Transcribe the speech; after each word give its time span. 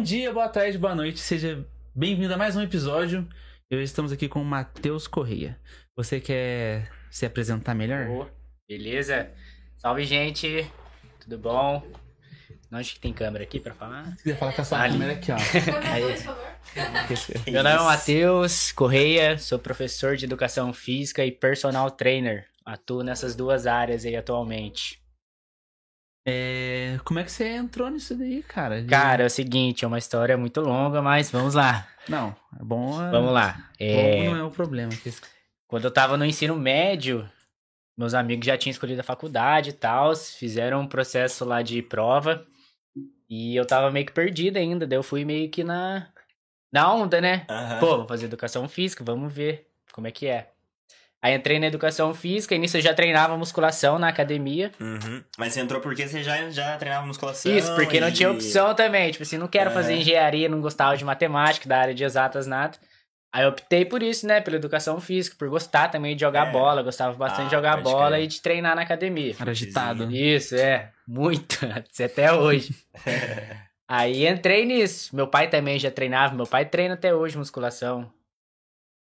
Bom 0.00 0.04
dia, 0.04 0.32
boa 0.32 0.48
tarde, 0.48 0.78
boa 0.78 0.94
noite. 0.94 1.20
Seja 1.20 1.62
bem-vindo 1.94 2.32
a 2.32 2.36
mais 2.38 2.56
um 2.56 2.62
episódio. 2.62 3.28
Hoje 3.70 3.82
estamos 3.82 4.10
aqui 4.10 4.30
com 4.30 4.40
o 4.40 4.44
Matheus 4.46 5.06
Correia. 5.06 5.60
Você 5.94 6.18
quer 6.18 6.90
se 7.10 7.26
apresentar 7.26 7.74
melhor? 7.74 8.08
Ô, 8.08 8.26
beleza? 8.66 9.30
Salve, 9.76 10.06
gente. 10.06 10.66
Tudo 11.20 11.36
bom? 11.36 11.86
Onde 12.72 12.94
que 12.94 12.98
tem 12.98 13.12
câmera 13.12 13.44
aqui 13.44 13.60
pra 13.60 13.74
falar? 13.74 14.16
Se 14.16 14.22
quiser 14.22 14.38
falar 14.38 14.54
com 14.54 14.62
a 14.62 14.64
sua 14.64 14.80
Ali. 14.80 14.92
câmera 14.94 15.12
aqui, 15.12 15.32
ó. 15.32 15.36
Aí. 15.92 17.52
Meu 17.52 17.62
nome 17.62 17.76
é 17.76 17.78
Matheus 17.80 18.72
Correia, 18.72 19.36
sou 19.36 19.58
professor 19.58 20.16
de 20.16 20.24
educação 20.24 20.72
física 20.72 21.26
e 21.26 21.30
personal 21.30 21.90
trainer. 21.90 22.46
Atuo 22.64 23.02
nessas 23.02 23.36
duas 23.36 23.66
áreas 23.66 24.06
aí 24.06 24.16
atualmente. 24.16 24.98
É, 26.26 26.98
como 27.04 27.18
é 27.18 27.24
que 27.24 27.30
você 27.32 27.48
entrou 27.48 27.88
nisso 27.90 28.14
daí, 28.16 28.42
cara? 28.42 28.82
De- 28.82 28.88
Cara, 28.88 29.22
é 29.22 29.26
o 29.26 29.30
seguinte, 29.30 29.84
é 29.84 29.88
uma 29.88 29.98
história 29.98 30.36
muito 30.36 30.60
longa, 30.60 31.00
mas 31.00 31.30
vamos 31.30 31.54
lá. 31.54 31.88
Não, 32.08 32.36
é 32.60 32.62
bom. 32.62 33.02
é- 33.02 33.10
Vamos 33.10 33.32
lá. 33.32 33.52
Bom 33.56 33.62
É, 33.78 34.16
não 34.26 34.36
é 34.36 34.44
o 34.44 34.50
problema. 34.50 34.92
Quando 35.66 35.84
eu 35.84 35.90
tava 35.90 36.16
no 36.16 36.24
ensino 36.24 36.56
médio, 36.56 37.28
meus 37.96 38.12
amigos 38.14 38.44
já 38.46 38.58
tinham 38.58 38.72
escolhido 38.72 39.00
a 39.00 39.04
faculdade 39.04 39.70
e 39.70 39.72
tal, 39.72 40.14
fizeram 40.14 40.80
um 40.82 40.86
processo 40.86 41.44
lá 41.44 41.62
de 41.62 41.80
prova. 41.82 42.46
E 43.28 43.54
eu 43.56 43.64
tava 43.66 43.90
meio 43.90 44.04
que 44.06 44.12
perdido 44.12 44.56
ainda, 44.56 44.86
daí 44.86 44.98
eu 44.98 45.02
fui 45.04 45.24
meio 45.24 45.48
que 45.48 45.62
na, 45.62 46.08
na 46.72 46.92
onda, 46.92 47.20
né? 47.20 47.46
Aham. 47.48 47.78
Pô, 47.78 47.96
vou 47.98 48.08
fazer 48.08 48.26
educação 48.26 48.68
física, 48.68 49.04
vamos 49.04 49.32
ver 49.32 49.68
como 49.92 50.06
é 50.08 50.10
que 50.10 50.26
é. 50.26 50.50
Aí 51.22 51.34
entrei 51.34 51.58
na 51.58 51.66
educação 51.66 52.14
física, 52.14 52.54
e 52.54 52.58
nisso 52.58 52.78
eu 52.78 52.80
já 52.80 52.94
treinava 52.94 53.36
musculação 53.36 53.98
na 53.98 54.08
academia. 54.08 54.72
Uhum. 54.80 55.22
Mas 55.36 55.52
você 55.52 55.60
entrou 55.60 55.80
porque 55.80 56.08
você 56.08 56.22
já, 56.22 56.48
já 56.50 56.76
treinava 56.78 57.06
musculação? 57.06 57.52
Isso, 57.54 57.74
porque 57.74 58.00
não 58.00 58.08
e- 58.08 58.12
tinha 58.12 58.30
opção 58.30 58.74
também. 58.74 59.10
Tipo 59.10 59.22
assim, 59.24 59.36
não 59.36 59.46
quero 59.48 59.68
É. 59.70 59.72
fazer 59.74 59.94
engenharia, 59.94 60.48
não 60.48 60.60
gostava 60.62 60.96
de 60.96 61.04
matemática, 61.04 61.68
da 61.68 61.78
área 61.78 61.94
de 61.94 62.02
exatas, 62.04 62.46
nada. 62.46 62.78
Aí 63.32 63.44
eu 63.44 63.50
optei 63.50 63.84
por 63.84 64.02
isso, 64.02 64.26
né? 64.26 64.40
Pela 64.40 64.56
educação 64.56 64.98
física, 65.00 65.36
por 65.38 65.48
gostar 65.50 65.88
também 65.88 66.16
de 66.16 66.20
jogar 66.22 66.48
É. 66.48 66.50
bola. 66.50 66.82
Gostava 66.82 67.14
bastante 67.14 67.42
Ah, 67.42 67.48
de 67.48 67.50
jogar 67.54 67.76
bola 67.82 68.12
crer. 68.16 68.24
e 68.24 68.26
de 68.26 68.40
treinar 68.40 68.74
na 68.74 68.82
academia. 68.82 69.36
Era 69.38 69.50
agitado. 69.50 70.10
Isso, 70.10 70.56
é. 70.56 70.90
Muito. 71.06 71.58
Isso 71.92 72.02
até 72.02 72.32
hoje. 72.32 72.74
Aí 73.88 74.26
entrei 74.26 74.64
nisso. 74.64 75.14
Meu 75.14 75.26
pai 75.26 75.48
também 75.48 75.78
já 75.78 75.90
treinava. 75.90 76.34
Meu 76.34 76.46
pai 76.46 76.64
treina 76.64 76.94
até 76.94 77.14
hoje 77.14 77.36
musculação. 77.36 78.10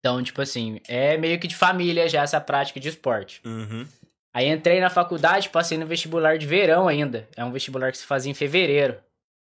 Então, 0.01 0.23
tipo 0.23 0.41
assim, 0.41 0.81
é 0.89 1.17
meio 1.19 1.39
que 1.39 1.47
de 1.47 1.55
família 1.55 2.09
já 2.09 2.23
essa 2.23 2.41
prática 2.41 2.81
de 2.81 2.89
esporte. 2.89 3.41
Uhum. 3.45 3.87
Aí 4.33 4.49
entrei 4.49 4.81
na 4.81 4.89
faculdade, 4.91 5.49
passei 5.51 5.77
no 5.77 5.87
vestibular 5.87 6.39
de 6.39 6.47
verão 6.47 6.89
ainda. 6.89 7.29
É 7.37 7.45
um 7.45 7.53
vestibular 7.53 7.91
que 7.93 7.99
se 7.99 8.07
fazia 8.07 8.31
em 8.31 8.35
fevereiro. 8.35 8.97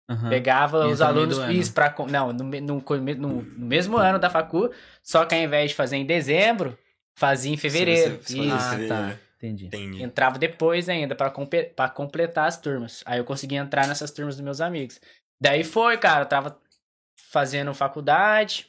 Aham. 0.08 0.28
Pegava 0.28 0.88
E 0.88 0.92
os 0.92 1.00
alunos 1.00 1.38
isso 1.50 1.72
para 1.72 1.94
não, 2.08 2.32
no, 2.32 2.42
no, 2.44 2.80
no- 2.80 3.14
no 3.16 3.42
mesmo 3.58 3.96
ano 3.96 4.18
da 4.18 4.28
facu, 4.28 4.70
só 5.02 5.24
que 5.24 5.34
ao 5.36 5.40
invés 5.40 5.70
de 5.70 5.76
fazer 5.76 5.96
em 5.98 6.04
dezembro, 6.04 6.76
fazia 7.14 7.52
em 7.52 7.56
fevereiro. 7.56 8.18
Se 8.24 8.24
você- 8.24 8.32
se 8.32 8.36
você- 8.38 8.46
Isso. 8.82 8.92
Ah, 8.92 9.10
tá. 9.12 9.16
Entendi. 9.36 9.66
Entendi. 9.66 10.02
Entrava 10.02 10.36
depois 10.38 10.88
ainda 10.88 11.14
pra 11.14 11.30
completar 11.30 12.48
as 12.48 12.56
turmas. 12.58 13.02
Aí 13.06 13.18
eu 13.20 13.24
consegui 13.24 13.54
entrar 13.54 13.86
nessas 13.86 14.10
turmas 14.10 14.34
dos 14.34 14.44
meus 14.44 14.60
amigos. 14.60 15.00
Daí 15.40 15.62
foi, 15.62 15.96
cara, 15.96 16.22
eu 16.22 16.26
tava 16.28 16.58
fazendo 17.30 17.72
faculdade. 17.72 18.66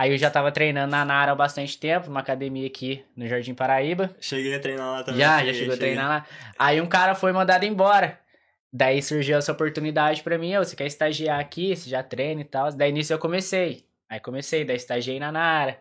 Aí 0.00 0.12
eu 0.12 0.16
já 0.16 0.30
tava 0.30 0.50
treinando 0.50 0.90
na 0.90 1.04
Nara 1.04 1.32
há 1.32 1.34
bastante 1.34 1.76
tempo, 1.76 2.08
uma 2.08 2.20
academia 2.20 2.66
aqui 2.66 3.04
no 3.14 3.28
Jardim 3.28 3.52
Paraíba. 3.52 4.08
Cheguei 4.18 4.54
a 4.54 4.58
treinar 4.58 4.90
lá 4.90 5.02
também. 5.04 5.20
Já, 5.20 5.32
já 5.32 5.38
cheguei, 5.40 5.54
chegou 5.60 5.74
a 5.74 5.76
treinar 5.76 6.08
lá. 6.08 6.26
Aí 6.58 6.80
um 6.80 6.86
cara 6.86 7.14
foi 7.14 7.32
mandado 7.32 7.64
embora. 7.64 8.18
Daí 8.72 9.02
surgiu 9.02 9.36
essa 9.36 9.52
oportunidade 9.52 10.22
pra 10.22 10.38
mim, 10.38 10.56
ô, 10.56 10.64
você 10.64 10.74
quer 10.74 10.86
estagiar 10.86 11.38
aqui, 11.38 11.76
você 11.76 11.90
já 11.90 12.02
treina 12.02 12.40
e 12.40 12.44
tal. 12.44 12.72
Daí 12.72 12.90
nisso 12.90 13.12
eu 13.12 13.18
comecei. 13.18 13.84
Aí 14.08 14.18
comecei, 14.18 14.64
daí 14.64 14.76
estagiei 14.76 15.20
na 15.20 15.30
Nara. 15.30 15.78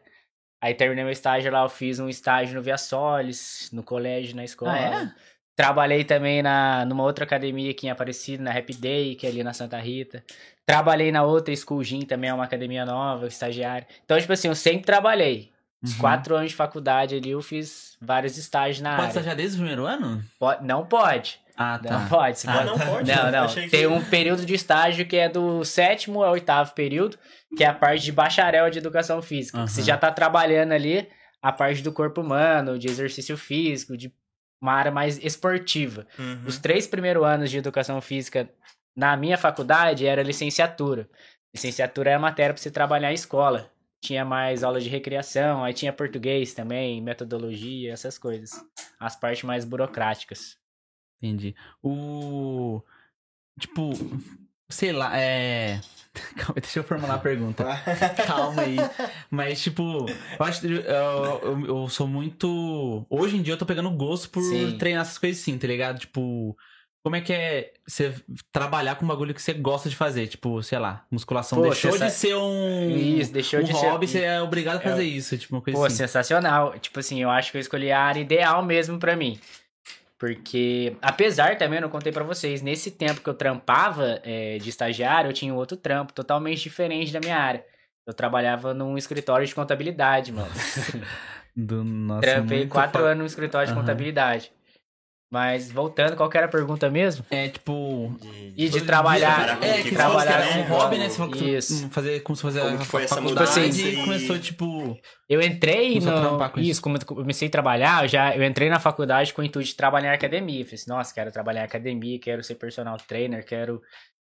Aí 0.62 0.74
terminei 0.74 1.06
meu 1.06 1.14
estágio 1.14 1.50
lá, 1.50 1.64
eu 1.64 1.70
fiz 1.70 1.98
um 2.02 2.10
estágio 2.10 2.56
no 2.56 2.62
Via 2.62 2.78
Solis, 2.78 3.70
no 3.72 3.84
colégio, 3.84 4.36
na 4.36 4.44
escola. 4.44 4.74
Ah, 4.74 5.04
é? 5.04 5.12
Trabalhei 5.56 6.04
também 6.04 6.42
na, 6.42 6.84
numa 6.84 7.04
outra 7.04 7.24
academia 7.24 7.72
aqui 7.72 7.88
em 7.88 7.90
Aparecida, 7.90 8.44
na 8.44 8.52
Happy 8.52 8.74
Day, 8.74 9.16
que 9.16 9.26
é 9.26 9.30
ali 9.30 9.44
na 9.46 9.54
Santa 9.54 9.78
Rita. 9.78 10.22
Trabalhei 10.70 11.12
na 11.12 11.24
outra 11.24 11.56
School 11.56 11.84
Gym 11.84 12.02
também, 12.02 12.30
é 12.30 12.34
uma 12.34 12.44
academia 12.44 12.86
nova, 12.86 13.26
estagiário. 13.28 13.88
Então, 14.06 14.20
tipo 14.20 14.32
assim, 14.32 14.48
eu 14.50 14.56
sempre 14.56 14.84
trabalhei. 14.86 15.52
Os 15.82 15.94
Uhum. 15.94 16.00
quatro 16.00 16.36
anos 16.36 16.52
de 16.52 16.56
faculdade 16.56 17.16
ali, 17.16 17.32
eu 17.32 17.42
fiz 17.42 17.98
vários 18.02 18.38
estágios 18.38 18.82
na 18.82 18.92
Pode 18.92 19.02
área. 19.02 19.10
estagiar 19.10 19.36
desde 19.36 19.56
o 19.56 19.60
primeiro 19.60 19.86
ano? 19.86 20.22
Pode- 20.38 20.64
não 20.66 20.86
pode. 20.86 21.40
Ah, 21.58 21.80
tá. 21.82 22.00
Não 22.00 22.08
pode. 22.08 22.38
Você 22.38 22.48
Ah, 22.50 22.54
pode. 22.54 22.66
não 22.68 22.80
pode? 22.80 23.12
Não, 23.12 23.32
não. 23.32 23.44
Achei 23.46 23.64
que- 23.64 23.70
Tem 23.72 23.88
um 23.88 24.04
período 24.06 24.46
de 24.46 24.54
estágio 24.54 25.06
que 25.08 25.16
é 25.18 25.28
do 25.28 25.64
sétimo 25.66 26.22
ao 26.24 26.34
oitavo 26.34 26.74
período, 26.76 27.18
que 27.58 27.64
é 27.64 27.68
a 27.68 27.74
parte 27.74 28.04
de 28.04 28.12
bacharel 28.12 28.70
de 28.70 28.78
educação 28.78 29.22
física. 29.24 29.64
que 29.64 29.72
Você 29.72 29.82
já 29.82 29.98
tá 29.98 30.12
trabalhando 30.12 30.74
ali 30.74 31.10
a 31.42 31.52
parte 31.52 31.82
do 31.82 31.92
corpo 31.92 32.22
humano, 32.22 32.78
de 32.78 32.88
exercício 32.88 33.36
físico, 33.38 33.98
de 33.98 34.14
uma 34.62 34.74
área 34.74 34.92
mais 34.92 35.18
esportiva. 35.24 36.06
Uhum. 36.20 36.44
Os 36.46 36.58
três 36.60 36.86
primeiros 36.86 37.24
anos 37.24 37.50
de 37.50 37.58
educação 37.58 38.00
física 38.02 38.48
na 39.00 39.16
minha 39.16 39.38
faculdade 39.38 40.06
era 40.06 40.22
licenciatura. 40.22 41.10
Licenciatura 41.56 42.12
é 42.12 42.14
a 42.16 42.20
matéria 42.20 42.54
para 42.54 42.62
você 42.62 42.70
trabalhar 42.70 43.12
em 43.12 43.16
escola. 43.16 43.72
Tinha 44.04 44.26
mais 44.26 44.62
aula 44.62 44.82
de 44.82 44.90
recreação, 44.90 45.64
aí 45.64 45.74
tinha 45.74 45.94
português 45.94 46.54
também, 46.54 47.02
metodologia, 47.02 47.94
essas 47.94 48.18
coisas. 48.18 48.52
As 49.00 49.16
partes 49.16 49.44
mais 49.44 49.64
burocráticas. 49.64 50.58
Entendi. 51.22 51.56
O. 51.82 52.82
Tipo, 53.58 53.92
sei 54.68 54.92
lá, 54.92 55.18
é. 55.18 55.80
Calma, 56.36 56.54
aí, 56.58 56.62
deixa 56.62 56.80
eu 56.80 56.84
formular 56.84 57.16
a 57.16 57.20
pergunta. 57.20 57.66
Calma 58.28 58.64
aí. 58.64 58.76
Mas, 59.32 59.62
tipo, 59.62 59.82
eu 60.08 60.46
acho 60.46 60.60
que 60.60 60.68
eu, 60.68 60.82
eu, 60.82 61.66
eu 61.68 61.88
sou 61.88 62.06
muito. 62.06 63.06
Hoje 63.10 63.38
em 63.38 63.42
dia 63.42 63.54
eu 63.54 63.58
tô 63.58 63.66
pegando 63.66 63.90
gosto 63.92 64.30
por 64.30 64.44
Sim. 64.44 64.78
treinar 64.78 65.04
essas 65.04 65.18
coisas 65.18 65.42
assim, 65.42 65.58
tá 65.58 65.68
ligado? 65.68 66.00
Tipo, 66.00 66.58
como 67.04 67.16
é 67.16 67.22
que 67.22 67.32
é 67.34 67.74
você 67.88 68.14
trabalhar 68.52 68.96
com 68.96 69.06
um 69.06 69.08
bagulho 69.08 69.34
que 69.34 69.42
você 69.42 69.54
gosta 69.54 69.90
de 69.90 69.96
fazer? 69.96 70.28
Tipo, 70.28 70.62
sei 70.62 70.78
lá, 70.80 71.06
musculação 71.10 71.58
Pô, 71.60 71.66
deixou 71.66 71.92
você 71.92 72.06
de 72.06 72.12
ser 72.12 72.36
um. 72.36 72.90
Isso, 72.90 73.32
deixou 73.32 73.62
um 73.62 73.64
de 73.64 73.74
ser- 73.74 73.88
hobby, 73.88 74.08
você 74.08 74.22
é 74.24 74.42
obrigado 74.42 74.78
a 74.78 74.82
fazer 74.82 75.04
É. 75.04 75.06
isso. 75.06 75.38
Tipo, 75.38 75.56
uma 75.56 75.62
coisa 75.62 75.80
Pô, 75.80 75.86
assim. 75.86 75.96
sensacional. 75.96 76.78
Tipo 76.80 77.00
assim, 77.00 77.22
eu 77.22 77.30
acho 77.30 77.52
que 77.52 77.58
eu 77.58 77.62
escolhi 77.62 77.92
a 77.92 78.02
área 78.02 78.20
ideal 78.20 78.64
mesmo 78.64 79.00
pra 79.00 79.16
mim. 79.16 79.40
Porque, 80.18 80.98
apesar 81.02 81.58
também, 81.58 81.78
eu 81.78 81.84
não 81.84 81.90
contei 81.90 82.12
pra 82.12 82.26
vocês, 82.26 82.62
nesse 82.62 82.92
tempo 82.92 83.22
que 83.22 83.30
eu 83.30 83.34
trampava 83.34 84.20
é, 84.24 84.58
de 84.58 84.70
estagiário, 84.70 85.30
eu 85.30 85.34
tinha 85.34 85.54
um 85.54 85.58
outro 85.58 85.78
trampo 85.78 86.12
totalmente 86.12 86.62
diferente 86.62 87.14
da 87.14 87.22
minha 87.22 87.38
área. 87.38 87.64
Eu 88.06 88.14
trabalhava 88.14 88.74
num 88.74 88.98
escritório 88.98 89.48
de 89.48 89.56
contabilidade, 89.56 90.34
mano. 90.34 90.50
Do 91.56 91.84
nosso 91.84 92.22
Trampei 92.22 92.68
quatro 92.68 93.02
fa- 93.02 93.08
anos 93.10 93.20
no 93.20 93.26
escritório 93.26 93.68
de 93.68 93.74
Aham. 93.74 93.82
contabilidade. 93.82 94.52
Mas, 95.32 95.72
voltando, 95.72 96.16
qual 96.16 96.28
que 96.28 96.38
era 96.38 96.48
a 96.48 96.50
pergunta 96.50 96.90
mesmo? 96.90 97.24
É, 97.30 97.50
tipo. 97.50 98.12
E 98.58 98.68
de 98.68 98.82
trabalhar, 98.82 99.64
É, 99.64 99.84
que 99.84 99.92
trabalhar 99.92 100.42
com 100.54 100.74
hobby, 100.74 100.98
né? 100.98 101.08
Isso. 101.56 101.88
fazer, 101.90 102.22
como 102.22 102.36
se 102.36 102.42
fozer 102.42 102.64
Como 102.64 102.76
a 102.76 102.80
que 102.80 102.86
foi 102.86 103.04
essa 103.04 103.16
faculdade 103.18 103.60
mudança 103.60 103.82
e 103.82 103.94
e- 103.94 104.04
começou, 104.04 104.40
tipo... 104.40 104.98
Eu 105.30 105.40
entrei 105.40 106.00
no... 106.00 106.38
com 106.38 106.60
isso. 106.60 106.72
Isso, 106.72 106.82
como 106.82 106.98
eu 106.98 107.06
comecei 107.06 107.48
a 107.48 107.52
trabalhar, 107.52 108.04
eu 108.04 108.08
já 108.08 108.36
eu 108.36 108.44
entrei 108.44 108.70
na 108.70 108.80
faculdade 108.80 109.32
com 109.32 109.44
o 109.44 109.46
intuito 109.46 109.70
de 109.70 109.76
trabalhar 109.76 110.12
em 110.12 110.16
academia. 110.16 110.66
Falei 110.66 110.76
assim, 110.76 110.90
nossa, 110.90 111.14
quero 111.14 111.32
trabalhar 111.32 111.62
em 111.62 111.66
academia, 111.66 112.20
quero 112.20 112.44
ser 112.44 112.56
personal 112.56 112.98
trainer, 112.98 113.46
quero... 113.46 113.80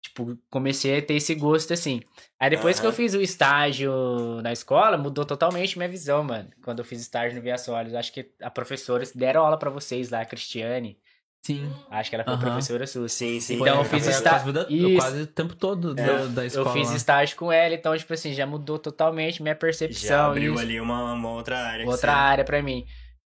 Tipo, 0.01 0.37
comecei 0.49 0.97
a 0.97 1.01
ter 1.01 1.15
esse 1.15 1.35
gosto, 1.35 1.73
assim. 1.73 2.01
Aí 2.39 2.49
depois 2.49 2.79
que 2.79 2.85
eu 2.87 2.93
fiz 2.93 3.13
o 3.13 3.21
estágio 3.21 3.91
na 4.41 4.51
escola, 4.53 4.97
mudou 4.97 5.25
totalmente 5.25 5.77
minha 5.77 5.89
visão, 5.89 6.23
mano. 6.23 6.49
Quando 6.63 6.79
eu 6.79 6.85
fiz 6.85 7.01
estágio 7.01 7.35
no 7.35 7.41
Via 7.41 7.57
Solis. 7.57 7.93
Acho 7.93 8.13
que 8.13 8.31
a 8.41 8.49
professora 8.49 9.03
deram 9.13 9.41
aula 9.43 9.57
pra 9.57 9.69
vocês 9.69 10.09
lá, 10.09 10.21
a 10.21 10.25
Cristiane. 10.25 10.97
Sim. 11.45 11.69
Acho 11.91 12.09
que 12.09 12.15
ela 12.15 12.23
foi 12.25 12.33
Aham. 12.33 12.41
professora 12.43 12.85
sua. 12.87 13.07
Sim, 13.09 13.39
sim. 13.39 13.55
Então, 13.61 13.77
eu 13.79 13.85
Foi 13.85 13.99
fiz 13.99 14.07
quase- 14.07 14.17
estágio- 14.17 14.95
quase, 14.95 15.17
da- 15.17 15.23
o 15.23 15.27
tempo 15.27 15.55
todo 15.55 15.93
da, 15.93 16.03
É, 16.03 16.27
da 16.27 16.45
escola. 16.45 16.67
Eu 16.69 16.73
fiz 16.73 16.91
estágio 16.91 17.37
com 17.37 17.51
ela, 17.51 17.73
então, 17.75 17.97
tipo 17.97 18.13
assim, 18.13 18.33
já 18.33 18.45
mudou 18.45 18.77
totalmente 18.79 19.41
minha 19.41 19.53
Já 19.53 19.59
percepção. 19.59 20.31
abriu 20.31 20.53
isso. 20.53 20.61
ali 20.61 20.79
uma, 20.81 21.13
uma 21.13 21.31
outra 21.31 21.57
área. 21.59 21.85
outra 21.87 22.13
área 22.13 22.43
pra 22.43 22.61
mim. 22.61 22.85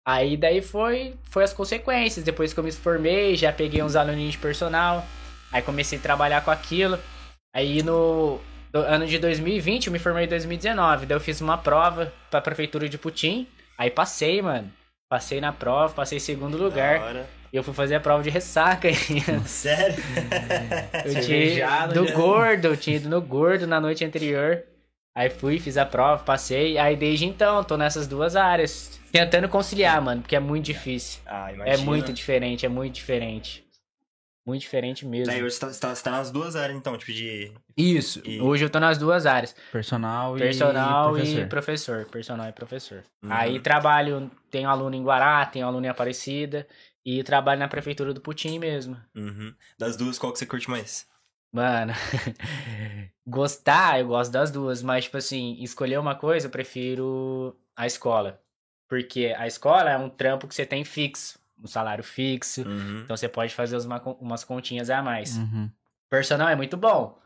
Aí 0.06 0.36
daí 0.36 0.60
foi, 0.62 1.14
foi 1.24 1.44
as 1.44 1.52
consequências. 1.52 2.24
Depois 2.24 2.52
que 2.52 2.58
eu 2.58 2.64
me 2.64 2.72
formei, 2.72 3.36
já 3.36 3.52
peguei 3.52 3.82
uns 3.82 3.94
aluninhos 3.96 4.32
de 4.32 4.38
personal. 4.38 5.04
Aí 5.52 5.62
comecei 5.62 5.98
a 5.98 6.02
trabalhar 6.02 6.42
com 6.44 6.50
aquilo. 6.50 6.98
Aí 7.54 7.82
no, 7.82 8.38
no 8.72 8.80
ano 8.80 9.06
de 9.06 9.18
2020, 9.18 9.86
eu 9.86 9.92
me 9.92 9.98
formei 9.98 10.24
em 10.24 10.28
2019. 10.28 11.06
Daí 11.06 11.16
eu 11.16 11.20
fiz 11.20 11.40
uma 11.40 11.58
prova 11.58 12.12
pra 12.30 12.40
prefeitura 12.40 12.88
de 12.88 12.96
Putim. 12.98 13.46
Aí 13.76 13.90
passei, 13.90 14.40
mano. 14.42 14.70
Passei 15.08 15.40
na 15.40 15.52
prova, 15.52 15.92
passei 15.92 16.18
em 16.18 16.20
segundo 16.20 16.56
lugar. 16.56 17.00
E 17.52 17.56
eu 17.56 17.64
fui 17.64 17.74
fazer 17.74 17.96
a 17.96 18.00
prova 18.00 18.22
de 18.22 18.30
ressaca 18.30 18.86
ainda. 18.86 19.40
Sério? 19.48 19.96
Eu 21.04 21.20
tinha 21.20 21.86
do 21.88 22.06
já. 22.06 22.14
gordo, 22.14 22.68
eu 22.68 22.76
tinha 22.76 22.96
ido 22.96 23.08
no 23.08 23.20
gordo 23.20 23.66
na 23.66 23.80
noite 23.80 24.04
anterior. 24.04 24.62
Aí 25.16 25.28
fui, 25.28 25.58
fiz 25.58 25.76
a 25.76 25.84
prova, 25.84 26.22
passei. 26.22 26.78
Aí 26.78 26.94
desde 26.94 27.26
então, 27.26 27.64
tô 27.64 27.76
nessas 27.76 28.06
duas 28.06 28.36
áreas. 28.36 29.00
Tentando 29.10 29.48
conciliar, 29.48 30.00
mano, 30.00 30.22
porque 30.22 30.36
é 30.36 30.40
muito 30.40 30.66
difícil. 30.66 31.20
Ah, 31.26 31.50
É 31.64 31.76
muito 31.78 32.12
diferente, 32.12 32.64
é 32.64 32.68
muito 32.68 32.94
diferente. 32.94 33.64
Muito 34.46 34.62
diferente 34.62 35.04
mesmo. 35.06 35.26
Daí 35.26 35.42
hoje 35.42 35.54
você 35.56 35.60
tá, 35.60 35.68
você 35.72 35.80
tá- 35.80 35.94
você 35.94 36.02
tá 36.02 36.10
nas 36.10 36.30
duas 36.30 36.56
áreas, 36.56 36.76
então, 36.78 36.96
tipo 36.96 37.12
de. 37.12 37.52
Isso. 37.76 38.20
E- 38.24 38.40
Hoje 38.40 38.64
eu 38.64 38.70
tô 38.70 38.80
nas 38.80 38.96
duas 38.98 39.26
áreas. 39.26 39.54
Personal, 39.70 40.34
Personal 40.34 41.16
e 41.18 41.20
e 41.20 41.24
professor. 41.46 41.48
professor. 41.48 42.06
Personal 42.10 42.48
e 42.48 42.52
professor. 42.52 43.04
Uhum. 43.22 43.32
Aí 43.32 43.60
trabalho, 43.60 44.30
tenho 44.50 44.68
aluno 44.68 44.96
em 44.96 45.02
Guará, 45.02 45.44
tenho 45.46 45.66
aluno 45.66 45.84
em 45.86 45.88
Aparecida. 45.88 46.66
E 47.04 47.22
trabalho 47.24 47.58
na 47.60 47.68
prefeitura 47.68 48.12
do 48.12 48.20
Putim 48.20 48.58
mesmo. 48.58 48.96
Uhum. 49.14 49.54
Das 49.78 49.96
duas, 49.96 50.18
qual 50.18 50.32
que 50.32 50.38
você 50.38 50.44
curte 50.46 50.68
mais? 50.68 51.06
Mano, 51.52 51.92
gostar, 53.26 54.00
eu 54.00 54.06
gosto 54.08 54.30
das 54.30 54.50
duas, 54.50 54.82
mas, 54.82 55.04
tipo 55.04 55.16
assim, 55.16 55.56
escolher 55.60 55.98
uma 55.98 56.14
coisa, 56.14 56.46
eu 56.46 56.50
prefiro 56.50 57.56
a 57.76 57.86
escola. 57.86 58.40
Porque 58.88 59.34
a 59.36 59.46
escola 59.46 59.90
é 59.90 59.96
um 59.96 60.08
trampo 60.10 60.46
que 60.46 60.54
você 60.54 60.66
tem 60.66 60.84
fixo, 60.84 61.38
um 61.62 61.66
salário 61.66 62.02
fixo, 62.04 62.62
Uhum. 62.62 63.02
então 63.04 63.16
você 63.16 63.28
pode 63.28 63.54
fazer 63.54 63.76
uma- 63.78 64.02
umas 64.20 64.44
continhas 64.44 64.90
a 64.90 65.02
mais. 65.02 65.36
Uhum. 65.36 65.70
Personal 66.08 66.48
é 66.48 66.56
muito 66.56 66.76
bom. 66.76 67.18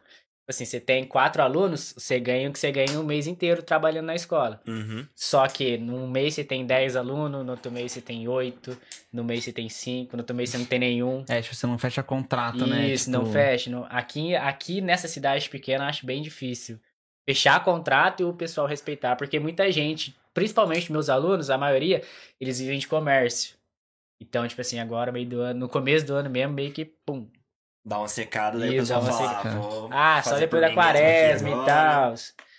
Tipo 0.45 0.51
Assim, 0.51 0.67
você 0.67 0.79
tem 0.79 1.07
quatro 1.07 1.43
alunos, 1.43 1.95
você 1.97 2.21
ganha 2.21 2.51
o 2.51 2.53
que 2.53 2.59
você 2.59 2.71
ganha 2.71 3.01
um 3.01 3.03
mês 3.03 3.27
inteiro 3.27 3.63
trabalhando 3.63 4.05
na 4.07 4.15
escola. 4.15 4.61
Uhum. 4.69 5.07
Só 5.15 5.49
que 5.49 5.79
num 5.79 6.07
mês 6.07 6.35
você 6.35 6.45
tem 6.45 6.67
10 6.67 6.97
alunos, 6.97 7.43
no 7.47 7.53
outro 7.53 7.73
mês 7.73 7.93
você 7.93 8.03
tem 8.03 8.29
8, 8.29 8.77
no 9.11 9.25
mês 9.25 9.43
você 9.45 9.53
tem 9.55 9.71
5, 9.71 10.15
no 10.19 10.21
outro 10.21 10.37
mês 10.37 10.51
você 10.51 10.59
não 10.59 10.67
tem 10.67 10.79
nenhum. 10.79 11.25
É, 11.31 11.41
tipo, 11.41 11.55
você 11.55 11.67
não 11.67 11.79
fecha 11.79 12.03
contrato, 12.03 12.67
né? 12.67 12.89
Isso, 12.91 13.07
Tipo, 13.11 13.17
não 13.25 13.33
fecha. 13.33 13.71
não- 13.71 13.87
Aqui, 13.89 14.37
aqui 14.37 14.83
nessa 14.83 15.09
cidade 15.09 15.49
pequena 15.49 15.85
eu 15.85 15.89
acho 15.89 16.05
bem 16.05 16.21
difícil. 16.21 16.79
Fechar 17.27 17.65
contrato 17.65 18.21
e 18.21 18.25
o 18.25 18.35
pessoal 18.35 18.67
respeitar, 18.67 19.17
porque 19.17 19.41
muita 19.41 19.73
gente, 19.73 20.15
principalmente 20.35 20.93
meus 20.93 21.09
alunos, 21.09 21.49
a 21.49 21.57
maioria, 21.57 22.03
eles 22.39 22.59
vivem 22.61 22.79
de 22.79 22.87
comércio. 22.87 23.57
Então, 24.21 24.47
tipo 24.47 24.61
assim, 24.61 24.79
agora, 24.79 25.11
meio 25.13 25.29
do 25.29 25.41
ano, 25.41 25.61
no 25.61 25.69
começo 25.69 26.07
do 26.07 26.15
ano 26.15 26.31
mesmo, 26.31 26.55
meio 26.55 26.73
que, 26.73 26.85
pum. 26.85 27.31
Dá 27.85 27.99
uma 27.99 28.09
secada, 28.09 28.59
daí 28.59 28.71
Isso, 28.71 28.95
o 28.95 28.99
pessoal 28.99 29.01
dá 29.03 29.07
uma 29.07 29.13
fala, 29.19 29.29
secada. 29.29 29.95
ah, 29.95 30.19
Ah, 30.19 30.23
só 30.23 30.39
depois 30.39 30.63
da 30.63 30.73
quaresma 30.73 31.51
e 31.51 31.65
tal. 31.65 32.15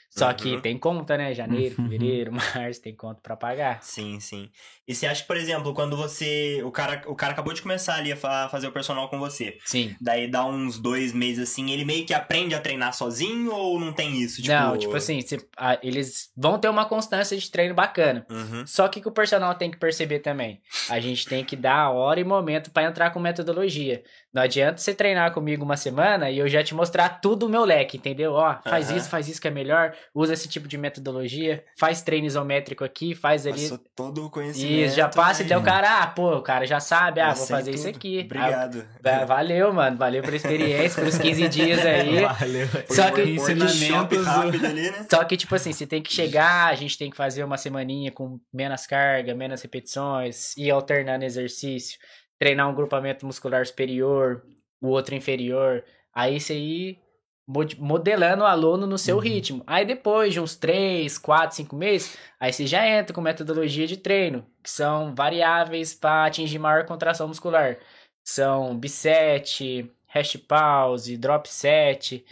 Só 0.09 0.29
Uhum. 0.29 0.35
que 0.35 0.61
tem 0.61 0.77
conta, 0.77 1.17
né? 1.17 1.33
Janeiro, 1.33 1.75
fevereiro, 1.89 2.31
março, 2.71 2.81
tem 2.81 2.95
conta 2.95 3.19
pra 3.21 3.35
pagar. 3.35 3.81
Sim, 3.81 4.19
sim. 4.19 4.49
E 4.87 4.93
você 4.93 5.07
acha 5.07 5.21
que, 5.21 5.27
por 5.27 5.37
exemplo, 5.37 5.73
quando 5.73 5.97
você. 5.97 6.61
O 6.63 6.71
cara, 6.71 7.01
o 7.07 7.15
cara 7.15 7.33
acabou 7.33 7.53
de 7.53 7.61
começar 7.61 7.95
ali 7.95 8.11
a 8.11 8.15
fa- 8.15 8.47
fazer 8.49 8.67
o 8.67 8.71
personal 8.71 9.09
com 9.09 9.17
você. 9.19 9.57
Sim. 9.65 9.95
Daí 9.99 10.27
dá 10.29 10.45
uns 10.45 10.77
dois 10.79 11.11
meses 11.13 11.49
assim, 11.49 11.71
ele 11.71 11.83
meio 11.85 12.05
que 12.05 12.13
aprende 12.13 12.53
a 12.53 12.59
treinar 12.59 12.93
sozinho 12.93 13.51
ou 13.53 13.79
não 13.79 13.91
tem 13.93 14.19
isso? 14.21 14.41
Tipo... 14.41 14.53
Não, 14.53 14.77
tipo 14.77 14.95
assim, 14.95 15.21
se- 15.21 15.43
ah, 15.57 15.79
eles 15.81 16.29
vão 16.37 16.59
ter 16.59 16.69
uma 16.69 16.85
constância 16.85 17.35
de 17.37 17.49
treino 17.49 17.73
bacana. 17.73 18.25
Uhum. 18.29 18.65
Só 18.67 18.87
que 18.87 18.99
o 18.99 19.01
que 19.01 19.07
o 19.09 19.11
personal 19.11 19.55
tem 19.55 19.71
que 19.71 19.77
perceber 19.77 20.19
também. 20.19 20.61
A 20.89 20.99
gente 20.99 21.25
tem 21.25 21.43
que 21.43 21.55
dar 21.55 21.75
a 21.77 21.89
hora 21.91 22.19
e 22.19 22.23
momento 22.23 22.71
pra 22.71 22.83
entrar 22.83 23.09
com 23.11 23.19
metodologia. 23.19 24.03
Não 24.33 24.41
adianta 24.41 24.77
você 24.77 24.93
treinar 24.93 25.31
comigo 25.33 25.63
uma 25.63 25.77
semana 25.77 26.29
e 26.29 26.37
eu 26.37 26.47
já 26.47 26.61
te 26.63 26.75
mostrar 26.75 27.07
tudo 27.21 27.45
o 27.45 27.49
meu 27.49 27.63
leque, 27.63 27.97
entendeu? 27.97 28.33
Ó, 28.33 28.57
faz 28.63 28.89
Aham. 28.89 28.97
isso, 28.97 29.09
faz 29.09 29.27
isso 29.29 29.39
que 29.41 29.47
é 29.47 29.51
melhor, 29.51 29.93
usa 30.13 30.33
esse 30.33 30.47
tipo 30.49 30.67
de 30.67 30.77
metodologia, 30.77 31.63
faz 31.77 32.01
treino 32.01 32.27
isométrico 32.27 32.83
aqui, 32.83 33.15
faz 33.15 33.47
ali. 33.47 33.61
Passou 33.61 33.79
todo 33.95 34.25
o 34.25 34.29
conhecimento. 34.29 34.74
Isso, 34.83 34.95
já 34.95 35.07
passa 35.09 35.41
e 35.41 35.45
né? 35.45 35.49
daí 35.49 35.57
o 35.57 35.63
cara, 35.63 36.01
ah, 36.03 36.07
pô, 36.07 36.35
o 36.37 36.41
cara 36.41 36.65
já 36.65 36.79
sabe, 36.79 37.19
ah, 37.21 37.29
Já 37.29 37.33
vou 37.33 37.47
fazer 37.47 37.71
isso 37.71 37.85
tudo. 37.85 37.95
aqui. 37.95 38.21
Obrigado. 38.25 38.85
Ah, 39.03 39.25
valeu, 39.25 39.73
mano, 39.73 39.97
valeu 39.97 40.21
pela 40.21 40.35
experiência, 40.35 41.01
pelos 41.01 41.17
15 41.17 41.47
dias 41.49 41.85
aí. 41.85 42.21
Valeu. 42.21 42.67
Só 42.89 43.11
que- 43.11 43.21
ensinamentos. 43.23 44.25
rápido 44.25 44.65
ali, 44.65 44.91
né? 44.91 45.05
Só 45.09 45.23
que, 45.23 45.37
tipo 45.37 45.55
assim, 45.55 45.71
você 45.73 45.85
tem 45.87 46.01
que 46.01 46.13
chegar, 46.13 46.67
a 46.67 46.75
gente 46.75 46.97
tem 46.97 47.09
que 47.09 47.17
fazer 47.17 47.43
uma 47.43 47.57
semaninha 47.57 48.11
com 48.11 48.39
menos 48.53 48.85
carga, 48.85 49.33
menos 49.33 49.61
repetições, 49.61 50.55
ir 50.57 50.71
alternando 50.71 51.23
exercício, 51.25 51.97
treinar 52.39 52.69
um 52.69 52.75
grupamento 52.75 53.25
muscular 53.25 53.65
superior, 53.65 54.43
o 54.81 54.87
outro 54.89 55.15
inferior. 55.15 55.83
Aí 56.13 56.39
você 56.39 56.53
ir 56.55 56.99
modelando 57.47 58.43
o 58.43 58.45
aluno 58.47 58.87
no 58.87 58.97
seu 58.97 59.17
Uhum. 59.17 59.21
ritmo. 59.21 59.63
Aí 59.67 59.85
depois 59.85 60.33
de 60.33 60.39
uns 60.39 60.55
3, 60.55 61.17
4, 61.17 61.55
5 61.55 61.75
meses, 61.75 62.17
aí 62.39 62.51
você 62.51 62.65
já 62.65 62.87
entra 62.87 63.13
com 63.13 63.21
metodologia 63.21 63.85
de 63.85 63.97
treino, 63.97 64.45
que 64.63 64.69
são 64.69 65.13
variáveis 65.13 65.93
para 65.93 66.25
atingir 66.25 66.57
maior 66.59 66.85
contração 66.85 67.27
muscular. 67.27 67.77
São 68.23 68.75
bisete, 68.77 69.91
hash 70.07 70.35
pause, 70.37 71.15
drop 71.17 71.47
set, 71.47 72.25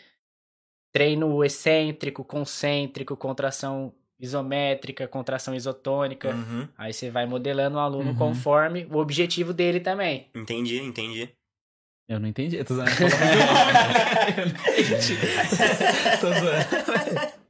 treino 0.92 1.44
excêntrico, 1.44 2.24
concêntrico, 2.24 3.16
contração 3.16 3.94
isométrica, 4.20 5.08
contração 5.08 5.54
isotônica. 5.54 6.30
Uhum. 6.30 6.68
Aí 6.78 6.94
você 6.94 7.10
vai 7.10 7.26
modelando 7.26 7.78
o 7.78 7.80
aluno 7.80 8.12
Uhum. 8.12 8.16
conforme 8.16 8.86
o 8.92 8.98
objetivo 8.98 9.54
dele 9.54 9.80
também. 9.80 10.30
Entendi, 10.34 10.80
entendi. 10.80 11.30
Eu 12.08 12.20
não 12.20 12.28
entendi. 12.28 12.58
Eu 12.58 12.66
tô 12.66 12.76
zoando. 12.76 12.92
Eu 14.38 14.46
não 14.46 14.54
entendi. 14.80 15.18
tô 16.20 16.28
zoando. 16.28 17.34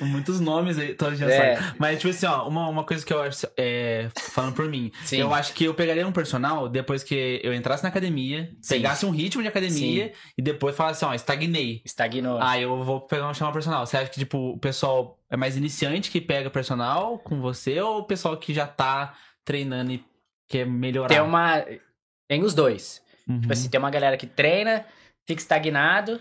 Muitos 0.00 0.40
nomes 0.40 0.78
aí, 0.78 0.94
tô 0.94 1.14
já 1.14 1.28
É. 1.30 1.56
sabe. 1.56 1.76
Mas, 1.78 1.98
tipo 1.98 2.08
assim, 2.10 2.26
ó, 2.26 2.48
uma, 2.48 2.66
uma 2.68 2.82
coisa 2.82 3.04
que 3.04 3.12
eu 3.12 3.20
acho, 3.22 3.46
é, 3.58 4.08
falando 4.32 4.54
por 4.54 4.66
mim, 4.68 4.90
Sim. 5.04 5.18
eu 5.18 5.34
acho 5.34 5.52
que 5.52 5.64
eu 5.64 5.74
pegaria 5.74 6.06
um 6.06 6.12
personal 6.12 6.66
depois 6.68 7.02
que 7.04 7.40
eu 7.44 7.52
entrasse 7.52 7.82
na 7.82 7.90
academia, 7.90 8.50
Sim. 8.62 8.76
pegasse 8.76 9.04
um 9.04 9.10
ritmo 9.10 9.42
de 9.42 9.48
academia 9.48 10.12
e 10.36 10.42
depois 10.42 10.74
falasse 10.74 11.04
assim, 11.04 11.12
ó, 11.12 11.14
estagnei. 11.14 11.82
Estagnou. 11.84 12.38
Ah, 12.40 12.58
eu 12.58 12.82
vou 12.82 13.02
pegar 13.02 13.28
um 13.28 13.34
chamar 13.34 13.52
personal. 13.52 13.86
Você 13.86 13.96
acha 13.98 14.10
que, 14.10 14.18
tipo, 14.18 14.38
o 14.38 14.58
pessoal 14.58 15.18
é 15.30 15.36
mais 15.36 15.56
iniciante 15.58 16.10
que 16.10 16.20
pega 16.22 16.48
personal 16.48 17.18
com 17.18 17.40
você 17.40 17.78
ou 17.80 17.98
o 17.98 18.04
pessoal 18.06 18.36
que 18.38 18.54
já 18.54 18.66
tá 18.66 19.14
treinando 19.44 19.92
e 19.92 20.02
quer 20.48 20.64
melhorar? 20.66 21.08
Tem 21.08 21.20
uma. 21.20 21.62
Tem 22.26 22.42
os 22.42 22.54
dois. 22.54 23.03
Uhum. 23.28 23.40
Tipo 23.40 23.52
assim, 23.52 23.68
tem 23.68 23.78
uma 23.78 23.90
galera 23.90 24.16
que 24.16 24.26
treina, 24.26 24.84
fica 25.26 25.40
estagnado 25.40 26.20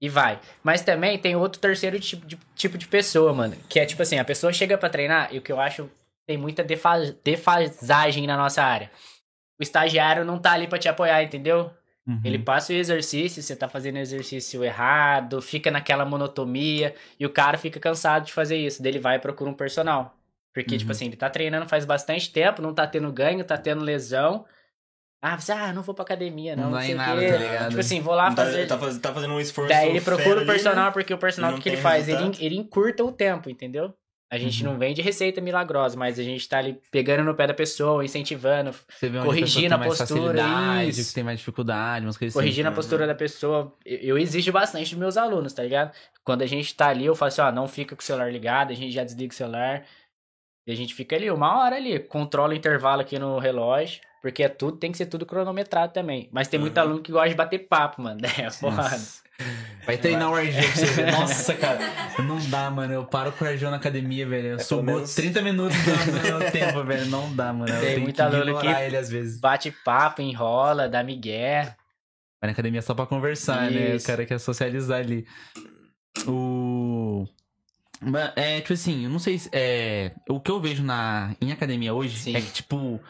e 0.00 0.08
vai. 0.08 0.40
Mas 0.62 0.82
também 0.82 1.18
tem 1.18 1.36
outro 1.36 1.60
terceiro 1.60 1.98
tipo 2.00 2.26
de, 2.26 2.36
tipo 2.54 2.76
de 2.78 2.88
pessoa, 2.88 3.32
mano. 3.32 3.56
Que 3.68 3.78
é 3.80 3.86
tipo 3.86 4.02
assim, 4.02 4.18
a 4.18 4.24
pessoa 4.24 4.52
chega 4.52 4.76
pra 4.78 4.88
treinar 4.88 5.28
e 5.32 5.38
o 5.38 5.42
que 5.42 5.52
eu 5.52 5.60
acho 5.60 5.90
tem 6.26 6.36
muita 6.36 6.62
defa- 6.64 7.14
defasagem 7.24 8.26
na 8.26 8.36
nossa 8.36 8.62
área. 8.62 8.90
O 9.58 9.62
estagiário 9.62 10.24
não 10.24 10.38
tá 10.38 10.52
ali 10.52 10.66
pra 10.66 10.78
te 10.78 10.88
apoiar, 10.88 11.22
entendeu? 11.22 11.70
Uhum. 12.06 12.20
Ele 12.24 12.38
passa 12.38 12.72
o 12.72 12.76
exercício, 12.76 13.42
você 13.42 13.54
tá 13.54 13.68
fazendo 13.68 13.98
exercício 13.98 14.64
errado, 14.64 15.42
fica 15.42 15.70
naquela 15.70 16.04
monotonia 16.04 16.94
e 17.18 17.26
o 17.26 17.30
cara 17.30 17.58
fica 17.58 17.78
cansado 17.78 18.24
de 18.26 18.32
fazer 18.32 18.56
isso. 18.56 18.82
Daí 18.82 18.92
ele 18.92 18.98
vai 18.98 19.16
e 19.16 19.20
procura 19.20 19.50
um 19.50 19.54
personal. 19.54 20.16
Porque, 20.54 20.74
Uhum. 20.74 20.78
tipo 20.78 20.90
assim, 20.92 21.06
ele 21.06 21.16
tá 21.16 21.28
treinando 21.30 21.68
faz 21.68 21.84
bastante 21.84 22.32
tempo, 22.32 22.62
não 22.62 22.74
tá 22.74 22.86
tendo 22.86 23.12
ganho, 23.12 23.44
tá 23.44 23.56
tendo 23.58 23.84
lesão. 23.84 24.44
Ah, 25.22 25.38
você, 25.38 25.52
ah, 25.52 25.72
não 25.72 25.82
vou 25.82 25.94
pra 25.94 26.02
academia, 26.02 26.56
não. 26.56 26.64
Não 26.64 26.70
Não, 26.70 26.78
dá 26.78 26.84
em 26.84 26.86
sei 26.86 26.94
nada, 26.94 27.20
quê. 27.20 27.28
tá 27.32 27.36
ligado? 27.38 27.68
Tipo 27.68 27.80
assim, 27.80 28.00
vou 28.00 28.14
lá 28.14 28.30
Tá, 28.32 28.44
fazer. 28.44 28.66
tá, 28.66 28.78
faz- 28.78 28.98
tá 28.98 29.12
fazendo 29.12 29.34
um 29.34 29.40
esforço. 29.40 29.68
Daí 29.68 29.90
ele 29.90 30.00
procura 30.00 30.36
o 30.36 30.38
ali, 30.38 30.46
personal, 30.46 30.86
né? 30.86 30.90
porque 30.92 31.12
o 31.12 31.18
personal 31.18 31.50
E 31.50 31.54
não 31.54 31.60
que 31.60 31.68
ele 31.68 31.76
faz, 31.76 32.08
ele, 32.08 32.32
ele 32.40 32.56
encurta 32.56 33.04
o 33.04 33.12
tempo, 33.12 33.50
entendeu? 33.50 33.92
A 34.32 34.38
gente 34.38 34.64
Uhum. 34.64 34.72
não 34.72 34.78
vende 34.78 35.02
receita 35.02 35.40
milagrosa, 35.40 35.98
mas 35.98 36.16
a 36.18 36.22
gente 36.22 36.48
tá 36.48 36.58
ali 36.58 36.80
pegando 36.92 37.24
no 37.24 37.34
pé 37.34 37.48
da 37.48 37.52
pessoa, 37.52 38.04
incentivando, 38.04 38.72
Você 38.88 39.08
vê 39.08 39.18
onde 39.18 39.26
corrigindo 39.26 39.74
a, 39.74 39.76
a 39.76 39.80
tem 39.80 39.88
postura, 39.88 40.84
isso. 40.84 41.08
que 41.08 41.14
tem 41.16 41.24
mais 41.24 41.38
dificuldade, 41.40 42.06
umas 42.06 42.16
coisas 42.16 42.32
corrigindo 42.32 42.68
a 42.68 42.70
Uhum. 42.70 42.76
postura 42.76 43.06
da 43.08 43.14
pessoa. 43.14 43.76
Eu, 43.84 43.98
eu 43.98 44.18
exijo 44.18 44.52
bastante 44.52 44.90
dos 44.90 44.98
meus 44.98 45.16
alunos, 45.16 45.52
tá 45.52 45.64
ligado? 45.64 45.92
Quando 46.24 46.42
a 46.42 46.46
gente 46.46 46.72
tá 46.76 46.88
ali, 46.88 47.04
eu 47.06 47.16
falo 47.16 47.26
assim, 47.28 47.40
ó, 47.40 47.50
não 47.50 47.66
fica 47.66 47.96
com 47.96 48.00
o 48.00 48.04
celular 48.04 48.32
ligado, 48.32 48.70
a 48.70 48.74
gente 48.76 48.92
já 48.92 49.02
desliga 49.02 49.32
o 49.32 49.36
celular. 49.36 49.84
E 50.66 50.70
a 50.72 50.76
gente 50.76 50.94
fica 50.94 51.16
ali, 51.16 51.28
uma 51.30 51.58
hora 51.58 51.74
ali, 51.76 51.98
controla 51.98 52.52
o 52.52 52.56
intervalo 52.56 53.00
aqui 53.00 53.18
no 53.18 53.38
relógio, 53.38 54.00
porque 54.22 54.42
é 54.42 54.48
tudo, 54.48 54.76
tem 54.76 54.92
que 54.92 54.98
ser 54.98 55.06
tudo 55.06 55.24
cronometrado 55.26 55.92
também. 55.92 56.28
Mas 56.32 56.48
tem 56.48 56.58
muito 56.60 56.76
Uhum. 56.76 56.82
aluno 56.82 57.02
que 57.02 57.10
gosta 57.12 57.28
de 57.30 57.34
bater 57.34 57.60
papo, 57.68 58.02
mano. 58.02 58.20
É, 58.38 58.50
porra. 58.60 59.00
Vai 59.86 59.96
treinar 59.96 60.30
o 60.30 60.36
RG 60.38 60.60
pra 60.62 60.76
você 60.76 60.84
ver. 60.86 61.10
Nossa, 61.12 61.54
cara. 61.54 61.78
Não 62.18 62.38
dá, 62.50 62.70
mano. 62.70 62.92
Eu 62.92 63.04
paro 63.06 63.32
com 63.32 63.42
o 63.44 63.48
RG 63.48 63.64
na 63.70 63.76
academia, 63.76 64.28
velho. 64.28 64.48
Eu 64.48 64.56
É, 64.56 64.58
subo 64.58 64.82
menos- 64.82 65.14
30 65.14 65.40
minutos 65.40 65.76
do 65.78 66.12
meu 66.22 66.38
tempo, 66.52 66.84
velho. 66.84 67.06
Não 67.06 67.34
dá, 67.34 67.50
mano. 67.50 67.72
Eu 67.72 67.80
Tem 67.80 67.88
tenho 67.90 68.00
muito 68.02 68.16
que 68.16 68.20
aluno 68.22 68.60
que- 68.60 68.66
ele 68.66 68.96
às 68.98 69.08
vezes. 69.08 69.40
Bate 69.40 69.70
papo, 69.84 70.20
enrola, 70.20 70.88
dá 70.90 71.02
migué. 71.02 71.74
Vai 72.42 72.48
na 72.48 72.52
academia 72.52 72.82
só 72.82 72.92
pra 72.94 73.06
conversar, 73.06 73.70
né? 73.70 73.92
O 73.92 73.96
Isso. 73.96 74.06
cara 74.06 74.26
quer 74.26 74.38
socializar 74.38 74.98
ali. 75.00 75.26
O. 76.26 77.26
É, 78.36 78.60
tipo 78.60 78.72
assim, 78.72 79.04
eu 79.04 79.10
não 79.10 79.18
sei 79.18 79.38
se. 79.38 79.48
É, 79.52 80.12
o 80.28 80.40
que 80.40 80.50
eu 80.50 80.60
vejo 80.60 80.82
na, 80.82 81.34
em 81.40 81.52
academia 81.52 81.92
hoje 81.94 82.16
Sim. 82.18 82.36
é 82.36 82.40
que, 82.40 82.50
tipo, 82.50 83.00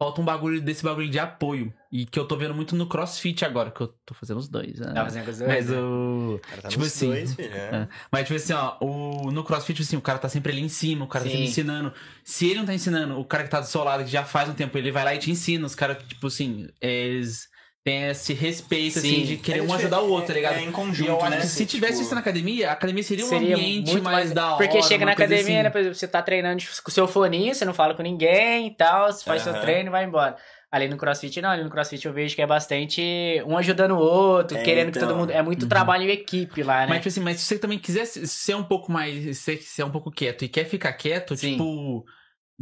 falta 0.00 0.18
um 0.18 0.24
bagulho 0.24 0.62
desse 0.62 0.82
bagulho 0.82 1.10
de 1.10 1.18
apoio. 1.18 1.70
E 1.92 2.06
que 2.06 2.18
eu 2.18 2.24
tô 2.24 2.34
vendo 2.36 2.54
muito 2.54 2.74
no 2.74 2.86
crossfit 2.86 3.44
agora, 3.44 3.70
que 3.70 3.80
eu 3.82 3.88
tô 4.06 4.14
fazendo 4.14 4.38
os 4.38 4.48
dois. 4.48 4.78
né? 4.78 4.92
Tá 4.94 5.04
fazendo 5.04 5.24
coisa 5.24 5.46
Mas 5.46 5.66
doida. 5.66 5.82
o. 5.82 6.40
Cara, 6.42 6.62
tá 6.62 6.68
Tipo 6.68 6.84
nos 6.84 6.92
assim, 6.94 7.08
dois, 7.08 7.34
filho, 7.34 7.52
é. 7.52 7.58
É. 7.58 7.88
Mas, 8.10 8.22
tipo 8.22 8.34
assim, 8.36 8.52
ó, 8.54 8.76
o, 8.80 9.30
no 9.30 9.44
crossfit, 9.44 9.74
tipo 9.76 9.86
assim, 9.86 9.96
o 9.96 10.00
cara 10.00 10.18
tá 10.18 10.28
sempre 10.28 10.52
ali 10.52 10.62
em 10.62 10.68
cima, 10.70 11.04
o 11.04 11.08
cara 11.08 11.24
tá 11.24 11.30
Sim. 11.30 11.36
sempre 11.36 11.50
ensinando. 11.50 11.92
Se 12.24 12.46
ele 12.46 12.60
não 12.60 12.66
tá 12.66 12.72
ensinando, 12.72 13.18
o 13.18 13.24
cara 13.26 13.44
que 13.44 13.50
tá 13.50 13.60
do 13.60 13.66
seu 13.66 13.84
lado, 13.84 14.04
que 14.04 14.10
já 14.10 14.24
faz 14.24 14.48
um 14.48 14.54
tempo, 14.54 14.78
ele 14.78 14.90
vai 14.90 15.04
lá 15.04 15.14
e 15.14 15.18
te 15.18 15.30
ensina. 15.30 15.66
Os 15.66 15.74
caras, 15.74 16.02
tipo 16.04 16.28
assim, 16.28 16.68
eles 16.80 17.49
têm 17.84 18.08
esse 18.08 18.32
respeito, 18.34 18.98
assim, 18.98 19.20
Sim. 19.20 19.24
de 19.24 19.36
querer 19.38 19.60
É 19.60 19.62
um 19.62 19.72
ajudar 19.72 20.00
o 20.00 20.10
outro, 20.10 20.28
tá 20.28 20.32
ligado? 20.34 20.56
É 20.56 20.62
em 20.62 20.68
E 20.68 20.72
conjunto, 20.72 21.08
eu 21.08 21.20
acho 21.20 21.30
né? 21.30 21.36
que 21.40 21.46
se 21.46 21.66
tivesse 21.66 21.92
Tipo, 21.94 22.04
isso 22.04 22.14
na 22.14 22.20
academia, 22.20 22.70
a 22.70 22.72
academia 22.72 23.02
seria, 23.02 23.24
Seria 23.24 23.56
um 23.56 23.60
ambiente 23.60 23.90
muito 23.92 24.04
mais, 24.04 24.32
da 24.32 24.54
hora. 24.54 24.66
Porque 24.66 24.82
chega 24.82 25.04
na 25.04 25.12
academia, 25.12 25.40
assim. 25.40 25.62
né? 25.62 25.70
Por 25.70 25.78
exemplo, 25.78 25.96
você 25.96 26.08
tá 26.08 26.22
treinando 26.22 26.62
com 26.82 26.90
o 26.90 26.92
seu 26.92 27.08
foninho, 27.08 27.54
você 27.54 27.64
não 27.64 27.74
fala 27.74 27.94
com 27.94 28.02
ninguém 28.02 28.66
e 28.68 28.70
tal, 28.74 29.10
você 29.12 29.24
faz 29.24 29.42
Aham. 29.46 29.52
seu 29.52 29.60
treino 29.62 29.88
e 29.88 29.90
vai 29.90 30.04
embora. 30.04 30.36
Ali 30.72 30.86
no 30.86 30.96
CrossFit, 30.96 31.40
não. 31.42 31.50
Ali 31.50 31.64
no 31.64 31.70
CrossFit 31.70 32.06
eu 32.06 32.12
vejo 32.12 32.36
que 32.36 32.42
é 32.42 32.46
bastante 32.46 33.02
um 33.44 33.56
ajudando 33.58 33.92
o 33.92 33.98
outro, 33.98 34.56
É, 34.56 34.62
querendo 34.62 34.92
que 34.92 34.98
então. 34.98 35.08
todo 35.08 35.18
mundo. 35.18 35.30
É 35.32 35.42
muito 35.42 35.62
Uhum. 35.64 35.68
trabalho 35.68 36.04
em 36.04 36.10
equipe 36.12 36.62
lá, 36.62 36.82
né? 36.82 36.86
Mas, 36.86 36.98
tipo 36.98 37.08
assim, 37.08 37.20
mas 37.20 37.40
se 37.40 37.46
você 37.46 37.58
também 37.58 37.78
quiser 37.78 38.04
ser 38.06 38.54
um 38.54 38.62
pouco 38.62 38.92
mais. 38.92 39.38
Ser, 39.38 39.56
ser 39.62 39.82
um 39.82 39.90
pouco 39.90 40.12
quieto 40.12 40.44
e 40.44 40.48
quer 40.48 40.64
ficar 40.66 40.92
quieto, 40.92 41.34
Sim. 41.34 41.52
tipo. 41.52 42.04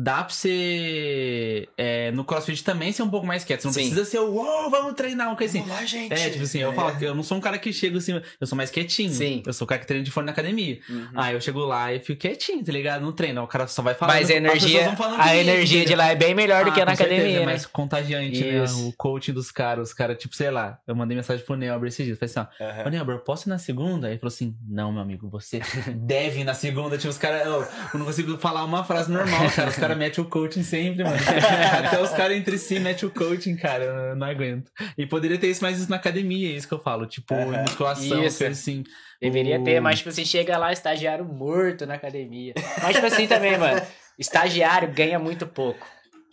Dá 0.01 0.23
pra 0.23 0.33
ser. 0.33 1.69
é, 1.77 2.11
no 2.13 2.25
CrossFit 2.25 2.63
também 2.63 2.93
ser 2.93 3.03
um 3.03 3.09
pouco 3.11 3.27
mais 3.27 3.43
quieto. 3.45 3.63
Você 3.63 3.67
não 3.67 3.73
Sim. 3.75 3.81
precisa 3.81 4.05
ser 4.05 4.19
o. 4.21 4.29
Uou, 4.33 4.71
vamos 4.71 4.95
treinar, 4.95 5.27
uma 5.27 5.37
coisa 5.37 5.51
assim. 5.59 5.67
Vamos 5.67 5.81
lá, 5.81 5.85
gente. 5.87 6.13
É, 6.13 6.31
tipo 6.31 6.45
assim, 6.45 6.59
eu 6.61 6.73
falo 6.73 6.97
que 6.97 7.05
eu 7.05 7.15
não 7.15 7.23
sou 7.25 7.37
um 7.37 7.41
cara 7.41 7.59
que 7.59 7.73
chega 7.73 7.99
assim, 7.99 8.21
eu 8.41 8.47
sou 8.47 8.57
mais 8.57 8.71
quietinho. 8.71 9.13
Sim. 9.13 9.43
Eu 9.45 9.53
sou 9.53 9.65
o 9.65 9.69
cara 9.69 9.81
que 9.81 9.87
treina 9.87 10.05
de 10.05 10.11
fone 10.11 10.27
na 10.27 10.33
academia. 10.33 10.79
Uhum. 10.89 11.09
Aí 11.17 11.35
eu 11.35 11.41
chego 11.41 11.61
lá 11.61 11.93
e 11.93 11.99
fico 11.99 12.21
quietinho, 12.21 12.65
tá 12.65 12.71
ligado? 12.71 13.03
Não 13.03 13.13
treino. 13.13 13.43
O 13.43 13.47
cara 13.49 13.67
só 13.67 13.83
vai 13.83 13.95
falando. 13.95 14.15
Mas 14.17 14.31
a 14.31 14.35
energia, 14.35 14.95
falando 14.97 15.21
a 15.21 15.37
energia 15.37 15.85
de 15.85 15.95
lá 15.97 16.09
é 16.09 16.15
bem 16.15 16.35
melhor 16.35 16.65
do 16.65 16.71
Ah, 16.71 16.75
que 16.75 16.81
a 16.81 16.85
na 16.85 16.93
com 16.93 16.97
certeza, 16.97 17.17
academia, 17.21 17.37
É 17.39 17.41
né? 17.41 17.47
mais 17.47 17.67
contagiante, 17.67 18.49
Isso. 18.49 18.79
né? 18.83 18.89
O 18.89 18.93
coaching 18.97 19.33
dos 19.33 19.51
caras. 19.51 19.89
Os 19.89 19.95
caras, 19.95 20.17
tipo, 20.19 20.37
sei 20.37 20.51
lá. 20.51 20.79
Eu 20.87 20.95
mandei 20.95 21.17
mensagem 21.17 21.45
pro 21.45 21.57
Neober 21.57 21.89
esses 21.89 22.05
dias. 22.07 22.19
Falei 22.19 22.31
assim, 22.31 22.41
ó. 22.61 22.65
Aham. 22.65 23.15
Ô, 23.17 23.19
posso 23.19 23.49
ir 23.49 23.51
na 23.51 23.59
segunda? 23.59 24.09
Ele 24.09 24.19
falou 24.19 24.29
assim, 24.33 24.55
não, 24.69 24.93
meu 24.93 25.03
amigo, 25.03 25.29
você 25.29 25.61
deve 25.97 26.41
ir 26.41 26.45
na 26.45 26.55
segunda. 26.55 26.97
Tipo, 26.97 27.09
os 27.11 27.19
caras... 27.19 27.45
Eu, 27.47 27.63
eu 27.63 27.99
não 27.99 28.07
consigo 28.07 28.37
falar 28.39 28.65
uma 28.65 28.85
frase 28.85 29.11
normal, 29.11 29.51
cara. 29.55 29.71
Os 29.71 29.77
caras 29.77 29.88
metem 29.95 30.23
o 30.23 30.29
coaching 30.29 30.63
sempre, 30.63 31.05
mano. 31.05 31.17
Até 31.87 32.01
os 32.01 32.11
caras 32.11 32.37
entre 32.37 32.59
si 32.59 32.79
metem 32.81 33.09
o 33.09 33.13
coaching, 33.13 33.57
cara. 33.57 33.85
Eu 33.85 34.17
não 34.17 34.27
aguento. 34.27 34.71
E 34.97 35.07
poderia 35.07 35.39
ter 35.39 35.49
isso 35.49 35.63
mais 35.63 35.79
isso 35.79 35.91
na 35.91 35.97
academia, 35.97 36.49
é 36.49 36.57
isso 36.57 36.67
que 36.69 36.75
eu 36.75 36.81
falo. 36.81 37.07
Tipo, 37.07 37.35
em 37.35 37.43
Aham. 37.55 37.63
musculação, 37.63 38.25
Isso. 38.25 38.39
coisa 38.39 38.53
assim. 38.53 38.85
Deveria 39.21 39.61
O- 39.61 39.65
ter, 39.65 39.81
mas 39.81 39.99
tipo, 39.99 40.11
você 40.13 40.25
chega 40.25 40.57
lá, 40.59 40.73
estagiário 40.73 41.25
morto 41.25 41.87
na 41.87 41.95
academia. 41.95 42.55
Mas 42.83 42.95
tipo 42.95 43.07
assim 43.07 43.27
também, 43.27 43.57
mano. 43.59 43.81
Estagiário 44.19 44.93
ganha 44.93 45.19
muito 45.19 45.47
pouco. 45.47 45.87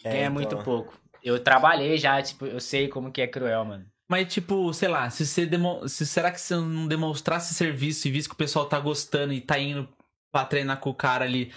É, 0.04 0.10
ganha 0.12 0.22
então. 0.24 0.34
muito 0.34 0.58
pouco. 0.58 0.94
Eu 1.24 1.40
trabalhei 1.40 1.98
já, 1.98 2.22
tipo, 2.22 2.46
eu 2.46 2.60
sei 2.60 2.88
como 2.88 3.12
que 3.12 3.22
é 3.22 3.28
cruel, 3.28 3.66
mano. 3.66 3.86
Mas, 4.08 4.32
tipo, 4.32 4.72
sei 4.72 4.88
lá, 4.88 5.10
se 5.10 5.26
você 5.26 5.48
demo... 5.48 5.88
se, 5.88 6.06
será 6.06 6.30
que 6.32 6.40
você 6.40 6.56
não 6.56 6.88
demonstrasse 6.88 7.56
serviço 7.56 8.08
e 8.08 8.12
visse 8.12 8.30
que 8.30 8.36
o 8.36 8.38
pessoal 8.38 8.66
tá 8.68 8.80
gostando 8.80 9.34
e 9.34 9.42
tá 9.42 9.58
indo 9.58 9.90
pra 10.32 10.46
treinar 10.46 10.78
com 10.80 10.92
o 10.92 10.94
cara 10.94 11.26
ali, 11.26 11.52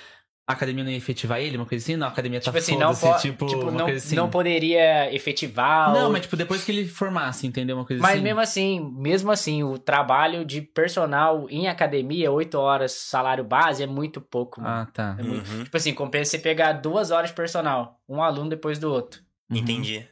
a 0.49 0.53
academia 0.55 0.83
não 0.83 0.91
ia 0.91 0.97
efetivar 0.97 1.39
ele, 1.41 1.59
uma 1.59 1.67
coisa 1.67 1.85
assim? 1.85 1.95
Não, 1.95 2.07
a 2.07 2.11
academia 2.11 2.41
tá 2.41 2.45
Tipo 2.45 2.57
assim, 2.57 2.79
não, 2.79 2.95
foda-se, 2.95 3.31
po 3.33 3.45
tipo, 3.45 3.47
tipo, 3.47 3.63
uma 3.69 3.71
não, 3.73 3.85
coisa 3.85 3.99
assim. 4.05 4.17
não 4.17 4.31
poderia 4.31 5.15
efetivar. 5.15 5.93
Não, 5.93 6.07
ou- 6.07 6.13
mas 6.13 6.23
tipo, 6.23 6.37
depois 6.37 6.65
que 6.65 6.73
ele 6.73 6.89
formasse, 6.89 7.47
entendeu? 7.47 7.77
Uma 7.77 7.85
coisa 7.85 8.03
Mas 8.03 8.15
assim. 8.15 8.23
mesmo 8.23 8.41
assim, 8.41 8.93
mesmo 8.97 9.31
assim, 9.31 9.63
o 9.63 9.77
trabalho 9.79 10.47
de 10.47 10.63
personal 10.63 11.47
em 11.51 11.69
academia, 11.69 12.33
8 12.33 12.55
horas 12.59 12.93
salário 12.93 13.45
base, 13.45 13.83
é 13.83 13.87
muito 13.87 14.21
pouco, 14.23 14.61
mano. 14.61 14.75
Ah, 14.75 14.87
tá. 14.91 15.17
É 15.19 15.23
muito- 15.23 15.51
Uhum. 15.51 15.65
Tipo 15.65 15.77
assim, 15.77 15.93
compensa 15.93 16.31
você 16.31 16.39
pegar 16.39 16.73
duas 16.73 17.11
horas 17.11 17.29
de 17.29 17.37
personal, 17.37 18.01
um 18.09 18.23
aluno 18.23 18.49
depois 18.49 18.79
do 18.79 18.91
outro. 18.91 19.21
Uhum. 19.51 19.59
Entendi. 19.59 20.07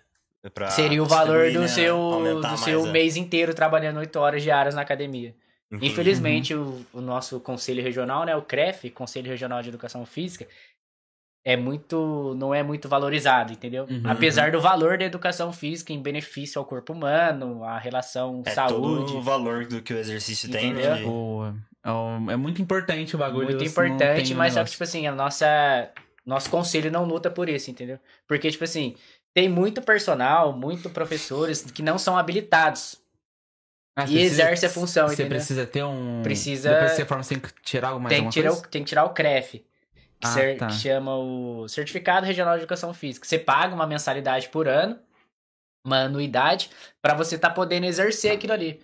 Pra 0.54 0.68
Seria 0.68 1.02
o 1.02 1.06
valor 1.06 1.50
do 1.50 1.62
né? 1.62 1.66
seu, 1.66 1.96
Aumentar 1.96 2.40
do 2.40 2.46
mais 2.48 2.60
seu 2.60 2.84
a- 2.84 2.92
mês 2.92 3.16
inteiro 3.16 3.52
trabalhando 3.52 3.96
8 3.98 4.16
horas 4.20 4.42
diárias 4.42 4.74
na 4.76 4.82
academia. 4.82 5.34
Infelizmente, 5.80 6.54
Uhum. 6.54 6.84
o, 6.94 6.98
o 6.98 7.00
nosso 7.00 7.40
conselho 7.40 7.82
regional, 7.82 8.24
né, 8.24 8.34
o 8.36 8.42
CREF, 8.42 8.88
Conselho 8.90 9.28
Regional 9.28 9.62
de 9.62 9.68
Educação 9.68 10.06
Física, 10.06 10.46
é 11.44 11.56
muito, 11.56 12.34
não 12.36 12.52
é 12.52 12.62
muito 12.62 12.88
valorizado, 12.88 13.52
entendeu? 13.52 13.86
Uhum. 13.88 14.02
Apesar 14.04 14.50
do 14.50 14.60
valor 14.60 14.98
da 14.98 15.04
educação 15.04 15.52
física 15.52 15.92
em 15.92 16.02
benefício 16.02 16.58
ao 16.58 16.64
corpo 16.64 16.92
humano, 16.92 17.62
a 17.62 17.78
relação 17.78 18.42
É 18.44 18.50
saúde, 18.50 19.12
todo 19.12 19.18
o 19.18 19.22
valor 19.22 19.64
do 19.66 19.80
que 19.80 19.94
o 19.94 19.98
exercício 19.98 20.50
tem, 20.50 20.70
Entendeu? 20.70 20.90
né? 20.90 20.96
de- 20.98 21.04
Boa. 21.04 21.54
É 22.28 22.32
É 22.32 22.36
muito 22.36 22.60
importante 22.60 23.14
o 23.14 23.18
bagulho. 23.18 23.44
muito 23.46 23.64
importante, 23.64 24.26
tem 24.28 24.34
mas 24.36 24.54
só 24.54 24.64
que, 24.64 24.70
tipo 24.72 24.82
assim, 24.82 25.06
a 25.06 25.12
nossa, 25.14 25.88
nosso 26.24 26.50
conselho 26.50 26.90
não 26.90 27.04
luta 27.04 27.30
por 27.30 27.48
isso, 27.48 27.70
entendeu? 27.70 28.00
Porque, 28.26 28.50
tipo 28.50 28.64
assim, 28.64 28.96
tem 29.32 29.48
muito 29.48 29.80
personal, 29.80 30.52
muito 30.52 30.90
professores 30.90 31.62
que 31.62 31.80
não 31.82 31.96
são 31.96 32.18
habilitados. 32.18 33.00
Ah, 33.96 34.02
e 34.04 34.08
precisa- 34.12 34.42
exerce 34.42 34.66
a 34.66 34.70
função, 34.70 35.08
Você 35.08 35.14
entendeu? 35.14 35.30
precisa 35.38 35.66
ter 35.66 35.82
um. 35.82 36.20
Precisa- 36.22 36.68
Depois 36.70 36.90
que 36.90 36.96
você 36.98 37.04
forma, 37.06 37.22
você 37.22 37.34
tem 37.34 37.40
que 37.40 37.48
tirar 37.62 37.88
alguma 37.88 38.08
tem, 38.10 38.24
que 38.24 38.30
tirar 38.30 38.50
coisa? 38.50 38.66
o, 38.66 38.68
tem 38.68 38.82
que 38.82 38.88
tirar 38.88 39.04
o 39.04 39.10
CREF. 39.10 39.52
Que, 40.18 40.26
Ah, 40.26 40.28
cer- 40.28 40.58
tá. 40.58 40.66
que 40.68 40.74
chama 40.74 41.16
o 41.16 41.66
Certificado 41.68 42.24
Regional 42.26 42.54
de 42.54 42.60
Educação 42.60 42.92
Física. 42.94 43.26
Você 43.26 43.38
paga 43.38 43.74
uma 43.74 43.86
mensalidade 43.86 44.48
por 44.50 44.68
ano, 44.68 44.98
uma 45.84 46.02
anuidade, 46.04 46.70
pra 47.00 47.14
você 47.14 47.38
tá 47.38 47.48
podendo 47.50 47.84
exercer 47.86 48.32
aquilo 48.32 48.52
ali. 48.52 48.80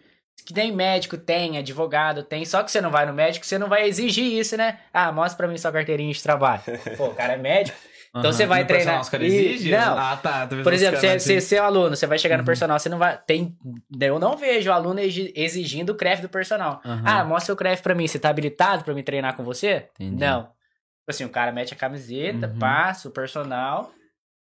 Que 0.46 0.54
nem 0.54 0.72
médico 0.72 1.16
tem, 1.18 1.58
advogado 1.58 2.22
tem, 2.22 2.44
só 2.44 2.62
que 2.62 2.70
você 2.70 2.80
não 2.80 2.90
vai 2.90 3.04
no 3.06 3.12
médico, 3.12 3.44
você 3.46 3.58
não 3.58 3.68
vai 3.68 3.86
exigir 3.86 4.24
isso, 4.38 4.56
né? 4.56 4.78
Ah, 4.92 5.12
mostra 5.12 5.36
pra 5.36 5.46
mim 5.48 5.56
sua 5.58 5.70
carteirinha 5.72 6.12
de 6.12 6.22
trabalho. 6.22 6.62
Pô, 6.96 7.08
o 7.08 7.14
cara 7.14 7.34
é 7.34 7.36
médico. 7.36 7.76
Então 8.14 8.24
Aham. 8.30 8.32
você 8.32 8.44
vai 8.46 8.66
treinar- 8.66 9.00
Os 9.00 9.08
caras 9.08 9.26
Ih, 9.32 9.34
exigem? 9.54 9.72
não. 9.72 9.98
Ah, 9.98 10.16
tá. 10.22 10.46
Por 10.46 10.72
exemplo, 10.74 11.00
você, 11.00 11.18
você, 11.18 11.40
você 11.40 11.56
é 11.56 11.58
aluno, 11.60 11.96
você 11.96 12.06
vai 12.06 12.18
chegar 12.18 12.36
no 12.36 12.42
Uhum. 12.42 12.46
personal, 12.46 12.78
você 12.78 12.90
não 12.90 12.98
vai. 12.98 13.18
Tem. 13.26 13.56
Eu 14.00 14.18
não 14.18 14.36
vejo 14.36 14.68
o 14.68 14.72
aluno 14.72 15.00
exi- 15.00 15.32
exigindo 15.34 15.90
o 15.90 15.94
CREF 15.94 16.20
do 16.20 16.28
personal. 16.28 16.82
Aham. 16.84 17.02
Ah, 17.06 17.24
mostra 17.24 17.54
o 17.54 17.56
CREF 17.56 17.82
pra 17.82 17.94
mim. 17.94 18.06
Você 18.06 18.18
tá 18.18 18.28
habilitado 18.28 18.84
pra 18.84 18.92
me 18.92 19.02
treinar 19.02 19.34
com 19.34 19.42
você? 19.42 19.88
Entendi. 19.98 20.16
Não. 20.20 20.42
Tipo 20.42 21.08
assim, 21.08 21.24
o 21.24 21.30
cara 21.30 21.50
mete 21.52 21.72
a 21.72 21.76
camiseta, 21.76 22.48
Uhum. 22.48 22.58
passa 22.58 23.08
o 23.08 23.10
personal, 23.10 23.90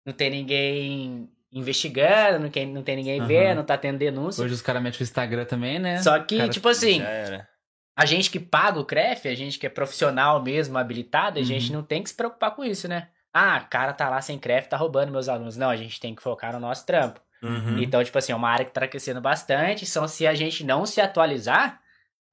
não 0.05 0.13
tem 0.13 0.29
ninguém 0.29 1.27
investigando, 1.51 2.37
não 2.39 2.49
tem, 2.49 2.67
não 2.71 2.83
tem 2.83 2.95
ninguém 2.97 3.19
Aham. 3.19 3.27
vendo, 3.27 3.57
não 3.57 3.63
tá 3.63 3.77
tendo 3.77 3.97
denúncia. 3.97 4.43
Hoje 4.43 4.53
os 4.53 4.61
caras 4.61 4.81
metem 4.83 4.99
o 4.99 5.03
Instagram 5.03 5.45
também, 5.45 5.79
né? 5.79 5.97
Só 6.03 6.19
que, 6.19 6.37
Cara, 6.37 6.49
tipo 6.49 6.69
assim, 6.69 7.01
a 7.97 8.05
gente 8.05 8.29
que 8.29 8.39
paga 8.39 8.79
o 8.79 8.85
CREF, 8.85 9.27
a 9.27 9.33
gente 9.33 9.57
que 9.57 9.65
é 9.65 9.69
profissional 9.69 10.43
mesmo, 10.43 10.77
habilitado, 10.77 11.37
a 11.39 11.41
Uhum. 11.41 11.45
gente 11.47 11.73
não 11.73 11.81
tem 11.81 12.03
que 12.03 12.09
se 12.09 12.15
preocupar 12.15 12.51
com 12.55 12.63
isso, 12.63 12.87
né? 12.87 13.07
Ah, 13.37 13.61
o 13.65 13.69
cara 13.69 13.91
tá 13.91 14.07
lá 14.09 14.21
sem 14.21 14.39
CREF, 14.39 14.69
tá 14.69 14.77
roubando 14.77 15.11
meus 15.11 15.27
alunos. 15.27 15.57
Não, 15.57 15.69
a 15.69 15.75
gente 15.75 15.99
tem 15.99 16.15
que 16.15 16.21
focar 16.21 16.53
no 16.53 16.59
nosso 16.61 16.85
trampo. 16.85 17.19
Uhum. 17.43 17.79
Então, 17.79 18.01
tipo 18.01 18.17
assim, 18.17 18.31
é 18.31 18.35
uma 18.35 18.47
área 18.47 18.65
que 18.65 18.71
tá 18.71 18.87
crescendo 18.87 19.19
bastante. 19.19 19.85
Só 19.85 20.07
se 20.07 20.25
a 20.25 20.33
gente 20.33 20.63
não 20.63 20.85
se 20.85 21.01
atualizar, 21.01 21.81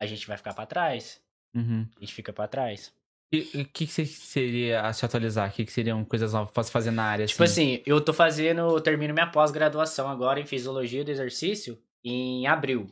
a 0.01 0.07
gente 0.07 0.29
vai 0.29 0.37
ficar 0.37 0.55
pra 0.55 0.65
trás. 0.65 1.21
Uhum. 1.57 1.89
A 1.97 2.01
gente 2.01 2.15
fica 2.15 2.33
pra 2.33 2.47
trás. 2.47 2.95
E 3.33 3.63
o 3.63 3.65
que, 3.65 3.85
que 3.85 4.07
seria 4.07 4.83
a 4.83 4.93
se 4.93 5.05
atualizar? 5.05 5.49
O 5.49 5.53
que, 5.53 5.65
que 5.65 5.73
seriam 5.73 6.05
coisas 6.05 6.35
novas 6.35 6.53
pra 6.53 6.63
se 6.63 6.71
fazer 6.71 6.93
na 6.93 7.03
área? 7.03 7.27
Tipo 7.27 7.43
assim, 7.43 7.83
eu 7.85 8.01
tô 8.01 8.13
fazendo, 8.13 8.61
eu 8.61 8.81
termino 8.81 9.13
minha 9.13 9.27
pós-graduação 9.27 10.09
agora 10.09 10.39
em 10.39 10.47
fisiologia 10.47 11.05
do 11.05 11.11
exercício 11.11 11.77
em 12.05 12.47
abril. 12.47 12.87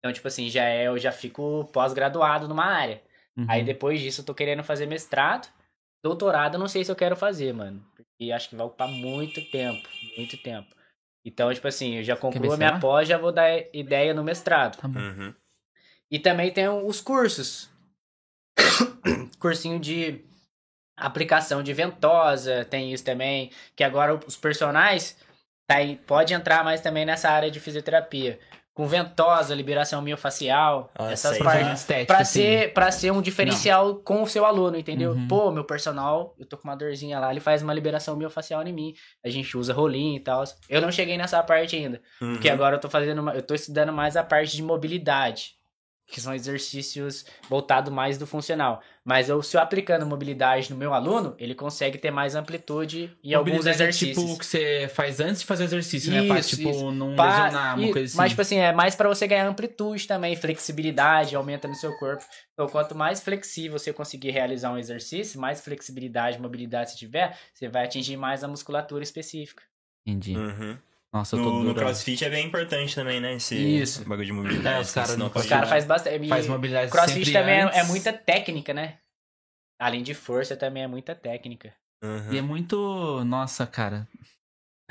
Então, 0.00 0.12
tipo 0.12 0.26
assim, 0.26 0.48
já 0.48 0.64
é, 0.64 0.88
eu 0.88 0.98
já 0.98 1.12
fico 1.12 1.70
pós-graduado 1.72 2.48
numa 2.48 2.64
área. 2.64 3.00
Uhum. 3.36 3.46
Aí 3.48 3.62
depois 3.62 4.00
disso 4.00 4.22
eu 4.22 4.24
tô 4.24 4.34
querendo 4.34 4.64
fazer 4.64 4.86
mestrado. 4.86 5.48
Doutorado 6.02 6.54
eu 6.54 6.60
não 6.60 6.68
sei 6.68 6.84
se 6.84 6.90
eu 6.90 6.96
quero 6.96 7.14
fazer, 7.14 7.52
mano. 7.52 7.84
Porque 7.94 8.32
acho 8.32 8.48
que 8.48 8.56
vai 8.56 8.66
ocupar 8.66 8.88
muito 8.88 9.40
tempo, 9.50 9.88
muito 10.16 10.36
tempo. 10.36 10.74
Então, 11.24 11.52
tipo 11.54 11.68
assim, 11.68 11.96
eu 11.96 12.02
já 12.02 12.16
concluo 12.16 12.52
a 12.52 12.56
minha 12.56 12.80
pós, 12.80 13.08
já 13.08 13.16
vou 13.16 13.30
dar 13.30 13.48
ideia 13.72 14.12
no 14.12 14.24
mestrado. 14.24 14.76
Tá 14.76 14.88
bom. 14.88 14.98
Uhum. 14.98 15.34
E 16.10 16.18
também 16.18 16.52
tem 16.52 16.68
os 16.68 17.00
cursos. 17.00 17.70
Cursinho 19.38 19.78
de 19.78 20.24
aplicação 20.96 21.62
de 21.62 21.72
ventosa, 21.72 22.64
tem 22.64 22.92
isso 22.92 23.04
também. 23.04 23.52
Que 23.76 23.84
agora 23.84 24.14
os 24.14 24.36
personagens 24.36 25.16
tá 25.66 25.76
aí, 25.76 25.96
pode 25.96 26.34
entrar 26.34 26.64
mais 26.64 26.80
também 26.80 27.06
nessa 27.06 27.30
área 27.30 27.50
de 27.50 27.60
fisioterapia. 27.60 28.38
Com 28.74 28.86
ventosa, 28.86 29.54
liberação 29.54 30.00
miofacial, 30.00 30.90
Nossa, 30.98 31.12
essas 31.12 31.38
partes. 31.38 31.80
estética, 31.80 32.06
Pra 32.14 32.22
assim. 32.22 32.40
ser, 32.40 32.72
pra 32.72 32.90
ser 32.90 33.10
um 33.12 33.20
diferencial 33.20 33.96
com 33.96 34.22
o 34.22 34.26
seu 34.26 34.46
aluno, 34.46 34.78
entendeu? 34.78 35.12
Uhum. 35.12 35.28
Pô, 35.28 35.50
meu 35.50 35.62
personal, 35.64 36.34
eu 36.38 36.46
tô 36.46 36.56
com 36.56 36.64
uma 36.68 36.74
dorzinha 36.74 37.18
lá, 37.20 37.30
ele 37.30 37.40
faz 37.40 37.60
uma 37.62 37.74
liberação 37.74 38.16
miofacial 38.16 38.66
em 38.66 38.72
mim. 38.72 38.94
A 39.22 39.28
gente 39.28 39.58
usa 39.58 39.74
rolinho 39.74 40.16
e 40.16 40.20
tal. 40.20 40.42
Eu 40.70 40.80
não 40.80 40.90
cheguei 40.90 41.18
nessa 41.18 41.42
parte 41.42 41.76
ainda. 41.76 42.00
Uhum. 42.20 42.32
Porque 42.32 42.48
agora 42.48 42.76
eu 42.76 42.80
tô 42.80 42.88
fazendo, 42.88 43.18
uma- 43.20 43.34
eu 43.34 43.42
tô 43.42 43.54
estudando 43.54 43.92
mais 43.92 44.16
a 44.16 44.24
parte 44.24 44.56
de 44.56 44.62
mobilidade, 44.62 45.50
que 46.06 46.18
são 46.18 46.34
exercícios 46.34 47.26
voltados 47.50 47.92
mais 47.92 48.16
do 48.16 48.26
funcional. 48.26 48.80
Mas 49.04 49.28
eu, 49.28 49.42
se 49.42 49.56
eu 49.56 49.60
aplicando 49.60 50.06
mobilidade 50.06 50.70
no 50.70 50.76
meu 50.76 50.94
aluno, 50.94 51.34
ele 51.36 51.56
consegue 51.56 51.98
ter 51.98 52.12
mais 52.12 52.36
amplitude 52.36 53.10
em 53.22 53.34
alguns 53.34 53.66
é 53.66 53.70
exercícios. 53.70 54.16
tipo 54.16 54.32
o 54.32 54.38
que 54.38 54.46
você 54.46 54.88
faz 54.94 55.18
antes 55.18 55.40
de 55.40 55.46
fazer 55.46 55.64
o 55.64 55.66
exercício, 55.66 56.12
né? 56.12 56.24
Pra, 56.28 56.38
Isso, 56.38 56.56
tipo, 56.56 56.70
isso. 56.70 56.92
não 56.92 57.16
Pa- 57.16 57.46
lesionar, 57.46 57.76
uma 57.76 57.86
e- 57.86 57.92
coisa 57.92 58.06
assim. 58.06 58.16
Mas, 58.16 58.30
tipo 58.30 58.42
assim, 58.42 58.56
é 58.58 58.72
mais 58.72 58.94
pra 58.94 59.08
você 59.08 59.26
ganhar 59.26 59.46
amplitude 59.48 60.06
também, 60.06 60.36
flexibilidade, 60.36 61.34
aumenta 61.34 61.66
no 61.66 61.74
seu 61.74 61.96
corpo. 61.98 62.24
Então, 62.52 62.68
quanto 62.68 62.94
mais 62.94 63.20
flexível 63.20 63.76
você 63.76 63.92
conseguir 63.92 64.30
realizar 64.30 64.70
um 64.72 64.78
exercício, 64.78 65.40
mais 65.40 65.60
flexibilidade, 65.60 66.40
mobilidade 66.40 66.92
você 66.92 66.96
tiver, 66.98 67.36
você 67.52 67.68
vai 67.68 67.84
atingir 67.84 68.16
mais 68.16 68.44
a 68.44 68.48
musculatura 68.48 69.02
específica. 69.02 69.64
Entendi. 70.06 70.36
Uhum. 70.36 70.78
Nossa, 71.12 71.36
No, 71.36 71.62
no 71.62 71.74
crossfit 71.74 72.24
é 72.24 72.30
bem 72.30 72.46
importante 72.46 72.94
também, 72.94 73.20
né? 73.20 73.34
Esse 73.34 73.54
Isso. 73.54 74.04
bagulho 74.08 74.24
de 74.24 74.32
mobilidade. 74.32 74.78
É, 74.78 74.80
os 74.80 74.92
caras 74.92 75.14
pode- 75.14 75.38
Os 75.38 75.46
caras 75.46 75.68
fazem 75.68 75.88
bastante. 75.88 76.28
Faz 76.28 76.46
mobilidade 76.46 76.90
Crossfit 76.90 77.32
também 77.32 77.60
é- 77.60 77.78
é 77.80 77.84
muita 77.84 78.12
técnica, 78.14 78.72
né? 78.72 78.98
Além 79.78 80.02
de 80.02 80.14
força, 80.14 80.56
também 80.56 80.84
é 80.84 80.86
muita 80.86 81.14
técnica. 81.14 81.74
Uhum. 82.02 82.32
E 82.32 82.38
é 82.38 82.42
muito... 82.42 83.22
Nossa, 83.26 83.66
cara. 83.66 84.08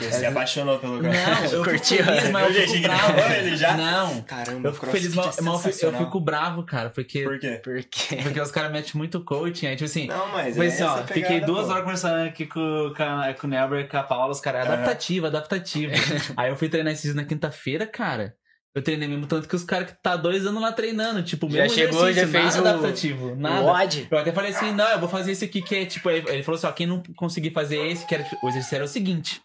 Você 0.01 0.11
se 0.19 0.25
apaixonou 0.25 0.79
pelo 0.79 1.01
Não, 1.01 1.09
eu 1.51 1.63
feliz, 1.63 2.29
mas 2.31 2.55
eu 2.55 2.67
fico 2.67 2.81
bravo. 2.81 3.33
Ele 3.35 3.55
já? 3.55 3.77
Não, 3.77 4.21
Caramba, 4.23 4.69
eu 4.69 4.73
fico 4.73 4.85
feliz, 4.87 5.13
mas 5.15 5.25
crossfit 5.35 5.39
é 5.39 5.43
mas 5.51 5.83
eu 5.83 5.93
fico- 6.05 6.19
bravo, 6.19 6.65
cara, 6.65 6.89
porque, 6.89 7.23
Por 7.23 7.39
quê? 7.39 7.61
Por 7.63 7.83
quê? 7.83 8.17
porque 8.23 8.39
os 8.41 8.51
caras 8.51 8.71
metem 8.71 8.91
muito 8.95 9.23
coaching, 9.23 9.67
aí 9.67 9.75
tipo 9.75 9.85
assim... 9.85 10.07
Não, 10.07 10.27
mas 10.29 10.55
Foi 10.55 10.65
é 10.65 10.69
assim, 10.69 10.83
ó, 10.83 10.97
fiquei 11.07 11.41
duas 11.41 11.65
pô. 11.65 11.71
horas 11.71 11.83
conversando 11.83 12.27
aqui 12.27 12.45
com, 12.45 12.93
com, 12.95 13.03
a- 13.03 13.33
com 13.33 13.47
o 13.47 13.49
Nelber 13.49 13.85
e 13.85 13.87
com 13.87 13.97
a 13.97 14.03
Paula, 14.03 14.31
os 14.31 14.39
caras, 14.41 14.65
Aham. 14.65 14.73
adaptativo, 14.73 15.27
adaptativo. 15.27 15.93
Aí 16.37 16.49
eu 16.49 16.55
fui 16.55 16.69
treinar 16.69 16.93
esses 16.93 17.13
na 17.15 17.23
quinta-feira, 17.25 17.85
cara. 17.85 18.33
Eu 18.73 18.81
treinei 18.81 19.05
mesmo 19.05 19.27
tanto 19.27 19.49
que 19.49 19.55
os 19.55 19.65
caras 19.65 19.91
que 19.91 20.01
tá 20.01 20.15
dois 20.15 20.45
anos 20.47 20.61
lá 20.61 20.71
treinando, 20.71 21.21
tipo, 21.23 21.49
Já 21.49 21.63
mesmo 21.63 21.75
chegou, 21.77 22.09
já 22.13 22.25
fez 22.25 22.55
nada 22.55 22.61
o- 22.61 22.67
adaptativo, 22.69 23.31
O 23.33 23.35
nada. 23.35 23.63
ódio. 23.65 24.07
Eu 24.09 24.17
até 24.17 24.31
falei 24.31 24.51
assim, 24.51 24.71
não, 24.71 24.87
eu 24.87 24.97
vou 24.99 25.09
fazer 25.09 25.33
esse 25.33 25.43
aqui 25.43 25.61
que 25.61 25.75
é, 25.75 25.85
tipo, 25.85 26.09
ele 26.09 26.25
ele 26.29 26.41
falou 26.41 26.57
assim, 26.57 26.67
ó, 26.67 26.71
quem 26.71 26.87
não 26.87 27.03
conseguir 27.17 27.51
fazer 27.51 27.85
esse, 27.87 28.05
que 28.07 28.15
era, 28.15 28.25
o 28.41 28.47
exercício 28.47 28.75
era 28.75 28.85
o 28.85 28.87
seguinte, 28.87 29.41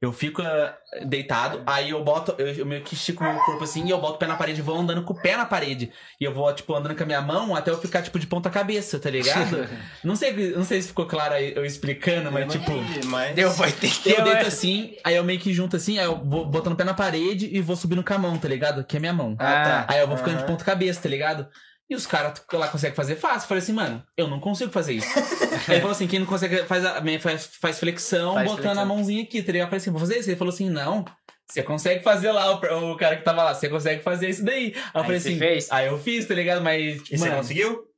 eu 0.00 0.12
fico 0.12 0.40
ah, 0.40 0.74
deitado, 1.04 1.62
aí 1.66 1.90
eu 1.90 2.02
boto, 2.02 2.34
eu, 2.38 2.46
eu 2.54 2.66
meio 2.66 2.82
que 2.82 2.94
estico 2.94 3.22
meu 3.22 3.34
corpo 3.40 3.64
assim, 3.64 3.86
e 3.86 3.90
eu 3.90 4.00
boto 4.00 4.14
o 4.14 4.18
pé 4.18 4.26
na 4.26 4.34
parede 4.34 4.60
e 4.60 4.62
vou 4.62 4.78
andando 4.78 5.02
com 5.02 5.12
o 5.12 5.20
pé 5.20 5.36
na 5.36 5.44
parede. 5.44 5.92
E 6.18 6.24
eu 6.24 6.32
vou, 6.32 6.50
tipo, 6.54 6.74
andando 6.74 6.96
com 6.96 7.02
a 7.02 7.06
minha 7.06 7.20
mão 7.20 7.54
até 7.54 7.70
eu 7.70 7.78
ficar, 7.78 8.00
tipo, 8.00 8.18
de 8.18 8.26
ponta 8.26 8.48
cabeça, 8.48 8.98
tá 8.98 9.10
ligado? 9.10 9.68
não 10.02 10.16
sei, 10.16 10.52
não 10.56 10.64
sei 10.64 10.80
se 10.80 10.88
ficou 10.88 11.04
claro 11.04 11.34
aí 11.34 11.52
eu 11.54 11.66
explicando, 11.66 12.32
mas, 12.32 12.42
Eu 12.42 12.60
tipo... 12.60 12.72
mas... 13.06 13.34
Deu, 13.34 13.50
vai 13.50 13.72
ter 13.72 13.90
que 13.90 14.10
Eu 14.10 14.24
deito 14.24 14.46
assim, 14.46 14.96
aí 15.04 15.16
eu 15.16 15.24
meio 15.24 15.38
que 15.38 15.52
junto 15.52 15.76
assim, 15.76 15.98
aí 15.98 16.06
eu 16.06 16.16
vou 16.24 16.46
botando 16.46 16.72
o 16.72 16.76
pé 16.76 16.84
na 16.84 16.94
parede 16.94 17.50
e 17.52 17.60
vou 17.60 17.76
subindo 17.76 18.02
com 18.02 18.14
a 18.14 18.18
mão, 18.18 18.38
tá 18.38 18.48
ligado? 18.48 18.82
Que 18.84 18.96
é 18.96 19.00
minha 19.00 19.12
mão. 19.12 19.36
Ah, 19.38 19.84
Aí 19.86 20.00
eu 20.00 20.08
vou 20.08 20.16
ficando 20.16 20.38
de 20.38 20.46
ponta 20.46 20.64
cabeça, 20.64 21.02
tá 21.02 21.08
ligado? 21.10 21.46
E 21.90 21.94
os 21.96 22.06
caras 22.06 22.40
lá 22.52 22.68
conseguem 22.68 22.94
fazer 22.94 23.16
fácil. 23.16 23.40
Eu 23.44 23.48
falei 23.48 23.62
assim, 23.62 23.72
mano, 23.72 24.00
eu 24.16 24.28
não 24.28 24.38
consigo 24.38 24.70
fazer 24.70 24.92
isso. 24.92 25.08
Aí 25.18 25.74
ele 25.74 25.80
falou 25.80 25.90
assim, 25.90 26.06
quem 26.06 26.20
não 26.20 26.26
consegue 26.26 26.58
faz, 26.64 26.84
a- 26.86 27.02
faz, 27.20 27.46
faz 27.60 27.80
flexão 27.80 28.34
Faz 28.34 28.46
botando 28.48 28.62
flexão. 28.62 28.82
a 28.82 28.86
mãozinha 28.86 29.22
aqui, 29.24 29.42
tá 29.42 29.50
ligado? 29.50 29.66
Eu 29.66 29.70
falei 29.70 29.80
assim, 29.80 29.90
vou 29.90 29.98
fazer 30.00 30.18
isso. 30.20 30.30
Ele 30.30 30.36
falou 30.36 30.54
assim, 30.54 30.70
não. 30.70 31.04
Você 31.50 31.64
consegue 31.64 32.04
fazer 32.04 32.30
lá, 32.30 32.52
o, 32.52 32.92
o 32.92 32.96
cara 32.96 33.16
que 33.16 33.24
tava 33.24 33.42
lá, 33.42 33.52
você 33.52 33.68
consegue 33.68 34.04
fazer 34.04 34.28
isso 34.30 34.44
daí. 34.44 34.66
Aí 34.66 34.72
eu 34.72 35.00
Aí 35.00 35.02
falei 35.04 35.18
você 35.20 35.28
assim, 35.30 35.38
fez? 35.38 35.72
aí 35.72 35.86
eu 35.88 35.98
fiz, 35.98 36.26
tá 36.26 36.34
ligado? 36.34 36.62
Mas, 36.62 37.00
E 37.10 37.18
você 37.18 37.24
mano, 37.24 37.36
conseguiu? 37.38 37.89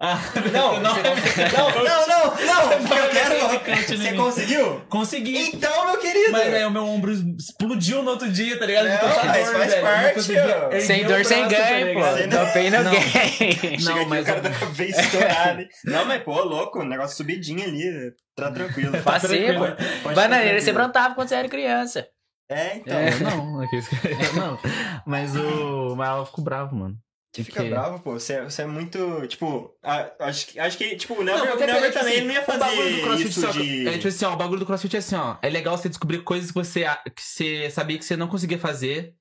Ah, 0.00 0.18
Não, 0.52 0.80
não, 0.82 0.94
conseguiu. 0.94 1.58
Não, 1.58 1.70
não, 1.70 2.06
não, 2.06 2.36
não, 2.46 2.96
eu 2.98 3.10
quero... 3.10 3.60
Continue. 3.60 3.96
Você 4.08 4.12
conseguiu? 4.14 4.80
consegui. 4.88 5.38
Então, 5.38 5.86
meu 5.86 5.98
querido... 5.98 6.32
Mas 6.32 6.52
aí 6.52 6.64
o 6.64 6.70
meu 6.70 6.84
ombro 6.84 7.12
explodiu 7.12 8.02
no 8.02 8.10
outro 8.10 8.30
dia, 8.30 8.58
tá 8.58 8.66
ligado? 8.66 8.88
Não, 8.88 8.98
tanta 8.98 9.24
mas 9.26 9.44
dor, 9.46 9.54
faz 9.54 9.74
não 9.74 9.82
parte, 9.82 10.32
erguer 10.32 10.80
sem 10.82 11.04
dor, 11.06 11.24
sem 11.24 11.42
tá 11.42 11.48
ganho, 11.48 11.94
pô. 11.94 12.00
No 12.00 12.52
pain, 12.52 12.70
no 12.70 12.82
Não. 12.82 12.92
Chega 13.78 13.94
Não, 13.94 14.08
mas 14.08 14.22
o 14.22 14.26
cara 14.26 14.38
eu- 14.38 14.42
tá 14.42 14.50
cabeça 14.58 15.00
estourada. 15.00 15.68
Não, 15.84 16.04
mas, 16.04 16.22
pô, 16.22 16.42
louco, 16.42 16.80
o 16.80 16.84
negócio 16.84 17.16
subidinho 17.16 17.62
ali, 17.62 18.12
tá 18.36 18.50
tranquilo. 18.50 19.00
Passei, 19.02 19.46
tranquilo. 19.46 19.76
pô. 20.02 20.12
Bananeira, 20.12 20.60
você 20.60 20.72
brontava 20.72 21.14
quando 21.14 21.28
você 21.28 21.36
era 21.36 21.48
criança. 21.48 22.06
É, 22.50 22.76
então. 22.76 22.98
É, 22.98 23.10
não, 23.20 23.60
aqui, 23.62 23.80
não. 24.36 24.58
Mas 25.06 25.34
o. 25.34 25.94
Mas 25.96 26.10
eu 26.18 26.26
fico 26.26 26.42
bravo, 26.42 26.76
mano. 26.76 26.96
Você 27.34 27.42
fica 27.42 27.56
Porque- 27.60 27.70
bravo, 27.70 27.98
pô. 28.00 28.12
Você, 28.12 28.42
você 28.42 28.62
é 28.62 28.66
muito, 28.66 29.26
tipo... 29.26 29.74
a- 29.82 30.08
acho, 30.20 30.46
que- 30.46 30.58
acho 30.60 30.78
que, 30.78 30.94
tipo, 30.96 31.14
o 31.14 31.24
Não, 31.24 31.34
Nelber, 31.34 31.48
porque 31.50 31.64
o 31.64 31.66
Nelber 31.66 31.90
tipo 31.90 31.98
também 31.98 32.14
assim, 32.18 32.26
não 32.26 32.34
ia 32.34 32.42
o 32.42 32.46
bagulho 32.46 32.60
do 32.60 32.66
fazer 32.90 33.02
crossfit 33.02 33.28
isso 33.30 33.40
só- 33.40 33.50
de... 33.50 33.88
É 33.88 33.92
tipo 33.94 34.08
assim, 34.08 34.24
ó, 34.24 34.32
o 34.32 34.36
bagulho 34.36 34.60
do 34.60 34.66
crossfit 34.66 34.94
é 34.94 34.98
assim, 35.00 35.16
ó. 35.16 35.36
É 35.42 35.50
legal 35.50 35.76
você 35.76 35.88
descobrir 35.88 36.22
coisas 36.22 36.50
que 36.50 36.54
você, 36.54 36.84
que 37.14 37.22
você 37.22 37.70
sabia 37.70 37.98
que 37.98 38.04
você 38.04 38.16
não 38.16 38.28
conseguia 38.28 38.58
fazer. 38.58 39.14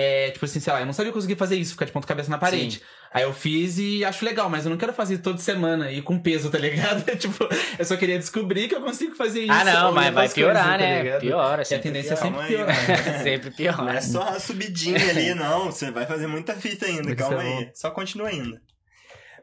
É, 0.00 0.30
tipo 0.30 0.46
assim, 0.46 0.60
sei 0.60 0.72
lá, 0.72 0.80
eu 0.80 0.86
não 0.86 0.94
sabia 0.94 1.12
conseguia 1.12 1.36
fazer 1.36 1.56
isso, 1.56 1.72
ficar 1.72 1.84
de 1.84 1.92
ponta 1.92 2.06
cabeça 2.06 2.30
na 2.30 2.38
parede. 2.38 2.80
Aí 3.12 3.22
eu 3.22 3.34
fiz 3.34 3.76
e 3.76 4.02
acho 4.02 4.24
legal, 4.24 4.48
mas 4.48 4.64
eu 4.64 4.70
não 4.70 4.78
quero 4.78 4.94
fazer 4.94 5.18
toda 5.18 5.36
semana 5.36 5.92
e 5.92 6.00
com 6.00 6.18
peso, 6.18 6.48
tá 6.48 6.58
ligado? 6.58 7.04
tipo, 7.18 7.46
eu 7.78 7.84
só 7.84 7.96
queria 7.96 8.18
descobrir 8.18 8.66
que 8.66 8.74
eu 8.74 8.80
consigo 8.80 9.14
fazer 9.14 9.42
isso. 9.42 9.52
Ah, 9.52 9.64
não, 9.64 9.92
mas 9.92 10.14
vai 10.14 10.28
piorar, 10.28 10.64
coisas, 10.64 10.78
tá 10.78 10.78
né? 10.78 11.02
ligado? 11.02 11.20
Piora, 11.20 11.60
E 11.60 11.62
a 11.62 11.64
sempre 11.66 11.82
tendência 11.82 12.14
é 12.14 12.16
sempre 12.16 12.30
Calma 12.30 12.44
aí, 12.44 12.56
piorar. 12.56 13.22
Sempre 13.22 13.50
pior. 13.50 13.76
Não 13.78 13.88
é 13.90 14.00
só 14.00 14.22
a 14.22 14.40
subidinha 14.40 15.10
ali, 15.10 15.34
não. 15.34 15.66
Você 15.66 15.90
vai 15.90 16.06
fazer 16.06 16.28
muita 16.28 16.54
fita 16.54 16.86
ainda, 16.86 17.14
calma 17.14 17.42
aí. 17.42 17.70
Só 17.74 17.90
continua 17.90 18.28
ainda. 18.28 18.62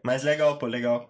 Mas 0.01 0.23
legal, 0.23 0.57
pô, 0.57 0.65
legal. 0.65 1.09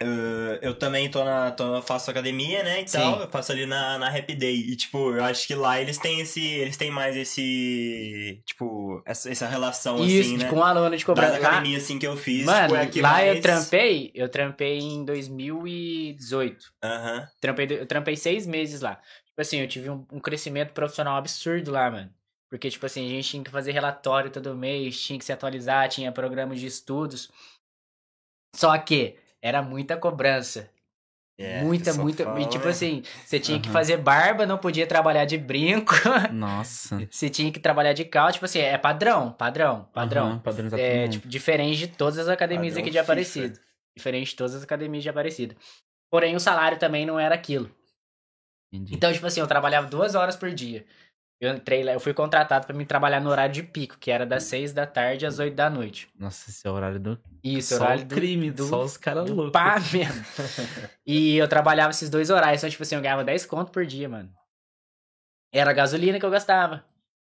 Eu, 0.00 0.70
eu 0.70 0.74
também 0.74 1.10
tô 1.10 1.24
na, 1.24 1.50
tô, 1.50 1.80
faço 1.82 2.10
academia, 2.10 2.62
né, 2.62 2.82
e 2.82 2.88
Sim. 2.88 2.98
tal. 2.98 3.20
Eu 3.20 3.28
faço 3.28 3.52
ali 3.52 3.66
na, 3.66 3.98
na 3.98 4.08
Happy 4.08 4.34
Day. 4.34 4.56
E, 4.56 4.76
tipo, 4.76 5.12
eu 5.12 5.24
acho 5.24 5.46
que 5.46 5.54
lá 5.54 5.80
eles 5.80 5.98
têm 5.98 6.20
esse... 6.20 6.44
Eles 6.44 6.76
têm 6.76 6.90
mais 6.90 7.16
esse... 7.16 8.42
Tipo, 8.44 9.02
essa, 9.06 9.30
essa 9.30 9.46
relação, 9.46 10.04
Isso, 10.04 10.28
assim, 10.28 10.36
né? 10.38 10.48
com 10.48 10.56
um 10.56 10.64
aluno 10.64 10.96
de 10.96 11.04
cobrança. 11.04 11.38
Lá, 11.38 11.48
academias, 11.48 11.84
assim, 11.84 11.98
que 11.98 12.06
eu 12.06 12.16
fiz. 12.16 12.44
mano, 12.44 12.68
tipo, 12.68 12.76
é 12.76 12.86
que 12.86 13.00
lá 13.00 13.12
mais... 13.12 13.36
eu 13.36 13.42
trampei, 13.42 14.12
eu 14.14 14.28
trampei 14.28 14.78
em 14.78 15.04
2018. 15.04 16.64
Aham. 16.82 17.28
Trampei, 17.40 17.66
eu 17.70 17.86
trampei 17.86 18.16
seis 18.16 18.46
meses 18.46 18.80
lá. 18.80 18.96
Tipo 19.26 19.40
assim, 19.40 19.60
eu 19.60 19.68
tive 19.68 19.90
um, 19.90 20.06
um 20.12 20.20
crescimento 20.20 20.72
profissional 20.72 21.16
absurdo 21.16 21.70
lá, 21.70 21.90
mano. 21.90 22.10
Porque, 22.48 22.70
tipo 22.70 22.86
assim, 22.86 23.04
a 23.04 23.08
gente 23.10 23.28
tinha 23.28 23.44
que 23.44 23.50
fazer 23.50 23.72
relatório 23.72 24.30
todo 24.30 24.56
mês, 24.56 25.00
tinha 25.00 25.18
que 25.18 25.24
se 25.24 25.32
atualizar, 25.32 25.88
tinha 25.88 26.12
programas 26.12 26.60
de 26.60 26.66
estudos. 26.66 27.30
Só 28.54 28.76
que 28.78 29.16
era 29.46 29.62
muita 29.62 29.96
cobrança. 29.96 30.68
É, 31.38 31.62
muita, 31.62 31.92
muita. 31.92 32.24
fala, 32.24 32.40
e 32.40 32.46
tipo 32.46 32.64
né? 32.64 32.70
assim, 32.70 33.02
você 33.24 33.38
tinha 33.38 33.60
que 33.60 33.68
Aham. 33.68 33.72
fazer 33.74 33.98
barba, 33.98 34.46
não 34.46 34.56
podia 34.56 34.86
trabalhar 34.86 35.26
de 35.26 35.36
brinco. 35.36 35.94
Nossa. 36.32 37.06
você 37.10 37.28
tinha 37.28 37.52
que 37.52 37.60
trabalhar 37.60 37.92
de 37.92 38.06
cal, 38.06 38.32
tipo 38.32 38.46
assim, 38.46 38.58
é 38.58 38.78
padrão, 38.78 39.32
padrão, 39.32 39.86
padrão. 39.92 40.28
Aham, 40.28 40.38
padronizar 40.38 40.80
É, 40.80 41.08
tipo, 41.08 41.28
diferente 41.28 41.76
de 41.78 41.88
todas 41.88 42.18
as 42.18 42.28
academias 42.28 42.74
Padrão 42.74 42.82
aqui 42.82 42.90
de 42.90 42.98
FIFA. 42.98 43.12
Aparecido. 43.12 43.60
Diferente 43.94 44.30
de 44.30 44.36
todas 44.36 44.54
as 44.54 44.62
academias 44.62 45.02
de 45.02 45.10
Aparecido. 45.10 45.54
Porém, 46.10 46.34
o 46.34 46.40
salário 46.40 46.78
também 46.78 47.04
não 47.04 47.20
era 47.20 47.34
aquilo. 47.34 47.70
Entendi. 48.72 48.94
Então, 48.94 49.12
tipo 49.12 49.26
assim, 49.26 49.40
eu 49.40 49.46
trabalhava 49.46 49.88
duas 49.88 50.14
horas 50.14 50.36
por 50.36 50.50
dia. 50.52 50.84
Eu 51.38 51.54
entrei 51.54 51.84
lá, 51.84 51.92
eu 51.92 52.00
fui 52.00 52.14
contratado 52.14 52.66
pra 52.66 52.74
me 52.74 52.86
trabalhar 52.86 53.20
no 53.20 53.28
horário 53.28 53.52
de 53.52 53.62
pico, 53.62 53.98
que 53.98 54.10
era 54.10 54.24
das 54.24 54.44
seis 54.44 54.72
da 54.72 54.86
tarde 54.86 55.26
às 55.26 55.38
oito 55.38 55.54
da 55.54 55.68
noite. 55.68 56.08
Nossa, 56.18 56.48
esse 56.48 56.66
é 56.66 56.70
o 56.70 56.72
horário 56.74 56.98
do. 56.98 57.18
Isso, 57.44 57.76
só 57.76 57.84
horário 57.84 58.04
o 58.04 58.08
crime, 58.08 58.50
do, 58.50 58.66
só 58.66 58.82
os 58.82 58.96
caras 58.96 59.28
loucos. 59.28 59.52
pá 59.52 59.76
mesmo. 59.92 60.24
e 61.06 61.36
eu 61.36 61.46
trabalhava 61.46 61.90
esses 61.90 62.08
dois 62.08 62.30
horários, 62.30 62.60
então, 62.60 62.70
tipo 62.70 62.82
assim, 62.82 62.94
eu 62.94 63.02
ganhava 63.02 63.22
10 63.22 63.44
conto 63.44 63.70
por 63.70 63.84
dia, 63.84 64.08
mano. 64.08 64.30
Era 65.52 65.70
a 65.70 65.74
gasolina 65.74 66.18
que 66.18 66.24
eu 66.24 66.30
gastava. 66.30 66.84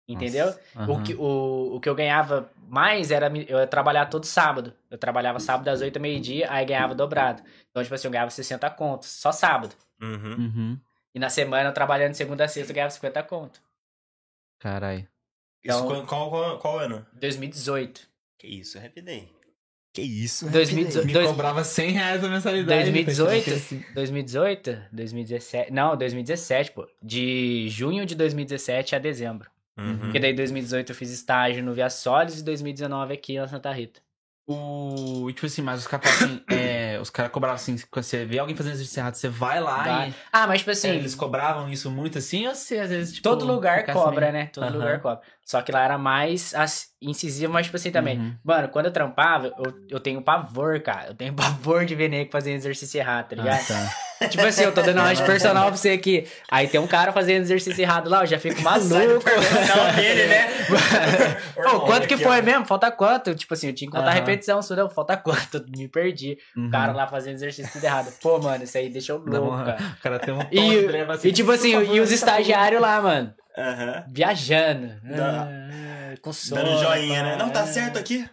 Entendeu? 0.08 0.46
Nossa, 0.46 0.60
O, 0.74 0.94
aham. 0.94 1.02
que, 1.04 1.14
o, 1.14 1.76
o 1.76 1.80
que 1.80 1.88
eu 1.88 1.94
ganhava 1.94 2.50
mais 2.68 3.12
era 3.12 3.28
eu 3.48 3.60
ia 3.60 3.66
trabalhar 3.68 4.06
todo 4.06 4.26
sábado. 4.26 4.74
Eu 4.90 4.98
trabalhava 4.98 5.38
sábado 5.38 5.68
às 5.68 5.80
8 5.80 5.94
da 5.94 6.00
meio-dia, 6.00 6.48
aí 6.50 6.66
ganhava 6.66 6.94
dobrado. 6.94 7.42
Então, 7.70 7.82
tipo 7.82 7.94
assim, 7.94 8.08
eu 8.08 8.12
ganhava 8.12 8.30
60 8.30 8.68
contos, 8.70 9.08
só 9.08 9.30
sábado. 9.30 9.74
Uhum. 10.00 10.34
Uhum. 10.38 10.80
E 11.14 11.20
na 11.20 11.30
semana, 11.30 11.68
eu 11.70 11.72
trabalhando 11.72 12.10
de 12.12 12.16
segunda 12.16 12.44
a 12.44 12.48
sexta, 12.48 12.72
eu 12.72 12.74
ganhava 12.74 12.90
50 12.90 13.22
conto. 13.22 13.60
Caralho. 14.62 15.00
Isso, 15.64 15.76
Então- 15.78 16.06
qual, 16.06 16.30
qual, 16.30 16.58
qual, 16.58 16.78
ano? 16.78 17.06
2018. 17.14 18.08
Que 18.38 18.46
isso, 18.46 18.78
Happy 18.78 19.00
Day. 19.00 19.28
Que 19.92 20.02
isso, 20.02 20.48
2018. 20.50 21.06
Me 21.06 21.12
Dois- 21.12 21.26
cobrava 21.28 21.62
100 21.64 21.90
reais 21.90 22.24
a 22.24 22.28
mensalidade. 22.28 22.82
2018? 22.84 23.44
Foi 23.44 23.54
assim. 23.54 23.84
2018? 23.94 24.82
2017? 24.92 25.70
Não, 25.72 25.96
2017, 25.96 26.72
pô. 26.72 26.88
De 27.02 27.68
junho 27.68 28.06
de 28.06 28.14
2017 28.14 28.96
a 28.96 28.98
dezembro. 28.98 29.50
Uhum. 29.78 29.98
Porque 29.98 30.18
daí 30.18 30.32
2018 30.34 30.90
eu 30.92 30.96
fiz 30.96 31.10
estágio 31.10 31.62
no 31.62 31.74
Via 31.74 31.90
Solis 31.90 32.38
e 32.40 32.44
2019 32.44 33.12
aqui 33.14 33.36
na 33.36 33.46
Santa 33.48 33.70
Rita. 33.72 34.00
O. 34.46 35.30
Tipo 35.32 35.46
assim, 35.46 35.62
mas 35.62 35.80
os 35.86 35.92
assim, 35.92 36.40
é, 36.50 36.81
os 37.00 37.10
caras 37.10 37.32
cobravam 37.32 37.56
assim, 37.56 37.76
quando 37.90 38.04
você 38.04 38.24
vê 38.24 38.38
alguém 38.38 38.56
fazendo 38.56 38.72
exercício 38.74 39.00
errado, 39.00 39.14
você 39.14 39.28
vai 39.28 39.60
lá 39.60 39.82
Vai. 39.84 40.08
e. 40.10 40.14
Ah, 40.32 40.46
mas 40.46 40.58
tipo 40.60 40.70
assim, 40.70 40.88
é, 40.90 40.94
eles 40.94 41.14
cobravam 41.14 41.68
isso 41.70 41.90
muito 41.90 42.18
assim, 42.18 42.46
ou 42.46 42.54
você 42.54 42.78
às 42.78 42.90
vezes, 42.90 43.14
tipo. 43.14 43.22
todo 43.28 43.44
lugar 43.44 43.84
cobra, 43.86 44.20
meio- 44.20 44.32
né? 44.32 44.46
Todo 44.52 44.64
Aham. 44.64 44.72
lugar 44.78 45.00
cobra. 45.00 45.20
Só 45.44 45.60
que 45.60 45.72
lá 45.72 45.82
era 45.84 45.98
mais 45.98 46.54
incisivo, 47.00 47.52
mas 47.52 47.66
tipo 47.66 47.76
assim 47.76 47.90
também. 47.90 48.18
Uhum. 48.18 48.34
Mano, 48.44 48.68
quando 48.68 48.86
eu 48.86 48.92
trampava, 48.92 49.48
eu, 49.58 49.74
eu 49.90 50.00
tenho 50.00 50.22
pavor, 50.22 50.80
cara. 50.80 51.08
Eu 51.08 51.14
tenho 51.14 51.34
pavor 51.34 51.84
de 51.84 51.94
ver 51.94 52.08
nego 52.08 52.30
fazendo 52.30 52.56
exercício 52.56 52.98
errado, 52.98 53.28
tá 53.28 53.36
ligado? 53.36 53.60
Ah, 53.60 53.64
tá. 53.66 53.94
Tipo 54.28 54.44
assim, 54.44 54.64
eu 54.64 54.72
tô 54.72 54.82
dando 54.82 54.98
aula 54.98 55.14
de 55.14 55.22
personal 55.22 55.66
pra 55.66 55.76
você 55.76 55.90
aqui. 55.90 56.26
Aí 56.50 56.68
tem 56.68 56.80
um 56.80 56.86
cara 56.86 57.12
fazendo 57.12 57.42
exercício 57.42 57.80
errado 57.82 58.08
lá, 58.08 58.22
eu 58.22 58.26
já 58.26 58.38
fico 58.38 58.60
maluco. 58.62 58.88
Dele, 59.96 60.26
né? 60.26 60.48
Ô, 61.74 61.80
quanto 61.80 62.06
que 62.08 62.16
foi 62.16 62.42
mesmo? 62.42 62.64
Falta 62.66 62.90
quanto? 62.90 63.34
Tipo 63.34 63.54
assim, 63.54 63.68
eu 63.68 63.74
tinha 63.74 63.90
que 63.90 63.96
contar 63.96 64.10
Aham. 64.10 64.18
repetição, 64.20 64.60
não, 64.70 64.88
falta 64.88 65.16
quanto? 65.16 65.64
Me 65.76 65.88
perdi. 65.88 66.38
Uhum. 66.56 66.68
O 66.68 66.70
cara 66.70 66.92
lá 66.92 67.06
fazendo 67.06 67.34
exercício 67.34 67.72
tudo 67.72 67.84
errado. 67.84 68.12
Pô, 68.20 68.38
mano, 68.38 68.64
isso 68.64 68.76
aí 68.78 68.88
deixou 68.88 69.18
louco, 69.18 69.64
cara. 69.64 69.78
O 69.98 70.02
cara 70.02 70.18
tem 70.18 70.34
um 70.34 70.40
E, 70.50 70.86
leva 70.86 71.14
assim. 71.14 71.28
e 71.28 71.32
tipo 71.32 71.50
assim, 71.50 71.72
favor, 71.72 71.94
e 71.94 72.00
os 72.00 72.10
estagiários 72.10 72.80
lá, 72.80 73.00
mano, 73.00 73.32
Aham. 73.56 74.04
viajando. 74.10 74.92
Ah, 75.14 76.14
com 76.20 76.32
sono. 76.32 76.62
Dando 76.62 76.78
joinha, 76.78 77.22
né? 77.22 77.36
Não, 77.36 77.50
tá 77.50 77.66
certo 77.66 77.98
aqui. 77.98 78.26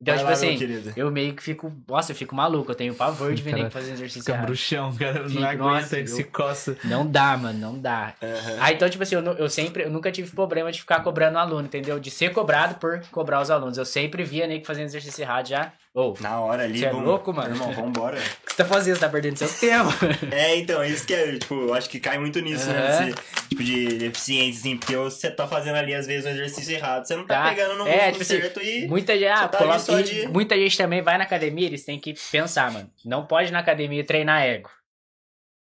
Então, 0.00 0.14
Vai 0.14 0.18
tipo 0.18 0.28
lá, 0.28 0.32
assim, 0.76 0.92
eu 0.94 1.10
meio 1.10 1.34
que 1.34 1.42
fico. 1.42 1.72
Nossa, 1.88 2.12
eu 2.12 2.16
fico 2.16 2.34
maluco. 2.34 2.70
Eu 2.70 2.74
tenho 2.74 2.94
pavor 2.94 3.32
de 3.34 3.40
ver 3.42 3.50
Cara, 3.52 3.62
nego 3.62 3.72
fazendo 3.72 3.94
exercício 3.94 4.20
Fica 4.22 4.32
errado. 4.34 4.46
bruxão, 4.46 4.94
cara. 4.94 5.26
Não 5.26 5.42
aguenta, 5.42 5.56
nossa, 5.64 5.98
ele 5.98 6.06
se 6.06 6.20
eu- 6.22 6.28
coça. 6.30 6.76
Não 6.84 7.06
dá, 7.06 7.34
mano, 7.36 7.58
não 7.58 7.78
dá. 7.78 8.12
Aham. 8.22 8.56
Aí, 8.60 8.74
então, 8.74 8.90
tipo 8.90 9.02
assim, 9.02 9.14
eu, 9.14 9.22
eu 9.22 9.48
sempre, 9.48 9.84
eu 9.84 9.90
nunca 9.90 10.12
tive 10.12 10.30
problema 10.32 10.70
de 10.70 10.80
ficar 10.80 11.00
cobrando 11.00 11.38
aluno, 11.38 11.64
entendeu? 11.66 11.98
De 11.98 12.10
ser 12.10 12.30
cobrado 12.32 12.74
por 12.74 13.00
cobrar 13.10 13.40
os 13.40 13.50
alunos. 13.50 13.78
Eu 13.78 13.86
sempre 13.86 14.22
via 14.22 14.46
nego 14.46 14.66
fazendo 14.66 14.84
exercício 14.84 15.22
errado 15.22 15.48
já. 15.48 15.72
Ô, 15.98 16.12
Na 16.20 16.38
hora 16.40 16.64
ali. 16.64 16.78
Cê 16.78 16.84
é 16.84 16.90
vamos- 16.90 17.06
louco, 17.06 17.32
mano? 17.32 17.54
Irmão, 17.54 17.72
vambora. 17.72 18.18
o 18.18 18.20
que 18.44 18.50
você 18.52 18.56
tá 18.58 18.64
fazendo? 18.66 18.96
Você 18.96 19.00
tá 19.00 19.08
perdendo 19.08 19.36
seu 19.38 19.48
tempo. 19.48 19.88
É, 20.30 20.54
então, 20.56 20.84
isso 20.84 21.06
que 21.06 21.14
é, 21.14 21.38
tipo, 21.38 21.54
eu 21.54 21.72
acho 21.72 21.88
que 21.88 21.98
cai 21.98 22.18
muito 22.18 22.38
nisso, 22.40 22.68
né? 22.68 22.78
Aham. 22.86 23.08
Esse 23.08 23.48
tipo 23.48 23.64
de 23.64 23.86
deficiência, 23.96 24.60
assim, 24.60 24.76
porque 24.76 24.94
você 24.94 25.30
tá 25.30 25.48
fazendo 25.48 25.76
ali, 25.76 25.94
às 25.94 26.06
vezes, 26.06 26.26
um 26.26 26.28
exercício 26.28 26.74
errado, 26.74 27.06
você 27.06 27.16
não 27.16 27.26
tá, 27.26 27.44
Tá. 27.44 27.48
pegando 27.48 27.76
no 27.78 27.88
É, 27.88 28.10
tipo 28.12 28.20
assim, 28.22 28.40
certo 28.40 28.60
e. 28.62 28.86
Muita 28.86 29.14
gente, 29.14 29.26
ah, 29.26 29.36
Você 29.44 29.48
tá 29.48 29.58
coloca- 29.58 30.02
de- 30.02 30.28
muita 30.28 30.54
gente 30.54 30.76
também 30.76 31.00
vai 31.00 31.16
na 31.16 31.24
academia, 31.24 31.66
eles 31.66 31.82
têm 31.82 31.98
que 31.98 32.12
pensar, 32.30 32.70
mano. 32.70 32.90
Não 33.02 33.24
pode 33.26 33.48
ir 33.48 33.52
na 33.52 33.60
academia 33.60 34.04
treinar 34.04 34.42
ego. 34.42 34.68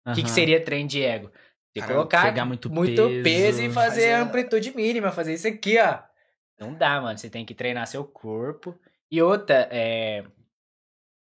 O 0.07 0.12
que, 0.12 0.23
que 0.23 0.31
seria 0.31 0.62
treino 0.62 0.88
de 0.91 1.03
ego? 1.03 1.31
Você 1.73 1.81
Caramba, 1.81 1.95
colocar 1.95 2.23
pegar 2.25 2.45
muito 2.45 2.69
peso, 2.71 3.23
peso, 3.23 3.62
e 3.62 3.71
fazer 3.71 3.73
fazer 3.73 4.12
amplitude 4.12 4.77
mínima, 4.77 5.11
fazer 5.11 5.33
isso 5.33 5.49
aqui, 5.49 5.79
ó. 5.79 5.99
Não 6.59 6.75
dá, 6.75 7.01
mano. 7.01 7.17
Você 7.17 7.31
tem 7.31 7.47
que 7.47 7.55
treinar 7.55 7.87
seu 7.87 8.05
corpo. 8.05 8.79
E 9.11 9.23
outra, 9.23 9.68
é. 9.71 10.25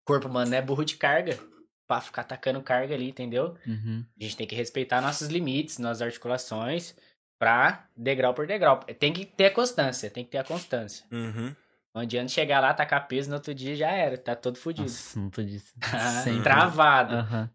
Corpo, 0.04 0.28
mano, 0.28 0.50
não 0.50 0.58
é 0.58 0.62
burro 0.62 0.84
de 0.84 0.96
carga. 0.96 1.38
Pra 1.86 2.00
ficar 2.00 2.22
atacando 2.22 2.60
carga 2.62 2.94
ali, 2.94 3.08
entendeu? 3.08 3.56
Uhum. 3.64 4.04
A 4.20 4.22
gente 4.24 4.36
tem 4.36 4.46
que 4.46 4.56
respeitar 4.56 5.00
nossos 5.00 5.28
limites, 5.28 5.78
nossas 5.78 6.02
articulações, 6.02 6.96
pra 7.38 7.88
degrau 7.96 8.34
por 8.34 8.46
degrau. 8.46 8.80
Tem 8.98 9.12
que 9.12 9.24
ter 9.24 9.46
a 9.46 9.50
constância, 9.52 10.10
tem 10.10 10.24
que 10.24 10.30
ter 10.30 10.38
a 10.38 10.44
constância. 10.44 11.04
Uhum. 11.12 11.54
Não 11.94 12.02
adianta 12.02 12.28
chegar 12.28 12.60
lá, 12.60 12.74
tacar 12.74 13.06
peso 13.08 13.30
no 13.30 13.36
outro 13.36 13.54
dia 13.54 13.74
já 13.74 13.90
era, 13.90 14.18
tá 14.18 14.34
todo 14.34 14.58
fudido. 14.58 14.82
Nossa, 14.82 15.18
não 15.18 15.30
tô 15.30 15.42
disso. 15.42 15.72
Tá 15.80 15.98
Sempre. 16.22 16.42
Travado. 16.42 17.14
Aham. 17.14 17.50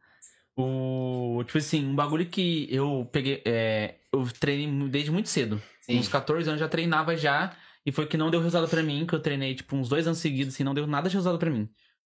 O, 0.58 1.44
tipo 1.46 1.58
assim, 1.58 1.86
um 1.86 1.96
bagulho 1.96 2.26
que 2.26 2.68
eu 2.74 3.08
peguei. 3.12 3.42
É, 3.46 3.96
eu 4.12 4.26
treinei 4.40 4.90
desde 4.90 5.12
muito 5.12 5.30
cedo. 5.30 5.62
Sim. 5.82 6.00
Uns 6.00 6.08
14 6.08 6.50
anos 6.50 6.60
já 6.60 6.68
treinava 6.68 7.16
já. 7.16 7.56
E 7.86 7.92
foi 7.92 8.06
que 8.06 8.18
não 8.18 8.30
deu 8.30 8.40
resultado 8.42 8.70
pra 8.70 8.84
mim, 8.84 9.06
que 9.08 9.14
eu 9.16 9.20
treinei, 9.20 9.56
tipo, 9.56 9.76
uns 9.76 9.90
dois 9.90 10.06
anos 10.06 10.20
seguidos, 10.20 10.54
assim, 10.54 10.64
não 10.64 10.74
deu 10.74 10.86
nada 10.86 11.10
de 11.10 11.16
resultado 11.16 11.40
pra 11.40 11.50
mim. 11.50 11.68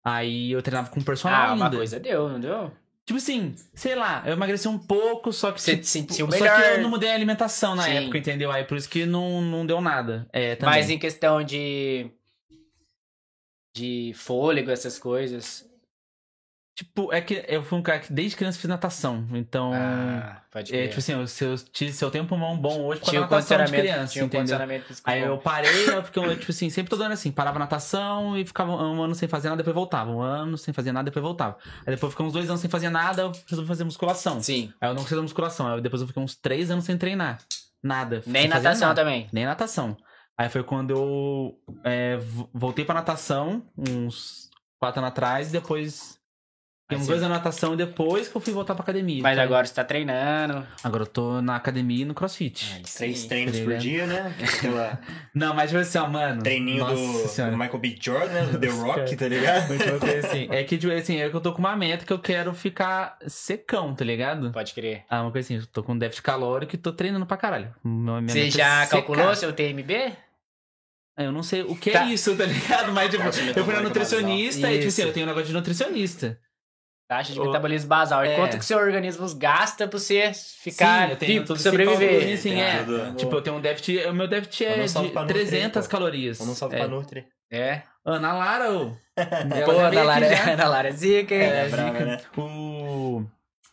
Aí 0.04 0.52
eu 0.52 0.60
treinava 0.62 0.90
com 0.90 1.00
personal 1.00 1.50
Ah, 1.50 1.54
uma 1.54 1.64
ainda. 1.66 1.76
coisa 1.78 1.98
deu, 1.98 2.28
não 2.28 2.38
deu? 2.38 2.70
Tipo 3.06 3.18
assim, 3.18 3.54
sei 3.74 3.94
lá, 3.94 4.22
eu 4.26 4.32
emagreci 4.32 4.66
um 4.68 4.78
pouco, 4.78 5.32
só 5.32 5.52
que. 5.52 5.60
Você 5.60 5.72
tipo, 5.72 5.86
sentiu 5.86 6.26
Só 6.30 6.38
melhor. 6.38 6.60
que 6.62 6.68
eu 6.68 6.82
não 6.82 6.90
mudei 6.90 7.10
a 7.10 7.14
alimentação 7.14 7.74
na 7.74 7.82
Sim. 7.84 7.90
época, 7.92 8.18
entendeu? 8.18 8.50
Aí 8.50 8.64
por 8.64 8.76
isso 8.78 8.88
que 8.88 9.04
não, 9.06 9.42
não 9.42 9.66
deu 9.66 9.80
nada. 9.80 10.26
É. 10.32 10.56
Mas 10.62 10.88
em 10.90 10.98
questão 10.98 11.42
de. 11.42 12.10
de 13.76 14.12
fôlego, 14.14 14.70
essas 14.70 14.98
coisas. 14.98 15.68
Tipo, 16.76 17.12
é 17.12 17.20
que 17.20 17.44
eu 17.46 17.62
fui 17.62 17.78
um 17.78 17.82
cara 17.82 18.00
que 18.00 18.12
desde 18.12 18.36
criança 18.36 18.58
fiz 18.58 18.68
natação. 18.68 19.24
Então. 19.32 19.70
Ah, 19.72 20.42
pode 20.50 20.74
é, 20.74 20.88
tipo 20.88 20.98
assim, 20.98 21.12
eu, 21.12 21.24
se 21.24 21.44
eu, 21.44 21.56
se 21.56 22.04
eu 22.04 22.10
tenho 22.10 22.24
um 22.24 22.26
pulmão 22.26 22.56
bom 22.56 22.80
hoje 22.82 23.00
por 23.00 23.10
tinha 23.10 23.22
o 23.22 23.28
causa 23.28 23.48
da 23.48 23.58
natação 23.58 23.76
de 23.76 23.80
criança, 23.80 24.12
tinha 24.12 24.24
o 24.24 24.26
entendeu? 24.26 24.80
físico 24.82 25.08
Aí 25.08 25.22
eu 25.22 25.38
parei, 25.38 25.88
eu 25.88 26.02
fiquei, 26.02 26.36
tipo 26.36 26.50
assim, 26.50 26.68
sempre 26.70 26.90
todo 26.90 27.02
ano 27.02 27.14
assim, 27.14 27.30
parava 27.30 27.60
natação 27.60 28.36
e 28.36 28.44
ficava 28.44 28.72
um 28.72 29.00
ano 29.00 29.14
sem 29.14 29.28
fazer 29.28 29.50
nada, 29.50 29.58
depois 29.58 29.72
voltava. 29.74 30.10
Um 30.10 30.20
ano 30.20 30.58
sem 30.58 30.74
fazer 30.74 30.90
nada, 30.90 31.04
depois 31.04 31.22
voltava. 31.22 31.56
Aí 31.86 31.94
depois 31.94 32.12
ficou 32.12 32.26
uns 32.26 32.32
dois 32.32 32.48
anos 32.48 32.60
sem 32.60 32.68
fazer 32.68 32.90
nada, 32.90 33.22
eu 33.22 33.32
resolvi 33.46 33.68
fazer 33.68 33.84
musculação. 33.84 34.42
Sim. 34.42 34.72
Aí 34.80 34.90
eu 34.90 34.94
não 34.94 35.04
da 35.04 35.22
musculação, 35.22 35.72
aí 35.72 35.80
depois 35.80 36.02
eu 36.02 36.08
fiquei 36.08 36.20
uns 36.22 36.34
três 36.34 36.72
anos 36.72 36.84
sem 36.84 36.98
treinar. 36.98 37.38
Nada. 37.80 38.20
Nem 38.26 38.48
natação 38.48 38.88
nada. 38.88 39.00
também. 39.00 39.28
Nem 39.32 39.44
natação. 39.44 39.96
Aí 40.36 40.48
foi 40.48 40.64
quando 40.64 40.90
eu 40.90 41.56
é, 41.84 42.16
vo- 42.16 42.50
voltei 42.52 42.84
pra 42.84 42.96
natação, 42.96 43.62
uns 43.78 44.50
quatro 44.80 44.98
anos 45.00 45.10
atrás, 45.10 45.50
e 45.50 45.52
depois. 45.52 46.18
Você- 46.98 47.06
dois 47.06 47.22
e 47.22 47.76
depois 47.76 48.28
que 48.28 48.36
eu 48.36 48.40
fui 48.40 48.52
voltar 48.52 48.74
pra 48.74 48.82
academia. 48.82 49.22
Mas 49.22 49.32
Então, 49.32 49.44
agora 49.44 49.66
você 49.66 49.74
tá 49.74 49.84
treinando. 49.84 50.66
Agora 50.82 51.02
eu 51.02 51.06
tô 51.06 51.40
na 51.42 51.56
academia 51.56 52.02
e 52.02 52.04
no 52.04 52.14
crossfit. 52.14 52.82
Três 52.96 53.18
Sim. 53.20 53.28
treinos 53.28 53.58
por 53.60 53.72
Tá 53.72 53.78
dia, 53.78 54.06
né? 54.06 54.34
Aquela 54.42 54.98
Não, 55.34 55.54
mas 55.54 55.70
tipo 55.70 55.80
assim, 55.80 55.98
ó, 55.98 56.08
mano. 56.08 56.42
treininho 56.42 56.84
do, 56.84 56.94
do 56.94 57.56
Michael 57.56 57.78
B. 57.78 57.96
Jordan, 58.00 58.32
né? 58.32 58.42
Do 58.52 58.58
The 58.60 58.66
Rock, 58.68 59.16
tá 59.16 59.28
ligado? 59.28 59.68
Muito 59.68 59.84
uma 59.88 59.98
coisa 60.00 60.26
assim. 60.26 60.48
É 60.50 60.64
que, 60.64 60.78
tipo 60.78 60.92
assim, 60.92 61.20
é 61.20 61.28
que 61.28 61.36
eu 61.36 61.40
tô 61.40 61.52
com 61.52 61.58
uma 61.58 61.76
meta 61.76 62.04
que 62.04 62.12
eu 62.12 62.18
quero 62.18 62.52
ficar 62.54 63.18
secão, 63.26 63.94
tá 63.94 64.04
ligado? 64.04 64.50
Pode 64.52 64.72
crer. 64.74 65.04
Ah, 65.08 65.22
uma 65.22 65.30
coisa 65.32 65.46
assim, 65.46 65.56
eu 65.56 65.66
tô 65.66 65.82
com 65.82 65.96
déficit 65.98 66.22
calórico 66.22 66.74
e 66.74 66.78
tô 66.78 66.92
treinando 66.92 67.26
pra 67.26 67.36
caralho. 67.36 67.74
Minha 67.84 68.22
Você 68.28 68.40
é 68.46 68.50
já 68.50 68.82
secar. 68.84 68.88
calculou 68.88 69.34
seu 69.34 69.52
TMB? 69.52 70.12
Eu 71.16 71.30
não 71.30 71.44
sei 71.44 71.62
o 71.62 71.76
que 71.76 71.92
Tá. 71.92 72.08
é 72.08 72.12
isso, 72.12 72.36
tá 72.36 72.44
ligado? 72.44 72.92
Mas, 72.92 73.08
tipo, 73.10 73.22
eu 73.56 73.64
fui 73.64 73.72
na 73.72 73.80
nutricionista 73.82 74.68
e, 74.72 74.76
tipo 74.78 74.88
assim, 74.88 75.02
eu 75.02 75.12
tenho 75.12 75.26
um 75.26 75.28
negócio 75.28 75.46
de 75.46 75.52
nutricionista. 75.54 76.38
Taxa 77.06 77.32
de 77.32 77.40
Ô, 77.40 77.44
metabolismo 77.44 77.88
basal. 77.88 78.24
E 78.24 78.30
é. 78.30 78.36
quanto 78.36 78.58
que 78.58 78.64
seu 78.64 78.78
organismo 78.78 79.26
gasta 79.36 79.86
pra 79.86 79.98
você 79.98 80.32
ficar 80.32 81.06
Sim, 81.06 81.12
eu 81.12 81.16
tenho 81.18 81.42
vivo, 81.42 81.56
sobreviver? 81.56 82.22
Sim, 82.22 82.36
sim, 82.36 82.60
é. 82.60 82.82
tudo. 82.82 83.14
Tipo, 83.16 83.36
eu 83.36 83.42
tenho 83.42 83.56
um 83.56 83.60
déficit. 83.60 84.06
O 84.06 84.14
meu 84.14 84.26
déficit 84.26 84.64
é 84.64 84.84
de 84.84 85.10
pra 85.10 85.22
Nutri, 85.22 85.34
300 85.34 85.86
pô. 85.86 85.90
calorias. 85.90 86.40
Eu 86.40 86.46
não 86.46 86.54
salve 86.54 86.76
é. 86.76 86.78
pra 86.78 86.88
Nutri. 86.88 87.26
É. 87.52 87.82
Ana 88.04 88.32
Lara, 88.32 88.72
ô. 88.72 88.90
Pô, 89.64 89.74
já 89.74 89.82
na 89.82 89.90
veio 89.90 90.02
aqui 90.02 90.20
Lara, 90.20 90.36
já. 90.36 90.56
na 90.56 90.68
Lara 90.68 90.88
é 90.88 90.92
zica, 90.92 91.34
hein? 91.34 91.40
É, 91.42 91.68
brava, 91.68 91.92
zica. 91.92 92.04
né? 92.04 92.20
O... 92.36 93.24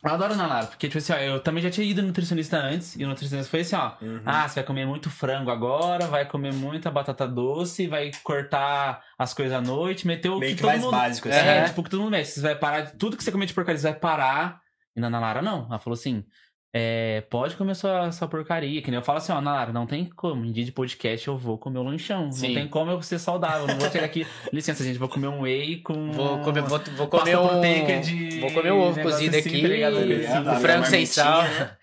Eu 0.03 0.11
adoro 0.11 0.33
Ana 0.33 0.47
Lara, 0.47 0.65
porque, 0.65 0.87
tipo 0.87 0.97
assim, 0.97 1.13
ó, 1.13 1.17
eu 1.17 1.39
também 1.39 1.61
já 1.61 1.69
tinha 1.69 1.85
ido 1.85 2.01
no 2.01 2.07
nutricionista 2.07 2.57
antes, 2.57 2.95
e 2.95 3.05
o 3.05 3.07
nutricionista 3.07 3.51
foi 3.51 3.59
assim, 3.59 3.75
ó. 3.75 3.93
Uhum. 4.01 4.21
Ah, 4.25 4.47
você 4.47 4.55
vai 4.55 4.63
comer 4.63 4.85
muito 4.87 5.11
frango 5.11 5.51
agora, 5.51 6.07
vai 6.07 6.25
comer 6.27 6.51
muita 6.53 6.89
batata 6.89 7.27
doce, 7.27 7.85
vai 7.87 8.09
cortar 8.23 9.03
as 9.17 9.31
coisas 9.31 9.55
à 9.55 9.61
noite, 9.61 10.07
meteu 10.07 10.37
o 10.37 10.39
Meio 10.39 10.55
que, 10.55 10.65
mais 10.65 10.81
mundo... 10.81 10.91
básico, 10.91 11.29
assim. 11.29 11.37
É, 11.37 11.59
Aham. 11.59 11.67
tipo, 11.67 11.83
que 11.83 11.89
todo 11.91 11.99
mundo 11.99 12.11
mete. 12.11 12.29
Você 12.29 12.41
vai 12.41 12.55
parar, 12.55 12.91
tudo 12.97 13.15
que 13.15 13.23
você 13.23 13.31
comer 13.31 13.45
de 13.45 13.53
porcaria, 13.53 13.77
você 13.79 13.91
vai 13.91 13.99
parar. 13.99 14.59
E 14.95 14.99
na 14.99 15.19
Lara, 15.19 15.41
não. 15.41 15.67
Ela 15.69 15.79
falou 15.79 15.93
assim, 15.93 16.25
é, 16.73 17.21
pode 17.29 17.55
comer 17.55 17.75
sua, 17.75 18.09
porcaria. 18.29 18.81
Que 18.81 18.89
nem 18.89 18.97
eu 18.99 19.03
falo 19.03 19.17
assim, 19.17 19.31
ó, 19.31 19.37
Ana 19.37 19.51
Lara, 19.53 19.73
não 19.73 19.85
tem 19.85 20.05
como. 20.05 20.45
Em 20.45 20.51
dia 20.51 20.63
de 20.63 20.71
podcast 20.71 21.27
eu 21.27 21.37
vou 21.37 21.57
comer 21.57 21.79
o 21.79 21.83
lanchão. 21.83 22.31
Sim. 22.31 22.47
Não 22.49 22.53
tem 22.55 22.67
como 22.67 22.91
eu 22.91 23.01
ser 23.01 23.19
saudável. 23.19 23.67
Não 23.67 23.77
vou 23.77 23.89
chegar 23.91 24.05
aqui, 24.05 24.25
licença, 24.53 24.83
gente, 24.83 24.97
vou 24.97 25.09
comer 25.09 25.27
um 25.27 25.41
whey 25.41 25.81
com... 25.81 26.11
Vou 26.11 26.39
comer, 26.39 26.61
vou, 26.63 26.79
vou 26.97 27.07
comer 27.07 27.37
um. 27.37 27.61
de 28.01 28.39
Vou 28.39 28.51
comer 28.51 28.71
um 28.71 28.79
ovo 28.79 29.01
cozido 29.01 29.35
assim, 29.35 29.49
aqui. 29.49 29.61
tá 29.61 29.67
ligado? 29.67 30.59
frango 30.61 30.79
uma 30.79 30.85
sem 30.85 31.05
sal. 31.05 31.43
né? 31.43 31.75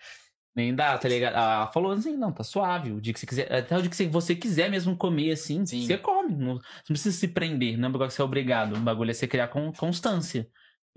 Nem 0.55 0.73
dá, 0.75 0.97
tá 0.97 1.07
ligado? 1.07 1.33
Ela 1.35 1.67
falou 1.67 1.91
assim, 1.91 2.17
não, 2.17 2.31
tá 2.33 2.43
suave. 2.43 2.91
O 2.91 2.99
dia 2.99 3.13
que 3.13 3.19
você 3.19 3.25
quiser, 3.25 3.53
até 3.53 3.77
o 3.77 3.81
dia 3.81 3.89
que 3.91 4.05
você- 4.07 4.35
quiser 4.35 4.69
mesmo 4.69 4.97
comer 4.97 5.31
assim, 5.31 5.65
Sim. 5.65 5.85
você 5.85 5.97
come. 5.97 6.33
Não, 6.35 6.55
você 6.55 6.61
não 6.89 6.93
precisa 6.93 7.15
se 7.15 7.27
prender, 7.29 7.77
não 7.77 7.85
é 7.85 7.89
um 7.89 7.91
bagulho 7.91 8.09
que 8.09 8.15
você 8.15 8.21
é 8.21 8.25
obrigado. 8.25 8.75
O 8.75 8.79
bagulho 8.79 9.11
é 9.11 9.13
você 9.13 9.27
criar 9.27 9.47
con- 9.47 9.71
constância. 9.71 10.47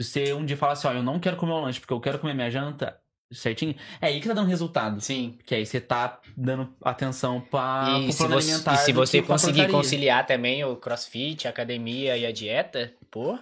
Você 0.01 0.33
um 0.33 0.45
dia 0.45 0.57
fala 0.57 0.73
assim, 0.73 0.89
ó, 0.89 0.93
eu 0.95 1.03
não 1.03 1.21
quero 1.21 1.37
comer 1.37 1.53
o 1.53 1.61
lanche 1.61 1.79
porque 1.79 1.93
eu 1.93 2.01
quero 2.01 2.19
comer 2.19 2.35
minha 2.35 2.51
janta 2.51 2.97
certinho. 3.35 3.75
É 4.01 4.07
aí 4.07 4.21
que 4.21 4.29
tá 4.29 4.35
dando 4.35 4.49
resultado. 4.49 5.01
Sim. 5.01 5.39
Que 5.45 5.55
aí 5.55 5.65
você 5.67 5.81
tá 5.81 6.21
dando 6.37 6.73
atenção 6.83 7.41
pra, 7.41 7.85
E 7.99 8.03
pro 8.05 8.13
se 8.13 8.19
plano 8.19 8.35
você, 8.35 8.51
alimentar. 8.51 8.75
e 8.75 8.77
se 8.79 8.93
você 8.93 9.23
conseguir 9.23 9.69
conciliar 9.69 10.27
também 10.27 10.65
o 10.65 10.77
crossfit, 10.77 11.47
a 11.47 11.51
academia 11.51 12.17
e 12.17 12.25
a 12.27 12.33
dieta, 12.33 12.93
pô. 13.11 13.39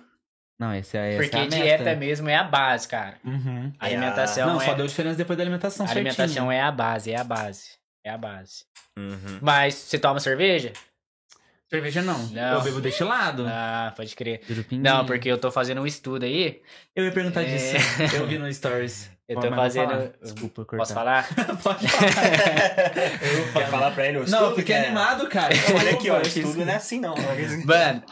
Não, 0.59 0.75
esse 0.75 0.97
é, 0.99 1.15
essa 1.15 1.23
Porque 1.23 1.37
é 1.37 1.41
a 1.41 1.47
dieta 1.47 1.85
meta. 1.85 1.97
mesmo 1.99 2.29
é 2.29 2.37
a 2.37 2.45
base, 2.45 2.87
cara. 2.87 3.17
Uhum. 3.25 3.73
A 3.81 3.89
É 3.89 3.93
alimentação 3.95 4.47
Não, 4.55 4.61
é. 4.61 4.65
só 4.67 4.75
deu 4.75 4.87
diferença 4.87 5.17
depois 5.17 5.37
da 5.37 5.43
alimentação 5.43 5.87
A 5.87 5.91
alimentação 5.91 6.27
certinho. 6.29 6.53
é 6.53 6.61
a 6.61 6.71
base, 6.71 7.11
é 7.13 7.17
a 7.19 7.25
base. 7.25 7.71
É 8.05 8.11
a 8.11 8.19
base. 8.19 8.65
Uhum. 8.99 9.39
Mas 9.41 9.75
você 9.75 9.99
toma 9.99 10.21
cerveja? 10.21 10.73
Cerveja 11.71 12.03
não. 12.03 12.19
Não. 12.29 12.55
Eu 12.55 12.63
bebo 12.63 12.81
destilado. 12.81 13.47
Ah, 13.49 13.93
pode 13.97 14.15
crer. 14.17 14.41
Não, 14.73 15.07
porque 15.07 15.31
eu 15.31 15.39
tô 15.39 15.51
fazendo 15.53 15.81
um 15.81 15.87
estudo 15.87 16.25
aí. 16.25 16.61
Eu 16.97 17.05
ia 17.05 17.13
perguntar 17.13 17.43
É. 17.43 17.45
disso. 17.45 17.77
Eu 18.17 18.27
vi 18.27 18.39
no 18.39 18.47
Stories. 18.53 19.09
Eu 19.33 19.41
tô 19.41 19.51
fazendo. 19.55 19.89
falar. 19.91 20.11
Desculpa, 20.23 20.65
cortar. 20.65 20.77
Posso 20.79 20.95
falar? 20.95 21.29
Pode 21.63 21.89
falar. 21.89 23.51
Quer 23.53 23.71
falar 23.71 23.91
pra 23.93 24.07
ele 24.09 24.19
Não, 24.29 24.41
eu 24.45 24.51
fiquei 24.51 24.65
que 24.65 24.73
é- 24.73 24.87
animado, 24.87 25.29
cara. 25.29 25.55
Olha 25.79 25.91
aqui, 25.93 26.11
ó, 26.11 26.21
estudo 26.21 26.65
não 26.65 26.73
é 26.73 26.77
assim, 26.77 26.99
não. 27.01 27.15
Mano, 27.65 28.03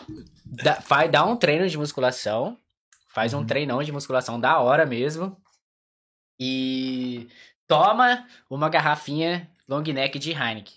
dá, 0.63 0.75
vai 0.87 1.09
dar 1.09 1.25
um 1.25 1.37
treino 1.37 1.69
de 1.69 1.77
musculação. 1.77 2.57
Faz 3.13 3.35
um 3.35 3.39
Uhum. 3.39 3.47
treinão 3.47 3.83
de 3.83 3.91
musculação 3.91 4.39
da 4.39 4.61
hora 4.61 4.87
mesmo. 4.87 5.37
E 6.41 7.29
toma 7.67 8.27
uma 8.49 8.69
garrafinha 8.69 9.51
long 9.69 9.83
neck 9.83 10.19
de 10.19 10.31
Heineken. 10.33 10.75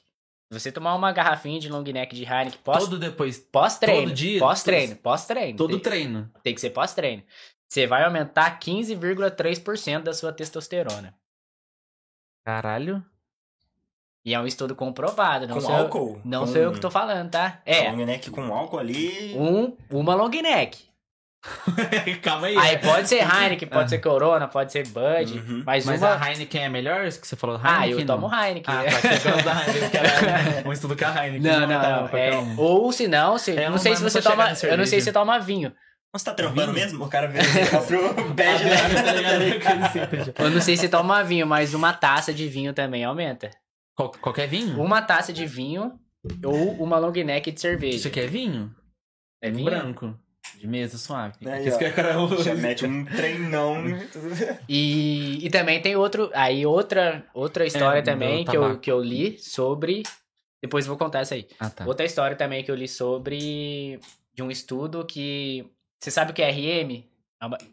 Se 0.51 0.59
você 0.59 0.71
tomar 0.71 0.95
uma 0.95 1.11
garrafinha 1.11 1.59
de 1.59 1.69
long 1.69 1.83
neck 1.83 2.13
de 2.15 2.23
Heineken 2.23 2.59
pós, 2.63 2.79
Todo 2.83 2.97
depois, 2.99 3.37
pós-treino, 3.39 4.07
todo 4.07 4.13
dia? 4.15 4.39
pós-treino, 4.39 4.95
pós-treino. 4.97 5.57
todo 5.57 5.69
tem, 5.73 5.79
treino. 5.79 6.31
tem 6.43 6.53
que 6.55 6.59
ser 6.61 6.71
pós-treino. 6.71 7.23
Você 7.71 7.87
vai 7.87 8.03
aumentar 8.03 8.59
15,3% 8.59 10.03
da 10.03 10.13
sua 10.13 10.33
testosterona. 10.33 11.15
Caralho. 12.45 13.01
E 14.25 14.33
é 14.33 14.39
um 14.41 14.45
estudo 14.45 14.75
comprovado. 14.75 15.47
Não 15.47 15.55
Com 15.55 15.61
sou 15.61 15.73
álcool? 15.73 16.15
Eu, 16.15 16.21
não 16.25 16.41
Com- 16.41 16.47
sou 16.47 16.57
eu 16.57 16.73
que 16.73 16.81
tô 16.81 16.91
falando, 16.91 17.31
tá? 17.31 17.61
É, 17.65 17.89
Long 17.89 18.05
neck 18.05 18.29
com 18.29 18.53
álcool 18.53 18.77
ali. 18.77 19.33
um, 19.37 19.73
uma 19.89 20.13
long 20.15 20.27
neck. 20.29 20.83
Calma 22.21 22.47
aí. 22.47 22.57
Aí 22.57 22.77
pode 22.79 23.07
ser 23.07 23.23
Heineken, 23.23 23.67
pode 23.69 23.89
ser 23.89 23.99
Corona, 23.99 24.47
pode 24.49 24.71
ser 24.73 24.85
Bud, 24.89 25.39
Uhum. 25.39 25.63
mas, 25.65 25.85
Mas 25.85 26.01
uma... 26.01 26.15
a 26.21 26.29
Heineken 26.29 26.65
é 26.65 26.69
melhor? 26.69 27.05
Isso 27.05 27.21
que 27.21 27.27
você 27.27 27.35
falou 27.37 27.55
Heineken? 27.55 27.79
Ah, 27.79 27.87
eu 27.89 28.05
tomo 28.05 28.27
não? 28.29 28.43
Heineken. 28.45 28.73
Ah, 28.75 28.83
tá. 28.83 29.71
Heineken. 29.71 30.63
Um 30.69 30.73
estudo 30.73 30.95
com 30.97 31.05
a 31.05 31.25
Heineken. 31.25 31.39
Não, 31.51 31.61
não, 31.61 31.81
tá, 31.81 31.89
não. 31.89 31.99
qualquer 31.99 32.33
É, 32.33 32.37
um. 32.37 32.59
ou 32.59 32.91
se 32.91 33.07
não, 33.07 33.37
se, 33.37 33.51
É, 33.57 33.63
não 33.63 33.71
não 33.71 33.77
sei 33.79 33.95
se 33.95 34.03
não 34.03 34.09
você 34.09 34.21
toma. 34.21 34.49
Eu 34.63 34.77
não 34.77 34.85
sei 34.85 34.99
se 34.99 35.05
você 35.05 35.13
toma 35.13 35.39
vinho. 35.39 35.73
Você 36.13 36.25
tá 36.25 36.33
trampando 36.33 36.73
Vinho? 36.73 36.85
mesmo? 36.85 37.05
O 37.05 37.09
cara 37.09 37.27
vê, 37.27 37.39
mostra 37.73 37.99
o 38.21 38.33
bege 38.33 38.63
Tá 39.03 39.13
ligado? 39.13 40.33
lá. 40.39 40.45
Eu 40.45 40.49
não 40.51 40.59
sei 40.61 40.75
se 40.75 40.89
toma 40.89 41.23
vinho, 41.23 41.47
mas 41.47 41.73
uma 41.73 41.93
taça 41.93 42.33
de 42.33 42.47
vinho 42.49 42.73
também 42.73 43.03
aumenta. 43.05 43.49
Qual- 43.95 44.11
Qualquer 44.11 44.47
vinho? 44.47 44.79
Uma 44.81 45.01
taça 45.01 45.31
de 45.31 45.45
vinho 45.45 45.97
ou 46.43 46.73
uma 46.83 46.97
long 46.97 47.11
neck 47.11 47.49
de 47.51 47.59
cerveja. 47.61 47.95
Isso 47.97 48.07
aqui 48.09 48.19
é 48.19 48.27
vinho? 48.27 48.73
é 49.41 49.49
vinho? 49.49 49.65
Branco. 49.65 50.17
De 50.59 50.67
mesa, 50.67 50.97
suave. 50.97 51.33
Aí, 51.47 51.71
ó. 51.71 51.77
que 51.77 51.85
é 51.85 51.91
cara- 51.91 52.13
Já 52.43 52.55
mete 52.55 52.85
um 52.85 53.05
treinão. 53.05 53.75
E, 54.67 55.45
e 55.45 55.49
também 55.49 55.81
tem 55.81 55.95
outro, 55.95 56.29
aí 56.33 56.65
outra, 56.65 57.25
outra 57.33 57.65
história 57.65 57.99
É, 57.99 58.03
também 58.03 58.43
que 58.45 58.55
eu, 58.55 58.79
que 58.79 58.91
eu 58.91 59.01
li 59.01 59.37
sobre. 59.39 60.03
Depois 60.61 60.85
eu 60.85 60.89
vou 60.89 60.97
contar 60.97 61.19
essa 61.21 61.35
aí. 61.35 61.47
Ah, 61.59 61.69
tá. 61.69 61.85
Outra 61.85 62.05
história 62.05 62.35
também 62.35 62.63
que 62.63 62.69
eu 62.69 62.75
li 62.75 62.87
sobre 62.87 63.99
de 64.33 64.43
um 64.43 64.51
estudo 64.51 65.05
que. 65.05 65.65
Você 66.01 66.09
sabe 66.09 66.31
o 66.31 66.33
que 66.33 66.41
é 66.41 66.49
RM? 66.49 67.03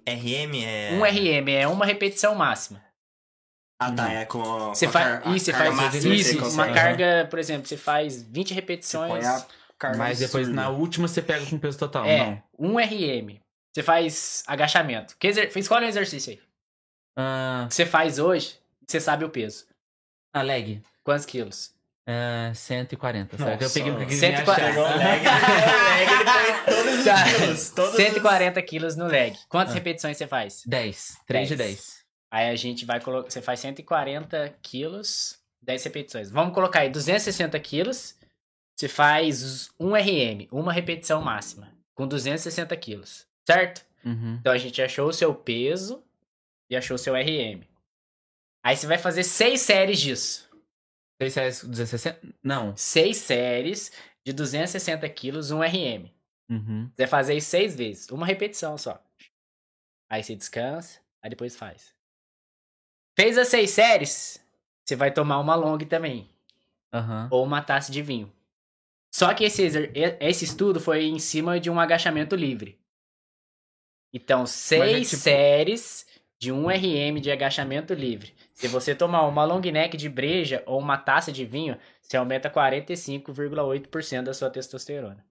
RM 0.06 0.62
é. 0.64 0.92
Um 0.92 1.02
RM 1.02 1.48
é 1.48 1.66
uma 1.66 1.86
repetição 1.86 2.34
máxima. 2.34 2.82
Ah, 3.80 3.92
tá. 3.92 4.12
É 4.12 4.24
com. 4.24 4.42
Você 4.68 4.86
com 4.86 4.92
faz. 4.92 5.26
Isso, 5.26 5.44
você 5.46 5.52
carga 5.52 5.66
faz 5.66 5.76
máxima 5.76 6.14
isso, 6.14 6.38
você 6.38 6.54
uma 6.54 6.72
carga, 6.72 7.26
por 7.30 7.38
exemplo, 7.38 7.66
você 7.68 7.76
faz 7.76 8.22
20 8.22 8.48
Você 8.48 8.54
repetições. 8.54 9.10
põe 9.10 9.24
a 9.24 9.46
carga 9.78 9.98
Mas 9.98 10.18
depois 10.18 10.48
absurda. 10.48 10.62
na 10.62 10.68
última 10.68 11.06
você 11.06 11.22
pega 11.22 11.46
com 11.46 11.58
peso 11.58 11.78
total, 11.78 12.04
é, 12.04 12.18
não. 12.18 12.42
um 12.58 12.78
RM. 12.78 13.38
Você 13.72 13.82
faz 13.82 14.42
agachamento. 14.46 15.16
Que 15.18 15.28
exer... 15.28 15.56
Escolhe 15.56 15.86
um 15.86 15.88
exercício 15.88 16.32
aí. 16.32 16.40
Ah, 17.16 17.68
você 17.70 17.86
faz 17.86 18.18
hoje, 18.18 18.58
você 18.86 19.00
sabe 19.00 19.24
o 19.24 19.30
peso. 19.30 19.66
a 20.34 20.42
leg. 20.42 20.82
Quantos 21.04 21.24
quilos? 21.24 21.72
Ah, 22.10 22.52
140. 22.54 23.36
Será 23.36 23.56
que 23.58 23.64
eu 23.64 23.66
Nossa, 23.66 23.74
peguei 23.78 23.92
porque 23.92 24.14
140. 24.14 24.68
Pegou 24.70 24.84
o 24.84 24.96
leg. 24.96 25.22
leg, 25.22 26.12
ele 26.12 26.24
põe 26.64 26.74
todos 26.74 26.98
os 26.98 27.04
Tá. 27.04 27.24
quilos. 27.24 27.70
Todos 27.70 27.96
140 27.96 28.62
quilos 28.62 28.96
no 28.96 29.06
leg. 29.06 29.36
Quantas 29.48 29.72
Ah. 29.72 29.74
repetições 29.74 30.16
você 30.16 30.26
faz? 30.26 30.62
10. 30.66 31.18
3 31.26 31.48
de 31.48 31.56
10. 31.56 31.68
10. 31.74 31.98
Aí 32.30 32.48
a 32.48 32.56
gente 32.56 32.86
vai 32.86 32.98
colocar. 33.00 33.30
Você 33.30 33.42
faz 33.42 33.60
140 33.60 34.54
quilos, 34.62 35.38
10 35.62 35.84
repetições. 35.84 36.30
Vamos 36.30 36.54
colocar 36.54 36.80
aí 36.80 36.88
260 36.88 37.58
quilos. 37.60 38.14
Você 38.74 38.88
faz 38.88 39.68
1 39.78 39.94
RM, 39.94 40.48
uma 40.50 40.72
repetição 40.72 41.20
máxima, 41.20 41.72
com 41.94 42.06
260 42.06 42.74
quilos. 42.76 43.26
Certo? 43.46 43.84
Uhum. 44.04 44.36
Então 44.40 44.52
a 44.52 44.58
gente 44.58 44.80
achou 44.80 45.08
o 45.08 45.12
seu 45.12 45.34
peso 45.34 46.02
e 46.70 46.76
achou 46.76 46.94
o 46.94 46.98
seu 46.98 47.14
RM. 47.14 47.62
Aí 48.64 48.76
você 48.76 48.86
vai 48.86 48.96
fazer 48.98 49.24
6 49.24 49.60
séries 49.60 49.98
disso. 50.00 50.47
3 51.18 51.34
reais 51.34 51.64
260? 51.64 52.20
Não. 52.42 52.76
6 52.76 53.16
séries 53.16 53.92
de 54.24 54.32
260 54.32 55.08
quilos, 55.08 55.50
1 55.50 55.60
RM. 55.62 56.10
Uhum. 56.50 56.86
Você 56.88 57.02
vai 57.02 57.06
fazer 57.06 57.34
isso 57.34 57.50
6 57.50 57.76
vezes, 57.76 58.08
uma 58.10 58.24
repetição 58.26 58.78
só. 58.78 59.02
Aí 60.10 60.22
você 60.22 60.34
descansa, 60.34 61.00
aí 61.22 61.28
depois 61.30 61.56
faz. 61.56 61.94
Fez 63.18 63.36
as 63.36 63.48
6 63.48 63.70
séries, 63.70 64.44
você 64.84 64.96
vai 64.96 65.12
tomar 65.12 65.38
uma 65.40 65.54
long 65.54 65.78
também. 65.78 66.30
Aham. 66.90 67.28
ou 67.30 67.44
uma 67.44 67.60
taça 67.60 67.92
de 67.92 68.00
vinho. 68.00 68.32
Só 69.14 69.34
que 69.34 69.44
esse, 69.44 69.62
esse 70.20 70.44
estudo 70.46 70.80
foi 70.80 71.04
em 71.04 71.18
cima 71.18 71.60
de 71.60 71.68
um 71.68 71.78
agachamento 71.78 72.34
livre. 72.34 72.78
Então, 74.10 74.46
seis 74.46 75.10
tipo- 75.10 75.22
séries 75.22 76.06
de 76.40 76.50
1 76.50 76.66
RM 76.70 77.20
de 77.20 77.30
agachamento 77.30 77.92
livre. 77.92 78.34
Se 78.58 78.66
você 78.66 78.92
tomar 78.92 79.22
uma 79.22 79.44
long 79.44 79.60
neck 79.60 79.96
de 79.96 80.08
breja 80.08 80.64
ou 80.66 80.80
uma 80.80 80.98
taça 80.98 81.30
de 81.30 81.44
vinho, 81.44 81.78
você 82.02 82.16
aumenta 82.16 82.50
45,8% 82.50 84.22
da 84.24 84.34
sua 84.34 84.50
testosterona. 84.50 85.24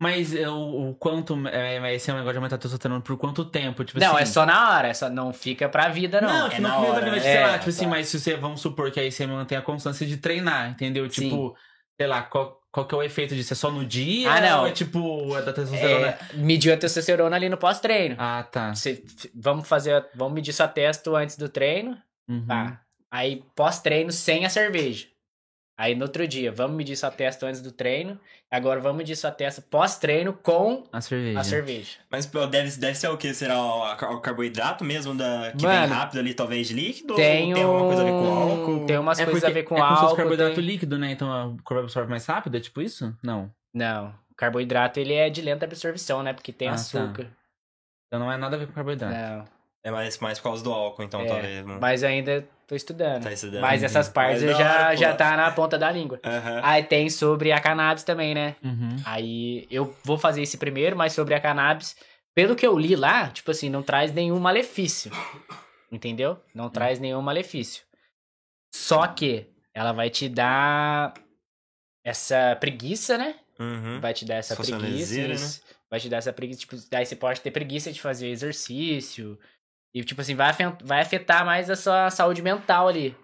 Mas 0.00 0.34
é, 0.34 0.48
o, 0.48 0.88
o 0.90 0.94
quanto. 0.94 1.36
É, 1.48 1.94
esse 1.94 2.10
é 2.10 2.14
um 2.14 2.16
negócio 2.16 2.32
de 2.32 2.38
aumentar 2.38 2.56
a 2.56 2.58
testosterona 2.58 3.02
por 3.02 3.18
quanto 3.18 3.44
tempo? 3.44 3.84
Tipo 3.84 4.00
não, 4.00 4.14
assim, 4.14 4.22
é 4.22 4.26
só 4.26 4.46
na 4.46 4.70
hora, 4.70 4.88
é 4.88 4.94
só 4.94 5.10
não 5.10 5.34
fica 5.34 5.68
pra 5.68 5.90
vida, 5.90 6.18
não. 6.18 6.28
Não, 6.30 6.46
é 6.46 6.50
tipo, 6.50 6.62
não 6.62 6.80
fica 6.80 6.92
hora, 6.92 7.10
mas, 7.10 7.24
né? 7.24 7.32
sei 7.32 7.40
lá, 7.42 7.54
É, 7.54 7.58
tipo 7.58 7.68
assim, 7.68 7.84
tá. 7.84 7.90
mas 7.90 8.08
se 8.08 8.20
você, 8.20 8.36
vamos 8.36 8.60
supor 8.62 8.90
que 8.90 9.00
aí 9.00 9.12
você 9.12 9.26
mantém 9.26 9.58
a 9.58 9.62
constância 9.62 10.06
de 10.06 10.16
treinar, 10.16 10.70
entendeu? 10.70 11.04
Sim. 11.10 11.24
Tipo, 11.28 11.54
sei 11.98 12.06
lá, 12.06 12.22
qual, 12.22 12.58
qual 12.72 12.86
que 12.86 12.94
é 12.94 12.98
o 12.98 13.02
efeito 13.02 13.34
disso? 13.34 13.52
É 13.52 13.56
só 13.56 13.70
no 13.70 13.84
dia? 13.84 14.30
Ah, 14.32 14.40
não. 14.40 14.60
Ou 14.60 14.66
é 14.66 14.72
tipo, 14.72 15.36
é 15.36 15.42
da 15.42 15.52
testosterona? 15.52 16.06
É, 16.08 16.18
mediu 16.34 16.72
a 16.72 16.76
testosterona 16.78 17.36
ali 17.36 17.50
no 17.50 17.58
pós-treino. 17.58 18.16
Ah, 18.18 18.42
tá. 18.42 18.74
Você- 18.74 19.02
vamos 19.34 19.68
fazer, 19.68 20.06
vamos 20.14 20.34
medir 20.34 20.54
sua 20.54 20.68
testo 20.68 21.14
antes 21.14 21.36
do 21.36 21.48
treino. 21.50 21.98
Uhum. 22.28 22.46
Tá. 22.46 22.80
Aí 23.10 23.42
pós-treino 23.54 24.10
sem 24.12 24.44
a 24.44 24.50
cerveja. 24.50 25.06
Aí 25.78 25.94
no 25.94 26.04
outro 26.04 26.26
dia, 26.26 26.50
vamos 26.50 26.74
medir 26.74 26.96
sua 26.96 27.10
testa 27.10 27.46
antes 27.46 27.60
do 27.60 27.70
treino. 27.70 28.18
Agora 28.50 28.80
vamos 28.80 28.96
medir 28.96 29.14
sua 29.14 29.30
testa 29.30 29.60
pós-treino 29.60 30.32
com 30.32 30.84
A 30.90 31.02
cerveja. 31.02 31.38
a 31.38 31.44
cerveja. 31.44 31.98
Mas 32.10 32.24
pô, 32.24 32.46
deve, 32.46 32.74
deve 32.78 32.94
ser 32.94 33.08
o 33.08 33.16
que? 33.18 33.34
Será 33.34 33.60
o, 33.62 33.92
o 34.14 34.20
carboidrato 34.20 34.82
mesmo 34.82 35.14
da, 35.14 35.52
que 35.52 35.66
Mano, 35.66 35.80
vem 35.86 35.86
rápido 35.96 36.18
ali, 36.18 36.32
talvez 36.32 36.70
líquido? 36.70 37.14
Tem, 37.14 37.48
ou 37.48 37.54
tem 37.54 37.62
alguma 37.62 37.86
coisa 37.86 38.00
a 38.02 38.04
ver 38.06 38.10
com 38.12 38.26
álcool? 38.34 38.86
Tem 38.86 38.98
umas 38.98 39.18
É 39.18 39.24
coisas 39.26 39.44
a 39.44 39.50
ver 39.50 39.64
com 39.64 39.76
é 39.76 39.78
como 39.80 39.88
se 39.88 39.94
fosse 39.96 40.04
álcool. 40.04 40.16
carboidrato 40.16 40.54
tem- 40.54 40.64
líquido, 40.64 40.98
né? 40.98 41.10
Então 41.12 41.54
o 41.54 41.62
corpo 41.62 41.82
absorve 41.82 42.08
mais 42.08 42.24
rápido, 42.24 42.56
é 42.56 42.60
tipo 42.60 42.80
isso? 42.80 43.14
Não. 43.22 43.52
Não, 43.74 44.14
carboidrato 44.34 44.98
ele 44.98 45.12
é 45.12 45.28
de 45.28 45.42
lenta 45.42 45.66
absorção, 45.66 46.22
né? 46.22 46.32
Porque 46.32 46.54
tem 46.54 46.68
Ah, 46.68 46.70
tá. 46.70 46.76
açúcar. 46.76 47.26
Então 48.06 48.18
não 48.18 48.32
é 48.32 48.38
nada 48.38 48.56
a 48.56 48.58
ver 48.58 48.66
com 48.66 48.72
carboidrato. 48.72 49.14
Não, 49.14 49.44
É 49.86 49.90
mais, 49.92 50.18
mais 50.18 50.36
por 50.40 50.48
causa 50.48 50.64
do 50.64 50.72
álcool, 50.72 51.04
então, 51.04 51.20
É, 51.20 51.26
talvez. 51.26 51.64
Não... 51.64 51.78
mas 51.78 52.02
eu 52.02 52.08
ainda 52.08 52.44
tô 52.66 52.74
estudando. 52.74 53.22
Tá 53.22 53.32
estudando. 53.32 53.60
Mas 53.60 53.84
essas 53.84 54.08
partes 54.08 54.42
Mas 54.42 54.58
já, 54.58 54.86
hora, 54.86 54.96
já 54.96 55.14
tá 55.14 55.36
na 55.36 55.48
ponta 55.52 55.78
da 55.78 55.88
língua. 55.92 56.18
Aham. 56.24 56.60
Aí 56.64 56.82
tem 56.82 57.08
sobre 57.08 57.52
a 57.52 57.60
cannabis 57.60 58.02
também, 58.02 58.34
né? 58.34 58.56
Uhum. 58.64 58.96
Aí 59.04 59.64
eu 59.70 59.94
vou 60.02 60.18
fazer 60.18 60.42
esse 60.42 60.58
primeiro, 60.58 60.96
mas 60.96 61.12
sobre 61.12 61.34
a 61.34 61.40
cannabis, 61.40 61.94
pelo 62.34 62.56
que 62.56 62.66
eu 62.66 62.76
li 62.76 62.96
lá, 62.96 63.28
tipo 63.28 63.48
assim, 63.52 63.70
não 63.70 63.80
traz 63.80 64.12
nenhum 64.12 64.40
malefício. 64.40 65.12
Entendeu? 65.92 66.36
Não 66.52 66.68
traz 66.68 66.98
nenhum 66.98 67.22
malefício. 67.22 67.84
Só 68.74 69.06
que 69.06 69.46
ela 69.72 69.92
vai 69.92 70.10
te 70.10 70.28
dar 70.28 71.14
essa 72.04 72.56
preguiça, 72.58 73.16
né? 73.16 73.36
Uhum. 73.56 74.00
Vai 74.00 74.12
te 74.12 74.24
dar 74.24 74.34
essa 74.34 74.56
preguiça. 74.56 75.14
né? 75.14 75.34
isso. 75.34 75.62
Vai 75.88 76.00
te 76.00 76.08
dar 76.08 76.16
essa 76.16 76.32
preguiça. 76.32 76.58
Tipo, 76.58 76.76
daí 76.90 77.06
você 77.06 77.14
pode 77.14 77.40
ter 77.40 77.52
preguiça 77.52 77.92
de 77.92 78.00
fazer 78.00 78.26
exercício. 78.30 79.38
E, 79.96 80.04
tipo 80.04 80.20
assim, 80.20 80.34
vai 80.34 80.50
afen- 80.50 80.76
vai 80.84 81.00
afetar 81.00 81.44
mais 81.44 81.70
a 81.70 81.76
sua 81.76 82.10
saúde 82.10 82.42
mental 82.42 82.86
ali. 82.88 83.16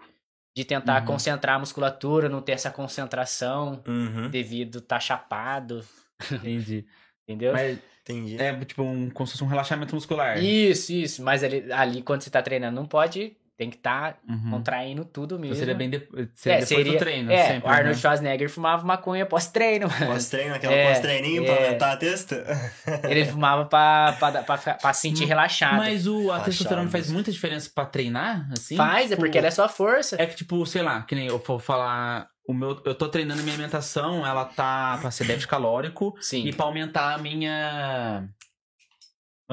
De 0.57 0.63
tentar 0.65 1.01
Uhum. 1.01 1.07
concentrar 1.07 1.55
a 1.55 1.59
musculatura, 1.59 2.27
não 2.29 2.41
ter 2.41 2.53
essa 2.53 2.69
concentração 2.71 3.83
Uhum. 3.87 4.29
devido 4.29 4.81
tá 4.81 4.99
chapado. 4.99 5.85
Entendi. 6.31 6.85
Entendeu? 7.27 7.53
Mas 7.53 7.79
Entendi. 8.01 8.41
é 8.41 8.53
tipo 8.65 8.81
um, 8.83 9.09
como 9.09 9.25
se 9.27 9.33
fosse 9.33 9.43
um 9.43 9.47
relaxamento 9.47 9.93
muscular. 9.95 10.37
Isso, 10.43 10.91
isso. 10.93 11.23
Mas 11.23 11.43
ali, 11.43 11.71
ali 11.71 12.01
quando 12.01 12.21
você 12.21 12.29
tá 12.29 12.41
treinando, 12.41 12.75
não 12.75 12.85
pode. 12.87 13.35
Tem 13.55 13.69
que 13.69 13.77
estar 13.77 14.17
Uhum. 14.27 14.49
contraindo 14.49 15.05
tudo 15.05 15.37
mesmo. 15.37 15.55
Seria 15.55 15.75
bem 15.75 15.87
de... 15.89 15.99
seria 16.33 16.57
É, 16.57 16.61
depois 16.61 16.67
seria- 16.67 16.91
do 16.93 16.97
treino, 16.97 17.31
É, 17.31 17.47
sempre. 17.47 17.69
o 17.69 17.71
Arnold 17.71 17.89
né? 17.95 18.01
Schwarzenegger 18.01 18.49
fumava 18.49 18.83
maconha 18.83 19.25
pós-treino. 19.27 19.87
Pós-treino, 19.89 20.55
aquela 20.55 20.73
É, 20.73 20.87
pós-treininho 20.91 21.45
pra 21.45 21.53
é. 21.53 21.65
aumentar 21.67 21.91
a 21.93 21.97
testa? 21.97 22.43
Ele 23.07 23.25
fumava 23.25 23.65
pra, 23.65 24.15
pra, 24.19 24.43
pra, 24.43 24.57
pra 24.57 24.93
se 24.93 25.01
sentir 25.01 25.25
relaxado. 25.25 25.77
Mas 25.77 26.07
o, 26.07 26.31
a 26.31 26.39
testosterona 26.39 26.89
faz 26.89 27.11
muita 27.11 27.31
diferença 27.31 27.69
pra 27.73 27.85
treinar, 27.85 28.47
assim? 28.51 28.75
Faz, 28.75 29.05
é 29.05 29.09
Tipo, 29.09 29.21
porque 29.21 29.37
ela 29.37 29.47
é 29.47 29.51
sua 29.51 29.69
força. 29.69 30.15
É 30.19 30.25
que, 30.25 30.35
tipo, 30.35 30.65
sei 30.65 30.81
lá, 30.81 31.03
que 31.03 31.13
nem 31.13 31.27
eu 31.27 31.37
vou 31.37 31.59
falar. 31.59 32.27
O 32.47 32.53
meu, 32.53 32.81
eu 32.85 32.93
tô 32.95 33.07
treinando 33.07 33.41
minha 33.43 33.53
alimentação, 33.53 34.25
ela 34.27 34.43
tá 34.43 34.97
pra 34.99 35.09
ser 35.11 35.25
déficit 35.25 35.47
calórico 35.47 36.13
Sim. 36.19 36.45
e 36.45 36.51
pra 36.51 36.65
aumentar 36.65 37.13
a 37.13 37.17
minha. 37.19 38.27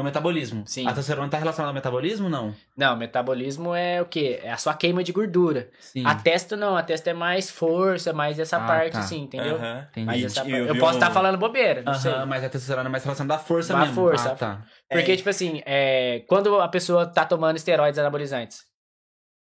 Meu 0.01 0.05
metabolismo. 0.05 0.63
Sim. 0.67 0.85
A 0.87 0.89
testosterona 0.89 1.29
tá 1.29 1.37
relacionada 1.39 1.71
ao 1.71 1.75
metabolismo 1.75 2.29
não? 2.29 2.55
Não, 2.77 2.97
metabolismo 2.97 3.75
é 3.75 4.01
o 4.01 4.07
quê? 4.07 4.41
É 4.43 4.51
a 4.51 4.57
sua 4.57 4.73
queima 4.75 5.05
de 5.05 5.13
gordura. 5.13 5.69
Sim. 5.79 6.07
A 6.07 6.15
testa 6.15 6.57
não, 6.57 6.77
a 6.77 6.83
testa 6.83 7.11
é 7.11 7.15
mais 7.15 7.51
força, 7.51 8.13
mais 8.13 8.39
essa 8.39 8.57
Ah, 8.57 8.67
parte, 8.67 8.93
tá. 8.95 9.01
assim, 9.01 9.21
entendeu? 9.23 9.57
Aham. 9.57 9.87
Entendi. 9.91 10.07
Mas 10.07 10.25
essa 10.25 10.49
eu 10.49 10.67
eu, 10.67 10.79
posso 10.79 10.95
um- 10.95 10.99
estar 10.99 11.11
falando 11.11 11.37
bobeira, 11.39 11.83
não 11.83 11.93
sei. 11.95 12.13
Aham, 12.13 12.27
mas 12.27 12.43
a 12.43 12.49
testosterona 12.49 12.89
é 12.89 12.93
mais 12.93 13.05
relacionada 13.05 13.35
à 13.41 13.45
força 13.45 13.75
À 13.77 13.81
mesmo. 13.81 13.95
força. 13.95 14.33
Ah, 14.33 14.35
tá. 14.37 14.63
Porque, 14.91 15.13
É, 15.13 15.17
tipo 15.17 15.29
assim, 15.29 15.63
é, 15.67 16.25
quando 16.27 16.59
a 16.61 16.69
pessoa 16.69 17.07
tá 17.07 17.25
tomando 17.25 17.57
esteroides 17.57 17.99
anabolizantes, 17.99 18.65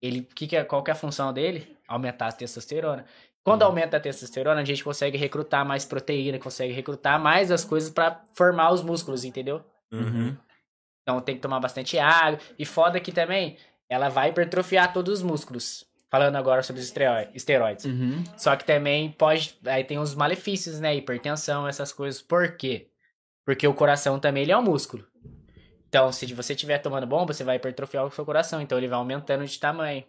ele, 0.01 0.21
que 0.35 0.47
que 0.47 0.55
é, 0.55 0.63
qual 0.63 0.83
que 0.83 0.91
é 0.91 0.93
a 0.93 0.95
função 0.95 1.33
dele? 1.33 1.75
Aumentar 1.87 2.27
a 2.27 2.31
testosterona. 2.31 3.05
Quando 3.43 3.63
aumenta 3.63 3.95
a 3.97 3.99
testosterona, 3.99 4.59
a 4.61 4.65
gente 4.65 4.83
consegue 4.83 5.17
recrutar 5.17 5.65
mais 5.65 5.85
proteína, 5.85 6.37
consegue 6.37 6.73
recrutar 6.73 7.17
mais 7.19 7.49
as 7.51 7.63
coisas 7.63 7.89
pra 7.89 8.21
formar 8.33 8.71
os 8.73 8.81
músculos, 8.83 9.23
entendeu? 9.23 9.63
Uhum. 9.91 10.35
Então 11.01 11.21
tem 11.21 11.35
que 11.35 11.41
tomar 11.41 11.59
bastante 11.59 11.97
água. 11.97 12.39
E 12.59 12.65
foda 12.65 12.99
que 12.99 13.11
também, 13.11 13.57
ela 13.89 14.09
vai 14.09 14.29
hipertrofiar 14.29 14.91
todos 14.93 15.19
os 15.19 15.23
músculos. 15.23 15.85
Falando 16.09 16.37
agora 16.37 16.63
sobre 16.63 16.81
os 16.81 16.87
esteroi- 16.87 17.27
esteroides. 17.33 17.85
Uhum. 17.85 18.23
Só 18.37 18.55
que 18.55 18.63
também 18.65 19.11
pode. 19.11 19.57
Aí 19.65 19.83
tem 19.83 19.99
os 19.99 20.15
malefícios, 20.15 20.79
né? 20.79 20.95
Hipertensão, 20.95 21.67
essas 21.67 21.91
coisas. 21.91 22.21
Por 22.21 22.55
quê? 22.55 22.87
Porque 23.45 23.67
o 23.67 23.73
coração 23.73 24.19
também 24.19 24.43
ele 24.43 24.51
é 24.51 24.57
um 24.57 24.61
músculo. 24.63 25.05
Então, 25.89 26.11
se 26.11 26.25
você 26.33 26.53
estiver 26.53 26.77
tomando 26.79 27.07
bomba, 27.07 27.33
você 27.33 27.43
vai 27.43 27.55
hipertrofiar 27.57 28.05
o 28.05 28.11
seu 28.11 28.25
coração. 28.25 28.61
Então, 28.61 28.77
ele 28.77 28.87
vai 28.87 28.97
aumentando 28.99 29.45
de 29.45 29.59
tamanho. 29.59 30.03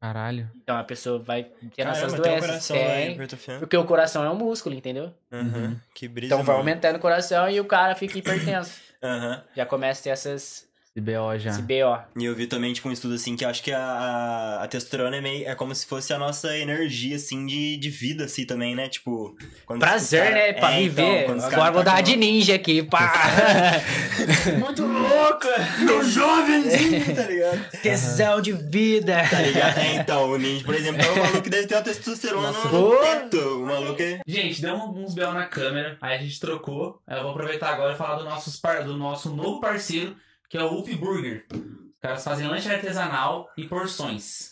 Caralho. 0.00 0.50
Então, 0.56 0.76
a 0.78 0.84
pessoa 0.84 1.18
vai 1.18 1.44
tendo 1.44 1.88
essas 1.90 2.12
Caramba, 2.14 2.22
tem 2.22 2.32
um 2.32 2.34
doenças. 2.36 2.46
coração 2.48 2.76
Tem, 2.76 3.12
hipertrofiando. 3.12 3.60
porque 3.60 3.76
o 3.76 3.84
coração 3.84 4.24
é 4.24 4.30
um 4.30 4.34
músculo, 4.34 4.74
entendeu? 4.74 5.12
Uhum. 5.30 5.40
Uhum. 5.42 5.76
Que 5.94 6.08
brisa, 6.08 6.32
Então, 6.34 6.38
vai 6.38 6.54
mano. 6.56 6.58
aumentando 6.68 6.96
o 6.96 7.00
coração 7.00 7.50
e 7.50 7.60
o 7.60 7.64
cara 7.66 7.94
fica 7.94 8.16
hipertenso. 8.18 8.80
Aham. 9.02 9.44
Já 9.54 9.66
começa 9.66 10.00
a 10.00 10.04
ter 10.04 10.10
essas, 10.10 10.66
Esse 10.96 11.00
BO 11.04 11.38
já. 11.38 11.50
Esse 11.50 11.62
BO. 11.62 11.98
E 12.20 12.24
eu 12.24 12.34
vi 12.34 12.48
também, 12.48 12.72
tipo, 12.72 12.88
um 12.88 12.92
estudo 12.92 13.14
assim, 13.14 13.36
que 13.36 13.44
eu 13.44 13.48
acho 13.48 13.62
que 13.62 13.70
a, 13.70 14.58
a 14.60 14.66
testosterona 14.66 15.16
é 15.18 15.20
meio. 15.20 15.48
É 15.48 15.54
como 15.54 15.72
se 15.72 15.86
fosse 15.86 16.12
a 16.12 16.18
nossa 16.18 16.56
energia, 16.58 17.14
assim, 17.14 17.46
de, 17.46 17.76
de 17.76 17.88
vida, 17.88 18.24
assim, 18.24 18.44
também, 18.44 18.74
né? 18.74 18.88
Tipo. 18.88 19.36
quando 19.64 19.78
Prazer, 19.78 20.24
cara- 20.24 20.34
né? 20.34 20.52
Pra 20.54 20.72
é, 20.74 20.82
então, 20.82 21.04
viver. 21.06 21.30
os 21.30 21.44
Agora 21.44 21.70
vou 21.70 21.84
tá 21.84 21.92
dar 21.92 21.96
com- 21.98 22.02
de 22.02 22.16
ninja 22.16 22.56
aqui, 22.56 22.82
pá. 22.82 23.12
Muito 24.58 24.84
louca! 24.84 25.48
Meu 25.78 26.02
jovenzinho, 26.02 27.14
tá 27.14 27.22
ligado? 27.22 27.70
Tesão 27.82 28.40
de 28.40 28.52
vida. 28.52 29.16
Tá 29.30 29.40
ligado? 29.42 29.78
É, 29.78 29.94
então, 29.94 30.28
o 30.28 30.36
ninja, 30.36 30.64
por 30.64 30.74
exemplo, 30.74 31.00
é 31.02 31.10
um 31.12 31.16
maluco 31.18 31.42
que 31.42 31.50
deve 31.50 31.68
ter 31.68 31.76
uma 31.76 31.82
testosterona 31.82 32.50
Nossa, 32.50 32.68
no 32.68 32.96
teto. 32.98 33.38
O 33.62 33.66
maluco 33.66 34.02
é. 34.02 34.20
Gente, 34.26 34.60
deu 34.60 34.74
um- 34.74 35.04
uns 35.04 35.14
BO 35.14 35.32
na 35.32 35.46
câmera, 35.46 35.96
aí 36.00 36.16
a 36.16 36.20
gente 36.20 36.40
trocou. 36.40 37.00
Eu 37.08 37.22
vou 37.22 37.30
aproveitar 37.30 37.68
agora 37.74 37.94
e 37.94 37.96
falar 37.96 38.16
do, 38.16 38.24
nossos 38.24 38.56
par- 38.58 38.82
do 38.82 38.96
nosso 38.96 39.30
novo 39.30 39.60
parceiro, 39.60 40.16
que 40.50 40.58
é 40.58 40.64
o 40.64 40.80
Up 40.80 40.94
Burger. 40.96 41.46
Os 41.52 42.00
caras 42.02 42.24
fazem 42.24 42.48
lanche 42.48 42.68
artesanal 42.68 43.48
e 43.56 43.68
porções. 43.68 44.50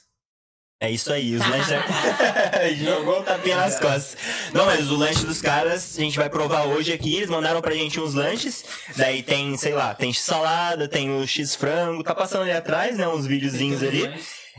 É 0.81 0.89
isso 0.89 1.13
aí, 1.13 1.35
os 1.35 1.45
lanches. 1.45 1.75
Jogou 2.79 3.19
o 3.19 3.23
tapinha 3.25 3.57
nas 3.57 3.81
costas. 3.81 4.17
Não, 4.55 4.65
mas 4.65 4.89
o 4.93 4.97
lanche 4.97 5.27
dos 5.27 5.43
caras 5.43 5.99
a 5.99 6.01
gente 6.01 6.17
vai 6.17 6.31
provar 6.31 6.67
hoje 6.67 6.93
aqui. 6.93 7.17
Eles 7.17 7.29
mandaram 7.29 7.61
pra 7.61 7.75
gente 7.75 7.99
uns 7.99 8.15
lanches. 8.15 8.65
Daí 8.97 9.25
tem, 9.25 9.57
sei 9.57 9.75
lá, 9.75 9.93
tem 9.93 10.13
salada, 10.13 10.87
tem 10.87 11.11
o 11.11 11.27
X-frango. 11.27 12.05
Tá 12.05 12.15
passando 12.15 12.43
ali 12.43 12.53
atrás, 12.53 12.97
né? 12.97 13.09
Uns 13.09 13.27
videozinhos 13.27 13.83
ali. 13.83 14.09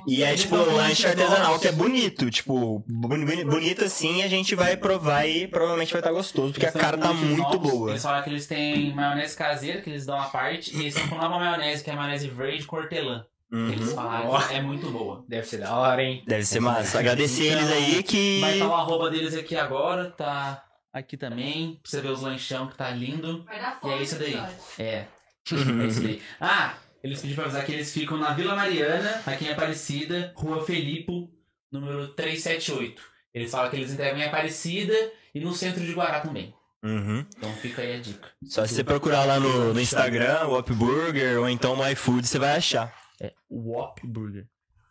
E 0.08 0.24
é 0.24 0.36
tipo 0.36 0.56
um 0.56 0.76
lanche 0.76 1.06
artesanal 1.08 1.60
que 1.60 1.68
é 1.68 1.72
bonito. 1.72 2.30
Tipo, 2.30 2.84
boni- 2.88 3.26
boni- 3.26 3.46
bonito 3.46 3.84
assim. 3.86 4.22
A 4.24 4.28
gente 4.28 4.56
vai 4.56 4.76
provar 4.78 5.26
e 5.26 5.48
provavelmente 5.48 5.92
vai 5.92 6.02
estar 6.02 6.12
gostoso. 6.12 6.52
Porque 6.54 6.66
a 6.66 6.70
Eles 6.70 6.82
cara 6.82 6.98
tá 6.98 7.14
muito 7.14 7.42
novos. 7.42 7.72
boa. 7.72 7.90
Eles 7.92 8.02
falaram 8.04 8.24
que 8.24 8.30
eles 8.30 8.48
têm 8.48 8.94
maionese 8.94 9.36
caseira, 9.36 9.82
que 9.82 9.90
eles 9.90 10.06
dão 10.06 10.20
a 10.20 10.26
parte, 10.26 10.76
e 10.76 10.82
eles 10.82 10.96
estão 10.96 11.10
com 11.10 11.16
nova 11.16 11.38
maionese, 11.40 11.84
que 11.84 11.90
é 11.90 11.94
a 11.94 11.96
maionese 11.96 12.28
verde 12.28 12.66
com 12.66 12.76
hortelã. 12.78 13.26
Eles 13.52 13.90
Uhum. 13.90 13.96
falaram 13.96 14.30
Ó. 14.30 14.40
que 14.42 14.54
é 14.54 14.62
muito 14.62 14.92
boa. 14.92 15.26
Deve 15.28 15.48
ser 15.48 15.58
da 15.58 15.76
hora, 15.76 16.04
hein? 16.04 16.24
Deve 16.28 16.46
ser 16.46 16.60
massa. 16.60 17.00
Agradecer 17.00 17.48
Então, 17.52 17.60
eles 17.62 17.72
aí 17.72 18.04
que. 18.04 18.40
Vai 18.42 18.54
estar 18.54 18.68
o 18.68 18.74
arroba 18.76 19.10
deles 19.10 19.34
aqui 19.36 19.56
agora, 19.56 20.12
tá 20.12 20.64
aqui 20.94 21.18
também, 21.18 21.80
pra 21.82 21.90
você 21.90 22.00
ver 22.02 22.10
os 22.12 22.22
lanchão 22.22 22.68
que 22.68 22.78
tá 22.78 22.92
lindo. 22.92 23.44
Vai 23.46 23.60
dar 23.60 23.80
E 23.84 23.90
é 23.90 24.02
isso 24.04 24.20
daí. 24.20 24.40
É. 24.78 25.06
É 25.52 25.88
isso 25.88 26.02
daí. 26.04 26.22
Ah, 26.40 26.74
eles 27.04 27.20
pediram 27.22 27.36
pra 27.36 27.46
avisar 27.46 27.66
que 27.66 27.72
eles 27.72 27.92
ficam 27.94 28.18
na 28.18 28.34
Vila 28.34 28.56
Mariana, 28.56 29.22
aqui 29.26 29.46
em 29.46 29.52
Aparecida, 29.52 30.34
Rua 30.36 30.66
Felipe, 30.66 31.30
número 31.72 32.10
378. 32.10 33.02
Eles 33.34 33.52
falam 33.52 33.70
que 33.70 33.76
eles 33.78 33.92
entregam 33.92 34.20
em 34.20 34.26
Aparecida 34.26 34.94
e 35.34 35.40
no 35.40 35.54
centro 35.54 35.84
de 35.86 35.94
Guará 35.94 36.20
também. 36.20 36.54
Uhum. 36.84 37.26
Então 37.38 37.52
fica 37.56 37.82
aí 37.82 37.96
a 37.98 38.00
dica. 38.00 38.30
Só 38.46 38.66
se 38.66 38.74
você 38.74 38.84
procurar 38.84 39.26
lá 39.26 39.40
no, 39.40 39.74
no 39.74 39.80
Instagram, 39.82 40.48
o 40.48 40.58
Up 40.58 40.74
Burger, 40.74 41.40
ou 41.40 41.50
então 41.50 41.76
no 41.76 41.88
iFood, 41.92 42.28
você 42.28 42.40
vai 42.40 42.56
achar. 42.58 42.94
É 43.22 43.34
Wop 43.52 44.02
Burger. 44.06 44.46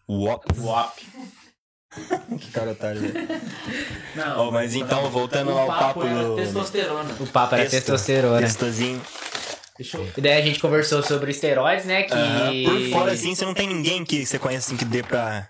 Up. 0.08 0.46
Wop. 0.60 1.02
Que 2.38 2.50
cara 2.50 2.72
otário, 2.72 3.00
velho. 3.00 3.26
Não, 4.14 4.48
Ó, 4.48 4.50
mas 4.50 4.74
então, 4.74 5.10
voltando 5.10 5.50
o 5.50 5.58
ao 5.58 5.66
papo 5.66 6.00
papo 6.00 6.06
era 6.06 6.22
do. 6.22 6.36
testosterona. 6.36 7.16
O 7.18 7.26
papo 7.26 7.54
era 7.54 7.64
Testo. 7.64 7.76
testosterona. 7.78 8.40
Testozinho. 8.42 9.02
Deixa 9.78 9.96
eu... 9.96 10.08
E 10.16 10.20
daí 10.20 10.38
a 10.38 10.42
gente 10.42 10.58
conversou 10.58 11.02
sobre 11.02 11.30
esteroides, 11.30 11.84
né? 11.84 12.02
Que. 12.02 12.12
Aham. 12.14 12.52
Por 12.64 12.90
fora, 12.90 13.12
assim, 13.12 13.34
você 13.34 13.44
não 13.44 13.54
tem 13.54 13.66
ninguém 13.68 14.04
que 14.04 14.26
você 14.26 14.38
conhece 14.38 14.66
assim 14.66 14.76
que 14.76 14.84
dê 14.84 15.02
pra 15.02 15.48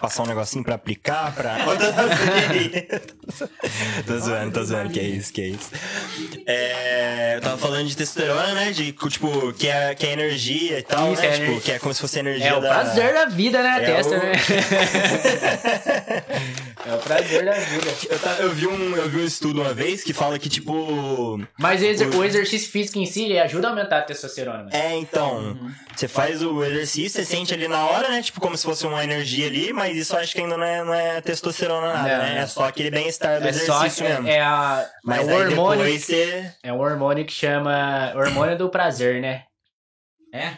passar 0.00 0.22
um 0.22 0.26
negocinho 0.26 0.62
pra 0.64 0.74
aplicar, 0.76 1.34
pra. 1.34 1.56
tô 4.06 4.18
zoando, 4.18 4.52
tô 4.52 4.64
zoando, 4.64 4.90
que 4.90 5.00
é 5.00 5.04
isso, 5.04 5.32
que 5.32 5.40
é 5.42 5.46
isso. 5.48 5.70
É, 6.46 7.34
eu 7.36 7.40
tava 7.40 7.56
falando 7.58 7.86
de 7.88 7.96
testosterona, 7.96 8.54
né? 8.54 8.70
De, 8.72 8.92
tipo, 8.92 9.52
que 9.54 9.68
é, 9.68 9.94
que 9.94 10.06
é 10.06 10.12
energia 10.12 10.78
e 10.78 10.82
tal, 10.82 11.12
Isso, 11.12 11.22
né? 11.22 11.28
é 11.28 11.32
tipo, 11.32 11.42
energia. 11.44 11.60
que 11.62 11.72
é 11.72 11.78
como 11.78 11.94
se 11.94 12.00
fosse 12.00 12.18
energia 12.18 12.48
É 12.48 12.54
o 12.56 12.60
da... 12.60 12.68
prazer 12.68 13.14
da 13.14 13.24
vida, 13.26 13.62
né? 13.62 13.68
A 13.70 13.80
É 13.82 13.86
testa, 13.86 14.14
o- 14.14 14.18
né? 14.18 14.32
é 16.86 16.94
o 16.94 16.98
prazer 16.98 17.44
da 17.44 17.52
vida. 17.52 17.86
Eu, 18.10 18.18
ta- 18.18 18.36
eu 18.40 18.50
vi 18.50 18.66
um, 18.66 18.96
eu 18.96 19.08
vi 19.08 19.18
um 19.18 19.24
estudo 19.24 19.60
uma 19.62 19.72
vez 19.74 20.02
que 20.04 20.12
fala 20.12 20.38
que, 20.38 20.48
tipo. 20.48 21.40
Mas 21.58 21.80
o 21.82 21.84
exer- 21.84 22.14
o 22.14 22.24
exercício 22.24 22.70
físico 22.70 22.98
em 22.98 23.06
si, 23.06 23.24
ele 23.24 23.38
ajuda 23.38 23.68
a 23.68 23.70
aumentar 23.70 23.98
a 23.98 24.02
testosterona. 24.02 24.64
né? 24.64 24.70
É, 24.72 24.94
então. 24.96 25.56
Você 25.94 26.08
faz 26.08 26.42
o 26.42 26.64
exercício, 26.64 27.10
você 27.10 27.24
sente 27.24 27.54
ali 27.54 27.68
na 27.68 27.84
hora, 27.86 28.08
né? 28.08 28.20
Tipo, 28.22 28.40
como 28.40 28.56
se 28.56 28.64
fosse 28.64 28.84
uma 28.86 29.02
energia 29.04 29.46
ali, 29.46 29.72
mas 29.72 29.96
isso 29.96 30.16
acho 30.16 30.34
que 30.34 30.40
ainda 30.40 30.56
não 30.56 30.64
é, 30.64 30.84
não 30.84 30.92
é 30.94 31.20
testosterona 31.20 31.92
nada, 31.92 32.18
Não, 32.18 32.24
né? 32.24 32.38
É 32.40 32.46
só 32.46 32.64
aquele 32.64 32.90
bem-estar 32.90 33.40
do 33.40 33.46
É 33.48 33.52
só 33.52 33.78
exercício 33.84 34.04
mesmo. 34.08 34.26
é, 34.28 34.40
a, 34.40 34.84
Mas 35.04 35.28
é 35.28 35.32
o 35.32 35.36
hormônio. 35.38 35.78
depois 35.84 36.04
você. 36.04 36.52
É 36.62 36.72
um 36.72 36.80
hormônio 36.80 37.24
que 37.24 37.32
chama 37.32 38.12
hormônio 38.16 38.58
do 38.58 38.68
prazer, 38.68 39.20
né? 39.20 39.44
É? 40.32 40.54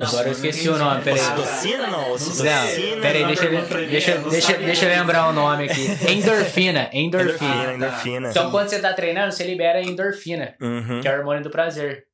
Agora 0.00 0.28
eu 0.28 0.32
esqueci 0.32 0.66
não 0.68 0.74
o 0.74 0.78
nome, 0.78 1.02
peraí. 1.02 1.20
Ocitocina 1.20 1.86
não? 1.88 1.90
Não, 2.02 2.12
Ocitocina. 2.12 3.02
peraí, 3.02 3.20
não, 3.22 3.26
deixa, 3.28 3.44
eu- 3.44 3.52
não, 3.52 3.60
não, 3.60 3.66
deixa, 3.68 4.18
não 4.18 4.30
deixa, 4.30 4.52
deixa 4.58 4.84
eu 4.86 4.88
lembrar 5.00 5.28
o 5.28 5.32
nome 5.32 5.64
aqui. 5.64 5.86
Endorfina, 6.12 6.88
Endorfina, 6.92 6.92
endorfina. 6.92 7.74
endorfina. 7.74 8.30
Então 8.30 8.50
quando 8.52 8.68
você 8.68 8.78
tá 8.78 8.92
treinando, 8.92 9.32
você 9.32 9.42
libera 9.44 9.82
endorfina, 9.82 10.54
Uhum. 10.60 11.00
que 11.00 11.08
é 11.08 11.14
o 11.14 11.18
hormônio 11.18 11.42
do 11.42 11.50
prazer. 11.50 12.04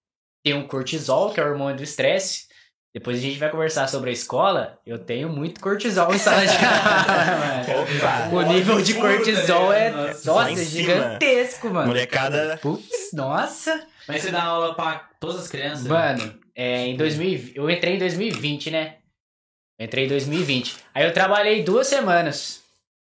Tem 0.43 0.55
o 0.59 0.67
cortisol, 0.67 1.35
que 1.35 1.41
é 1.41 1.45
o 1.45 1.49
hormônio 1.51 1.77
do 1.77 1.83
estresse. 1.83 2.47
Depois 2.97 3.19
a 3.19 3.21
gente 3.21 3.39
vai 3.39 3.51
conversar 3.51 3.89
sobre 3.89 4.09
a 4.09 4.13
escola. 4.15 4.81
Eu 4.87 4.99
tenho 4.99 5.29
muito 5.29 5.61
cortisol 5.61 6.15
em 6.15 6.19
sala 6.19 6.47
de 6.47 6.57
aula, 6.57 8.31
mano. 8.33 8.39
O 8.39 8.53
nível 8.55 8.81
de 8.81 8.95
cortisol 8.95 9.71
é, 9.71 9.91
nossa, 10.25 10.51
é 10.51 10.65
gigantesco, 10.65 11.69
mano. 11.69 11.89
Molecada. 11.89 12.59
Putz, 12.63 13.13
nossa. 13.13 13.87
Mas 14.09 14.23
você 14.23 14.31
dá 14.31 14.45
aula 14.45 14.75
pra 14.75 15.11
todas 15.21 15.43
as 15.43 15.49
crianças? 15.49 15.87
Mano, 15.87 16.41
é, 16.55 16.87
em 16.87 16.97
2000, 16.97 17.51
eu 17.57 17.69
entrei 17.69 17.97
em 17.97 17.99
2020, 17.99 18.71
né? 18.71 18.95
Eu 19.79 19.85
entrei 19.85 20.07
em 20.07 20.09
2020. 20.09 20.77
Aí 20.95 21.05
eu 21.05 21.13
trabalhei 21.13 21.63
duas 21.63 21.87
semanas. 21.89 22.63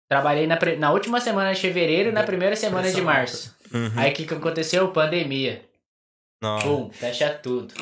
Trabalhei 0.10 0.48
na, 0.48 0.60
na 0.78 0.92
última 0.92 1.22
semana 1.22 1.54
de 1.54 1.62
fevereiro 1.62 2.10
e 2.10 2.12
na 2.12 2.24
primeira 2.24 2.58
semana 2.58 2.92
de 2.92 3.02
março. 3.02 3.56
Uhum. 3.74 3.94
Aí 3.96 4.12
o 4.12 4.14
que, 4.14 4.26
que 4.26 4.34
aconteceu? 4.34 4.90
Pandemia. 4.90 5.62
Não. 6.42 6.60
Pum, 6.60 6.90
fecha 6.90 7.30
tudo. 7.30 7.74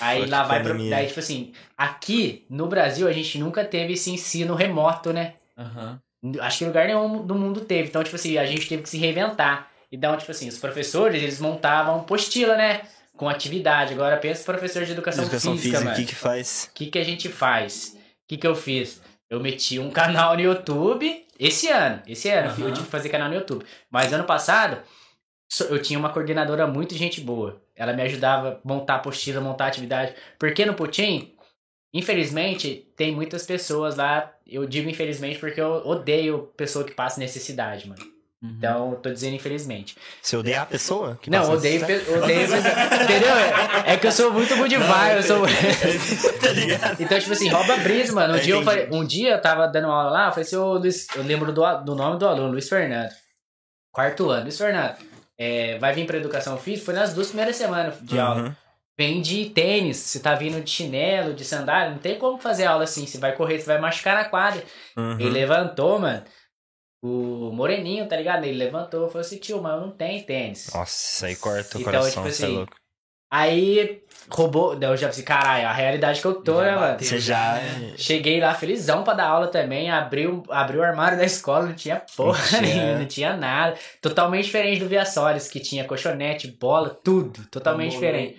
Aí 0.00 0.18
Forte 0.18 0.30
lá 0.30 0.42
vai 0.42 0.62
pra. 0.62 0.74
Daí, 0.74 1.06
tipo 1.06 1.20
assim, 1.20 1.52
aqui 1.76 2.44
no 2.50 2.66
Brasil 2.66 3.06
a 3.06 3.12
gente 3.12 3.38
nunca 3.38 3.64
teve 3.64 3.92
esse 3.92 4.10
ensino 4.10 4.54
remoto, 4.54 5.12
né? 5.12 5.34
Aham. 5.56 6.00
Acho 6.40 6.58
que 6.58 6.64
lugar 6.64 6.86
nenhum 6.86 7.24
do 7.24 7.34
mundo 7.34 7.60
teve. 7.60 7.88
Então, 7.88 8.02
tipo 8.02 8.16
assim, 8.16 8.38
a 8.38 8.46
gente 8.46 8.66
teve 8.66 8.82
que 8.82 8.88
se 8.88 8.98
reinventar. 8.98 9.68
Então, 9.92 10.16
tipo 10.16 10.30
assim, 10.30 10.48
os 10.48 10.58
professores, 10.58 11.22
eles 11.22 11.38
montavam 11.38 12.02
postila, 12.04 12.56
né? 12.56 12.80
Com 13.16 13.28
atividade. 13.28 13.92
Agora 13.92 14.16
pensa 14.16 14.42
o 14.42 14.44
professor 14.44 14.84
de 14.84 14.92
educação, 14.92 15.22
Educação 15.24 15.52
física, 15.52 15.78
física, 15.78 15.80
o 15.80 15.84
mano. 15.84 15.96
que 15.96 16.06
que 16.06 16.14
faz? 16.14 16.68
O 16.70 16.74
que, 16.74 16.86
que 16.86 16.98
a 16.98 17.04
gente 17.04 17.28
faz? 17.28 17.94
O 17.94 17.98
que, 18.26 18.36
que 18.38 18.46
eu 18.46 18.54
fiz? 18.56 19.00
Eu 19.30 19.38
meti 19.38 19.78
um 19.78 19.90
canal 19.92 20.34
no 20.34 20.40
YouTube 20.40 21.24
esse 21.38 21.68
ano. 21.68 22.02
Esse 22.06 22.28
ano 22.30 22.48
Aham. 22.48 22.64
eu 22.64 22.72
tive 22.72 22.86
que 22.86 22.90
fazer 22.90 23.08
canal 23.10 23.28
no 23.28 23.34
YouTube. 23.34 23.64
Mas 23.90 24.12
ano 24.12 24.24
passado, 24.24 24.78
eu 25.68 25.80
tinha 25.80 25.98
uma 25.98 26.08
coordenadora 26.10 26.66
muito 26.66 26.94
gente 26.94 27.20
boa. 27.20 27.62
Ela 27.76 27.92
me 27.92 28.02
ajudava 28.02 28.60
a 28.64 28.68
montar 28.68 28.96
apostila, 28.96 29.40
montar 29.40 29.66
atividade. 29.66 30.14
Porque 30.38 30.64
no 30.64 30.74
Putin, 30.74 31.34
infelizmente, 31.92 32.86
tem 32.96 33.12
muitas 33.12 33.44
pessoas 33.46 33.96
lá. 33.96 34.30
Eu 34.46 34.66
digo 34.66 34.88
infelizmente 34.90 35.38
porque 35.38 35.60
eu 35.60 35.82
odeio 35.86 36.50
pessoa 36.56 36.84
que 36.84 36.92
passa 36.92 37.18
necessidade, 37.20 37.88
mano. 37.88 38.02
Uhum. 38.42 38.54
Então, 38.58 38.90
eu 38.92 38.96
tô 38.98 39.10
dizendo 39.10 39.34
infelizmente. 39.36 39.96
Você 40.20 40.36
odeia 40.36 40.60
a 40.62 40.66
pessoa? 40.66 41.18
que 41.20 41.30
Não, 41.30 41.38
passa 41.40 41.52
odeio, 41.52 41.82
odeio 41.82 41.96
pessoa- 42.48 43.02
Entendeu? 43.02 43.34
É, 43.86 43.92
é 43.94 43.96
que 43.96 44.06
eu 44.06 44.12
sou 44.12 44.32
muito 44.32 44.54
good 44.56 44.76
vibe, 44.76 45.16
eu 45.16 45.22
sou. 45.22 45.46
tá 46.42 46.48
ligado? 46.52 47.00
Então, 47.02 47.18
tipo 47.18 47.32
assim, 47.32 47.48
rouba 47.48 47.76
brisa, 47.78 48.12
mano. 48.12 48.34
Um, 48.34 48.36
Eu 48.36 48.42
dia, 48.42 48.54
eu 48.54 48.62
falei, 48.62 48.88
um 48.92 49.04
dia 49.04 49.30
eu 49.30 49.40
tava 49.40 49.66
dando 49.66 49.86
uma 49.86 49.94
aula 49.96 50.10
lá, 50.10 50.26
eu 50.26 50.30
falei 50.32 50.42
assim, 50.44 50.56
ô 50.56 50.74
Luiz, 50.74 51.06
eu 51.16 51.22
lembro 51.22 51.52
do, 51.52 51.64
a- 51.64 51.76
do 51.76 51.94
nome 51.94 52.18
do 52.18 52.28
aluno, 52.28 52.50
Luiz 52.52 52.68
Fernando. 52.68 53.10
Quarto 53.90 54.28
ano, 54.28 54.42
Luiz 54.42 54.58
Fernando. 54.58 54.96
É, 55.38 55.78
vai 55.78 55.92
vir 55.92 56.06
pra 56.06 56.18
educação 56.18 56.56
física? 56.58 56.86
Foi 56.86 56.94
nas 56.94 57.14
duas 57.14 57.28
primeiras 57.28 57.56
semanas 57.56 57.94
de 58.02 58.18
aula. 58.18 58.42
Uhum. 58.42 58.54
Vem 58.96 59.20
de 59.20 59.50
tênis, 59.50 59.96
você 59.96 60.20
tá 60.20 60.34
vindo 60.36 60.62
de 60.62 60.70
chinelo, 60.70 61.34
de 61.34 61.44
sandália, 61.44 61.90
não 61.90 61.98
tem 61.98 62.16
como 62.16 62.38
fazer 62.38 62.66
aula 62.66 62.84
assim. 62.84 63.06
Você 63.06 63.18
vai 63.18 63.34
correr, 63.34 63.58
você 63.58 63.66
vai 63.66 63.78
machucar 63.80 64.14
na 64.14 64.24
quadra. 64.24 64.62
Uhum. 64.96 65.18
Ele 65.18 65.30
levantou, 65.30 65.98
mano. 65.98 66.22
O 67.02 67.50
Moreninho, 67.52 68.08
tá 68.08 68.16
ligado? 68.16 68.44
Ele 68.44 68.56
levantou, 68.56 69.08
falou 69.08 69.20
assim, 69.20 69.36
tio, 69.36 69.60
mas 69.60 69.74
eu 69.74 69.80
não 69.80 69.90
tenho 69.90 70.24
tênis. 70.24 70.70
Nossa, 70.72 71.16
isso 71.16 71.26
aí 71.26 71.36
corta 71.36 71.76
o 71.76 71.80
Então, 71.80 71.92
coração, 71.92 72.10
tipo 72.10 72.26
é 72.26 72.30
assim, 72.30 72.56
louco. 72.56 72.76
Aí 73.30 74.03
roubou, 74.30 74.74
daí 74.76 74.90
eu 74.90 74.96
já 74.96 75.08
pensei, 75.08 75.24
caralho, 75.24 75.66
a 75.66 75.72
realidade 75.72 76.20
que 76.20 76.26
eu 76.26 76.34
tô, 76.34 76.56
Já 76.56 76.64
né, 76.64 76.76
mano? 76.76 76.98
Você 76.98 77.18
já. 77.18 77.60
Cheguei 77.96 78.40
lá 78.40 78.54
felizão 78.54 79.02
pra 79.02 79.14
dar 79.14 79.26
aula 79.28 79.48
também, 79.48 79.90
abriu, 79.90 80.42
abriu 80.48 80.80
o 80.80 80.84
armário 80.84 81.18
da 81.18 81.24
escola, 81.24 81.66
não 81.66 81.74
tinha 81.74 82.02
porra 82.16 82.38
Não 82.38 82.48
tinha. 82.48 82.60
nenhuma, 82.62 82.98
não 82.98 83.06
tinha 83.06 83.36
nada. 83.36 83.76
Totalmente 84.00 84.44
diferente 84.46 84.80
do 84.80 84.88
Via 84.88 85.04
Solis, 85.04 85.48
que 85.48 85.60
tinha 85.60 85.84
colchonete, 85.84 86.48
bola, 86.48 86.90
tudo. 86.90 87.44
Totalmente 87.50 87.92
Bom, 87.92 88.00
diferente. 88.00 88.38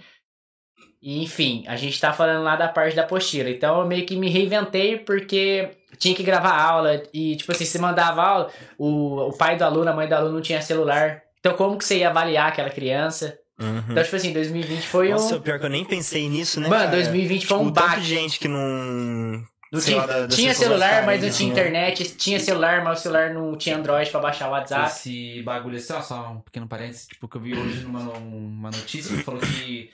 E, 1.02 1.24
enfim, 1.24 1.64
a 1.68 1.76
gente 1.76 2.00
tá 2.02 2.12
falando 2.12 2.44
lá 2.44 2.56
da 2.56 2.68
parte 2.68 2.96
da 2.96 3.04
apostila. 3.04 3.50
Então 3.50 3.80
eu 3.80 3.86
meio 3.86 4.06
que 4.06 4.16
me 4.16 4.28
reinventei 4.30 4.98
porque 4.98 5.70
tinha 6.00 6.16
que 6.16 6.24
gravar 6.24 6.60
aula. 6.60 7.04
E, 7.14 7.36
tipo 7.36 7.52
assim, 7.52 7.64
se 7.66 7.78
mandava 7.78 8.24
aula, 8.24 8.50
o, 8.78 9.28
o 9.30 9.38
pai 9.38 9.56
do 9.56 9.64
aluno, 9.64 9.90
a 9.90 9.94
mãe 9.94 10.08
do 10.08 10.16
aluno 10.16 10.34
não 10.34 10.42
tinha 10.42 10.62
celular. 10.62 11.22
Então 11.40 11.54
como 11.54 11.78
que 11.78 11.86
você 11.86 12.00
ia 12.00 12.10
avaliar 12.10 12.48
aquela 12.48 12.72
criança? 12.72 13.38
Uhum. 13.60 13.84
Então, 13.90 14.04
tipo 14.04 14.16
assim, 14.16 14.34
2020 14.34 14.86
foi 14.88 15.10
Nossa, 15.10 15.38
um. 15.38 15.42
pior 15.42 15.60
que 15.60 15.66
eu 15.66 15.70
nem 15.70 15.86
pensei 15.86 16.28
nisso, 16.28 16.60
né? 16.60 16.68
Mano, 16.68 16.84
cara? 16.86 16.96
2020 16.98 17.46
foi 17.48 17.58
um 17.58 17.62
Tipo, 17.68 17.72
tanto 17.74 17.86
baque. 17.88 18.02
de 18.02 18.08
gente 18.08 18.40
que 18.40 18.48
não. 18.48 19.44
Tinha, 19.84 19.98
lá, 19.98 20.06
da- 20.06 20.28
tinha 20.28 20.54
celular, 20.54 21.06
mas 21.06 21.22
não 21.22 21.30
tinha 21.30 21.48
né? 21.54 21.54
internet. 21.54 22.16
Tinha 22.16 22.40
celular, 22.40 22.84
mas 22.84 23.00
o 23.00 23.02
celular 23.04 23.34
não 23.34 23.58
tinha 23.58 23.78
Android 23.78 24.10
pra 24.10 24.20
baixar 24.22 24.48
o 24.48 24.52
WhatsApp. 24.52 24.90
Esse 24.92 25.42
bagulho 25.44 25.76
assim, 25.78 25.92
ó, 25.94 26.02
só 26.02 26.32
um 26.32 26.40
pequeno 26.40 26.68
parênteses, 26.68 27.08
tipo, 27.08 27.28
que 27.28 27.36
eu 27.38 27.42
vi 27.42 27.58
hoje 27.58 27.82
numa 27.84 28.00
uma 28.14 28.72
notícia 28.72 29.16
que 29.18 29.24
falou 29.24 29.42
que 29.42 29.90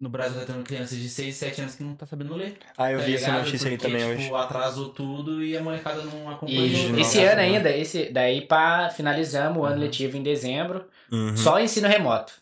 no 0.00 0.08
Brasil 0.08 0.38
tá 0.40 0.46
tendo 0.52 0.62
crianças 0.64 0.96
de 0.96 1.08
6, 1.10 1.34
7 1.34 1.60
anos 1.60 1.74
que 1.74 1.82
não 1.82 1.94
tá 1.94 2.06
sabendo 2.06 2.34
ler. 2.34 2.56
Ah, 2.78 2.90
eu 2.92 3.00
tá 3.00 3.04
vi 3.04 3.14
essa 3.16 3.26
ligado? 3.26 3.44
notícia 3.44 3.68
aí 3.68 3.76
Porque, 3.76 3.92
também 3.92 4.16
tipo, 4.18 4.34
hoje. 4.34 4.42
atrasou 4.44 4.88
tudo 4.90 5.42
e 5.44 5.56
a 5.56 5.62
molecada 5.62 6.02
não 6.04 6.30
acompanhou. 6.30 6.64
E 6.64 6.88
não, 6.92 6.98
esse 6.98 7.18
ano 7.20 7.36
não. 7.36 7.42
ainda, 7.42 7.70
esse, 7.76 8.10
daí 8.10 8.42
pá, 8.42 8.88
finalizamos 8.88 9.58
o 9.58 9.64
ano 9.66 9.74
Uhum. 9.76 9.80
letivo 9.82 10.16
em 10.16 10.22
dezembro. 10.22 10.86
Uhum. 11.12 11.36
Só 11.36 11.58
ensino 11.60 11.88
remoto. 11.88 12.32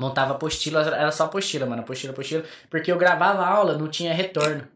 Montava 0.00 0.32
apostila, 0.32 0.80
era 0.80 1.12
só 1.12 1.24
apostila, 1.26 1.66
mano. 1.66 1.82
Apostila, 1.82 2.12
apostila. 2.12 2.42
Porque 2.70 2.90
eu 2.90 2.96
gravava 2.96 3.44
aula, 3.44 3.76
não 3.76 3.86
tinha 3.88 4.14
retorno. 4.14 4.66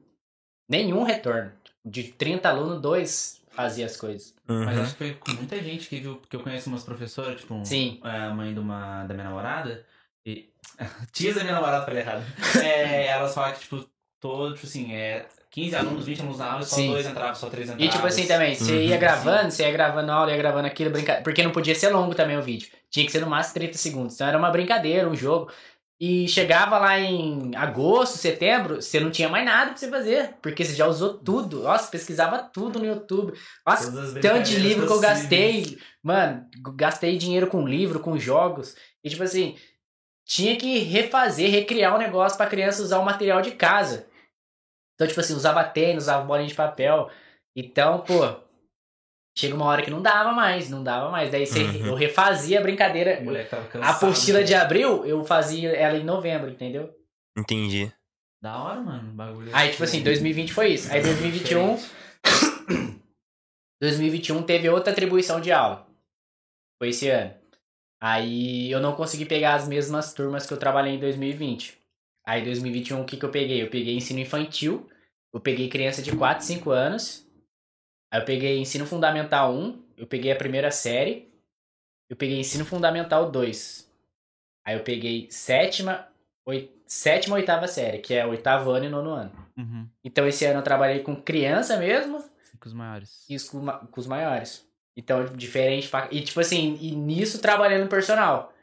Nenhum 0.68 1.02
retorno. 1.02 1.50
De 1.84 2.04
30 2.04 2.48
alunos, 2.48 2.80
dois 2.80 3.40
fazia 3.50 3.86
as 3.86 3.96
coisas. 3.96 4.34
Mas 4.46 4.76
Uhum. 4.76 4.82
acho 4.82 4.92
que 4.92 4.98
foi 4.98 5.14
com 5.14 5.32
muita 5.32 5.56
gente 5.62 5.88
que 5.88 6.00
viu, 6.00 6.16
porque 6.16 6.36
eu 6.36 6.40
conheço 6.40 6.68
umas 6.68 6.82
professoras, 6.84 7.40
tipo, 7.40 7.58
Sim. 7.64 8.00
a 8.02 8.30
mãe 8.34 8.52
de 8.52 8.60
uma, 8.60 9.04
da 9.04 9.14
minha 9.14 9.24
namorada, 9.28 9.84
e. 10.26 10.50
Tias 11.12 11.36
da 11.36 11.42
minha 11.42 11.54
namorada, 11.54 11.84
falei 11.86 12.02
errado. 12.02 12.22
É, 12.62 13.06
elas 13.06 13.34
falam 13.34 13.52
que, 13.54 13.60
tipo, 13.60 13.88
todo, 14.20 14.54
tipo 14.54 14.66
assim, 14.66 14.92
é 14.94 15.26
15 15.54 15.76
alunos, 15.76 16.04
20 16.04 16.20
alunos 16.20 16.38
na 16.40 16.52
aula, 16.52 16.64
só 16.64 16.74
Sim. 16.74 16.90
dois 16.90 17.06
entravam, 17.06 17.34
só 17.36 17.48
três 17.48 17.68
entravam. 17.68 17.86
E 17.86 17.88
tipo 17.88 18.04
assim 18.04 18.26
também, 18.26 18.56
você 18.56 18.72
Uhum. 18.72 18.80
ia 18.80 18.96
gravando, 18.96 19.52
você 19.52 19.62
ia 19.62 19.70
gravando 19.70 20.10
aula, 20.10 20.32
ia 20.32 20.36
gravando 20.36 20.66
aquilo, 20.66 20.90
brinca... 20.90 21.20
porque 21.22 21.44
não 21.44 21.52
podia 21.52 21.76
ser 21.76 21.90
longo 21.90 22.12
também 22.12 22.36
o 22.36 22.42
vídeo. 22.42 22.70
Tinha 22.90 23.06
que 23.06 23.12
ser 23.12 23.20
no 23.20 23.28
máximo 23.28 23.54
30 23.54 23.78
segundos. 23.78 24.14
Então 24.14 24.26
era 24.26 24.36
uma 24.36 24.50
brincadeira, 24.50 25.08
um 25.08 25.14
jogo. 25.14 25.48
E 26.00 26.26
chegava 26.26 26.76
lá 26.76 26.98
em 26.98 27.52
agosto, 27.54 28.18
setembro, 28.18 28.82
você 28.82 28.98
não 28.98 29.12
tinha 29.12 29.28
mais 29.28 29.44
nada 29.44 29.66
pra 29.70 29.76
você 29.76 29.88
fazer. 29.88 30.30
Porque 30.42 30.64
você 30.64 30.74
já 30.74 30.88
usou 30.88 31.14
tudo. 31.14 31.62
Nossa, 31.62 31.88
pesquisava 31.88 32.38
tudo 32.38 32.80
no 32.80 32.84
YouTube. 32.86 33.32
Nossa, 33.64 33.92
tanto 34.20 34.50
de 34.50 34.56
livro 34.56 34.88
que 34.88 34.92
eu 34.92 34.98
gastei. 34.98 35.78
Mano, 36.02 36.44
gastei 36.74 37.16
dinheiro 37.16 37.46
com 37.46 37.64
livro, 37.66 38.00
com 38.00 38.18
jogos. 38.18 38.74
E 39.04 39.08
tipo 39.08 39.22
assim, 39.22 39.54
tinha 40.26 40.56
que 40.56 40.78
refazer, 40.80 41.48
recriar 41.48 41.94
o 41.94 41.98
negócio 41.98 42.36
pra 42.36 42.46
criança 42.46 42.82
usar 42.82 42.98
o 42.98 43.04
material 43.04 43.40
de 43.40 43.52
casa. 43.52 44.06
Então, 44.94 45.06
tipo 45.08 45.20
assim, 45.20 45.34
usava 45.34 45.64
tênis, 45.64 46.04
usava 46.04 46.24
bolinha 46.24 46.48
de 46.48 46.54
papel. 46.54 47.10
Então, 47.56 48.00
pô, 48.00 48.20
chega 49.36 49.54
uma 49.54 49.64
hora 49.66 49.82
que 49.82 49.90
não 49.90 50.00
dava 50.02 50.32
mais, 50.32 50.70
não 50.70 50.82
dava 50.84 51.10
mais. 51.10 51.30
Daí 51.30 51.46
você, 51.46 51.64
Uhum. 51.64 51.86
eu 51.86 51.94
refazia 51.94 52.58
a 52.58 52.62
brincadeira. 52.62 53.18
O 53.20 53.24
moleque 53.24 53.50
tava 53.50 53.64
A 53.64 53.68
cansado. 53.68 53.96
apostila 53.96 54.44
de 54.44 54.54
abril, 54.54 55.04
eu 55.04 55.24
fazia 55.24 55.70
ela 55.72 55.96
em 55.96 56.04
novembro, 56.04 56.50
entendeu? 56.50 56.94
Entendi. 57.36 57.92
Da 58.42 58.62
hora, 58.62 58.80
mano, 58.80 59.10
o 59.10 59.14
bagulho. 59.14 59.50
Aí, 59.54 59.70
tipo 59.70 59.82
assim, 59.84 60.02
2020 60.02 60.52
foi 60.52 60.68
isso. 60.74 60.92
Aí 60.92 61.02
2021, 61.02 61.78
2021 63.80 64.42
teve 64.44 64.68
outra 64.68 64.92
atribuição 64.92 65.40
de 65.40 65.50
aula. 65.50 65.86
Foi 66.78 66.90
esse 66.90 67.08
ano. 67.08 67.34
Aí 68.02 68.70
eu 68.70 68.80
não 68.80 68.94
consegui 68.94 69.24
pegar 69.24 69.54
as 69.54 69.66
mesmas 69.66 70.12
turmas 70.12 70.46
que 70.46 70.52
eu 70.52 70.58
trabalhei 70.58 70.94
em 70.94 70.98
2020. 70.98 71.78
Aí 72.26 72.42
2021 72.44 73.00
o 73.00 73.04
que 73.04 73.16
que 73.16 73.24
eu 73.24 73.30
peguei? 73.30 73.62
Eu 73.62 73.68
peguei 73.70 73.94
ensino 73.96 74.18
infantil, 74.20 74.88
eu 75.32 75.40
peguei 75.40 75.68
criança 75.68 76.00
de 76.02 76.16
4, 76.16 76.44
5 76.44 76.70
anos. 76.70 77.26
Aí 78.12 78.20
eu 78.20 78.24
peguei 78.24 78.58
ensino 78.58 78.86
fundamental 78.86 79.52
1, 79.54 79.82
eu 79.98 80.06
peguei 80.06 80.32
a 80.32 80.36
primeira 80.36 80.70
série. 80.70 81.28
Eu 82.08 82.16
peguei 82.16 82.38
ensino 82.38 82.64
fundamental 82.64 83.30
2. 83.30 83.90
Aí 84.66 84.76
eu 84.76 84.82
peguei 84.82 85.26
sétima, 85.30 86.08
oi, 86.46 86.70
sétima, 86.86 87.34
oitava 87.36 87.66
série, 87.66 87.98
que 87.98 88.14
é 88.14 88.24
oitavo 88.26 88.70
ano 88.70 88.86
e 88.86 88.88
nono 88.88 89.10
ano. 89.10 89.32
Uhum. 89.56 89.88
Então 90.02 90.26
esse 90.26 90.44
ano 90.46 90.60
eu 90.60 90.64
trabalhei 90.64 91.00
com 91.00 91.14
criança 91.20 91.76
mesmo 91.76 92.18
Com 92.58 92.68
os 92.68 92.72
maiores. 92.72 93.24
e 93.28 93.38
com, 93.50 93.66
com 93.66 94.00
os 94.00 94.06
maiores. 94.06 94.66
Então, 94.96 95.24
diferente. 95.26 95.88
pra- 95.88 96.08
E 96.10 96.22
tipo 96.22 96.40
assim, 96.40 96.78
e 96.80 96.94
nisso 96.94 97.40
trabalhando 97.42 97.82
no 97.84 97.88
personal. 97.90 98.53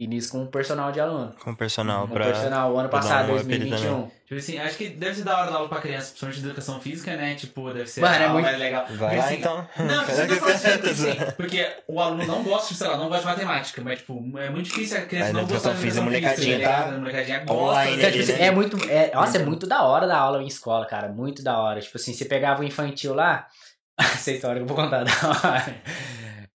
E 0.00 0.06
nisso 0.06 0.32
com 0.32 0.42
o 0.44 0.46
personal 0.46 0.90
de 0.90 0.98
aluno. 0.98 1.34
Com 1.44 1.54
personal 1.54 2.08
Com 2.08 2.14
pra. 2.14 2.24
personal, 2.24 2.72
o 2.72 2.78
ano 2.78 2.88
passado, 2.88 3.32
um 3.32 3.36
up 3.36 3.40
ali 3.52 3.68
2021. 3.68 4.10
Tipo 4.26 4.40
assim, 4.40 4.58
acho 4.58 4.78
que 4.78 4.88
deve 4.88 5.14
ser 5.14 5.24
da 5.24 5.38
hora 5.38 5.50
dar 5.50 5.56
aula 5.58 5.68
pra 5.68 5.78
criança, 5.78 6.06
principalmente 6.06 6.40
de 6.40 6.46
educação 6.46 6.80
física, 6.80 7.14
né? 7.16 7.34
Tipo, 7.34 7.70
deve 7.70 7.86
ser 7.86 8.00
Mano, 8.00 8.14
é 8.14 8.28
muito- 8.28 8.44
mais 8.46 8.58
legal. 8.58 8.86
Vai 8.86 8.96
Porque, 8.96 9.16
lá 9.16 9.24
assim, 9.24 9.34
então. 9.34 9.68
Não, 9.76 10.04
você 10.06 10.26
não 10.26 10.34
assim, 10.48 10.68
porque, 10.78 10.88
assim, 10.88 11.32
porque 11.36 11.68
o 11.86 12.00
aluno 12.00 12.24
não 12.26 12.42
gosta, 12.42 12.72
sei 12.72 12.86
lá, 12.88 12.96
não 12.96 13.08
gosta 13.08 13.20
de 13.20 13.26
matemática, 13.26 13.82
mas 13.84 13.98
tipo, 13.98 14.14
é 14.38 14.48
muito 14.48 14.64
difícil 14.70 14.96
a 14.96 15.00
criança 15.02 15.26
Aí 15.26 15.32
não 15.34 15.40
gostar 15.42 15.54
educação 15.56 15.72
de 15.74 15.78
física, 15.80 16.00
educação 16.00 16.04
molecadinha 16.04 16.56
física, 16.56 16.70
tá 16.70 16.76
ligado? 16.78 16.94
A 16.94 16.98
molecadinha 16.98 17.38
gosta. 17.40 17.52
online 17.62 17.92
Então, 17.92 18.02
né? 18.06 18.10
tipo 18.12 18.22
assim, 18.24 18.32
né? 18.40 18.46
é 18.46 18.50
muito. 18.50 18.76
É, 18.88 19.10
nossa, 19.14 19.36
é 19.36 19.44
muito 19.44 19.66
da 19.66 19.82
hora 19.82 20.06
dar 20.06 20.16
aula 20.18 20.42
em 20.42 20.46
escola, 20.46 20.86
cara. 20.86 21.08
Muito 21.08 21.42
da 21.42 21.58
hora. 21.58 21.78
Tipo 21.78 21.98
assim, 21.98 22.14
você 22.14 22.24
pegava 22.24 22.62
o 22.62 22.64
infantil 22.64 23.12
lá. 23.14 23.46
Essa 24.00 24.32
história 24.32 24.56
que 24.56 24.62
eu 24.62 24.66
vou 24.66 24.76
contar 24.82 25.04
da 25.04 25.12
hora. 25.28 25.74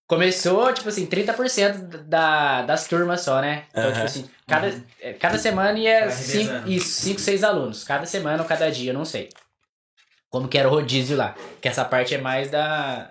Começou, 0.08 0.72
tipo 0.72 0.88
assim, 0.88 1.04
30% 1.06 2.04
da, 2.04 2.62
das 2.62 2.86
turmas 2.86 3.22
só, 3.22 3.40
né? 3.40 3.64
Então, 3.70 3.84
Aham. 3.84 3.92
tipo 3.92 4.04
assim, 4.04 4.30
cada, 4.46 4.82
é, 5.00 5.12
cada 5.14 5.36
semana 5.36 5.76
ia 5.78 6.00
Vai 6.02 6.10
cinco, 6.10 6.38
revezando. 6.52 6.70
isso, 6.70 6.88
5, 7.02 7.20
6 7.20 7.42
alunos. 7.42 7.82
Cada 7.82 8.06
semana 8.06 8.40
ou 8.42 8.48
cada 8.48 8.70
dia, 8.70 8.90
eu 8.90 8.94
não 8.94 9.04
sei. 9.04 9.28
Como 10.30 10.46
que 10.48 10.58
era 10.58 10.68
o 10.68 10.70
rodízio 10.70 11.16
lá. 11.16 11.34
Que 11.60 11.68
essa 11.68 11.84
parte 11.84 12.14
é 12.14 12.18
mais 12.18 12.50
da, 12.50 13.10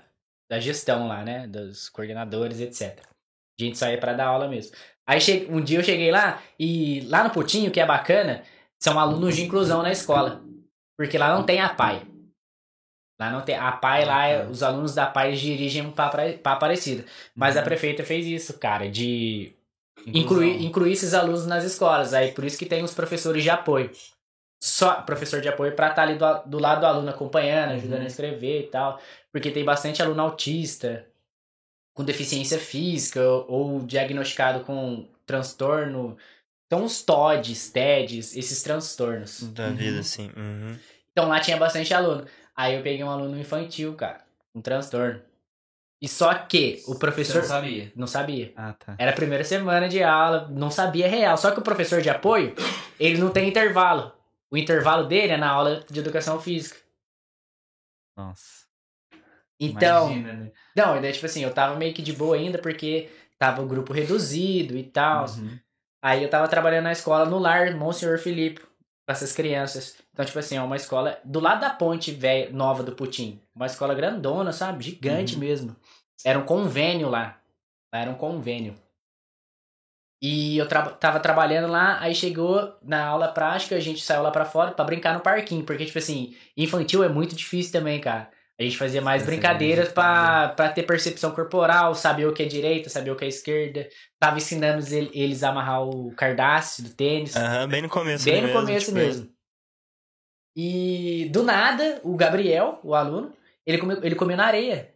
da 0.50 0.60
gestão 0.60 1.08
lá, 1.08 1.22
né? 1.24 1.48
Dos 1.48 1.89
coordenadores, 1.89 2.62
etc. 2.62 2.98
A 3.60 3.64
gente 3.64 3.78
saía 3.78 3.98
pra 3.98 4.14
dar 4.14 4.28
aula 4.28 4.48
mesmo. 4.48 4.74
Aí 5.06 5.20
che- 5.20 5.48
um 5.50 5.62
dia 5.62 5.80
eu 5.80 5.84
cheguei 5.84 6.12
lá 6.12 6.41
e 6.58 7.02
lá 7.10 7.24
no 7.26 7.30
Putinho, 7.30 7.72
que 7.72 7.80
é 7.80 7.86
bacana, 7.86 8.41
são 8.82 8.98
alunos 9.00 9.36
de 9.36 9.43
inclusão 9.43 9.82
na 9.84 9.91
escola. 9.91 10.41
Porque 10.98 11.18
lá 11.18 11.36
não 11.36 11.43
tem 11.43 11.60
a 11.60 11.68
PAI. 11.70 12.08
Lá 13.20 13.30
não 13.32 13.41
tem. 13.41 13.55
A 13.55 13.72
PAI 13.72 14.05
lá, 14.05 14.28
é- 14.28 14.45
os 14.47 14.61
alunos 14.61 14.93
da 14.93 15.05
PAI 15.05 15.34
dirigem 15.34 15.89
pra, 15.91 16.09
pra, 16.09 16.34
pra 16.34 16.51
Aparecida. 16.53 17.05
Mas 17.34 17.55
a 17.55 17.61
prefeita 17.61 18.03
fez 18.03 18.26
isso, 18.26 18.57
cara, 18.59 18.89
de 18.89 19.53
incluir, 20.07 20.63
incluir 20.63 20.91
esses 20.93 21.13
alunos 21.13 21.45
nas 21.45 21.63
escolas. 21.63 22.13
Aí 22.13 22.32
por 22.32 22.43
isso 22.43 22.57
que 22.57 22.66
tem 22.66 22.84
os 22.84 22.93
professores 22.93 23.43
de 23.43 23.49
apoio. 23.49 23.89
Só 24.61 25.01
professor 25.01 25.41
de 25.41 25.47
apoio 25.47 25.76
pra 25.76 25.89
estar 25.89 26.03
ali 26.03 26.18
do, 26.18 26.26
do 26.45 26.59
lado 26.59 26.82
do 26.82 26.86
aluno 26.88 27.09
acompanhando, 27.09 27.74
ajudando 27.74 28.01
a 28.01 28.07
escrever 28.07 28.61
e 28.61 28.68
tal. 28.68 28.99
Porque 29.32 29.51
tem 29.51 29.63
bastante 29.63 30.01
aluno 30.01 30.22
autista, 30.22 31.05
com 31.95 32.03
deficiência 32.03 32.59
física 32.59 33.22
ou, 33.22 33.45
ou 33.47 33.80
diagnosticado 33.82 34.63
com 34.66 35.07
transtorno. 35.26 36.18
Então 36.68 36.84
os 36.84 37.01
TODs, 37.03 37.70
TEDs, 37.70 38.36
esses 38.36 38.61
transtornos. 38.63 39.43
Da 39.53 39.70
vida, 39.70 39.99
assim. 39.99 40.32
Uhum. 40.36 40.78
Então 41.11 41.30
lá 41.30 41.39
tinha 41.39 41.57
bastante 41.57 41.93
aluno. 41.93 42.26
Aí 42.56 42.76
eu 42.76 42.82
peguei 42.84 43.03
um 43.03 43.10
aluno 43.10 43.38
infantil, 43.39 43.93
cara, 43.95 44.24
um 44.53 44.62
transtorno. 44.62 45.22
E 46.01 46.08
só 46.08 46.34
que 46.34 46.82
o 46.88 46.93
Você 46.93 46.99
professor 46.99 47.41
não 47.41 47.47
sabia. 47.47 47.91
não 47.95 48.08
sabia. 48.08 48.53
Ah, 48.56 48.74
tá. 48.74 48.95
Era 48.97 49.12
a 49.12 49.16
primeira 49.16 49.43
semana 49.43 49.89
de 49.89 50.03
aula, 50.03 50.47
não 50.49 50.70
sabia 50.70 51.08
real. 51.08 51.38
Só 51.38 51.51
que 51.51 51.60
o 51.60 51.64
professor 51.64 52.01
de 52.01 52.10
apoio, 52.10 52.53
ele 52.99 53.18
não 53.18 53.30
tem 53.32 53.47
intervalo. 53.49 54.12
O 54.51 54.58
intervalo 54.58 55.08
dele 55.08 55.34
é 55.34 55.38
na 55.38 55.49
aula 55.49 55.84
de 55.89 55.99
educação 55.99 56.39
física. 56.39 56.78
Nossa. 58.16 58.66
Então, 59.60 60.12
Imagina, 60.12 60.34
né? 60.34 60.51
não, 60.76 61.01
daí, 61.01 61.12
tipo 61.14 61.26
assim, 61.26 61.43
eu 61.43 61.53
tava 61.53 61.76
meio 61.76 61.93
que 61.93 62.01
de 62.01 62.14
boa 62.14 62.36
ainda 62.36 62.58
porque 62.60 63.10
tava 63.38 63.62
o 63.62 63.68
grupo 63.68 63.93
reduzido 63.93 64.78
e 64.78 64.84
tal. 64.84 65.26
Uhum. 65.30 65.58
Aí 66.01 66.22
eu 66.22 66.30
tava 66.30 66.47
trabalhando 66.47 66.84
na 66.84 66.91
escola 66.91 67.26
no 67.26 67.39
lar 67.39 67.74
Monsenhor 67.76 68.20
Filipe, 68.20 68.62
com 69.06 69.12
essas 69.12 69.32
crianças. 69.34 69.97
Então, 70.12 70.26
tipo 70.26 70.39
assim, 70.39 70.58
é 70.58 70.62
uma 70.62 70.76
escola 70.76 71.20
do 71.24 71.39
lado 71.39 71.62
da 71.62 71.70
ponte 71.70 72.12
velha, 72.12 72.49
nova 72.51 72.84
do 72.84 72.93
Putim. 72.93 73.39
Uma 73.56 73.68
escola 73.68 73.93
grandona, 73.93 74.51
sabe? 74.51 74.84
Gigante 74.84 75.36
Uhum. 75.36 75.39
mesmo. 75.39 75.76
Era 76.24 76.39
um 76.39 76.45
convênio 76.45 77.08
lá. 77.10 77.39
Era 77.93 78.10
um 78.10 78.16
convênio. 78.16 78.76
E 80.22 80.58
eu 80.58 80.68
tra 80.68 80.89
tava 80.89 81.20
trabalhando 81.20 81.68
lá, 81.72 81.99
aí 81.99 82.16
chegou 82.16 82.74
na 82.82 83.06
aula 83.06 83.28
prática, 83.28 83.76
a 83.76 83.80
gente 83.80 84.01
saiu 84.01 84.24
lá 84.24 84.32
pra 84.32 84.45
fora 84.45 84.72
pra 84.72 84.84
brincar 84.86 85.14
no 85.14 85.20
parquinho. 85.20 85.64
Porque, 85.64 85.86
tipo 85.86 85.97
assim, 85.99 86.36
infantil 86.58 87.03
é 87.03 87.10
muito 87.10 87.36
difícil 87.36 87.72
também, 87.72 87.99
cara. 88.01 88.30
A 88.58 88.64
gente 88.64 88.78
fazia 88.78 89.01
mais 89.01 89.22
Essa 89.22 89.32
é 89.32 89.34
brincadeiras 89.34 89.86
muito 89.86 89.93
pra, 89.95 90.49
pra 90.49 90.70
ter 90.70 90.84
percepção 90.84 91.32
corporal, 91.32 91.93
saber 91.93 92.26
o 92.26 92.34
que 92.34 92.43
é 92.43 92.45
direita, 92.45 92.89
saber 92.89 93.12
o 93.12 93.16
que 93.16 93.26
é 93.26 93.28
esquerda. 93.28 93.88
Tava 94.18 94.38
ensinando 94.38 94.86
ele- 94.95 95.12
eles 95.14 95.43
a 95.43 95.49
amarrar 95.49 95.84
o 95.84 96.12
cardápio 96.16 96.84
do 96.86 96.89
tênis. 96.91 97.36
Aham, 97.36 97.68
bem 97.68 97.82
no 97.82 97.89
começo. 97.89 98.24
Bem 98.24 98.41
no 98.41 98.53
começo 98.53 98.86
tipo, 98.88 98.97
mesmo. 98.97 99.30
E 100.56 101.28
do 101.32 101.43
nada, 101.43 101.99
o 102.03 102.16
Gabriel, 102.16 102.80
o 102.82 102.95
aluno, 102.95 103.34
ele 103.66 103.78
comeu, 103.78 103.99
ele 104.03 104.16
comeu 104.16 104.38
na 104.38 104.45
areia. 104.45 104.89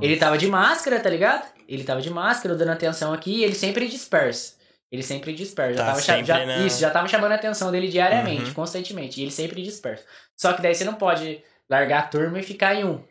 Ele 0.00 0.16
tava 0.16 0.38
de 0.38 0.46
máscara, 0.46 1.00
tá 1.00 1.10
ligado? 1.10 1.46
Ele 1.68 1.82
tava 1.84 2.00
de 2.00 2.08
máscara, 2.08 2.54
dando 2.54 2.70
atenção 2.70 3.12
aqui, 3.12 3.38
e 3.40 3.44
ele 3.44 3.54
sempre 3.54 3.88
dispersa. 3.88 4.54
Ele 4.90 5.02
sempre 5.02 5.34
dispersa. 5.34 5.74
Já 5.76 5.84
Tá 5.84 5.90
tava 5.90 6.00
sempre 6.00 6.24
já- 6.24 6.46
na- 6.46 6.58
Isso, 6.64 6.80
já 6.80 6.88
tava 6.90 7.08
chamando 7.08 7.32
a 7.32 7.34
atenção 7.34 7.70
dele 7.70 7.88
diariamente, 7.88 8.44
Uhum. 8.44 8.54
constantemente. 8.54 9.20
E 9.20 9.24
ele 9.24 9.30
sempre 9.32 9.60
dispersa. 9.62 10.04
Só 10.36 10.52
que 10.54 10.62
daí 10.62 10.74
você 10.74 10.84
não 10.84 10.94
pode 10.94 11.42
largar 11.68 12.00
a 12.04 12.06
turma 12.06 12.38
e 12.38 12.42
ficar 12.42 12.74
em 12.74 12.84
um. 12.84 13.02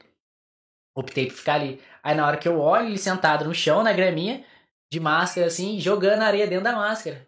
Optei 0.96 1.28
por 1.28 1.36
ficar 1.36 1.56
ali. 1.56 1.80
Aí 2.04 2.16
na 2.16 2.26
hora 2.26 2.38
que 2.38 2.48
eu 2.48 2.60
olho, 2.60 2.88
ele 2.88 2.98
sentado 2.98 3.46
no 3.46 3.54
chão, 3.54 3.84
na 3.84 3.94
graminha, 3.94 4.44
de 4.92 5.00
máscara, 5.00 5.48
assim, 5.48 5.80
jogando 5.80 6.22
areia 6.24 6.48
dentro 6.48 6.64
da 6.64 6.74
máscara. 6.76 7.26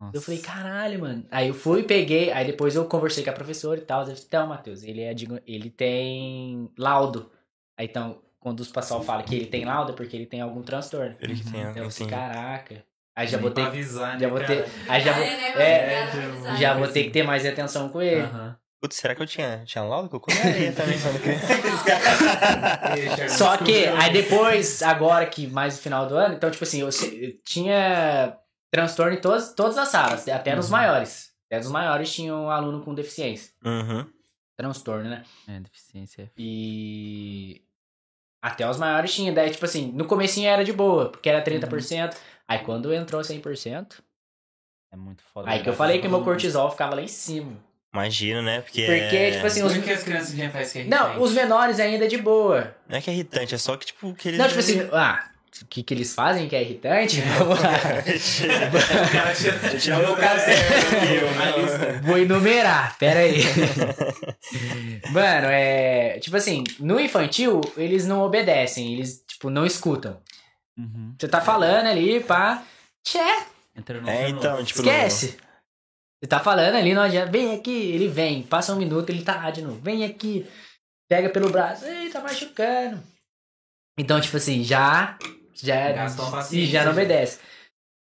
Nossa. 0.00 0.16
Eu 0.16 0.20
falei, 0.20 0.40
caralho, 0.40 1.00
mano. 1.00 1.24
Aí 1.30 1.48
eu 1.48 1.54
fui, 1.54 1.84
peguei, 1.84 2.32
aí 2.32 2.44
depois 2.44 2.74
eu 2.74 2.84
conversei 2.86 3.22
com 3.22 3.30
a 3.30 3.34
professora 3.34 3.78
e 3.78 3.84
tal. 3.84 4.02
Eu 4.04 4.12
disse, 4.12 4.26
então, 4.26 4.46
Matheus, 4.48 4.82
ele 4.82 5.02
é 5.02 5.14
de- 5.14 5.28
ele 5.46 5.70
tem 5.70 6.68
laudo. 6.76 7.30
Aí 7.78 7.86
então, 7.86 8.20
quando 8.40 8.58
os 8.60 8.72
pessoal 8.72 9.00
falam 9.02 9.24
que 9.24 9.36
ele 9.36 9.46
tem 9.46 9.64
laudo, 9.64 9.92
é 9.92 9.94
porque 9.94 10.16
ele 10.16 10.26
tem 10.26 10.40
algum 10.40 10.62
transtorno. 10.62 11.14
Ele 11.20 11.34
que 11.36 11.44
tem, 11.44 11.60
Então 11.60 11.76
eu 11.76 11.86
assim. 11.86 12.08
falei, 12.08 12.28
caraca. 12.28 12.84
Aí 13.14 13.26
já 13.28 13.38
vou 13.38 13.50
ter, 13.50 13.62
avisar, 13.62 14.18
já 14.18 14.26
né, 14.26 14.26
vou 14.26 14.40
cara? 14.40 14.62
ter, 14.64 14.70
aí 14.88 15.00
já 15.02 15.12
vou, 15.12 15.22
É, 15.22 15.36
né, 15.36 16.50
é, 16.54 16.56
já 16.56 16.74
vou 16.74 16.88
ter 16.88 17.04
que 17.04 17.10
ter 17.10 17.22
mais 17.22 17.46
atenção 17.46 17.88
com 17.90 18.02
ele. 18.02 18.22
Aham. 18.22 18.51
Putz, 18.82 18.96
será 18.96 19.14
que 19.14 19.22
eu 19.22 19.26
tinha, 19.26 19.62
tinha 19.64 19.84
laudo? 19.84 20.08
Que 20.08 20.16
eu 20.16 20.20
comi 20.20 20.36
areia 20.40 20.72
também 20.74 20.98
quando 21.00 21.22
criança. 21.22 23.28
Só 23.38 23.56
que, 23.56 23.86
aí 23.86 24.12
depois, 24.12 24.82
agora 24.82 25.24
que 25.24 25.46
mais 25.46 25.76
no 25.76 25.82
final 25.82 26.08
do 26.08 26.16
ano, 26.16 26.34
então, 26.34 26.50
tipo 26.50 26.64
assim, 26.64 26.80
eu, 26.80 26.88
eu 26.88 27.38
tinha 27.44 28.36
transtorno 28.72 29.16
em 29.16 29.20
todas, 29.20 29.54
todas 29.54 29.78
as 29.78 29.88
salas, 29.88 30.28
até 30.28 30.56
nos 30.56 30.66
Uhum. 30.66 30.72
maiores. 30.72 31.30
Até 31.46 31.58
nos 31.58 31.70
maiores 31.70 32.12
tinha 32.12 32.34
um 32.34 32.50
aluno 32.50 32.82
com 32.82 32.92
deficiência. 32.92 33.52
Uhum. 33.64 34.04
Transtorno, 34.56 35.08
né? 35.08 35.22
É, 35.48 35.60
deficiência. 35.60 36.30
E. 36.36 37.62
Até 38.42 38.68
os 38.68 38.78
maiores 38.78 39.14
tinha. 39.14 39.32
Daí, 39.32 39.50
tipo 39.50 39.64
assim, 39.64 39.92
no 39.92 40.06
comecinho 40.06 40.48
era 40.48 40.64
de 40.64 40.72
boa, 40.72 41.08
porque 41.10 41.28
era 41.28 41.42
30%. 41.44 42.16
Aí 42.48 42.58
quando 42.60 42.92
entrou 42.92 43.20
100%, 43.22 44.00
É 44.92 44.96
muito 44.96 45.22
foda. 45.22 45.48
aí 45.48 45.62
que 45.62 45.68
eu 45.68 45.74
falei 45.74 46.00
que 46.00 46.08
meu 46.08 46.24
cortisol 46.24 46.70
ficava 46.70 46.96
lá 46.96 47.02
em 47.02 47.08
cima. 47.08 47.56
Imagina, 47.92 48.40
né? 48.40 48.60
Porque, 48.62 48.86
Porque, 48.86 49.16
é... 49.16 49.30
tipo 49.32 49.46
assim, 49.46 49.62
os. 49.62 49.74
Por 49.74 49.82
que 49.82 49.92
as 49.92 50.02
crianças 50.02 50.34
já 50.34 50.48
fazem 50.50 50.88
que 50.88 50.88
é 50.88 50.90
Não, 50.96 51.20
os 51.20 51.32
menores 51.32 51.78
ainda 51.78 52.08
de 52.08 52.16
boa. 52.16 52.74
Não 52.88 52.96
é 52.96 53.00
que 53.02 53.10
é 53.10 53.12
irritante, 53.12 53.54
é 53.54 53.58
só 53.58 53.76
que, 53.76 53.86
tipo, 53.86 54.14
que 54.14 54.28
eles... 54.28 54.38
Não, 54.38 54.48
tipo 54.48 54.60
assim, 54.60 54.88
ah, 54.92 55.28
o 55.60 55.66
que, 55.66 55.82
que 55.82 55.92
eles 55.92 56.14
fazem 56.14 56.48
que 56.48 56.56
é 56.56 56.62
irritante? 56.62 57.20
Vamos 57.38 57.60
lá. 57.60 57.70
O 59.94 59.98
meu 59.98 60.16
caderno 60.16 60.96
aqui, 60.96 62.06
Vou 62.06 62.16
enumerar, 62.16 62.96
pera 62.98 63.20
aí. 63.20 63.42
Mano, 65.12 65.48
é. 65.48 66.18
Tipo 66.20 66.38
assim, 66.38 66.64
no 66.78 66.98
infantil, 66.98 67.60
eles 67.76 68.06
não 68.06 68.22
obedecem, 68.22 68.94
eles, 68.94 69.22
tipo, 69.26 69.50
não 69.50 69.66
escutam. 69.66 70.18
Uhum. 70.78 71.14
Você 71.18 71.28
tá 71.28 71.42
falando 71.42 71.86
ali, 71.86 72.20
pá. 72.20 72.62
Tchê, 73.04 73.18
Entra 73.76 74.00
no 74.00 74.08
É, 74.08 74.28
no- 74.28 74.38
então, 74.38 74.64
tipo... 74.64 74.80
esquece. 74.80 75.36
Você 76.22 76.28
tá 76.28 76.38
falando 76.38 76.76
ali, 76.76 76.94
não 76.94 77.02
adianta. 77.02 77.32
Vem 77.32 77.52
aqui, 77.52 77.90
ele 77.90 78.06
vem. 78.06 78.44
Passa 78.44 78.72
um 78.72 78.76
minuto, 78.76 79.10
ele 79.10 79.24
tá 79.24 79.34
lá 79.36 79.50
de 79.50 79.60
novo. 79.60 79.80
Vem 79.80 80.04
aqui. 80.04 80.46
Pega 81.08 81.28
pelo 81.28 81.50
braço. 81.50 81.84
Ei, 81.84 82.10
tá 82.10 82.20
machucando. 82.20 83.02
Então, 83.98 84.20
tipo 84.20 84.36
assim, 84.36 84.62
já. 84.62 85.18
Já, 85.52 85.90
uma 86.18 86.48
e 86.52 86.66
já 86.66 86.84
não 86.84 86.92
obedece. 86.92 87.40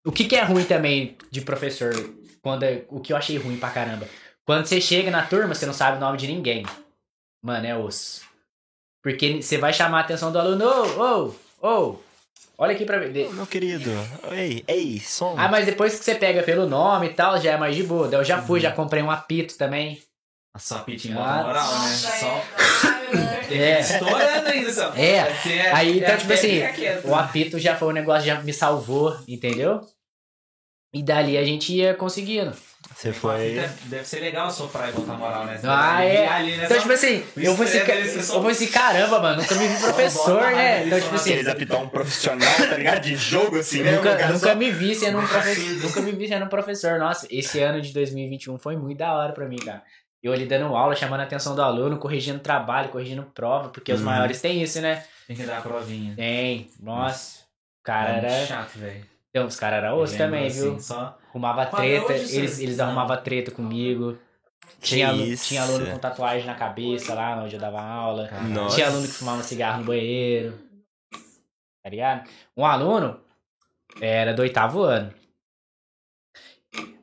O 0.07 0.13
que, 0.13 0.25
que 0.25 0.37
é 0.37 0.43
ruim 0.45 0.65
também 0.65 1.19
de 1.33 1.41
professor? 1.41 1.93
Quando 2.41 2.63
é- 2.63 2.85
o 2.89 3.01
que 3.01 3.13
eu 3.13 3.17
achei 3.17 3.39
ruim 3.39 3.59
pra 3.59 3.71
caramba. 3.71 4.09
Quando 4.45 4.67
você 4.67 4.81
chega 4.81 5.11
na 5.11 5.27
turma, 5.27 5.53
você 5.55 5.67
não 5.67 5.75
sabe 5.75 5.97
o 5.97 6.01
nome 6.01 6.17
de 6.17 6.29
ninguém. 6.29 6.65
Mano, 7.43 7.67
é 7.67 7.77
osso. 7.77 8.23
Porque 9.03 9.43
você 9.43 9.59
vai 9.59 9.73
chamar 9.73 9.99
a 9.99 10.01
atenção 10.03 10.31
do 10.31 10.39
aluno. 10.39 10.65
Ô, 10.65 11.35
ô, 11.61 11.69
ô. 11.69 12.01
Olha 12.59 12.73
aqui 12.73 12.85
pra 12.87 12.99
ver. 12.99 13.33
Meu 13.35 13.47
querido, 13.47 13.91
ei, 14.31 14.65
ei, 14.67 14.99
som. 15.01 15.35
Ah, 15.37 15.49
mas 15.49 15.67
depois 15.67 15.99
que 15.99 16.05
você 16.05 16.15
pega 16.15 16.43
pelo 16.43 16.67
nome 16.67 17.07
e 17.07 17.13
tal, 17.13 17.39
já 17.41 17.53
é 17.53 17.57
mais 17.59 17.77
de 17.77 17.83
boa. 17.83 18.09
Eu 18.09 18.25
já 18.25 18.41
fui, 18.41 18.61
já 18.61 18.73
comprei 18.73 19.03
um 19.03 19.11
apito 19.11 19.59
também. 19.59 20.01
A 20.55 20.59
sua 20.59 20.79
pitinha 20.79 21.19
Ah, 21.19 21.43
moral, 21.43 21.71
né? 21.71 21.79
Nossa, 21.79 22.19
Só 22.19 22.43
é. 23.51 23.57
É. 23.59 23.81
estourando 23.81 24.49
ainda, 24.49 24.73
só. 24.73 24.93
É. 24.95 25.35
Você 25.35 25.61
Aí, 25.73 25.99
então, 25.99 26.15
é 26.15 26.17
tipo 26.17 26.33
assim. 26.33 26.61
O 27.05 27.15
apito 27.15 27.59
já 27.59 27.77
foi 27.77 27.89
um 27.89 27.93
negócio, 27.93 28.27
já 28.27 28.41
me 28.41 28.55
salvou, 28.55 29.15
entendeu? 29.29 29.83
E 30.95 31.03
dali 31.03 31.37
a 31.37 31.45
gente 31.45 31.75
ia 31.75 31.93
conseguindo. 31.95 32.57
Você 32.97 33.13
foi... 33.13 33.51
Deve, 33.55 33.89
deve 33.91 34.05
ser 34.09 34.21
legal 34.21 34.51
soprar 34.51 34.89
e 34.89 34.93
botar 34.93 35.13
moral, 35.13 35.45
né? 35.45 35.59
Você 35.59 35.67
Ah, 35.69 36.03
é. 36.03 36.27
ali, 36.27 36.57
né? 36.57 36.65
Então, 36.65 36.79
tipo 36.81 36.93
assim, 36.93 37.23
eu 37.37 37.55
vou 37.55 37.67
assim, 37.67 37.79
eu 37.79 38.41
vou 38.41 38.49
assim, 38.51 38.67
caramba, 38.69 39.21
mano, 39.21 39.43
nunca 39.43 39.55
me 39.55 39.69
vi 39.69 39.79
professor, 39.83 40.35
bota 40.37 40.47
a 40.47 40.51
né? 40.51 40.57
raiva 40.79 40.87
Então, 40.87 40.97
ali, 40.97 41.03
tipo 41.05 41.19
só 41.19 41.23
assim, 41.23 41.49
apitar 41.51 41.83
um 41.83 41.89
profissional, 41.91 42.55
tá 42.57 42.77
ligado? 42.79 43.03
De 43.03 43.15
jogo, 43.17 43.59
assim, 43.59 43.83
né? 43.83 43.93
nunca, 43.93 44.13
nunca 44.29 44.39
só- 44.39 44.55
me 44.55 44.71
vi 44.71 44.95
sendo 44.95 45.19
um 45.19 45.27
professor, 45.27 45.83
nunca 45.83 46.01
me 46.01 46.13
vi 46.13 46.27
sendo 46.27 46.47
um 46.47 46.49
professor. 46.49 46.99
Nossa, 46.99 47.27
esse 47.31 47.61
ano 47.61 47.83
de 47.83 47.93
2021 47.93 48.59
foi 48.59 48.77
muito 48.79 48.97
da 48.97 49.13
hora 49.13 49.35
pra 49.35 49.47
mim, 49.47 49.57
cara. 49.59 49.83
Eu 50.23 50.33
ali 50.33 50.47
dando 50.47 50.75
aula, 50.75 50.97
chamando 50.97 51.21
a 51.21 51.25
atenção 51.25 51.55
do 51.55 51.61
aluno, 51.61 51.99
corrigindo 51.99 52.39
trabalho, 52.39 52.89
corrigindo 52.89 53.23
prova, 53.35 53.69
porque 53.69 53.93
os 53.93 54.01
Uhum. 54.01 54.07
maiores 54.07 54.41
têm 54.41 54.63
isso, 54.63 54.81
né? 54.81 55.05
Tem 55.27 55.37
que 55.37 55.43
dar 55.43 55.59
a 55.59 55.61
provinha. 55.61 56.15
Tem, 56.17 56.71
nossa. 56.81 57.41
O 57.81 57.85
cara 57.85 58.09
É 58.09 58.13
muito 58.23 58.27
era. 58.33 58.47
chato, 58.47 58.79
velho. 58.79 59.05
Então, 59.37 59.49
os 59.49 59.57
caras 59.61 59.85
eram 59.85 59.99
osso 59.99 60.17
também, 60.17 60.47
assim, 60.47 60.63
viu? 60.63 60.81
Só... 60.81 61.15
Arrumava 61.29 61.67
Quando 61.67 61.83
treta, 61.83 62.15
eles, 62.15 62.59
eles 62.59 62.77
Não. 62.79 62.87
arrumavam 62.87 63.17
treta 63.23 63.51
comigo. 63.51 64.19
Tinha, 64.81 65.09
Que 65.09 65.13
alu- 65.13 65.25
isso. 65.27 65.49
tinha 65.49 65.63
aluno 65.63 65.87
com 65.91 65.99
tatuagem 65.99 66.47
na 66.47 66.55
cabeça 66.55 67.13
lá 67.13 67.37
onde 67.43 67.55
eu 67.55 67.61
dava 67.61 67.79
aula. 67.83 68.31
Nossa. 68.49 68.75
Tinha 68.77 68.87
aluno 68.89 69.03
que 69.07 69.13
fumava 69.13 69.43
cigarro 69.43 69.81
no 69.81 69.85
banheiro. 69.85 70.59
Tá 71.83 71.91
ligado? 71.91 72.27
Um 72.57 72.65
aluno 72.65 73.21
era 74.01 74.33
do 74.33 74.41
oitavo 74.41 74.83
ano. 74.83 75.13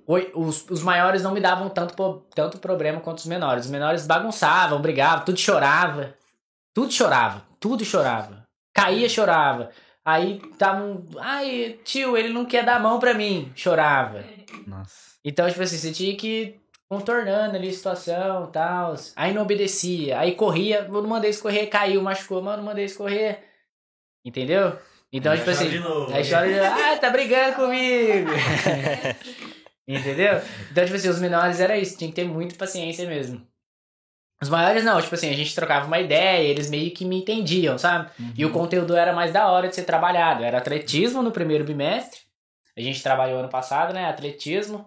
Oi- 0.07 0.31
Os, 0.33 0.67
os 0.71 0.81
maiores 0.81 1.21
não 1.21 1.31
me 1.33 1.39
davam 1.39 1.69
tanto, 1.69 2.25
tanto 2.33 2.57
problema 2.57 2.99
quanto 2.99 3.19
os 3.19 3.27
menores. 3.27 3.65
Os 3.65 3.71
menores 3.71 4.07
bagunçavam, 4.07 4.81
brigavam, 4.81 5.23
tudo 5.23 5.37
chorava. 5.37 6.15
Tudo 6.73 6.91
chorava, 6.91 7.45
tudo 7.59 7.85
chorava. 7.85 8.43
Caía, 8.73 9.07
chorava. 9.07 9.69
Aí 10.05 10.41
tava 10.57 10.83
um. 10.83 11.05
Ai, 11.17 11.79
tio, 11.83 12.17
ele 12.17 12.29
não 12.29 12.45
quer 12.45 12.65
dar 12.65 12.75
a 12.75 12.79
mão 12.79 12.99
pra 12.99 13.13
mim. 13.13 13.51
Chorava. 13.55 14.23
Nossa. 14.67 15.13
Então, 15.23 15.47
tipo 15.49 15.61
assim, 15.61 15.77
você 15.77 15.91
tinha 15.91 16.15
que 16.17 16.27
ir 16.27 16.61
contornando 16.89 17.55
ali 17.55 17.69
a 17.69 17.73
situação 17.73 18.47
e 18.49 18.51
tal. 18.51 18.95
Aí 19.15 19.33
não 19.33 19.43
obedecia. 19.43 20.19
Aí 20.19 20.35
corria, 20.35 20.85
eu 20.87 21.01
não 21.01 21.07
mandei 21.07 21.29
escorrer, 21.29 21.69
caiu, 21.69 22.01
machucou, 22.01 22.41
mano, 22.41 22.57
não 22.57 22.65
mandei 22.65 22.85
escorrer. 22.85 23.39
Entendeu? 24.25 24.77
Então, 25.11 25.31
Aí 25.31 25.37
tipo 25.37 25.51
chora 25.51 25.61
assim. 25.61 25.69
de 25.69 25.79
novo. 25.79 26.13
Aí 26.13 26.29
chora 26.29 26.47
de 26.47 26.59
ah, 26.59 26.97
tá 26.97 27.09
brigando 27.09 27.55
comigo. 27.55 28.31
Entendeu? 29.87 30.41
Então, 30.71 30.85
tipo 30.85 30.95
assim, 30.95 31.09
os 31.09 31.19
menores 31.19 31.59
era 31.59 31.77
isso, 31.77 31.97
tinha 31.97 32.09
que 32.09 32.15
ter 32.15 32.25
muita 32.25 32.55
paciência 32.55 33.07
mesmo. 33.07 33.45
Os 34.43 34.49
maiores 34.49 34.83
não, 34.83 35.01
tipo 35.01 35.15
assim, 35.15 35.29
a 35.29 35.33
gente 35.35 35.55
trocava 35.55 35.87
uma 35.87 35.99
ideia, 36.01 36.43
eles 36.43 36.69
meio 36.69 36.91
que 36.91 37.05
me 37.05 37.15
entendiam, 37.19 37.77
sabe? 37.77 38.11
E 38.37 38.43
o 38.43 38.49
Uhum. 38.49 38.53
conteúdo 38.53 38.93
era 38.93 39.13
mais 39.13 39.31
da 39.31 39.49
hora 39.49 39.69
de 39.69 39.75
ser 39.75 39.83
trabalhado. 39.85 40.43
Era 40.43 40.57
atletismo 40.57 41.23
no 41.23 41.31
primeiro 41.31 41.63
bimestre. 41.63 42.19
A 42.77 42.81
gente 42.81 43.01
trabalhou 43.01 43.39
ano 43.39 43.47
passado, 43.47 43.93
né? 43.93 44.03
Atletismo. 44.05 44.83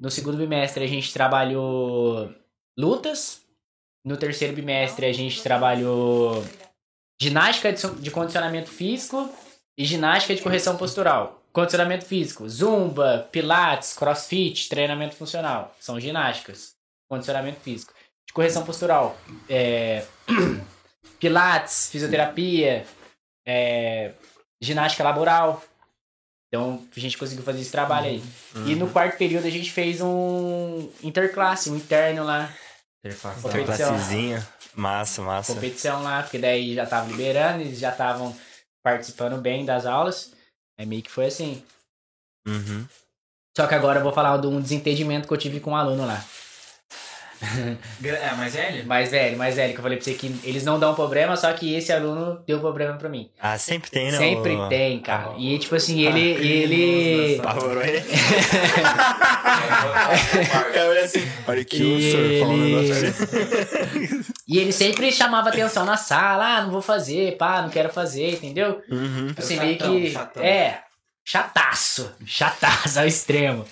No 0.00 0.10
segundo 0.10 0.38
bimestre 0.38 0.84
a 0.84 0.88
gente 0.88 1.12
trabalhou 1.12 2.32
lutas. 2.78 3.42
No 4.02 4.16
terceiro 4.16 4.54
bimestre 4.54 5.04
a 5.04 5.12
gente 5.12 5.42
trabalhou 5.42 6.42
ginástica 7.20 7.72
de 7.72 8.10
condicionamento 8.10 8.70
físico 8.70 9.30
e 9.76 9.84
ginástica 9.84 10.34
de 10.34 10.40
correção 10.42 10.76
postural. 10.78 11.42
Condicionamento 11.52 12.04
físico, 12.06 12.48
zumba, 12.48 13.28
pilates, 13.30 13.92
crossfit, 13.92 14.68
treinamento 14.68 15.14
funcional. 15.14 15.74
São 15.78 16.00
ginásticas. 16.00 16.74
Condicionamento 17.08 17.60
físico. 17.60 17.92
De 18.26 18.32
correção 18.32 18.64
postural, 18.64 19.16
é, 19.48 20.04
pilates, 21.20 21.88
fisioterapia, 21.90 22.84
é, 23.46 24.12
ginástica 24.60 25.04
laboral. 25.04 25.62
Então 26.48 26.86
a 26.96 27.00
gente 27.00 27.18
conseguiu 27.18 27.44
fazer 27.44 27.60
esse 27.60 27.70
trabalho 27.70 28.06
aí. 28.06 28.22
E 28.66 28.74
no 28.74 28.90
quarto 28.90 29.18
período 29.18 29.46
a 29.46 29.50
gente 29.50 29.72
fez 29.72 30.00
um 30.00 30.88
interclasse, 31.02 31.70
um 31.70 31.76
interno 31.76 32.24
lá, 32.24 32.52
Interface. 33.04 33.46
Ok. 33.46 33.60
Uma 33.60 33.66
classezinha. 33.66 34.48
Massa, 34.74 35.22
massa. 35.22 35.54
competição 35.54 36.02
lá, 36.02 36.22
porque 36.22 36.38
daí 36.38 36.74
já 36.74 36.84
tava 36.84 37.08
liberando, 37.08 37.60
eles 37.60 37.78
já 37.78 37.90
estavam 37.90 38.34
participando 38.82 39.40
bem 39.40 39.64
das 39.64 39.86
aulas. 39.86 40.32
É 40.76 40.84
meio 40.84 41.02
que 41.02 41.10
foi 41.10 41.26
assim. 41.26 41.62
Uhum. 42.48 42.84
Só 43.56 43.68
que 43.68 43.74
agora 43.74 44.00
eu 44.00 44.02
vou 44.02 44.12
falar 44.12 44.36
de 44.38 44.48
um 44.48 44.60
desentendimento 44.60 45.28
que 45.28 45.34
eu 45.34 45.38
tive 45.38 45.60
com 45.60 45.72
um 45.72 45.76
aluno 45.76 46.04
lá. 46.04 46.24
É, 48.04 48.30
mas 48.36 48.54
velho? 48.54 48.86
Mais 48.86 49.10
velho, 49.10 49.36
mais 49.36 49.54
velho, 49.56 49.72
que 49.72 49.78
eu 49.78 49.82
falei 49.82 49.98
pra 49.98 50.04
você 50.04 50.14
que 50.14 50.34
eles 50.44 50.64
não 50.64 50.78
dão 50.78 50.94
problema, 50.94 51.36
só 51.36 51.52
que 51.52 51.74
esse 51.74 51.92
aluno 51.92 52.42
deu 52.46 52.58
problema 52.60 52.94
pra 52.96 53.08
mim. 53.08 53.30
Ah, 53.40 53.56
sempre 53.58 53.90
tem, 53.90 54.10
né? 54.10 54.18
Sempre 54.18 54.54
o- 54.56 54.68
tem, 54.68 55.00
cara. 55.00 55.34
E 55.38 55.58
tipo 55.58 55.74
assim, 55.74 56.00
ele. 56.06 56.34
Ah, 56.36 56.40
ele. 56.44 57.40
Apavorou 57.40 57.82
ele? 57.82 58.02
O 60.68 60.72
cara 60.72 60.88
olha 60.90 61.04
assim, 61.04 61.22
olha 61.46 61.64
que 61.64 61.82
o 61.82 61.98
E 61.98 62.10
senhor 62.12 62.40
falou 62.40 62.54
um 62.54 62.64
ele- 62.64 62.82
negócio 62.92 63.08
assim. 63.08 64.24
E 64.46 64.58
ele 64.58 64.72
sempre 64.72 65.10
chamava 65.10 65.48
atenção 65.48 65.86
na 65.86 65.96
sala, 65.96 66.58
ah, 66.58 66.62
não 66.62 66.70
vou 66.70 66.82
fazer, 66.82 67.36
pá, 67.38 67.62
não 67.62 67.70
quero 67.70 67.88
fazer, 67.90 68.34
entendeu? 68.34 68.82
Uhum. 68.90 69.28
Tipo 69.28 69.40
assim, 69.40 69.58
meio 69.58 69.78
que. 69.78 70.10
chatão. 70.10 70.42
É, 70.42 70.82
chataço. 71.24 72.12
Chataço 72.26 73.00
ao 73.00 73.06
extremo. 73.06 73.64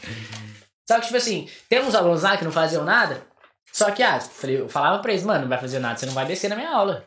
Só 0.88 0.96
que, 0.98 1.06
tipo 1.06 1.16
assim, 1.18 1.46
tem 1.68 1.80
uns 1.82 1.94
alunos 1.94 2.22
lá 2.22 2.36
que 2.38 2.44
não 2.44 2.50
faziam 2.52 2.84
nada. 2.84 3.22
Só 3.72 3.90
que, 3.90 4.02
ah, 4.02 4.20
falei- 4.20 4.60
eu 4.60 4.68
falava 4.68 5.00
pra 5.00 5.12
eles, 5.12 5.24
mano, 5.24 5.42
não 5.42 5.48
vai 5.48 5.58
fazer 5.58 5.78
nada, 5.78 5.98
você 5.98 6.06
não 6.06 6.12
vai 6.12 6.26
descer 6.26 6.48
na 6.48 6.56
minha 6.56 6.70
aula. 6.70 7.06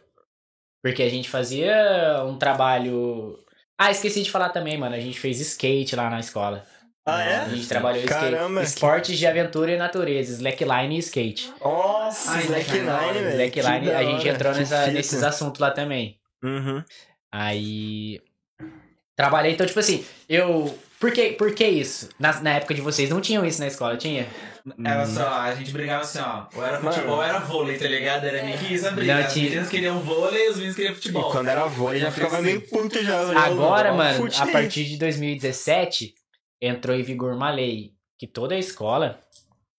Porque 0.83 1.03
a 1.03 1.09
gente 1.09 1.29
fazia 1.29 2.23
um 2.25 2.37
trabalho 2.37 3.39
Ah, 3.77 3.91
esqueci 3.91 4.23
de 4.23 4.31
falar 4.31 4.49
também, 4.49 4.77
mano. 4.77 4.95
A 4.95 4.99
gente 4.99 5.19
fez 5.19 5.39
skate 5.41 5.95
lá 5.97 6.09
na 6.09 6.19
escola. 6.19 6.65
Ah, 7.05 7.21
é? 7.21 7.35
A 7.37 7.49
gente 7.49 7.67
trabalhou 7.67 8.03
Caramba, 8.05 8.63
skate. 8.63 8.75
Esportes 8.75 9.19
de 9.19 9.27
aventura 9.27 9.71
e 9.71 9.77
natureza, 9.77 10.31
slackline 10.31 10.95
e 10.95 10.99
skate. 10.99 11.53
Nossa, 11.61 12.31
Ai, 12.31 12.43
Slackline, 12.43 13.19
velho. 13.19 13.29
Slackline, 13.31 13.91
a 13.91 14.03
gente 14.03 14.27
entrou 14.27 14.53
nessa, 14.53 14.87
nesses 14.87 15.21
assuntos 15.21 15.59
lá 15.59 15.71
também. 15.71 16.17
Uhum. 16.43 16.81
Aí. 17.31 18.21
Trabalhei, 19.15 19.51
então, 19.53 19.65
tipo 19.65 19.79
assim, 19.79 20.05
eu. 20.27 20.77
Por 20.99 21.11
que, 21.11 21.33
por 21.33 21.53
que 21.53 21.65
isso? 21.65 22.09
Na, 22.17 22.39
na 22.41 22.51
época 22.53 22.73
de 22.73 22.81
vocês 22.81 23.09
não 23.09 23.19
tinham 23.21 23.45
isso 23.45 23.59
na 23.59 23.67
escola, 23.67 23.97
tinha? 23.97 24.25
Era 24.83 25.05
só, 25.05 25.27
a 25.29 25.53
gente 25.53 25.71
brigava 25.71 26.01
assim, 26.01 26.17
ó. 26.19 26.45
Ou 26.55 26.65
era 26.65 26.79
futebol, 26.79 27.17
ou 27.17 27.23
era 27.23 27.37
vôlei, 27.39 27.77
tá 27.77 27.87
ligado? 27.87 28.25
Era 28.25 28.43
meio 28.43 28.57
que 28.57 28.73
isso 28.73 28.87
a 28.87 28.91
briga. 28.91 29.13
Não, 29.15 29.23
As 29.25 29.31
tinha- 29.33 29.45
meninas 29.45 29.69
queriam 29.69 29.99
vôlei 29.99 30.47
e 30.47 30.49
os 30.49 30.55
meninos 30.55 30.75
queriam 30.75 30.91
E 30.91 30.95
futebol. 30.95 31.31
quando 31.31 31.47
era 31.49 31.65
vôlei 31.67 31.99
já 32.01 32.11
ficava 32.11 32.41
meio 32.41 32.61
puto 32.61 33.03
já. 33.03 33.21
olhando, 33.21 33.37
Agora, 33.37 33.93
ó, 33.93 33.97
mano, 33.97 34.17
fute 34.17 34.41
a 34.41 34.45
aí. 34.45 34.51
partir 34.51 34.85
de 34.85 34.97
2017, 34.97 36.15
entrou 36.61 36.95
em 36.95 37.03
vigor 37.03 37.33
uma 37.33 37.51
lei 37.51 37.91
que 38.17 38.25
toda 38.25 38.55
a 38.55 38.57
escola, 38.57 39.19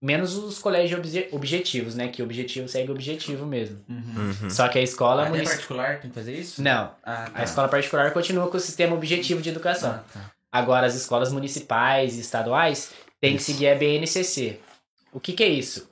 menos 0.00 0.36
os 0.36 0.58
colégios 0.60 1.00
obje- 1.00 1.28
objetivos, 1.32 1.96
né? 1.96 2.06
Que 2.06 2.22
objetivo 2.22 2.68
segue 2.68 2.92
objetivo 2.92 3.44
mesmo. 3.44 3.80
Uhum. 3.88 4.32
Uhum. 4.42 4.50
Só 4.50 4.68
que 4.68 4.78
a 4.78 4.82
escola 4.82 5.22
Até 5.22 5.30
municipal. 5.30 5.54
particular 5.56 6.00
tem 6.00 6.10
que 6.10 6.14
fazer 6.14 6.32
isso? 6.34 6.62
Não, 6.62 6.92
Ah, 7.02 7.28
tá. 7.28 7.30
a 7.34 7.42
escola 7.42 7.66
particular 7.68 8.12
continua 8.12 8.48
com 8.48 8.56
o 8.56 8.60
sistema 8.60 8.94
objetivo 8.94 9.42
de 9.42 9.48
educação. 9.48 9.90
Ah, 9.90 10.04
tá. 10.12 10.30
Agora, 10.52 10.86
as 10.86 10.94
escolas 10.94 11.32
municipais 11.32 12.16
e 12.16 12.20
estaduais 12.20 12.92
têm 13.20 13.36
que 13.36 13.42
seguir 13.42 13.68
a 13.68 13.74
BNCC. 13.74 14.60
O 15.16 15.20
que, 15.20 15.32
que 15.32 15.42
é 15.42 15.48
isso? 15.48 15.90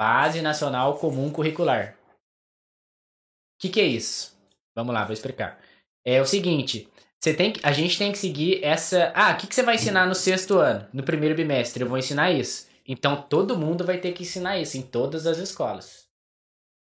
Base 0.00 0.40
Nacional 0.40 0.96
Comum 0.96 1.30
Curricular. 1.30 1.94
O 1.94 3.60
que, 3.60 3.68
que 3.68 3.78
é 3.78 3.84
isso? 3.84 4.34
Vamos 4.74 4.94
lá, 4.94 5.04
vou 5.04 5.12
explicar. 5.12 5.60
É 6.02 6.22
o 6.22 6.24
seguinte: 6.24 6.88
você 7.20 7.34
tem 7.34 7.52
que, 7.52 7.60
a 7.62 7.70
gente 7.70 7.98
tem 7.98 8.10
que 8.10 8.16
seguir 8.16 8.64
essa. 8.64 9.12
Ah, 9.14 9.32
o 9.32 9.36
que, 9.36 9.46
que 9.46 9.54
você 9.54 9.62
vai 9.62 9.74
ensinar 9.74 10.06
no 10.06 10.14
sexto 10.14 10.56
ano? 10.56 10.88
No 10.90 11.02
primeiro 11.02 11.34
bimestre, 11.34 11.82
eu 11.82 11.88
vou 11.88 11.98
ensinar 11.98 12.30
isso. 12.30 12.66
Então 12.88 13.20
todo 13.20 13.58
mundo 13.58 13.84
vai 13.84 13.98
ter 13.98 14.12
que 14.12 14.22
ensinar 14.22 14.58
isso 14.58 14.78
em 14.78 14.82
todas 14.82 15.26
as 15.26 15.36
escolas. 15.36 16.06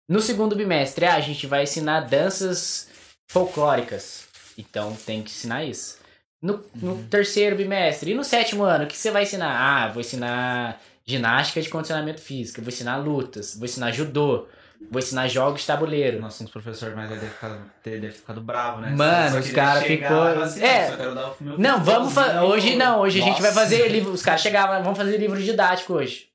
No 0.09 0.21
segundo 0.21 0.55
bimestre, 0.55 1.07
ah, 1.07 1.17
a 1.17 1.21
gente 1.21 1.45
vai 1.45 1.65
ensinar 1.65 2.03
danças 2.03 2.89
folclóricas. 3.29 4.29
Então 4.57 4.95
tem 4.95 5.25
que 5.25 5.31
ensinar 5.31 5.65
isso. 5.65 5.99
No, 6.41 6.65
no 6.73 7.03
terceiro 7.09 7.57
bimestre. 7.57 8.13
E 8.13 8.15
no 8.15 8.23
sétimo 8.23 8.63
ano, 8.63 8.85
o 8.85 8.87
que 8.87 8.97
você 8.97 9.11
vai 9.11 9.25
ensinar? 9.25 9.59
Ah, 9.59 9.89
vou 9.89 10.01
ensinar 10.01 10.81
ginástica 11.07 11.61
de 11.61 11.69
condicionamento 11.69 12.21
físico, 12.21 12.61
vou 12.61 12.69
ensinar 12.69 12.97
lutas, 12.99 13.55
vou 13.57 13.65
ensinar 13.65 13.91
judô, 13.91 14.47
vou 14.91 14.99
ensinar 14.99 15.27
jogos 15.29 15.63
de 15.63 15.67
tabuleiro. 15.67 16.21
Nossa, 16.21 16.45
uns 16.45 16.51
professores 16.51 16.95
mais 16.95 17.09
velhos 17.09 17.23
devem 17.23 17.35
ficar, 17.37 18.13
ficado 18.13 18.41
bravos, 18.41 18.83
né? 18.83 18.91
Mano, 18.91 19.39
os 19.39 19.47
queria 19.47 19.55
cara 19.63 19.81
chegar 19.83 20.09
ficou- 20.09 20.43
assim, 20.43 20.63
é. 20.63 20.87
"Só 20.91 20.97
quero 20.97 21.15
dar 21.15 21.27
o 21.31 21.37
meu 21.41 21.59
Não, 21.59 21.83
vamos 21.85 22.13
fazer. 22.13 22.29
futebolzinho". 22.35 22.55
Hoje 22.55 22.77
não, 22.77 23.01
hoje 23.01 23.21
a 23.21 23.25
gente 23.25 23.41
vai 23.43 23.51
Nossa. 23.51 23.61
fazer 23.61 23.89
livro. 23.89 24.13
Os 24.13 24.23
caras 24.23 24.41
chegavam, 24.41 24.83
vamos 24.83 24.99
fazer 24.99 25.17
livro 25.19 25.43
didático 25.43 25.95
hoje. 25.95 26.27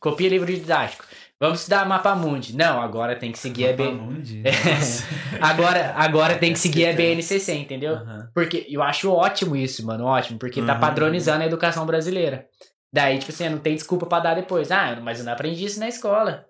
Copia 0.00 0.28
livro 0.28 0.46
didático. 0.52 1.04
Vamos 1.40 1.60
estudar 1.60 1.84
mapa 1.86 2.14
mundi. 2.14 2.54
Não, 2.56 2.80
agora 2.80 3.16
tem 3.16 3.32
que 3.32 3.38
seguir 3.38 3.68
a 3.68 3.72
B. 3.72 3.84
Mapamundi? 3.90 4.42
Agora, 5.40 5.92
agora 5.96 6.36
tem 6.38 6.52
que 6.52 6.58
seguir 6.58 6.86
a 6.86 6.92
BNCC, 6.92 7.54
entendeu? 7.54 7.94
Aham. 7.96 8.28
Porque 8.32 8.66
eu 8.68 8.82
acho 8.82 9.10
ótimo 9.10 9.56
isso, 9.56 9.84
mano, 9.84 10.04
ótimo, 10.04 10.38
porque 10.38 10.62
tá 10.62 10.74
Uhum. 10.74 10.80
padronizando 10.80 11.42
a 11.42 11.46
educação 11.46 11.84
brasileira. 11.84 12.46
Daí, 12.94 13.18
tipo 13.18 13.32
assim, 13.32 13.48
não 13.48 13.58
tem 13.58 13.74
desculpa 13.74 14.06
pra 14.06 14.20
dar 14.20 14.34
depois. 14.34 14.70
Ah, 14.70 14.94
mas 15.02 15.18
eu 15.18 15.24
não 15.24 15.32
aprendi 15.32 15.64
isso 15.64 15.80
na 15.80 15.88
escola. 15.88 16.48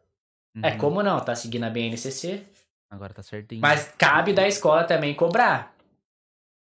É, 0.62 0.72
Uhum. 0.72 0.78
como 0.78 1.02
não? 1.02 1.18
Tá 1.18 1.34
seguindo 1.34 1.64
a 1.64 1.70
BNCC. 1.70 2.44
Agora 2.90 3.14
tá 3.14 3.22
certinho. 3.22 3.62
Mas 3.62 3.90
cabe 3.96 4.34
da 4.34 4.46
escola 4.46 4.84
também 4.84 5.14
cobrar. 5.14 5.73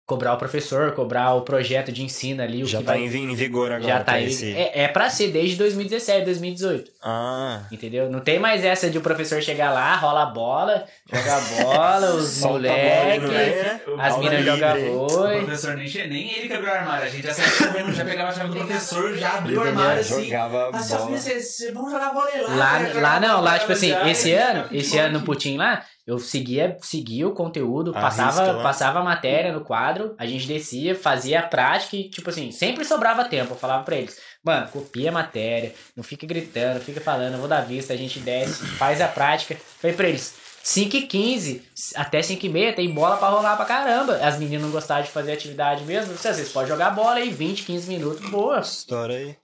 Cobrar 0.06 0.34
o 0.34 0.36
professor, 0.36 0.92
cobrar 0.92 1.34
o 1.34 1.40
projeto 1.40 1.90
de 1.90 2.00
ensino 2.04 2.40
ali. 2.40 2.62
O 2.62 2.66
Já 2.66 2.78
que 2.78 2.84
tá 2.84 2.92
vai... 2.92 3.00
em, 3.02 3.06
em 3.06 3.34
vigor 3.34 3.72
agora. 3.72 3.92
Já 3.92 4.04
tá 4.04 4.12
aí. 4.12 4.26
esse- 4.26 4.54
É, 4.54 4.84
é 4.84 4.88
pra 4.88 5.10
ser 5.10 5.32
desde 5.32 5.56
2017, 5.56 6.24
2018. 6.24 6.92
Ah. 7.02 7.62
Entendeu? 7.72 8.08
Não 8.08 8.20
tem 8.20 8.38
mais 8.38 8.64
essa 8.64 8.88
de 8.88 8.98
o 8.98 9.00
professor 9.00 9.42
chegar 9.42 9.72
lá, 9.72 9.96
rola 9.96 10.22
a 10.22 10.26
bola, 10.26 10.84
joga 11.12 11.36
a 11.36 11.40
bola, 11.40 12.14
os 12.14 12.38
bola 12.40 12.52
moleques, 12.52 13.28
né? 13.30 13.80
as 13.98 14.18
minas 14.18 14.44
jogam 14.44 14.94
O 15.02 15.08
vôlei. 15.08 15.40
professor 15.42 15.76
nem, 15.76 15.88
nem 16.08 16.32
ele 16.38 16.48
quebrou 16.50 16.70
o 16.72 16.76
armário. 16.76 17.06
A 17.06 17.10
gente 17.10 17.26
já 17.26 17.34
saiu 17.34 17.72
correndo, 17.72 17.92
já 17.92 18.04
pegava 18.04 18.28
a 18.30 18.32
chave 18.32 18.48
do 18.50 18.56
professor, 18.64 19.16
já 19.16 19.38
abriu 19.38 19.58
o 19.58 19.62
armário 19.64 20.00
assim. 20.02 20.24
Jogava 20.24 20.70
Assim, 20.72 20.94
ó, 20.94 20.98
bola. 20.98 21.10
vocês 21.18 21.56
vocês 21.56 21.74
vão 21.74 21.90
jogar 21.90 22.12
vôlei 22.14 22.42
lá. 22.42 22.54
Lá, 22.54 22.78
lá 23.00 23.18
não, 23.20 23.40
lá 23.40 23.40
bola 23.40 23.58
tipo 23.58 23.72
assim, 23.72 23.92
esse 24.08 24.32
ano, 24.32 24.62
futebol 24.62 24.78
esse 24.80 24.98
ano 24.98 25.18
no. 25.18 25.24
Putin 25.24 25.56
lá, 25.56 25.82
eu 26.06 26.20
seguia, 26.20 26.76
seguia 26.80 27.26
o 27.26 27.32
conteúdo, 27.32 27.90
A 27.90 28.00
passava, 28.00 28.44
risca 28.44 28.62
passava 28.62 29.00
a 29.00 29.02
matéria 29.02 29.52
no 29.52 29.62
quadro, 29.62 30.14
a 30.16 30.24
gente 30.24 30.46
descia, 30.46 30.94
fazia 30.94 31.40
a 31.40 31.42
prática 31.42 31.96
e, 31.96 32.08
tipo 32.08 32.30
assim, 32.30 32.52
sempre 32.52 32.84
sobrava 32.84 33.24
tempo. 33.24 33.54
Eu 33.54 33.58
falava 33.58 33.82
pra 33.82 33.96
eles, 33.96 34.16
mano, 34.44 34.68
copia 34.68 35.08
a 35.08 35.12
matéria, 35.12 35.74
não 35.96 36.04
fica 36.04 36.24
gritando, 36.24 36.80
fica 36.80 37.00
falando, 37.00 37.38
vou 37.38 37.48
dar 37.48 37.62
vista, 37.62 37.92
a 37.92 37.96
gente 37.96 38.20
desce, 38.20 38.64
faz 38.78 39.00
a 39.00 39.08
prática. 39.08 39.56
Falei 39.80 39.96
pra 39.96 40.08
eles, 40.08 40.34
5 40.62 40.96
e 40.96 41.06
15 41.06 41.62
até 41.96 42.22
5 42.22 42.46
e 42.46 42.48
meia 42.48 42.72
tem 42.72 42.88
bola 42.92 43.16
pra 43.16 43.28
rolar 43.28 43.56
pra 43.56 43.64
caramba. 43.64 44.14
As 44.16 44.38
meninas 44.38 44.62
não 44.62 44.70
gostavam 44.70 45.02
de 45.02 45.10
fazer 45.10 45.32
atividade 45.32 45.84
mesmo, 45.84 46.14
vocês 46.14 46.52
podem 46.52 46.68
jogar 46.68 46.90
bola 46.90 47.16
aí, 47.16 47.30
20, 47.30 47.64
15 47.64 47.88
minutos, 47.88 48.30
boa. 48.30 48.60
História 48.60 49.16
aí. 49.16 49.36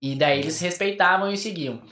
E 0.00 0.14
daí 0.14 0.38
eles 0.38 0.60
respeitavam 0.60 1.32
e 1.32 1.36
seguiam. 1.36 1.82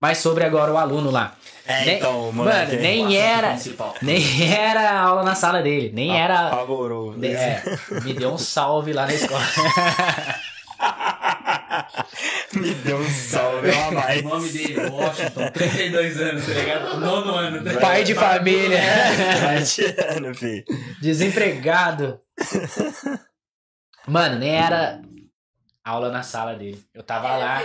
Mas 0.00 0.18
sobre 0.18 0.44
agora 0.44 0.72
o 0.72 0.76
aluno 0.78 1.10
lá. 1.10 1.34
É, 1.66 1.84
Nem- 1.84 1.96
então, 1.96 2.30
mano, 2.30 2.50
mano. 2.50 2.72
nem 2.80 3.06
O 3.06 3.12
era- 3.12 3.48
principal. 3.50 3.94
Nem 4.02 4.52
era 4.52 5.00
aula 5.00 5.22
na 5.24 5.34
sala 5.34 5.62
dele, 5.62 5.90
nem 5.92 6.12
Ah, 6.12 6.18
era. 6.24 6.46
Apavorou. 6.48 7.14
de- 7.18 7.26
é, 7.28 7.62
me 8.04 8.12
deu 8.12 8.32
um 8.32 8.38
salve 8.38 8.92
lá 8.92 9.06
na 9.06 9.14
escola. 9.14 9.40
Me 12.54 12.72
deu 12.74 12.98
um 12.98 13.10
salve 13.10 13.70
a 13.70 13.88
O 13.88 13.94
mais. 13.94 14.22
nome 14.22 14.48
dele, 14.48 14.80
Washington, 14.90 15.50
32 15.52 16.20
anos, 16.20 16.46
tá 16.46 16.52
ligado? 16.52 17.00
Nono 17.00 17.34
ano. 17.34 17.56
tá 17.58 17.62
ligado? 17.64 17.80
Pai 17.80 18.04
de 18.04 18.14
família. 18.14 18.80
Vai 19.42 19.62
tirando, 19.62 20.34
filho. 20.34 20.64
Desempregado. 21.00 22.18
Mano, 24.06 24.38
nem 24.38 24.54
era 24.56 25.00
aula 25.84 26.10
na 26.10 26.22
sala 26.22 26.54
dele. 26.54 26.82
Eu 26.94 27.02
tava 27.02 27.36
lá. 27.36 27.62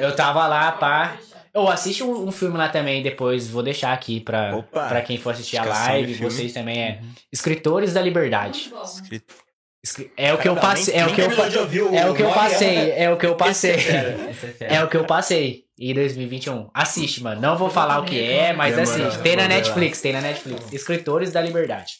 Eu 0.00 0.14
tava 0.14 0.46
lá, 0.46 0.72
pá. 0.72 1.16
Eu 1.54 1.68
assisti 1.68 2.02
um, 2.02 2.28
um 2.28 2.30
filme 2.32 2.58
lá 2.58 2.68
também 2.68 3.02
depois, 3.02 3.48
vou 3.48 3.62
deixar 3.62 3.92
aqui 3.92 4.20
pra, 4.20 4.54
Opa. 4.56 4.88
pra 4.88 5.00
quem 5.00 5.16
for 5.18 5.30
assistir 5.30 5.56
a 5.56 5.64
live, 5.64 6.14
vocês 6.14 6.52
também 6.52 6.82
é. 6.82 7.00
Escritores 7.32 7.94
da 7.94 8.02
Liberdade. 8.02 8.70
Escri- 9.82 10.12
É 10.16 10.34
o 10.34 10.38
que 10.38 10.48
eu 10.48 10.56
passei. 10.56 10.94
É 10.94 11.06
o 11.06 11.14
que 11.14 11.20
eu 11.22 11.30
pa- 11.34 11.46
É 11.96 12.10
o 12.10 12.14
que 12.14 12.22
eu 12.22 12.30
passei. 12.32 12.90
É 12.92 13.10
o 13.10 13.16
que 13.16 13.26
eu 13.26 13.34
passei. 13.36 13.70
É. 14.60 14.74
É 14.76 14.84
o 14.84 14.88
que 14.88 14.96
eu 14.96 15.04
passei 15.04 15.64
em 15.78 15.94
2021. 15.94 16.68
Assiste, 16.74 17.22
mano. 17.22 17.40
Não 17.40 17.56
vou 17.56 17.70
falar 17.70 18.00
o 18.00 18.04
que 18.04 18.20
é, 18.22 18.52
mas 18.52 18.76
assiste. 18.78 19.18
Tem 19.22 19.36
na. 19.36 19.46
Netflix, 19.48 20.00
tem 20.00 20.12
na 20.12 20.20
Netflix. 20.20 20.72
Escritores 20.72 21.30
da 21.32 21.40
Liberdade. 21.40 21.94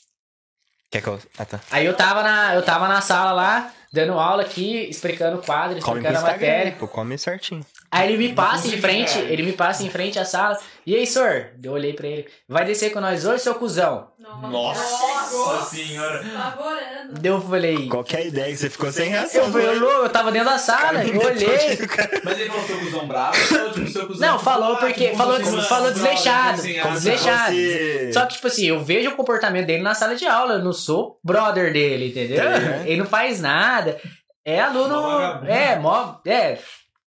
Quer 0.90 1.00
que 1.00 1.08
eu. 1.08 1.18
Ah, 1.38 1.44
tá. 1.44 1.60
Aí 1.70 1.86
eu 1.86 1.94
tava 1.94 2.22
na, 2.22 2.54
eu 2.54 2.62
tava 2.62 2.88
na 2.88 3.00
sala 3.00 3.32
lá, 3.32 3.72
dando 3.92 4.18
aula 4.18 4.42
aqui, 4.42 4.88
explicando 4.88 5.38
o 5.38 5.42
quadro, 5.42 5.78
explicando 5.78 6.18
a 6.18 6.22
matéria. 6.22 6.72
pô, 6.78 6.86
come 6.88 7.16
certinho. 7.18 7.64
Aí 7.96 8.12
ele 8.12 8.28
me 8.28 8.34
passa 8.34 8.68
em 8.68 8.78
frente, 8.78 9.14
cara. 9.14 9.24
ele 9.32 9.42
me 9.42 9.52
passa 9.52 9.82
em 9.84 9.90
frente 9.90 10.18
à 10.18 10.24
sala. 10.24 10.58
E 10.86 10.94
aí, 10.94 11.06
senhor? 11.06 11.50
Eu 11.62 11.72
olhei 11.72 11.92
pra 11.94 12.06
ele. 12.06 12.26
Vai 12.48 12.64
descer 12.64 12.90
com 12.92 13.00
nós 13.00 13.24
hoje, 13.24 13.42
seu 13.42 13.54
cuzão? 13.54 14.08
Nossa 14.42 15.64
senhora. 15.74 16.22
Favorando. 16.22 17.20
Daí 17.20 17.30
eu 17.30 17.40
falei. 17.40 17.88
Qual 17.88 18.04
que 18.04 18.16
é 18.16 18.20
a 18.20 18.24
ideia 18.24 18.50
que 18.50 18.56
você 18.56 18.70
ficou 18.70 18.92
sem 18.92 19.08
reação? 19.10 19.44
Eu 19.44 19.52
falei, 19.52 19.66
foi? 19.68 19.78
louco, 19.78 19.96
eu 20.04 20.08
tava 20.10 20.32
dentro 20.32 20.48
da 20.50 20.58
sala, 20.58 21.04
eu 21.04 21.20
olhei. 21.20 21.78
Mas 22.24 22.38
ele 22.40 22.50
falou 22.50 22.66
seu 22.66 22.78
cuzão 22.78 23.06
bravo 23.06 23.36
ou 23.64 23.72
tipo 23.72 23.88
seu 23.90 24.06
cuzão? 24.06 24.28
Não, 24.28 24.36
tipo, 24.38 24.44
falou 24.50 24.72
ah, 24.74 24.76
porque- 24.76 25.04
tipo, 25.06 25.16
falou- 25.16 25.40
falou 25.40 25.62
bravo, 25.62 25.92
desleixado, 25.92 26.60
assim, 26.60 26.74
como 26.80 26.94
ah, 26.94 27.00
fosse- 27.00 28.12
Só 28.12 28.26
que, 28.26 28.34
tipo 28.34 28.46
assim, 28.46 28.66
eu 28.66 28.84
vejo 28.84 29.10
o 29.10 29.16
comportamento 29.16 29.66
dele 29.66 29.82
na 29.82 29.94
sala 29.94 30.14
de 30.16 30.26
aula. 30.26 30.54
Eu 30.54 30.64
não 30.64 30.72
sou 30.72 31.18
brother 31.24 31.72
dele, 31.72 32.08
entendeu? 32.08 32.42
É. 32.42 32.82
Ele 32.86 32.98
não 32.98 33.06
faz 33.06 33.40
nada. 33.40 34.00
É 34.44 34.60
aluno. 34.60 35.44
É, 35.46 35.76
mó. 35.76 36.16
É. 36.24 36.58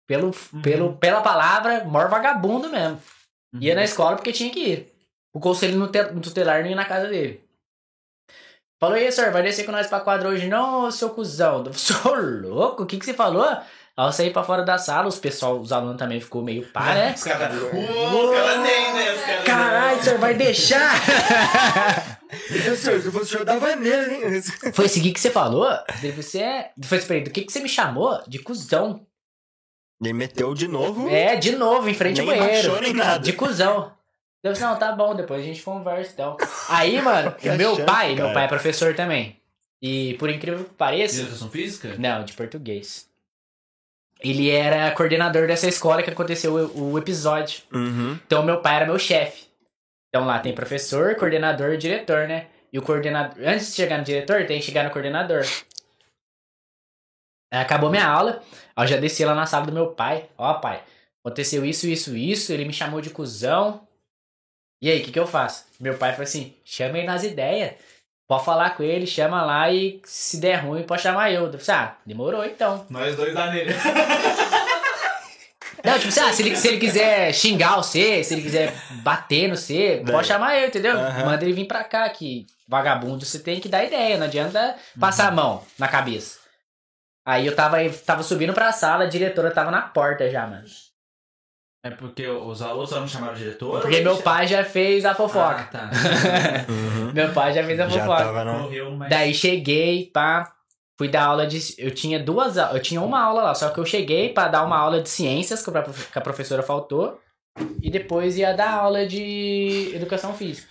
Pelo, 0.07 0.32
pelo, 0.62 0.96
pela 0.96 1.20
palavra, 1.22 1.84
maior 1.84 2.09
vagabundo 2.11 2.68
mesmo. 2.68 3.00
Ia 3.61 3.74
na 3.74 3.84
escola 3.84 4.16
porque 4.16 4.32
tinha 4.32 4.50
que 4.50 4.61
ir. 4.61 4.92
O 5.32 5.40
conselho 5.40 5.78
no 5.78 5.88
te- 5.88 6.11
no 6.12 6.20
tutelar 6.20 6.62
não 6.62 6.70
ia 6.70 6.76
na 6.76 6.84
casa 6.84 7.09
dele. 7.09 7.42
Falou, 8.80 8.98
e 8.98 9.05
aí, 9.07 9.12
senhor, 9.12 9.32
vai 9.32 9.42
descer 9.42 9.64
com 9.64 9.72
nós 9.72 9.86
pra 9.86 10.00
quadra 10.00 10.28
hoje? 10.28 10.46
Não, 10.46 10.90
seu 10.90 11.11
cuzão. 11.11 11.64
Sou 11.72 12.14
louco? 12.16 12.82
O 12.82 12.86
que, 12.86 12.98
que 12.98 13.05
você 13.05 13.14
falou? 13.14 13.46
Eu 13.96 14.12
saí 14.12 14.30
pra 14.30 14.42
fora 14.42 14.64
da 14.64 14.76
sala, 14.76 15.07
os 15.07 15.18
pessoal, 15.20 15.59
os 15.59 15.72
alunos 15.72 15.96
também 15.96 16.20
ficou 16.20 16.42
meio 16.42 16.66
pá, 16.72 16.94
né? 16.94 17.14
Os 17.16 17.22
caras. 17.22 17.62
O 17.62 17.66
né? 17.72 19.42
Caralho, 19.46 20.02
senhor, 20.02 20.18
vai 20.18 20.34
deixar? 20.34 20.90
Senhor, 22.34 23.00
se 23.00 23.07
eu 23.07 23.12
fosse 23.12 23.34
eu 23.36 23.44
dava 23.44 23.76
nele, 23.76 24.14
hein? 24.36 24.42
Foi 24.72 24.86
esse 24.86 25.00
que 25.00 25.20
você 25.20 25.30
falou? 25.30 25.68
Você 26.16 26.40
é. 26.40 26.72
Foi 26.82 26.98
esse 26.98 27.20
do 27.20 27.30
que, 27.30 27.42
que 27.42 27.52
você 27.52 27.61
me 27.61 27.68
chamou? 27.68 28.20
De 28.26 28.40
cuzão. 28.40 29.07
Ele 30.05 30.12
meteu 30.12 30.55
de 30.55 30.68
novo. 30.68 31.09
É, 31.09 31.36
de 31.36 31.57
novo, 31.57 31.88
em 31.88 31.94
frente 31.94 32.20
ao 32.20 32.26
banheiro. 32.26 32.52
baixou 32.52 32.80
nem 32.80 32.92
nada. 32.92 33.18
De 33.20 33.32
cuzão. 33.32 33.92
Eu 34.42 34.52
disse, 34.52 34.62
não, 34.62 34.76
tá 34.78 34.92
bom, 34.92 35.14
depois 35.14 35.40
a 35.40 35.44
gente 35.44 35.62
conversa 35.62 36.12
então. 36.12 36.36
Aí, 36.68 37.00
mano, 37.00 37.34
meu 37.57 37.76
chance, 37.76 37.86
pai, 37.86 38.14
cara. 38.14 38.26
meu 38.26 38.34
pai 38.34 38.44
é 38.44 38.48
professor 38.48 38.94
também. 38.94 39.40
E 39.80 40.14
por 40.14 40.28
incrível 40.28 40.64
que 40.64 40.74
pareça. 40.74 41.16
De 41.16 41.20
educação 41.22 41.50
física? 41.50 41.94
Não, 41.98 42.24
de 42.24 42.34
português. 42.34 43.09
Ele 44.20 44.50
era 44.50 44.90
coordenador 44.92 45.46
dessa 45.46 45.66
escola 45.66 46.02
que 46.02 46.11
aconteceu 46.11 46.55
o, 46.55 46.92
o 46.92 46.98
episódio. 46.98 47.62
Uhum. 47.72 48.18
Então 48.26 48.42
meu 48.42 48.61
pai 48.61 48.76
era 48.76 48.86
meu 48.86 48.98
chefe. 48.98 49.44
Então 50.09 50.26
lá 50.26 50.38
tem 50.38 50.55
professor, 50.55 51.14
coordenador 51.16 51.72
e 51.72 51.76
diretor, 51.78 52.28
né? 52.28 52.46
E 52.72 52.78
o 52.78 52.82
coordenador. 52.82 53.36
Antes 53.46 53.68
de 53.68 53.74
chegar 53.74 53.98
no 53.98 54.05
diretor, 54.05 54.46
tem 54.46 54.59
que 54.59 54.66
chegar 54.66 54.84
no 54.84 54.90
coordenador. 54.90 55.44
Aí 57.55 57.61
Acabou 57.61 57.88
minha 57.88 58.07
aula. 58.07 58.42
aí 58.74 58.84
Eu 58.84 58.88
já 58.88 58.96
desci 58.96 59.24
lá 59.24 59.34
na 59.34 59.46
sala 59.46 59.66
do 59.66 59.72
meu 59.72 59.88
pai. 59.92 60.28
Ó, 60.36 60.55
pai, 60.55 60.82
aconteceu 61.24 61.64
isso, 61.64 61.86
isso, 61.86 62.16
isso. 62.16 62.52
Ele 62.52 62.64
me 62.64 62.72
chamou 62.72 63.00
de 63.00 63.11
cuzão. 63.11 63.86
E 64.82 64.90
aí, 64.90 65.00
o 65.00 65.05
que, 65.05 65.12
que 65.12 65.18
eu 65.18 65.26
faço? 65.26 65.64
Meu 65.78 65.96
pai 65.96 66.11
falou 66.11 66.24
assim: 66.24 66.52
chama 66.64 66.98
ele 66.98 67.07
nas 67.07 67.22
ideias. 67.22 67.74
Pode 68.26 68.44
falar 68.44 68.70
com 68.70 68.82
ele, 68.82 69.07
chama 69.07 69.44
lá 69.44 69.70
e 69.70 70.00
se 70.05 70.38
der 70.38 70.57
ruim, 70.57 70.82
pode 70.82 71.02
chamar 71.02 71.30
eu. 71.30 71.44
Eu 71.44 71.59
falei, 71.59 71.82
ah, 71.82 71.96
demorou 72.07 72.44
então. 72.44 72.86
Nós 72.88 73.14
dois 73.14 73.34
dá 73.34 73.50
nele. 73.50 73.72
Não, 75.84 75.98
tipo 75.98 76.09
assim, 76.09 76.20
ah, 76.20 76.32
se 76.32 76.42
ele, 76.42 76.57
se 76.57 76.66
ele 76.66 76.78
quiser 76.78 77.34
xingar 77.34 77.76
você, 77.76 78.24
se 78.24 78.32
ele 78.32 78.40
quiser 78.40 78.72
bater 79.02 79.46
no 79.48 79.57
você, 79.57 80.02
pode 80.11 80.26
chamar 80.26 80.57
eu, 80.57 80.68
entendeu? 80.68 80.96
Aham. 80.96 81.26
Manda 81.26 81.44
ele 81.44 81.52
vir 81.52 81.66
pra 81.66 81.84
cá, 81.84 82.09
que 82.09 82.46
vagabundo 82.66 83.26
você 83.26 83.38
tem 83.38 83.61
que 83.61 83.68
dar 83.68 83.84
ideia, 83.84 84.16
não 84.16 84.24
adianta 84.24 84.74
passar 84.98 85.28
a 85.28 85.30
mão 85.30 85.62
na 85.78 85.86
cabeça. 85.86 86.43
Aí 87.26 87.46
eu 87.46 87.56
tava, 87.56 87.76
tava 88.06 88.22
subindo 88.22 88.52
pra 88.52 88.70
sala, 88.72 89.04
a 89.04 89.08
diretora 89.08 89.50
tava 89.50 89.70
na 89.70 89.82
porta 89.82 90.28
já, 90.30 90.46
mano. 90.46 90.64
É 91.82 91.90
porque 91.90 92.26
os 92.26 92.60
outros 92.62 92.92
não 92.92 93.06
chamaram 93.06 93.34
o 93.34 93.36
diretor? 93.36 93.80
Porque 93.82 94.00
meu 94.00 94.16
pai 94.18 94.46
já 94.46 94.64
fez 94.64 95.04
a 95.04 95.10
Ah, 95.10 95.14
fofoca. 95.14 95.64
tá. 95.64 95.90
Uhum. 96.68 97.12
meu 97.12 97.30
pai 97.32 97.52
já 97.52 97.62
fez 97.64 97.78
a 97.78 97.88
Já 97.88 98.00
fofoca. 98.00 98.24
tava 98.24 98.44
no... 98.44 98.58
Morreu, 98.60 98.90
mas... 98.92 99.10
Daí 99.10 99.34
cheguei, 99.34 100.06
pá. 100.06 100.50
Fui 100.96 101.08
dar 101.08 101.24
aula 101.24 101.46
de. 101.46 101.58
Eu 101.76 101.90
tinha 101.90 102.18
duas 102.22 102.56
Eu 102.56 102.80
tinha 102.80 103.00
uma 103.02 103.20
aula 103.20 103.42
lá, 103.42 103.54
só 103.54 103.68
que 103.70 103.78
eu 103.78 103.84
cheguei 103.84 104.32
pra 104.32 104.48
dar 104.48 104.62
uma 104.62 104.78
aula 104.78 105.02
de 105.02 105.08
ciências 105.08 105.62
que 105.62 106.18
a 106.18 106.20
professora 106.22 106.62
faltou. 106.62 107.20
E 107.82 107.90
depois 107.90 108.38
ia 108.38 108.52
dar 108.54 108.72
aula 108.72 109.06
de 109.06 109.90
educação 109.94 110.32
física. 110.34 110.68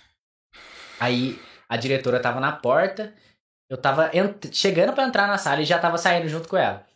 Aí 0.98 1.38
a 1.68 1.76
diretora 1.76 2.18
tava 2.20 2.40
na 2.40 2.52
porta. 2.52 3.12
Eu 3.70 3.76
tava 3.80 4.10
ent- 4.14 4.52
chegando 4.52 4.92
pra 4.92 5.04
entrar 5.04 5.26
na 5.26 5.38
sala 5.38 5.60
e 5.62 5.64
já 5.64 5.78
tava 5.78 5.98
saindo 5.98 6.28
junto 6.28 6.48
com 6.48 6.56
ela. 6.56 6.86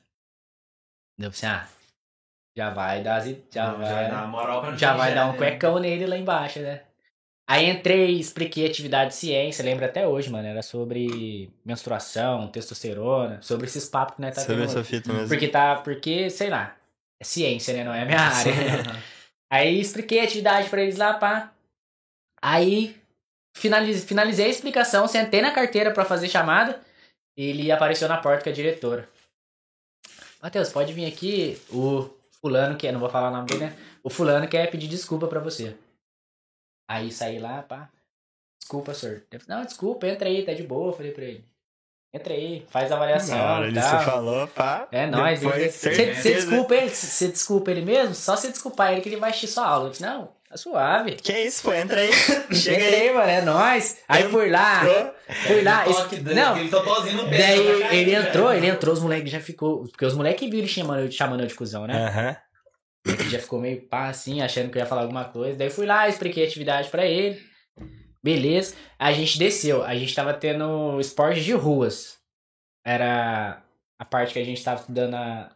Deu 1.19 1.31
assim, 1.31 1.47
ah. 1.47 1.67
Já 2.57 2.71
vai 2.71 3.03
dar. 3.03 3.21
Já 3.51 3.73
Não, 3.73 3.79
vai, 3.79 4.11
já 4.11 4.27
moral 4.27 4.61
pra 4.61 4.77
já 4.77 4.95
vai 4.95 5.15
dar 5.15 5.27
um 5.27 5.33
né? 5.33 5.39
cuecão 5.39 5.79
nele 5.79 6.07
lá 6.07 6.17
embaixo, 6.17 6.59
né? 6.61 6.83
Aí 7.49 7.71
entrei, 7.71 8.19
expliquei 8.19 8.67
atividade 8.67 9.11
de 9.11 9.17
ciência, 9.17 9.65
lembro 9.65 9.85
até 9.87 10.07
hoje, 10.07 10.29
mano. 10.29 10.47
Era 10.47 10.61
sobre 10.61 11.51
menstruação, 11.65 12.49
testosterona, 12.49 13.41
sobre 13.41 13.67
esses 13.67 13.89
papos 13.89 14.17
que 14.17 14.21
nós 14.23 14.35
tá 14.35 14.43
Sobre 14.43 14.65
essa 14.65 14.85
fita 14.85 15.11
mesmo. 15.13 15.29
Porque 15.29 15.49
tá, 15.49 15.77
porque, 15.77 16.29
sei 16.29 16.51
lá, 16.51 16.77
é 17.19 17.25
ciência, 17.25 17.73
né? 17.73 17.85
Não 17.85 17.95
é 17.95 18.03
a 18.03 18.05
minha 18.05 18.21
área. 18.21 18.53
Aí 19.51 19.81
expliquei 19.81 20.21
a 20.21 20.25
atividade 20.25 20.69
pra 20.69 20.83
eles 20.83 20.99
lá, 20.99 21.15
pá. 21.15 21.55
Aí 22.43 22.98
finalizei, 23.59 24.07
finalizei 24.07 24.47
a 24.47 24.49
explicação, 24.49 25.07
sentei 25.07 25.43
na 25.43 25.51
carteira 25.51 25.93
pra 25.93 26.05
fazer 26.05 26.29
chamada. 26.29 26.81
Ele 27.37 27.71
apareceu 27.71 28.09
na 28.09 28.17
porta 28.17 28.45
com 28.45 28.51
a 28.51 28.53
diretora. 28.53 29.09
Matheus, 30.43 30.71
pode 30.71 30.93
vir 30.93 31.07
aqui. 31.07 31.61
O 31.71 32.11
fulano 32.41 32.77
que 32.77 32.91
não 32.91 33.01
vou 33.01 33.09
falar 33.09 33.29
o 33.29 33.33
nome 33.33 33.47
dele, 33.47 33.67
né? 33.67 33.77
O 34.03 34.11
fulano 34.11 34.49
quer 34.49 34.71
pedir 34.71 34.89
desculpa 34.89 35.27
pra 35.29 35.41
você. 35.41 35.77
Aí 36.91 37.13
saí 37.13 37.39
lá, 37.39 37.63
pá. 37.63 37.91
Desculpa, 38.61 38.95
senhor. 38.95 39.23
Não, 39.47 39.65
desculpa, 39.65 40.07
entra 40.09 40.29
aí, 40.29 40.45
tá 40.45 40.53
de 40.53 40.63
boa. 40.63 40.93
Falei 40.93 41.13
pra 41.13 41.25
ele. 41.25 41.45
Entra 42.13 42.33
aí, 42.33 42.67
faz 42.71 42.91
a 42.91 42.97
avaliação. 42.97 43.37
Na 43.37 43.55
hora 43.55 43.67
ele 43.69 43.83
se 43.83 44.05
falou, 44.05 44.49
pá. 44.49 44.89
É 44.91 45.07
nóis. 45.07 45.41
Você 45.43 46.13
desculpa 46.13 46.75
ele, 46.75 46.89
você 46.89 47.29
desculpa 47.29 47.71
ele 47.71 47.83
mesmo? 47.83 48.15
Só 48.15 48.35
você 48.35 48.51
desculpar 48.51 48.93
ele 48.93 49.01
que 49.03 49.09
ele 49.09 49.17
vai 49.17 49.31
assistir 49.31 49.49
sua 49.49 49.67
aula. 49.67 49.87
Eu 49.87 49.91
disse, 49.91 50.03
não, 50.03 50.33
tá 50.49 50.57
suave. 50.57 51.13
Que 51.17 51.33
isso, 51.41 51.63
pô, 51.63 51.73
entra 51.73 52.01
aí. 52.01 52.11
Chega 52.55 52.85
aí. 52.85 53.13
Mano, 53.13 53.29
é 53.31 53.43
nóis. 53.43 53.99
Aí 54.09 54.25
fui 54.25 54.51
lá, 54.51 54.85
Entrou. 54.85 55.15
fui 55.47 55.63
lá. 55.63 55.83
Ele 55.83 55.91
es- 55.91 55.97
toque 55.99 56.21
Não, 56.21 56.57
Ele 56.59 56.69
totozinho 56.69 57.17
no 57.17 57.29
pé. 57.29 57.39
daí 57.39 57.83
ele 57.99 58.13
né? 58.13 58.29
entrou, 58.29 58.53
ele 58.53 58.67
entrou, 58.67 58.95
os 58.95 59.01
moleques 59.01 59.31
já 59.31 59.41
ficou. 59.41 59.85
Porque 59.89 60.05
os 60.07 60.15
moleques 60.15 60.49
viram 60.49 60.59
ele 60.65 60.69
chamando, 60.69 61.13
chamando 61.13 61.41
eu 61.41 61.47
de 61.47 61.55
cuzão, 61.55 61.87
né? 61.87 61.95
Aham. 62.07 62.37
Ele 63.07 63.31
já 63.31 63.39
ficou 63.39 63.61
meio 63.61 63.81
pá 63.83 64.09
assim, 64.09 64.43
achando 64.43 64.71
que 64.71 64.77
eu 64.79 64.81
ia 64.81 64.87
falar 64.87 65.03
alguma 65.03 65.25
coisa. 65.25 65.57
Daí 65.57 65.71
fui 65.71 65.87
lá, 65.87 66.09
expliquei 66.09 66.45
a 66.45 66.47
atividade 66.47 66.89
pra 66.91 67.05
ele. 67.07 67.41
Beleza. 68.23 68.75
A 68.99 69.13
gente 69.13 69.39
desceu. 69.39 69.83
A 69.85 69.95
gente 69.95 70.15
tava 70.15 70.35
tendo 70.35 70.99
esportes 71.01 71.45
de 71.45 71.53
ruas. 71.53 72.19
Era 72.85 73.63
a 73.99 74.05
parte 74.05 74.33
que 74.33 74.39
a 74.39 74.45
gente 74.45 74.63
tava 74.63 74.81
estudando 74.81 75.15
a... 75.15 75.51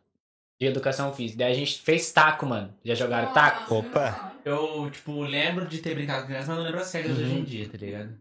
de 0.63 0.69
educação 0.69 1.13
física. 1.13 1.41
Daí 1.41 1.53
a 1.53 1.57
gente 1.57 1.83
fez 1.83 2.13
taco, 2.13 2.47
mano. 2.47 2.73
Já 2.85 2.95
jogaram 2.95 3.33
taco? 3.33 3.75
Opa. 3.75 4.33
Eu, 4.45 4.89
tipo, 4.91 5.21
lembro 5.23 5.67
de 5.67 5.79
ter 5.79 5.93
brincado 5.93 6.21
com 6.21 6.29
criança, 6.29 6.47
mas 6.49 6.57
não 6.57 6.65
lembro 6.65 6.81
as 6.81 6.93
regras 6.93 7.17
de 7.17 7.25
hoje 7.25 7.35
em 7.35 7.43
dia, 7.43 7.69
tá 7.69 7.79
ligado? 7.79 8.21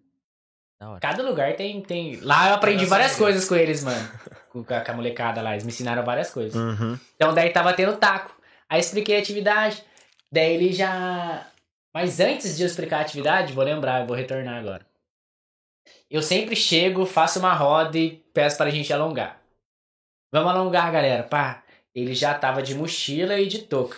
Cada 0.99 1.21
lugar 1.21 1.55
tem, 1.55 1.79
tem. 1.81 2.19
Lá 2.21 2.49
eu 2.49 2.55
aprendi 2.55 2.85
várias 2.85 3.15
coisas 3.15 3.47
com 3.47 3.55
eles, 3.55 3.83
mano. 3.83 4.09
Com 4.49 4.63
com 4.63 4.73
a, 4.73 4.81
com 4.81 4.91
a 4.91 4.95
molecada 4.95 5.39
lá. 5.39 5.51
Eles 5.51 5.63
me 5.63 5.71
ensinaram 5.71 6.03
várias 6.03 6.31
coisas. 6.31 6.55
Uhum. 6.55 6.97
Então 7.15 7.31
daí 7.35 7.51
tava 7.51 7.73
tendo 7.73 7.95
taco. 7.97 8.35
Aí 8.67 8.79
expliquei 8.79 9.17
a 9.17 9.19
atividade. 9.19 9.83
Daí 10.31 10.55
ele 10.55 10.73
já. 10.73 11.45
Mas 11.93 12.19
antes 12.19 12.57
de 12.57 12.63
eu 12.63 12.67
explicar 12.67 12.97
a 12.97 13.01
atividade, 13.01 13.53
vou 13.53 13.63
lembrar, 13.63 14.01
eu 14.01 14.07
vou 14.07 14.15
retornar 14.15 14.57
agora. 14.57 14.83
Eu 16.09 16.23
sempre 16.23 16.55
chego, 16.55 17.05
faço 17.05 17.37
uma 17.37 17.53
roda 17.53 17.99
e 17.99 18.17
peço 18.33 18.57
pra 18.57 18.71
gente 18.71 18.91
alongar. 18.91 19.39
Vamos 20.33 20.51
alongar, 20.51 20.91
galera. 20.91 21.21
Pá. 21.21 21.60
Ele 21.95 22.13
já 22.13 22.33
tava 22.33 22.61
de 22.61 22.73
mochila 22.75 23.39
e 23.39 23.47
de 23.47 23.59
touca. 23.59 23.97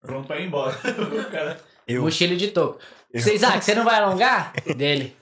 Pronto 0.00 0.26
pra 0.26 0.38
ir 0.38 0.46
embora. 0.46 0.76
Eu. 1.86 2.02
Mochila 2.02 2.34
e 2.34 2.36
de 2.36 2.48
touca. 2.48 2.84
Você, 3.14 3.34
Isaac, 3.34 3.64
você 3.64 3.74
não 3.74 3.84
vai 3.84 3.96
alongar? 3.96 4.52
Dele. 4.76 5.16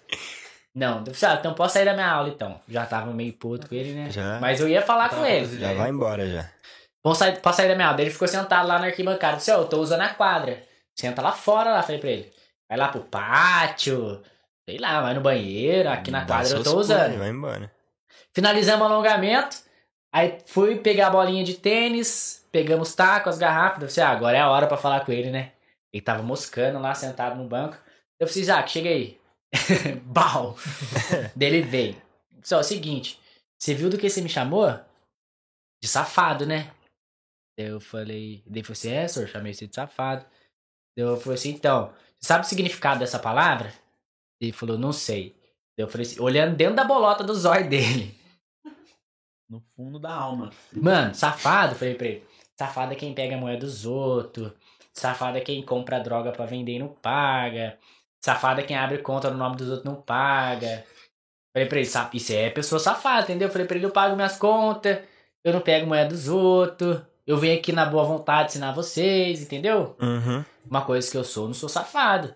Não, 0.75 1.03
ah, 1.07 1.37
então 1.41 1.55
posso 1.55 1.73
sair 1.75 1.87
da 1.87 1.95
minha 1.95 2.11
aula 2.11 2.29
então. 2.29 2.61
Já 2.69 2.85
tava 2.85 3.11
meio 3.13 3.33
puto 3.33 3.69
com 3.69 3.75
ele, 3.75 3.95
né? 3.95 4.11
Já. 4.11 4.39
Mas 4.41 4.61
eu 4.61 4.69
ia 4.69 4.83
falar 4.83 5.09
com 5.09 5.25
ele. 5.25 5.47
com 5.49 5.55
as 5.55 5.61
Já 5.61 5.73
vai 5.73 5.89
embora 5.89 6.29
já. 6.29 6.51
Vamos 7.03 7.19
sair, 7.19 7.41
posso 7.41 7.57
sair 7.57 7.69
da 7.69 7.75
minha 7.75 7.89
aula. 7.89 8.01
Ele 8.01 8.11
ficou 8.11 8.29
sentado 8.29 8.69
lá 8.69 8.79
na 8.79 8.87
arquibancada. 8.87 9.39
Disse, 9.39 9.51
ó, 9.53 9.61
eu 9.61 9.69
tô 9.69 9.79
usando 9.81 10.03
a 10.03 10.11
quadra. 10.11 10.63
Senta 10.95 11.23
lá 11.23 11.33
fora 11.33 11.73
lá, 11.73 11.83
falei 11.83 11.99
pra 11.99 12.11
ele. 12.11 12.33
Vai 12.69 12.77
lá 12.77 12.89
pro 12.89 13.01
pátio. 13.01 14.23
Sei 14.69 14.79
lá, 14.79 15.01
vai 15.01 15.15
no 15.15 15.21
banheiro. 15.23 15.89
Aqui 15.89 16.11
na 16.11 16.27
quadra 16.27 16.59
eu 16.59 16.63
tô 16.63 16.77
usando. 16.79 17.17
Vai 17.17 17.31
embora. 17.31 17.73
Finalizamos 18.35 18.83
o 18.83 18.93
alongamento. 18.93 19.57
Aí 20.17 20.39
fui 20.47 20.79
pegar 20.79 21.09
a 21.09 21.11
bolinha 21.11 21.45
de 21.45 21.59
tênis. 21.59 22.43
Pegamos 22.51 22.95
taco, 22.95 23.29
as 23.29 23.37
garrafas. 23.37 23.83
Eu 23.83 23.89
falei, 23.91 24.09
ah, 24.09 24.17
agora 24.17 24.37
é 24.39 24.41
a 24.41 24.51
hora 24.51 24.67
pra 24.67 24.79
falar 24.79 25.05
com 25.05 25.13
ele, 25.13 25.31
né? 25.31 25.53
Ele 25.93 26.01
tava 26.03 26.23
moscando 26.23 26.79
lá, 26.79 26.95
sentado 26.95 27.37
no 27.37 27.47
banco. 27.47 27.77
Eu 28.19 28.27
falei, 28.27 28.43
Isaac, 28.43 28.71
chega 28.71 28.89
aí. 28.89 29.21
Bal. 30.05 30.57
Dele 31.37 31.61
veio. 31.61 32.01
Só, 32.43 32.57
é 32.57 32.61
o 32.61 32.65
seguinte. 32.65 33.21
Você 33.61 33.75
viu 33.75 33.91
do 33.91 33.99
que 33.99 34.09
você 34.09 34.23
me 34.23 34.29
chamou? 34.31 34.71
De 35.83 35.87
safado, 35.87 36.47
né? 36.47 36.73
Eu 37.59 37.79
falei. 37.79 38.43
Daí 38.47 38.63
falou 38.63 38.73
assim: 38.73 38.93
é, 38.93 39.07
senhor, 39.07 39.29
chamei 39.29 39.53
você 39.53 39.67
de 39.67 39.75
safado. 39.75 40.25
Eu 40.97 41.21
falei 41.21 41.35
assim: 41.35 41.51
então, 41.51 41.93
você 42.19 42.29
sabe 42.29 42.47
o 42.47 42.49
significado 42.49 43.01
dessa 43.01 43.19
palavra? 43.19 43.71
Ele 44.41 44.53
falou: 44.53 44.79
não 44.79 44.95
sei. 44.95 45.37
Eu 45.77 45.87
falei 45.87 46.07
assim: 46.07 46.21
olhando 46.23 46.57
dentro 46.57 46.75
da 46.75 46.85
bolota 46.85 47.23
do 47.23 47.35
zóio 47.35 47.69
dele. 47.69 48.17
No 49.49 49.63
fundo 49.77 49.99
da 49.99 50.13
alma. 50.13 50.51
Mano, 50.73 51.15
safado, 51.15 51.75
falei 51.75 51.95
pra 51.95 52.07
ele. 52.09 52.25
Safado 52.59 52.93
é 52.93 52.97
quem 52.97 53.15
pega 53.15 53.37
a 53.37 53.39
moeda 53.39 53.61
dos 53.61 53.87
outros. 53.87 54.53
Safado 54.93 55.39
é 55.39 55.41
quem 55.41 55.63
compra 55.63 56.01
droga 56.01 56.33
pra 56.33 56.47
vender 56.47 56.73
e 56.73 56.79
não 56.79 56.89
paga. 56.89 57.79
Safado 58.25 58.61
é 58.61 58.65
quem 58.65 58.77
abre 58.77 58.99
conta 58.99 59.31
no 59.31 59.37
nome 59.37 59.57
dos 59.57 59.69
outros 59.69 59.85
e 59.85 59.89
não 59.95 60.01
paga. 60.03 60.85
Falei 61.55 61.69
pra 61.69 61.79
ele, 61.79 61.87
"Sa- 61.87 62.11
isso 62.13 62.33
é 62.33 62.51
pessoa 62.51 62.79
safada, 62.79 63.23
entendeu? 63.25 63.49
Falei 63.51 63.67
pra 63.67 63.77
ele, 63.77 63.87
eu 63.87 63.91
pago 63.91 64.17
minhas 64.17 64.37
contas, 64.37 64.99
eu 65.45 65.53
não 65.53 65.61
pego 65.61 65.87
moeda 65.87 66.09
dos 66.11 66.29
outros, 66.29 67.01
eu 67.27 67.37
venho 67.39 67.59
aqui 67.59 67.73
na 67.73 67.87
boa 67.87 68.05
vontade 68.05 68.51
ensinar 68.51 68.73
vocês, 68.73 69.41
entendeu? 69.43 69.97
Uhum. 70.01 70.45
Uma 70.69 70.85
coisa 70.85 71.09
que 71.11 71.17
eu 71.17 71.25
sou, 71.25 71.45
eu 71.45 71.49
não 71.49 71.55
sou 71.55 71.69
safado. 71.69 72.29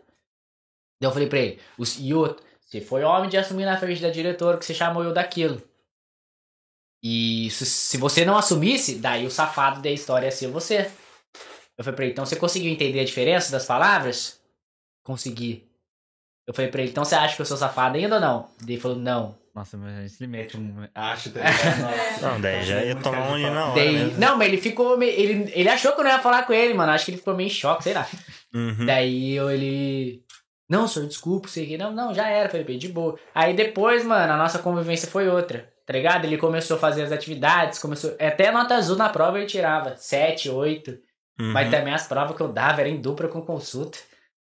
Daí 1.00 1.08
eu 1.08 1.12
falei 1.12 1.28
pra 1.28 1.38
ele, 1.38 1.61
"Os- 1.76 1.98
e 1.98 2.14
outro, 2.14 2.44
você 2.61 2.80
foi 2.80 3.02
homem 3.02 3.28
de 3.28 3.36
assumir 3.36 3.64
na 3.64 3.76
frente 3.76 4.00
da 4.00 4.11
diretora 4.11 4.56
que 4.58 4.64
você 4.64 4.74
chamou 4.74 5.02
eu 5.02 5.12
daquilo. 5.12 5.61
E 7.03 7.48
se, 7.51 7.64
se 7.66 7.96
você 7.96 8.24
não 8.24 8.36
assumisse, 8.36 8.96
daí 8.96 9.24
o 9.26 9.30
safado 9.30 9.80
da 9.80 9.90
história 9.90 10.26
ia 10.26 10.30
ser 10.32 10.48
você. 10.48 10.90
Eu 11.78 11.84
falei 11.84 11.96
pra 11.96 12.05
ele, 12.05 12.12
então 12.12 12.26
você 12.26 12.36
conseguiu 12.36 12.70
entender 12.70 13.01
a 13.01 13.05
diferença 13.05 13.51
das 13.51 13.64
palavras? 13.64 14.38
Consegui. 15.05 15.66
Eu 16.46 16.53
falei 16.55 16.70
pra 16.70 16.82
ele, 16.82 16.90
então 16.90 17.05
você 17.05 17.14
acha 17.14 17.36
que 17.36 17.40
eu 17.42 17.46
sou 17.46 17.57
safado 17.57 17.96
ainda 17.96 18.16
ou 18.16 18.20
não? 18.20 18.48
Daí 18.61 18.74
ele 18.74 18.80
falou, 18.80 18.98
não. 18.98 19.38
Nossa, 19.55 19.76
mas 19.76 20.20
ele 20.20 20.30
mete 20.30 20.57
um. 20.57 20.86
Acho, 20.94 21.28
ligado? 21.30 21.51
Nossa. 21.82 22.28
Não, 22.28 22.40
daí 22.40 22.62
já 22.64 22.84
ia 22.84 22.94
tomar 22.96 23.30
um 23.32 23.42
hora. 23.44 23.74
Daí, 23.74 23.92
mesmo. 23.92 24.18
não, 24.20 24.36
mas 24.38 24.46
ele 24.48 24.59
ficou. 24.61 24.96
meio- 24.96 25.12
Ele, 25.12 25.51
ele 25.53 25.68
achou 25.68 25.92
que 25.92 26.01
eu 26.01 26.05
não 26.05 26.11
ia 26.11 26.20
falar 26.20 26.44
com 26.44 26.53
ele, 26.53 26.72
mano. 26.72 26.92
Acho 26.92 27.07
que 27.07 27.11
ele 27.11 27.18
ficou 27.18 27.34
meio 27.34 27.48
em 27.48 27.51
choque, 27.51 27.82
sei 27.82 27.94
lá. 27.94 28.07
Uhum. 28.55 28.86
Daí 28.86 29.32
eu, 29.32 29.51
ele. 29.51 30.22
Não, 30.68 30.86
senhor, 30.86 31.09
desculpa, 31.09 31.48
sei 31.48 31.66
que. 31.66 31.76
Não, 31.76 31.90
não, 31.92 32.14
já 32.14 32.28
era. 32.28 32.57
Ele, 32.57 32.78
de 32.78 32.88
boa. 32.88 33.18
Aí 33.34 33.53
depois, 33.53 34.05
mano, 34.05 34.32
a 34.32 34.36
nossa 34.36 34.61
convivência 34.61 35.09
foi 35.09 35.28
outra. 35.28 35.68
Tá 35.91 35.99
ligado? 35.99 36.24
Ele 36.24 36.38
começou 36.38 36.76
a 36.76 36.80
fazer 36.80 37.03
as 37.03 37.11
atividades, 37.11 37.80
começou. 37.80 38.14
Até 38.20 38.53
nota 38.53 38.76
azul 38.76 38.97
na 38.97 39.09
prova 39.09 39.38
ele 39.38 39.47
tirava. 39.47 39.97
7, 39.97 40.49
8. 40.49 40.91
Uhum. 41.41 41.53
Mas 41.53 41.68
também 41.68 41.93
as 41.93 42.07
provas 42.07 42.36
que 42.36 42.43
eu 42.43 42.47
dava 42.49 42.80
era 42.80 42.88
em 42.88 43.01
dupla 43.01 43.26
com 43.26 43.43
consulta. 43.43 43.99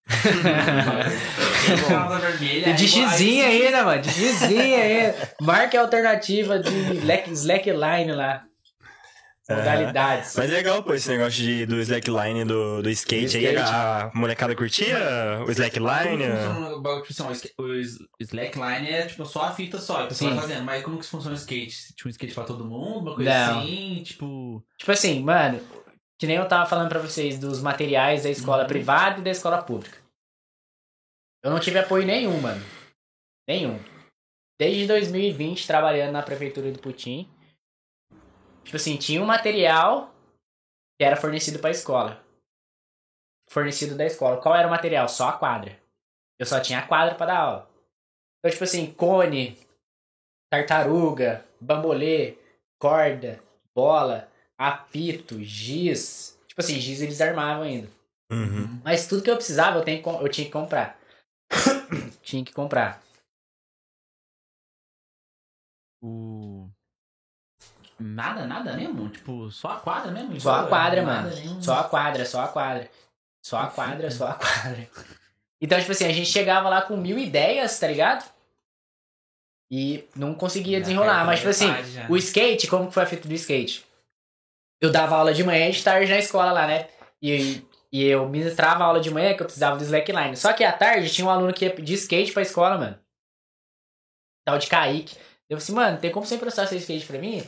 Vermelha. 0.06 2.72
de 2.74 2.84
aí- 2.84 2.88
xizinho 2.88 3.44
aí- 3.46 3.66
ainda, 3.66 3.84
mano. 3.84 4.00
De 4.00 4.10
xizinho 4.10 4.76
ainda. 4.82 5.14
Marca 5.40 5.78
a 5.78 5.82
alternativa 5.82 6.58
de 6.58 6.70
slack- 6.96 7.30
slackline 7.32 8.12
lá. 8.12 8.40
Aham. 9.48 9.58
Modalidades. 9.58 10.34
Mas 10.36 10.50
é 10.50 10.54
legal, 10.54 10.82
pô, 10.82 10.94
esse 10.94 11.08
negócio 11.10 11.32
de, 11.42 11.66
do 11.66 11.78
slackline 11.80 12.44
do, 12.46 12.80
do 12.82 12.88
skate, 12.90 13.32
Do 13.32 13.36
aí. 13.36 13.54
skate. 13.54 13.70
A 13.70 14.10
molecada 14.14 14.54
curtia 14.56 14.96
o 15.46 15.50
slackline? 15.50 16.24
o 17.58 17.74
slackline 18.20 18.88
é 18.90 19.06
tipo 19.06 19.26
só 19.26 19.44
a 19.44 19.52
fita 19.52 19.78
só, 19.78 20.06
que 20.06 20.14
você 20.14 20.28
vai 20.28 20.38
fazendo. 20.40 20.64
Mas 20.64 20.82
como 20.82 20.98
que 20.98 21.04
funciona 21.06 21.34
o 21.36 21.38
skate? 21.38 21.94
Tipo, 21.94 22.08
um 22.08 22.10
skate 22.10 22.34
pra 22.34 22.44
todo 22.44 22.64
mundo, 22.64 23.08
uma 23.10 23.14
coisa 23.16 23.30
Não. 23.30 23.60
assim, 23.60 24.02
tipo. 24.02 24.64
Tipo 24.78 24.92
assim, 24.92 25.22
mano, 25.22 25.60
que 26.18 26.26
nem 26.26 26.36
eu 26.36 26.48
tava 26.48 26.64
falando 26.64 26.88
pra 26.88 27.00
vocês 27.00 27.38
dos 27.38 27.60
materiais 27.60 28.22
da 28.22 28.30
escola 28.30 28.62
Uhum. 28.62 28.68
privada 28.68 29.20
e 29.20 29.24
da 29.24 29.30
escola 29.30 29.62
pública. 29.62 29.98
Eu 31.44 31.50
não 31.50 31.60
tive 31.60 31.78
apoio 31.78 32.06
nenhum, 32.06 32.40
mano. 32.40 32.64
Nenhum. 33.46 33.78
Desde 34.58 34.86
2020, 34.86 35.66
trabalhando 35.66 36.12
na 36.12 36.22
prefeitura 36.22 36.72
do 36.72 36.78
Putim. 36.78 37.28
Tipo 38.64 38.76
assim, 38.76 38.96
tinha 38.96 39.22
um 39.22 39.26
material 39.26 40.12
que 40.98 41.04
era 41.04 41.16
fornecido 41.16 41.58
pra 41.58 41.70
escola. 41.70 42.22
Fornecido 43.48 43.96
da 43.96 44.06
escola. 44.06 44.40
Qual 44.40 44.54
era 44.54 44.66
o 44.66 44.70
material? 44.70 45.08
Só 45.08 45.28
a 45.28 45.38
quadra. 45.38 45.78
Eu 46.38 46.46
só 46.46 46.60
tinha 46.60 46.80
a 46.80 46.86
quadra 46.86 47.14
pra 47.14 47.26
dar 47.26 47.38
aula. 47.38 47.70
Então, 48.38 48.50
tipo 48.50 48.64
assim, 48.64 48.92
cone, 48.92 49.58
tartaruga, 50.50 51.44
bambolê, 51.60 52.36
corda, 52.78 53.42
bola, 53.74 54.30
apito, 54.58 55.42
giz. 55.42 56.38
Tipo 56.46 56.60
assim, 56.60 56.78
giz 56.80 57.00
eles 57.00 57.20
armavam 57.20 57.62
ainda. 57.62 57.88
Uhum. 58.30 58.80
Mas 58.82 59.06
tudo 59.06 59.22
que 59.22 59.30
eu 59.30 59.36
precisava 59.36 59.78
eu, 59.78 59.84
tenho, 59.84 60.02
eu 60.20 60.28
tinha 60.28 60.46
que 60.46 60.52
comprar. 60.52 60.98
tinha 62.22 62.44
que 62.44 62.52
comprar. 62.52 63.02
O. 66.02 66.63
Nada, 67.98 68.46
nada 68.46 68.72
mesmo? 68.74 69.08
Tipo, 69.08 69.50
só 69.50 69.68
a 69.68 69.76
quadra 69.76 70.10
mesmo? 70.10 70.40
Só 70.40 70.54
a 70.54 70.66
quadra, 70.66 71.02
Nada 71.02 71.22
mano. 71.22 71.34
nenhum. 71.36 71.62
Só 71.62 71.74
a 71.78 71.84
quadra, 71.84 72.24
só 72.24 72.42
a 72.42 72.48
quadra. 72.48 72.90
Só 73.42 73.58
a 73.58 73.66
quadra, 73.68 74.10
só 74.10 74.28
a 74.28 74.34
quadra. 74.34 74.88
Então, 75.60 75.78
tipo 75.78 75.92
assim, 75.92 76.06
a 76.06 76.12
gente 76.12 76.28
chegava 76.30 76.68
lá 76.68 76.82
com 76.82 76.96
mil 76.96 77.18
ideias, 77.18 77.78
tá 77.78 77.86
ligado? 77.86 78.24
E 79.70 80.08
não 80.14 80.34
conseguia 80.34 80.80
desenrolar. 80.80 81.24
Mas, 81.24 81.38
tipo 81.40 81.50
assim, 81.50 81.68
o 82.08 82.16
skate, 82.16 82.66
como 82.66 82.88
que 82.88 82.94
foi 82.94 83.02
a 83.02 83.06
fita 83.06 83.28
do 83.28 83.34
skate? 83.34 83.84
Eu 84.80 84.90
dava 84.90 85.16
aula 85.16 85.32
de 85.32 85.42
manhã 85.42 85.68
e 85.68 85.72
de 85.72 85.82
tarde 85.82 86.10
na 86.10 86.18
escola 86.18 86.52
lá, 86.52 86.66
né? 86.66 86.88
E, 87.22 87.64
e 87.90 88.04
eu 88.04 88.28
ministrava 88.28 88.84
aula 88.84 89.00
de 89.00 89.10
manhã 89.10 89.34
que 89.34 89.42
eu 89.42 89.46
precisava 89.46 89.76
do 89.76 89.82
slackline. 89.84 90.36
Só 90.36 90.52
que 90.52 90.62
à 90.64 90.72
tarde 90.72 91.10
tinha 91.10 91.26
um 91.26 91.30
aluno 91.30 91.52
que 91.54 91.64
ia 91.64 91.74
de 91.74 91.94
skate 91.94 92.32
pra 92.32 92.42
escola, 92.42 92.76
mano. 92.76 92.98
Tal 94.46 94.58
de 94.58 94.66
Kaique. 94.66 95.16
Eu 95.48 95.56
falei 95.56 95.62
assim, 95.62 95.72
mano, 95.72 95.98
tem 95.98 96.10
como 96.10 96.26
você 96.26 96.34
emprestar 96.34 96.66
seu 96.66 96.76
skate 96.78 97.06
pra 97.06 97.18
mim? 97.18 97.42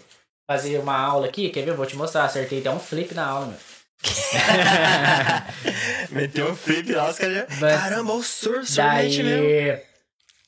Fazer 0.47 0.79
uma 0.79 0.97
aula 0.97 1.27
aqui? 1.27 1.51
Quer 1.51 1.65
ver? 1.65 1.71
Eu 1.73 1.77
vou 1.77 1.87
te 1.87 1.97
mostrar. 1.97 2.25
Acertei 2.25 2.61
até 2.61 2.71
um 2.71 2.79
flip 2.79 3.13
na 3.15 3.27
aula, 3.27 3.47
mano. 3.47 3.59
Meteu 6.11 6.51
um 6.51 6.57
flip 6.57 6.93
lá, 6.93 7.11
os 7.11 7.19
caras 7.19 7.35
já... 7.37 7.47
Mas- 7.61 7.81
Caramba, 7.81 8.13
o 8.13 8.23
Sur, 8.23 8.59
mete 8.61 9.23
mesmo. 9.23 9.49
Daí. 9.49 9.81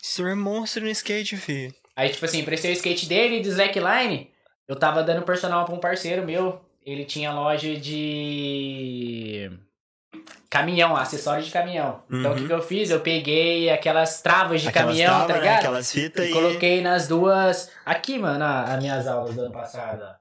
Sur 0.01 0.28
é 0.28 0.34
monstro 0.34 0.82
no 0.84 0.90
skate, 0.90 1.36
filho. 1.36 1.74
Aí, 1.96 2.11
tipo 2.11 2.24
assim, 2.24 2.44
prestei 2.44 2.70
o 2.70 2.74
skate 2.74 3.07
dele 3.07 3.40
de 3.40 3.49
slackline. 3.49 4.30
Eu 4.68 4.76
tava 4.76 5.03
dando 5.03 5.22
personal 5.22 5.64
pra 5.64 5.74
um 5.74 5.80
parceiro 5.80 6.24
meu. 6.24 6.61
Ele 6.84 7.05
tinha 7.05 7.32
loja 7.32 7.74
de. 7.76 9.51
Caminhão, 10.51 10.96
acessório 10.96 11.44
de 11.44 11.51
caminhão. 11.51 12.03
Então 12.11 12.32
o 12.32 12.34
que, 12.34 12.40
Uhum. 12.40 12.46
que 12.46 12.53
eu 12.55 12.62
fiz? 12.62 12.88
Eu 12.90 13.01
peguei 13.01 13.68
aquelas 13.68 14.22
travas 14.22 14.62
de 14.62 14.68
Aquelas 14.68 14.88
caminhão, 14.88 15.09
travas, 15.11 15.26
tá 15.28 15.34
né? 15.34 15.40
ligado? 15.40 15.59
Aquelas 15.59 15.92
fitas 15.92 16.24
E 16.26 16.30
e... 16.30 16.32
coloquei 16.32 16.80
nas 16.80 17.07
duas. 17.07 17.70
Aqui, 17.84 18.18
mano, 18.18 18.42
a- 18.44 18.62
as 18.64 18.82
minhas 18.82 19.07
aulas 19.07 19.34
do 19.34 19.42
ano 19.42 19.53
passado. 19.53 20.16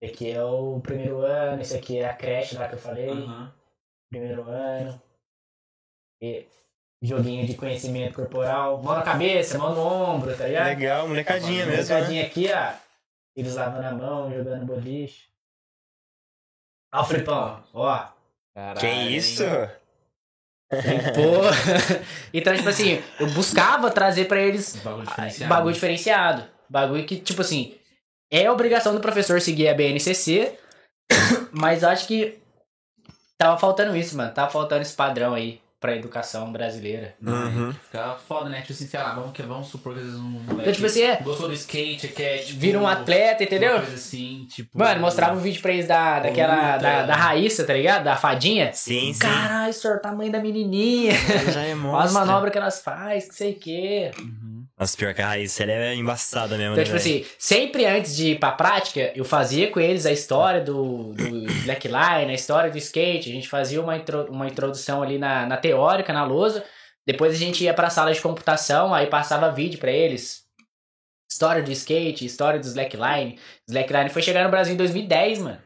Esse 0.00 0.12
aqui 0.14 0.30
é 0.30 0.42
o 0.42 0.80
primeiro 0.80 1.20
ano, 1.20 1.60
esse 1.60 1.76
aqui 1.76 1.98
é 1.98 2.08
a 2.08 2.14
creche 2.14 2.56
lá 2.56 2.68
que 2.68 2.74
eu 2.74 2.78
falei. 2.78 3.10
Aham. 3.10 3.52
Primeiro 4.10 4.48
ano. 4.48 5.02
E 6.22 6.46
joguinho 7.02 7.46
de 7.46 7.54
conhecimento 7.54 8.14
corporal. 8.14 8.82
Mão 8.82 8.94
na 8.94 9.02
cabeça, 9.02 9.58
mão 9.58 9.74
no 9.74 9.82
ombro, 9.82 10.34
tá 10.36 10.46
ligado? 10.46 10.66
Legal, 10.68 11.06
molecadinha 11.08 11.66
mesmo, 11.66 11.70
né? 11.70 11.76
Molecadinha 12.00 12.26
aqui, 12.26 12.48
ó. 12.50 12.72
Eles 13.36 13.54
lavando 13.56 13.86
a 13.86 13.92
mão, 13.92 14.32
jogando 14.32 14.64
boliche. 14.64 15.28
Ó 16.94 17.02
o 17.02 17.04
flipão, 17.04 17.62
ó. 17.74 18.15
Caralho, 18.56 18.80
Que 18.80 18.86
isso? 18.88 19.44
Pô. 21.14 21.44
então, 22.32 22.56
tipo 22.56 22.68
assim, 22.70 23.02
eu 23.20 23.28
buscava 23.30 23.90
trazer 23.90 24.24
pra 24.24 24.40
eles 24.40 24.76
Bagulho 24.76 25.06
diferenciado. 25.06 25.48
bagulho 25.54 25.74
diferenciado. 25.74 26.44
Bagulho 26.68 27.06
que, 27.06 27.20
tipo 27.20 27.42
assim, 27.42 27.76
é 28.32 28.50
obrigação 28.50 28.94
do 28.94 29.00
professor 29.00 29.40
seguir 29.42 29.68
a 29.68 29.74
BNCC, 29.74 30.58
mas 31.52 31.84
acho 31.84 32.08
que 32.08 32.38
tava 33.38 33.58
faltando 33.58 33.94
isso, 33.94 34.16
mano. 34.16 34.32
Tava 34.32 34.50
faltando 34.50 34.82
esse 34.82 34.96
padrão 34.96 35.34
aí 35.34 35.60
pra 35.80 35.94
educação 35.94 36.50
brasileira. 36.50 37.14
Uhum. 37.22 37.72
Fica 37.72 38.16
foda, 38.26 38.48
né? 38.48 38.60
Tipo 38.60 38.72
assim, 38.72 38.86
sei 38.86 38.98
lá, 38.98 39.14
vamos, 39.14 39.32
que, 39.32 39.42
vamos 39.42 39.68
supor 39.68 39.92
que 39.92 40.00
às 40.00 40.06
vezes 40.06 40.18
um 40.18 40.22
moleque 40.22 40.60
Então, 40.60 40.72
tipo 40.72 40.86
assim, 40.86 41.02
é, 41.02 41.16
gostou 41.16 41.48
do 41.48 41.54
skate, 41.54 42.08
quer, 42.08 42.38
tipo... 42.38 42.58
vira 42.58 42.78
um 42.78 42.86
atleta, 42.86 43.44
entendeu? 43.44 43.72
Uma 43.72 43.80
coisa 43.80 43.94
assim, 43.94 44.46
tipo... 44.50 44.70
Mano, 44.72 45.00
mostrava 45.00 45.34
um 45.36 45.40
vídeo 45.40 45.60
pra 45.60 45.72
eles 45.72 45.86
da, 45.86 46.20
daquela, 46.20 46.78
da, 46.78 47.06
da 47.06 47.14
Raíssa, 47.14 47.64
tá 47.64 47.74
ligado? 47.74 48.04
Da 48.04 48.16
fadinha. 48.16 48.72
Sim, 48.72 49.12
sim. 49.12 49.20
Caralho, 49.20 49.72
senhor, 49.72 50.00
tamanho 50.00 50.32
da 50.32 50.40
menininha. 50.40 51.12
Já 51.52 51.60
é 51.62 51.66
Olha 51.66 51.72
as 51.74 51.78
monstro. 51.78 52.12
manobras 52.14 52.52
que 52.52 52.58
elas 52.58 52.80
fazem, 52.80 53.28
que 53.28 53.34
sei 53.34 53.52
o 53.52 53.58
quê. 53.58 54.10
Uhum. 54.18 54.45
Nossa, 54.78 54.96
pior 54.96 55.14
que 55.14 55.22
a 55.22 55.28
raiz, 55.28 55.58
ela 55.58 55.72
é 55.72 55.94
embaçada 55.94 56.58
mesmo, 56.58 56.72
Então, 56.74 56.76
né, 56.76 56.84
tipo 56.84 56.96
assim, 56.96 57.24
sempre 57.38 57.86
antes 57.86 58.14
de 58.14 58.32
ir 58.32 58.38
pra 58.38 58.52
prática, 58.52 59.10
eu 59.16 59.24
fazia 59.24 59.70
com 59.70 59.80
eles 59.80 60.04
a 60.04 60.12
história 60.12 60.60
do, 60.60 61.14
do 61.14 61.46
slackline, 61.50 62.30
a 62.30 62.34
história 62.34 62.70
do 62.70 62.76
skate. 62.76 63.30
A 63.30 63.32
gente 63.32 63.48
fazia 63.48 63.80
uma, 63.80 63.96
intro- 63.96 64.30
uma 64.30 64.46
introdução 64.46 65.02
ali 65.02 65.18
na, 65.18 65.46
na 65.46 65.56
teórica, 65.56 66.12
na 66.12 66.24
lousa. 66.24 66.62
Depois 67.06 67.32
a 67.32 67.38
gente 67.38 67.64
ia 67.64 67.72
pra 67.72 67.88
sala 67.88 68.12
de 68.12 68.20
computação, 68.20 68.92
aí 68.92 69.06
passava 69.06 69.50
vídeo 69.50 69.78
pra 69.78 69.90
eles. 69.90 70.44
História 71.30 71.62
do 71.62 71.72
skate, 71.72 72.26
história 72.26 72.60
do 72.60 72.66
slackline. 72.66 73.38
Slackline 73.66 74.10
foi 74.10 74.20
chegar 74.22 74.44
no 74.44 74.50
Brasil 74.50 74.74
em 74.74 74.76
2010, 74.76 75.38
mano. 75.38 75.62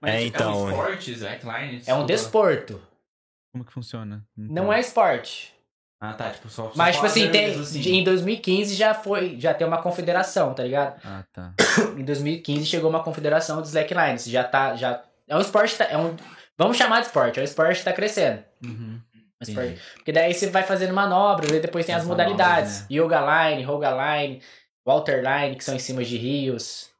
Mas 0.00 0.14
É, 0.14 0.18
é 0.18 0.22
então, 0.26 0.64
um 0.64 0.68
esporte, 0.70 1.12
slackline? 1.12 1.82
É 1.86 1.94
um 1.94 2.04
desculpa. 2.04 2.06
desporto. 2.06 2.82
Como 3.52 3.64
que 3.64 3.72
funciona? 3.72 4.22
Não 4.36 4.70
é 4.72 4.80
esporte. 4.80 5.54
Ah, 6.00 6.12
tá, 6.12 6.30
tipo, 6.30 6.48
só... 6.50 6.64
só 6.68 6.72
Mas, 6.76 6.96
tipo 6.96 7.06
assim, 7.06 7.30
tem, 7.30 7.54
assim. 7.54 7.80
em 7.96 8.04
2015 8.04 8.74
já 8.74 8.92
foi, 8.92 9.38
já 9.40 9.54
tem 9.54 9.66
uma 9.66 9.80
confederação, 9.80 10.52
tá 10.52 10.62
ligado? 10.62 11.00
Ah, 11.04 11.24
tá. 11.32 11.54
Em 11.96 12.04
2015 12.04 12.66
chegou 12.66 12.90
uma 12.90 13.02
confederação 13.02 13.62
de 13.62 13.68
slackline. 13.68 14.16
Isso 14.16 14.30
já 14.30 14.44
tá, 14.44 14.76
já... 14.76 15.02
É 15.26 15.34
um 15.36 15.40
esporte, 15.40 15.76
tá- 15.78 15.86
é 15.86 15.96
um... 15.96 16.14
Vamos 16.58 16.76
chamar 16.76 17.00
de 17.00 17.06
esporte, 17.06 17.38
é 17.38 17.42
um 17.42 17.44
esporte 17.44 17.78
que 17.78 17.84
tá 17.84 17.92
crescendo. 17.92 18.42
Uhum. 18.62 19.00
Um 19.14 19.42
esporte-. 19.42 19.80
Porque 19.94 20.12
daí 20.12 20.34
você 20.34 20.48
vai 20.50 20.62
fazendo 20.62 20.92
manobras, 20.92 21.50
aí 21.50 21.60
depois 21.60 21.86
tem 21.86 21.94
as, 21.94 22.02
As 22.02 22.08
modalidades. 22.08 22.86
manobras, 22.90 22.90
Yoga 22.90 23.48
line, 23.50 23.62
Roga 23.62 23.90
line, 24.18 24.42
Walter 24.86 25.22
line, 25.22 25.56
que 25.56 25.64
são 25.64 25.74
em 25.74 25.78
cima 25.78 26.04
de 26.04 26.16
rios. 26.18 26.90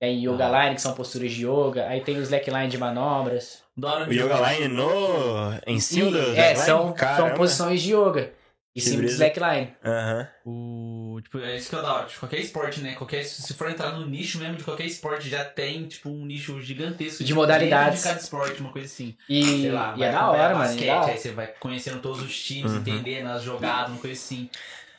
Tem 0.00 0.24
Yoga 0.24 0.46
Ah. 0.46 0.62
line, 0.64 0.74
que 0.76 0.82
são 0.82 0.94
posturas 0.94 1.30
de 1.32 1.44
yoga. 1.46 1.86
Aí 1.88 2.00
tem 2.00 2.16
o 2.18 2.22
slackline 2.22 2.68
de 2.68 2.78
manobras. 2.78 3.61
De- 3.76 4.14
Yoga 4.18 4.50
Line 4.52 4.68
no... 4.68 5.54
em 5.66 5.80
cima 5.80 6.10
do... 6.10 6.34
é, 6.36 6.54
são, 6.54 6.94
são 7.16 7.34
posições 7.34 7.80
de 7.82 7.94
yoga. 7.94 8.32
Em 8.74 8.80
Que 8.80 8.86
cima 8.86 9.02
do 9.02 9.08
slackline. 9.08 9.74
Aham. 9.84 10.28
O, 10.46 11.20
tipo, 11.22 11.38
é 11.40 11.56
isso 11.56 11.68
que 11.68 11.76
é 11.76 11.82
da 11.82 11.92
hora. 11.92 12.06
Tipo, 12.06 12.20
qualquer 12.20 12.38
esporte, 12.40 12.80
né? 12.80 12.94
Qualquer, 12.94 13.22
se 13.22 13.52
for 13.52 13.70
entrar 13.70 13.92
no 13.92 14.06
nicho 14.06 14.38
mesmo 14.38 14.56
de 14.56 14.64
qualquer 14.64 14.86
esporte, 14.86 15.28
já 15.28 15.44
tem, 15.44 15.86
tipo, 15.86 16.08
um 16.08 16.24
nicho 16.24 16.58
gigantesco. 16.60 17.22
De 17.22 17.34
modalidades. 17.34 18.02
dentro 18.02 18.02
De 18.02 18.08
cada 18.08 18.20
esporte, 18.20 18.60
uma 18.62 18.72
coisa 18.72 18.86
assim. 18.86 19.14
E, 19.28 19.44
Sei 19.62 19.70
lá, 19.72 19.94
e 19.96 20.02
é 20.02 20.10
da 20.10 20.30
hora, 20.30 20.54
mano. 20.54 20.58
basquete, 20.70 20.88
é 20.88 20.94
hora. 20.94 21.12
Aí 21.12 21.18
você 21.18 21.30
vai 21.32 21.48
conhecendo 21.60 22.00
todos 22.00 22.22
os 22.22 22.42
times, 22.42 22.72
Uhum. 22.72 22.78
entendendo 22.78 23.26
as 23.28 23.42
jogadas, 23.42 23.90
uma 23.90 23.98
coisa 24.00 24.18
assim. 24.18 24.48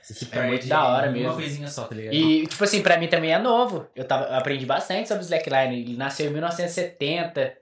Você 0.04 0.14
se 0.14 0.28
É 0.32 0.42
muito 0.48 0.68
da 0.68 0.86
hora 0.86 1.10
mesmo. 1.12 1.30
Uma 1.30 1.36
coisinha 1.36 1.68
só, 1.68 1.86
tá 1.86 1.96
ligado? 1.96 2.14
E, 2.14 2.46
tipo 2.46 2.64
assim, 2.64 2.84
pra 2.84 2.98
mim 3.00 3.08
também 3.08 3.34
é 3.34 3.40
novo. 3.40 3.88
Eu, 3.96 4.06
tava, 4.06 4.26
eu 4.26 4.36
aprendi 4.36 4.68
bastante 4.68 5.08
sobre 5.08 5.24
o 5.24 5.26
Slackline. 5.26 5.82
Ele 5.82 5.98
nasceu 5.98 6.28
em 6.30 6.34
1970. 6.34 7.54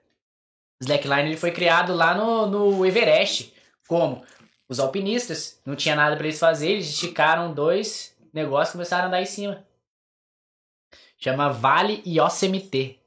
Slackline 0.82 1.28
ele 1.30 1.36
foi 1.36 1.50
criado 1.52 1.94
lá 1.94 2.14
no, 2.14 2.46
no 2.46 2.84
Everest. 2.86 3.52
Como? 3.88 4.24
Os 4.68 4.78
alpinistas. 4.80 5.60
Não 5.64 5.76
tinha 5.76 5.94
nada 5.94 6.16
pra 6.16 6.26
eles 6.26 6.38
fazerem. 6.38 6.74
Eles 6.76 6.88
esticaram 6.88 7.52
dois 7.54 8.14
negócios 8.32 8.70
e 8.70 8.72
começaram 8.72 9.04
a 9.04 9.06
andar 9.08 9.22
em 9.22 9.26
cima. 9.26 9.64
Chama 11.18 11.50
Vale 11.50 12.02
Yosemite. 12.06 12.98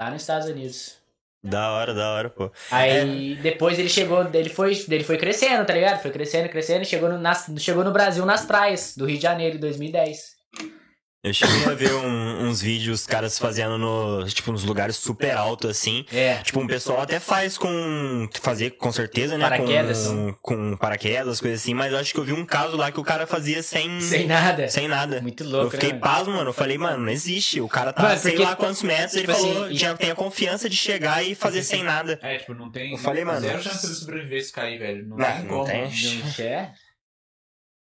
Lá 0.00 0.10
nos 0.10 0.22
Estados 0.22 0.48
Unidos. 0.48 0.96
Da 1.42 1.72
hora, 1.72 1.94
da 1.94 2.12
hora, 2.12 2.28
pô. 2.30 2.50
Aí 2.70 3.36
depois 3.36 3.78
ele 3.78 3.88
chegou, 3.88 4.22
ele 4.34 4.50
foi, 4.50 4.72
ele 4.90 5.04
foi 5.04 5.16
crescendo, 5.16 5.64
tá 5.64 5.72
ligado? 5.72 6.02
Foi 6.02 6.10
crescendo, 6.10 6.48
crescendo, 6.48 6.82
e 6.82 6.86
chegou 6.86 7.08
no, 7.08 7.16
nas- 7.18 7.48
chegou 7.58 7.84
no 7.84 7.92
Brasil 7.92 8.26
nas 8.26 8.44
praias 8.44 8.96
do 8.96 9.06
Rio 9.06 9.16
de 9.16 9.22
Janeiro 9.22 9.56
em 9.56 9.60
2010. 9.60 10.36
Eu 11.20 11.34
cheguei 11.34 11.64
a 11.64 11.74
ver 11.74 11.92
um- 11.94 12.46
uns 12.46 12.62
vídeos, 12.62 13.00
os 13.00 13.06
caras 13.06 13.36
fazendo 13.40 13.76
no, 13.76 14.24
tipo, 14.28 14.52
nos 14.52 14.62
lugares 14.64 14.94
super 14.94 15.32
altos, 15.36 15.68
assim. 15.68 16.06
É. 16.12 16.36
Tipo, 16.44 16.60
um 16.60 16.66
pessoal 16.66 17.00
até 17.00 17.18
faz 17.18 17.58
com. 17.58 18.28
Fazer 18.40 18.70
com 18.76 18.92
certeza, 18.92 19.36
né? 19.36 19.44
Paraquedas. 19.44 20.06
Com, 20.06 20.32
com 20.40 20.76
paraquedas, 20.76 21.40
coisas 21.40 21.60
assim, 21.60 21.74
mas 21.74 21.92
eu 21.92 21.98
acho 21.98 22.14
que 22.14 22.20
eu 22.20 22.24
vi 22.24 22.32
um 22.32 22.46
caso 22.46 22.76
lá 22.76 22.92
que 22.92 23.00
o 23.00 23.04
cara 23.04 23.26
fazia 23.26 23.64
sem. 23.64 24.00
Sem 24.00 24.28
nada. 24.28 24.68
Sem 24.68 24.86
nada. 24.86 25.20
Muito 25.20 25.42
eu 25.42 25.50
louco, 25.50 25.70
fiquei 25.72 25.92
né? 25.92 25.98
pasmo, 25.98 26.34
mano. 26.34 26.50
Eu 26.50 26.54
falei, 26.54 26.78
mano, 26.78 27.02
não 27.04 27.10
existe. 27.12 27.60
O 27.60 27.68
cara 27.68 27.92
tá 27.92 28.04
Mano, 28.04 28.16
sei 28.18 28.38
lá 28.38 28.54
quantos 28.54 28.84
metros, 28.84 29.14
ele 29.16 29.26
tipo 29.26 29.36
falou, 29.38 29.64
assim, 29.64 29.74
já 29.76 29.96
tem 29.96 30.12
a 30.12 30.14
confiança 30.14 30.68
de 30.70 30.76
chegar 30.76 31.24
e 31.24 31.34
fazer 31.34 31.64
sem 31.64 31.82
nada. 31.82 32.16
É, 32.22 32.38
tipo, 32.38 32.54
não 32.54 32.70
tem. 32.70 32.92
Eu 32.92 32.98
falei, 32.98 33.24
mano, 33.24 33.40
Zero 33.40 33.60
chance 33.60 33.88
de 33.88 33.94
sobreviver 33.94 34.38
esse 34.38 34.52
cair, 34.52 34.78
velho. 34.78 35.04
Não, 35.08 35.16
Não, 35.16 35.24
tem 35.26 35.42
não 35.42 35.48
como. 35.48 35.64
tem. 35.66 35.82
Não 36.24 36.32
quer? 36.32 36.74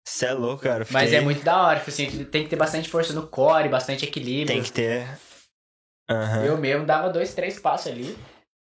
Você 0.05 0.27
é 0.27 0.33
louco, 0.33 0.63
cara. 0.65 0.83
eu 0.83 0.87
Mas 0.91 1.05
fiquei- 1.05 1.19
é 1.19 1.21
muito 1.21 1.43
da 1.45 1.63
hora, 1.63 1.79
tipo 1.79 1.91
assim, 1.91 2.25
tem 2.25 2.43
que 2.45 2.51
ter 2.51 2.57
bastante 2.57 2.89
força 2.89 3.13
no 3.13 3.27
core, 3.27 3.69
bastante 3.69 4.05
equilíbrio. 4.05 4.47
Tem 4.57 4.63
que 4.63 4.73
ter. 4.73 5.07
Aham. 6.11 6.45
Eu 6.45 6.59
mesmo 6.59 6.85
dava 6.85 7.09
dois, 7.09 7.33
três 7.35 7.59
passos 7.59 7.93
ali. 7.93 8.19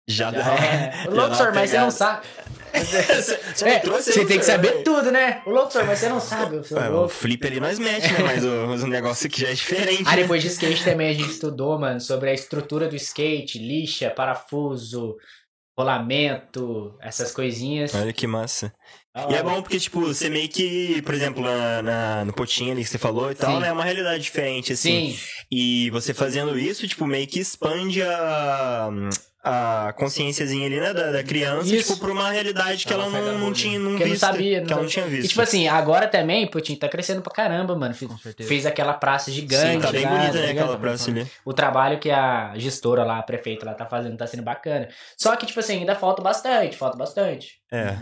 Já, 0.08 0.30
Já 0.30 0.42
dá. 0.42 0.54
é. 0.54 1.04
O 1.08 1.10
dá 1.10 1.16
louco, 1.16 1.26
uma 1.28 1.34
senhor, 1.34 1.54
mas 1.54 1.70
você 1.70 1.78
não 1.78 1.90
sabe. 1.90 2.26
Você 2.74 3.64
É, 3.68 3.74
não 3.74 3.80
trouxe 3.82 4.12
você 4.12 4.24
tem 4.26 4.36
que 4.38 4.44
saber 4.44 4.82
tudo, 4.82 5.12
né? 5.12 5.42
O 5.46 5.50
louco, 5.50 5.70
senhor, 5.70 5.86
mas 5.86 5.96
você 6.00 6.08
não 6.08 6.18
sabe. 6.20 6.56
É, 6.74 6.88
o 6.88 6.92
louco. 6.92 7.08
flip 7.08 7.46
ali 7.46 7.60
nós 7.60 7.78
mete, 7.78 8.12
né? 8.12 8.18
Mas 8.18 8.44
o, 8.44 8.66
mas 8.66 8.82
o 8.82 8.86
negócio 8.88 9.28
aqui 9.28 9.40
já 9.42 9.48
é 9.50 9.52
diferente. 9.54 10.02
Ah, 10.06 10.16
né? 10.16 10.22
depois 10.22 10.42
de 10.42 10.48
skate 10.48 10.84
também 10.84 11.08
a 11.10 11.12
gente 11.12 11.30
estudou, 11.30 11.78
mano, 11.78 12.00
sobre 12.00 12.30
a 12.30 12.34
estrutura 12.34 12.88
do 12.88 12.96
skate, 12.96 13.60
lixa, 13.60 14.10
parafuso, 14.10 15.16
rolamento, 15.78 16.96
essas 17.00 17.30
coisinhas. 17.32 17.94
Olha 17.94 18.12
que 18.12 18.26
massa. 18.26 18.72
Da 19.14 19.28
E 19.30 19.34
é 19.34 19.42
bom 19.44 19.62
porque, 19.62 19.78
tipo, 19.78 20.00
você 20.00 20.28
meio 20.28 20.48
que, 20.48 21.00
por 21.02 21.14
exemplo, 21.14 21.40
na, 21.42 21.82
na- 21.82 22.24
no 22.24 22.32
potinho 22.32 22.72
ali 22.72 22.82
que 22.82 22.90
você 22.90 22.98
falou 22.98 23.30
e 23.30 23.34
tal, 23.36 23.54
Sim. 23.54 23.60
né? 23.60 23.68
É 23.68 23.72
uma 23.72 23.84
realidade 23.84 24.22
diferente, 24.22 24.72
assim. 24.72 25.12
Sim, 25.12 25.18
E 25.52 25.88
você 25.90 26.12
fazendo 26.12 26.58
isso, 26.58 26.88
tipo, 26.88 27.06
meio 27.06 27.24
que 27.28 27.38
expande 27.38 28.02
a, 28.02 28.90
a 29.44 29.92
consciênciazinha 29.96 30.66
ali, 30.66 30.80
né, 30.80 30.92
da, 30.92 31.12
da 31.12 31.22
criança, 31.22 31.72
Isso. 31.72 31.92
tipo, 31.92 32.00
pra 32.04 32.12
uma 32.12 32.28
realidade 32.30 32.84
que 32.86 32.92
Ela 32.92 33.04
ela 33.04 33.20
não, 33.32 33.38
não 33.38 33.52
tinha, 33.52 33.78
não 33.78 33.96
que 33.96 34.02
eu 34.02 34.06
não 34.06 34.12
vista, 34.14 34.26
sabia. 34.26 34.62
que 34.64 34.72
ela 34.72 34.82
não 34.82 34.88
tinha 34.88 35.06
visto. 35.06 35.26
E 35.26 35.28
tipo 35.28 35.42
assim, 35.42 35.68
agora 35.68 36.08
também, 36.08 36.46
Putin, 36.48 36.74
tá 36.74 36.88
crescendo 36.88 37.22
pra 37.22 37.32
caramba, 37.32 37.76
mano. 37.76 37.94
Fe- 37.94 38.06
Com 38.08 38.18
certeza. 38.18 38.48
Fez 38.48 38.66
aquela 38.66 38.94
praça 38.94 39.30
gigante. 39.30 39.74
Sim, 39.74 39.80
tá 39.80 39.92
bem 39.92 40.04
lá, 40.06 40.10
bonita, 40.10 40.32
tá 40.32 40.38
né, 40.40 40.50
aquela 40.50 40.76
praça 40.76 41.10
ali. 41.12 41.24
O 41.44 41.52
trabalho 41.52 42.00
que 42.00 42.10
a 42.10 42.54
gestora 42.56 43.04
lá, 43.04 43.18
a 43.18 43.22
prefeita 43.22 43.64
lá, 43.64 43.74
tá 43.74 43.86
fazendo 43.86 44.16
tá 44.16 44.26
sendo 44.26 44.42
bacana. 44.42 44.88
Só 45.16 45.36
que, 45.36 45.46
tipo 45.46 45.60
assim, 45.60 45.74
ainda 45.78 45.94
falta 45.94 46.20
bastante, 46.20 46.76
falta 46.76 46.96
bastante. 46.96 47.58
É. 47.70 47.96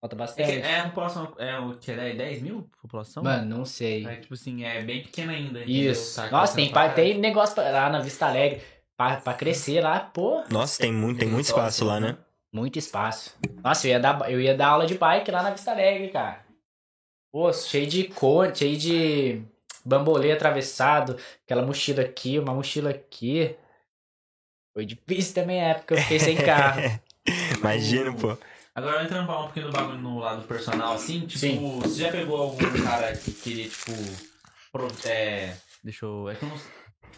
Falta 0.00 0.14
É, 0.14 0.18
bastante. 0.18 0.46
que 0.52 0.58
é 0.58 0.80
a 0.80 0.84
população. 0.88 1.34
É 1.38 1.58
o 1.58 1.76
que 1.76 1.90
é 1.90 2.14
10 2.14 2.42
mil 2.42 2.70
população? 2.80 3.22
Mano, 3.22 3.56
não 3.58 3.64
sei. 3.64 4.06
É, 4.06 4.16
tipo 4.16 4.34
assim, 4.34 4.64
é 4.64 4.82
bem 4.82 5.02
pequena 5.02 5.32
ainda. 5.32 5.64
Isso. 5.64 6.16
Tá 6.20 6.30
Nossa, 6.30 6.54
tem, 6.54 6.70
pra 6.70 6.88
tem 6.90 7.18
negócio 7.18 7.56
lá 7.60 7.90
na 7.90 8.00
Vista 8.00 8.26
Alegre. 8.26 8.62
Pra, 8.96 9.16
pra 9.20 9.32
crescer 9.34 9.80
lá, 9.80 10.00
pô, 10.00 10.42
Nossa, 10.50 10.80
tem 10.80 10.92
muito, 10.92 11.20
tem 11.20 11.28
muito 11.28 11.46
espaço 11.46 11.84
lá, 11.84 12.00
né? 12.00 12.18
muito 12.52 12.78
espaço. 12.80 13.36
Nossa, 13.62 13.86
eu 13.86 13.90
ia 13.92 14.00
dar, 14.00 14.28
eu 14.30 14.40
ia 14.40 14.56
dar 14.56 14.68
aula 14.70 14.86
de 14.86 14.98
bike 14.98 15.30
lá 15.30 15.40
na 15.42 15.50
Vista 15.50 15.70
Alegre, 15.70 16.08
cara. 16.08 16.44
Pô, 17.32 17.52
cheio 17.52 17.86
de 17.86 18.04
cor, 18.08 18.52
cheio 18.56 18.76
de 18.76 19.42
bambolê 19.84 20.32
atravessado, 20.32 21.16
aquela 21.44 21.62
mochila 21.64 22.02
aqui, 22.02 22.38
uma 22.40 22.52
mochila 22.52 22.90
aqui. 22.90 23.54
Foi 24.74 24.84
difícil 24.84 25.34
também 25.34 25.60
a 25.62 25.68
época, 25.68 25.94
eu 25.94 25.98
fiquei 25.98 26.18
sem 26.18 26.36
carro. 26.42 26.80
Imagina, 27.58 28.12
pô. 28.14 28.36
Agora 28.78 29.02
entrando 29.02 29.26
pra 29.26 29.38
um 29.38 29.42
pouquinho 29.44 29.66
do 29.66 29.72
bagulho 29.72 29.98
no 29.98 30.18
lado 30.20 30.42
personal, 30.46 30.94
assim, 30.94 31.20
tipo, 31.26 31.38
Sim. 31.38 31.80
você 31.80 32.02
já 32.04 32.10
pegou 32.12 32.40
algum 32.40 32.82
cara 32.84 33.16
que 33.16 33.32
queria, 33.32 33.68
tipo. 33.68 33.92
Pro, 34.72 34.86
é, 35.04 35.56
deixa 35.82 36.04
eu. 36.06 36.28
É 36.28 36.34
que 36.34 36.44
eu 36.44 36.48
não 36.48 36.56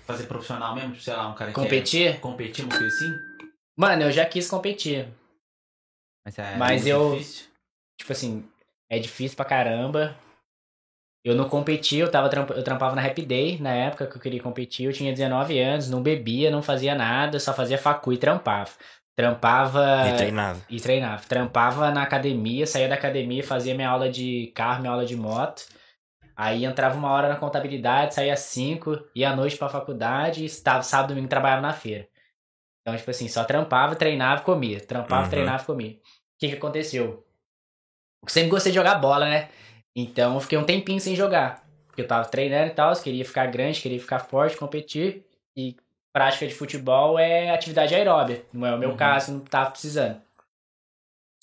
fazer 0.07 0.25
profissional 0.27 0.75
mesmo, 0.75 0.93
tipo, 0.93 1.03
sei 1.05 1.15
lá, 1.15 1.29
um 1.29 1.35
cara 1.35 1.51
que 1.51 1.55
Competir? 1.55 2.13
quer 2.15 2.21
competir, 2.21 2.65
uma 2.65 2.77
coisa 2.79 2.87
assim? 2.95 3.13
Mano, 3.77 4.03
eu 4.03 4.11
já 4.13 4.25
quis 4.25 4.49
competir. 4.49 5.09
Mas, 6.25 6.39
é 6.39 6.57
Mas 6.57 6.87
eu- 6.87 7.13
difícil. 7.13 7.47
Tipo 7.99 8.13
assim, 8.13 8.49
é 8.89 8.99
difícil 8.99 9.37
pra 9.37 9.45
caramba. 9.45 10.17
Eu 11.23 11.35
não 11.35 11.49
competi, 11.51 11.97
eu, 11.99 12.11
tava, 12.11 12.31
eu 12.57 12.65
trampava 12.65 12.97
na 12.97 13.05
Happy 13.07 13.27
Day, 13.27 13.61
na 13.61 13.75
época 13.75 14.07
que 14.07 14.17
eu 14.17 14.21
queria 14.21 14.43
competir. 14.43 14.87
Eu 14.87 14.93
tinha 14.93 15.13
19 15.13 15.59
anos, 15.59 15.91
não 15.91 16.03
bebia, 16.03 16.51
não 16.51 16.63
fazia 16.63 16.95
nada, 16.95 17.39
só 17.39 17.53
fazia 17.53 17.77
facu 17.77 18.11
e 18.13 18.19
trampava. 18.19 18.71
Trampava 19.21 20.09
E 20.09 20.17
treinava. 20.17 20.61
e 20.69 20.81
treinava. 20.81 21.23
Trampava 21.29 21.91
na 21.91 22.03
academia, 22.03 22.67
saía 22.67 22.89
da 22.89 22.95
academia, 22.95 23.45
fazia 23.45 23.75
minha 23.75 23.89
aula 23.89 24.09
de 24.11 24.51
carro, 24.55 24.81
minha 24.81 24.91
aula 24.93 25.05
de 25.05 25.15
moto. 25.15 25.67
Aí 26.35 26.65
entrava 26.65 26.97
uma 26.97 27.11
hora 27.11 27.29
na 27.29 27.37
contabilidade, 27.37 28.15
saía 28.15 28.33
às 28.33 28.41
5, 28.41 28.99
ia 29.15 29.31
à 29.31 29.37
noite 29.37 29.59
pra 29.59 29.69
faculdade, 29.69 30.43
e 30.43 30.47
estava 30.47 30.83
sábado 30.83 31.11
e 31.11 31.15
domingo 31.15 31.29
trabalhava 31.29 31.61
na 31.61 31.75
feira. 31.75 32.09
Então, 32.81 32.97
tipo 32.97 33.11
assim, 33.11 33.29
só 33.29 33.45
trampava, 33.45 33.95
treinava 33.95 34.41
e 34.41 34.45
comia. 34.45 34.81
Trampava, 34.81 35.25
Uhum. 35.25 35.29
treinava 35.31 35.63
e 35.63 35.67
comia. 35.67 35.91
O 35.93 35.99
que 36.39 36.49
que 36.49 36.55
aconteceu? 36.57 37.27
Eu 38.23 38.29
sempre 38.31 38.49
gostei 38.51 38.73
de 38.73 38.77
jogar 38.79 38.95
bola, 38.95 39.29
né? 39.29 39.51
Então 39.95 40.35
eu 40.35 40.41
fiquei 40.41 40.57
um 40.57 40.65
tempinho 40.65 40.99
sem 41.01 41.15
jogar. 41.15 41.63
Porque 41.87 42.01
eu 42.01 42.07
tava 42.09 42.27
treinando 42.27 42.69
e 42.71 42.75
tal, 42.75 42.95
queria 42.97 43.25
ficar 43.25 43.47
grande, 43.47 43.81
queria 43.83 44.01
ficar 44.01 44.21
forte, 44.21 44.57
competir. 44.57 45.27
E 45.55 45.77
prática 46.13 46.47
de 46.47 46.55
futebol 46.55 47.19
é 47.19 47.51
atividade 47.51 47.95
aeróbia. 47.95 48.45
Não 48.53 48.67
é 48.67 48.75
o 48.75 48.79
meu 48.79 48.91
Uhum. 48.91 48.97
caso, 48.97 49.33
não 49.33 49.41
tava 49.41 49.71
precisando. 49.71 50.21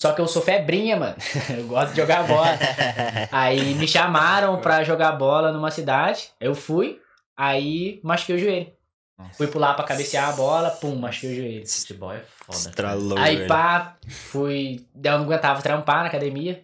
Só 0.00 0.12
que 0.12 0.20
eu 0.20 0.28
sou 0.28 0.40
febrinha, 0.42 0.96
mano. 0.96 1.16
eu 1.58 1.66
gosto 1.66 1.90
de 1.90 1.96
jogar 2.00 2.24
bola. 2.26 2.56
Aí 3.32 3.74
me 3.74 3.88
chamaram 3.88 4.60
pra 4.60 4.84
jogar 4.84 5.12
bola 5.12 5.50
numa 5.50 5.70
cidade. 5.72 6.30
Eu 6.40 6.54
fui, 6.54 7.00
aí 7.36 8.00
machuquei 8.04 8.36
o 8.36 8.38
joelho. 8.38 8.72
Nossa. 9.18 9.34
Fui 9.34 9.48
pular 9.48 9.74
pra 9.74 9.84
cabecear 9.84 10.28
a 10.28 10.32
bola, 10.32 10.70
pum, 10.70 10.94
machuquei 10.94 11.32
o 11.32 11.36
joelho. 11.36 11.66
Futebol 11.68 12.12
é 12.12 12.20
foda. 12.20 12.56
Estralou, 12.58 13.18
Aí 13.18 13.36
velho. 13.38 13.48
pá, 13.48 13.96
fui. 14.08 14.86
Eu 15.02 15.18
não 15.18 15.24
aguentava 15.24 15.60
trampar 15.62 16.02
na 16.02 16.06
academia. 16.06 16.62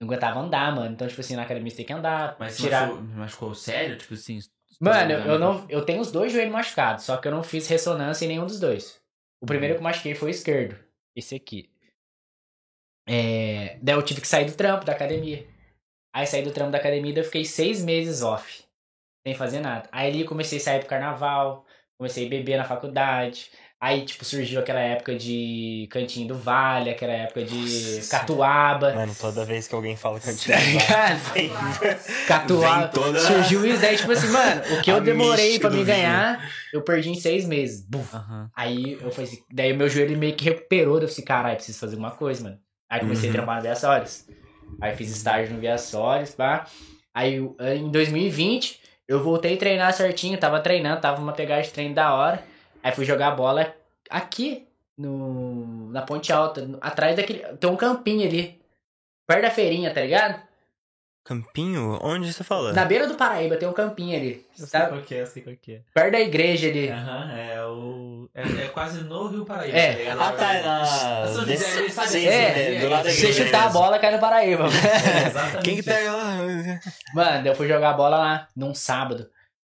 Não 0.00 0.08
aguentava 0.08 0.40
andar, 0.40 0.74
mano. 0.74 0.90
Então, 0.92 1.06
tipo 1.06 1.20
assim, 1.20 1.36
na 1.36 1.42
academia 1.42 1.70
você 1.70 1.76
tem 1.76 1.86
que 1.86 1.92
andar. 1.92 2.34
Mas 2.40 2.56
tirar. 2.56 2.88
machucou, 2.88 3.02
machucou 3.16 3.54
sério? 3.54 3.96
Tipo 3.96 4.14
assim. 4.14 4.40
Mano, 4.80 5.12
eu 5.12 5.38
não. 5.38 5.66
Eu 5.68 5.84
tenho 5.84 6.00
os 6.00 6.10
dois 6.10 6.32
joelhos 6.32 6.52
machucados, 6.52 7.04
só 7.04 7.16
que 7.16 7.28
eu 7.28 7.32
não 7.32 7.42
fiz 7.42 7.66
ressonância 7.68 8.24
em 8.24 8.28
nenhum 8.28 8.46
dos 8.46 8.60
dois. 8.60 9.00
O 9.40 9.46
primeiro 9.46 9.74
que 9.74 9.80
eu 9.80 9.84
machuquei 9.84 10.14
foi 10.14 10.28
o 10.28 10.30
esquerdo. 10.30 10.78
Esse 11.14 11.34
aqui. 11.34 11.70
É, 13.06 13.78
daí 13.82 13.94
eu 13.94 14.02
tive 14.02 14.20
que 14.20 14.28
sair 14.28 14.46
do 14.46 14.56
trampo 14.56 14.84
da 14.84 14.92
academia. 14.92 15.46
Aí 16.14 16.26
saí 16.26 16.42
do 16.42 16.52
trampo 16.52 16.72
da 16.72 16.78
academia 16.78 17.12
eu 17.18 17.24
fiquei 17.24 17.44
seis 17.44 17.84
meses 17.84 18.22
off. 18.22 18.64
Sem 19.26 19.34
fazer 19.34 19.60
nada. 19.60 19.88
Aí 19.92 20.10
ali 20.10 20.24
comecei 20.24 20.58
a 20.58 20.60
sair 20.60 20.80
pro 20.80 20.88
carnaval. 20.88 21.66
Comecei 21.98 22.26
a 22.26 22.30
beber 22.30 22.56
na 22.56 22.64
faculdade. 22.64 23.50
Aí, 23.86 24.02
tipo, 24.06 24.24
surgiu 24.24 24.60
aquela 24.60 24.80
época 24.80 25.14
de 25.14 25.86
Cantinho 25.90 26.28
do 26.28 26.34
Vale, 26.38 26.88
aquela 26.88 27.12
época 27.12 27.44
de 27.44 27.54
Nossa. 27.96 28.10
Catuaba. 28.18 28.94
Mano, 28.94 29.14
toda 29.20 29.44
vez 29.44 29.68
que 29.68 29.74
alguém 29.74 29.94
fala 29.94 30.18
Tá 30.20 30.30
ligado? 30.30 31.18
Vem, 31.34 31.50
Catuaba. 32.26 32.78
vem 32.80 32.88
toda- 32.88 33.20
Surgiu 33.20 33.66
isso 33.66 33.82
daí, 33.82 33.96
tipo 33.96 34.10
assim, 34.12 34.28
mano, 34.28 34.62
o 34.78 34.80
que 34.80 34.90
eu 34.90 34.96
A 34.96 35.00
demorei 35.00 35.58
do 35.58 35.70
me 35.70 35.84
ganhar, 35.84 36.50
eu 36.72 36.80
perdi 36.80 37.10
em 37.10 37.14
seis 37.14 37.44
meses. 37.46 37.86
Aham. 38.14 38.48
Aí 38.56 38.94
eu 39.00 39.10
falei 39.10 39.30
assim, 39.30 39.42
daí 39.52 39.72
meu 39.76 39.88
joelho 39.90 40.16
meio 40.16 40.34
que 40.34 40.44
recuperou, 40.46 40.94
eu 40.94 41.00
falei, 41.00 41.12
assim, 41.12 41.22
caralho, 41.22 41.56
preciso 41.56 41.78
fazer 41.78 41.92
alguma 41.96 42.12
coisa, 42.12 42.42
mano. 42.42 42.58
Aí 42.88 43.00
comecei 43.00 43.28
Uhum. 43.28 43.34
a 43.34 43.36
trabalhar 43.36 43.56
no 43.58 43.62
Viaçores. 43.64 44.26
Aí 44.80 44.96
fiz 44.96 45.10
estágio 45.10 45.52
no 45.54 45.60
Viaçores, 45.60 46.30
pá. 46.34 46.64
Aí 47.14 47.36
em 47.76 47.90
2020, 47.90 48.80
eu 49.06 49.22
voltei 49.22 49.54
a 49.54 49.58
treinar 49.58 49.92
certinho, 49.92 50.38
tava 50.38 50.58
treinando, 50.60 51.02
tava 51.02 51.20
uma 51.20 51.32
pegada 51.32 51.60
de 51.62 51.68
treino 51.68 51.94
da 51.94 52.14
hora. 52.14 52.42
Aí 52.84 52.92
fui 52.92 53.04
jogar 53.06 53.30
bola 53.30 53.74
aqui, 54.10 54.68
no, 54.96 55.90
na 55.90 56.02
Ponte 56.02 56.30
Alta, 56.32 56.68
atrás 56.82 57.16
daquele. 57.16 57.40
Tem 57.56 57.70
um 57.70 57.76
campinho 57.76 58.28
ali. 58.28 58.60
Perto 59.26 59.40
da 59.42 59.50
feirinha, 59.50 59.92
tá 59.92 60.02
ligado? 60.02 60.40
Campinho? 61.24 61.98
Onde 62.02 62.30
você 62.30 62.44
fala? 62.44 62.74
Na 62.74 62.84
beira 62.84 63.06
do 63.06 63.14
Paraíba 63.14 63.56
tem 63.56 63.66
um 63.66 63.72
campinho 63.72 64.14
ali. 64.14 64.44
Eu 64.58 64.66
sei 64.66 64.66
Sabe? 64.66 64.88
qual 64.90 65.00
que 65.00 65.14
é, 65.14 65.22
eu 65.22 65.26
sei 65.26 65.42
qual 65.42 65.56
que 65.56 65.72
é. 65.76 65.80
Perto 65.94 66.12
da 66.12 66.20
igreja 66.20 66.68
ali. 66.68 66.90
Aham, 66.90 67.32
é 67.32 67.64
o. 67.64 68.28
É, 68.34 68.42
é 68.42 68.68
quase 68.68 69.02
no 69.04 69.28
Rio 69.28 69.46
Paraíba. 69.46 69.74
É. 69.74 69.92
ligado? 69.94 70.20
Ah, 70.20 70.32
tá, 70.32 70.52
na... 70.60 70.84
São 71.28 71.44
desse- 71.46 71.64
José, 71.64 71.80
ele 71.80 71.90
sabe- 71.90 72.08
sim, 72.08 72.26
É, 72.26 72.76
é, 72.76 72.80
do 72.80 72.88
lado 72.90 73.04
da 73.04 73.10
Se 73.10 73.18
igreja 73.20 73.44
chutar 73.46 73.66
a 73.66 73.70
bola, 73.70 73.98
cai 73.98 74.12
no 74.14 74.20
Paraíba. 74.20 74.64
É, 74.68 75.26
exatamente. 75.28 75.64
Quem 75.64 75.76
que 75.76 75.82
pega 75.82 76.12
lá? 76.12 76.36
Mano, 77.14 77.46
eu 77.48 77.54
fui 77.54 77.66
jogar 77.66 77.94
bola 77.94 78.18
lá 78.18 78.48
num 78.54 78.74
sábado. 78.74 79.30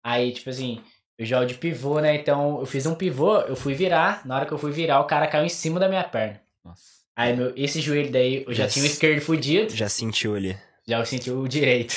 Aí, 0.04 0.32
tipo 0.32 0.50
assim, 0.50 0.82
eu 1.18 1.26
jogo 1.26 1.46
de 1.46 1.54
pivô, 1.54 2.00
né? 2.00 2.14
Então 2.14 2.60
eu 2.60 2.66
fiz 2.66 2.86
um 2.86 2.94
pivô, 2.94 3.40
eu 3.40 3.56
fui 3.56 3.74
virar. 3.74 4.24
Na 4.26 4.36
hora 4.36 4.46
que 4.46 4.52
eu 4.52 4.58
fui 4.58 4.70
virar, 4.72 5.00
o 5.00 5.04
cara 5.06 5.26
caiu 5.26 5.44
em 5.44 5.48
cima 5.48 5.78
da 5.80 5.88
minha 5.88 6.04
perna. 6.04 6.40
Nossa. 6.64 6.84
Aí 7.16 7.34
meu, 7.36 7.52
esse 7.56 7.80
joelho 7.80 8.12
daí, 8.12 8.44
eu 8.46 8.54
já 8.54 8.64
Yes. 8.64 8.72
tinha 8.74 8.84
o 8.84 8.86
esquerdo 8.86 9.20
fudido, 9.20 9.74
Já 9.74 9.88
sentiu 9.88 10.36
ali. 10.36 10.56
já 10.86 10.98
eu 11.00 11.04
senti 11.06 11.30
o 11.30 11.48
direito. 11.48 11.94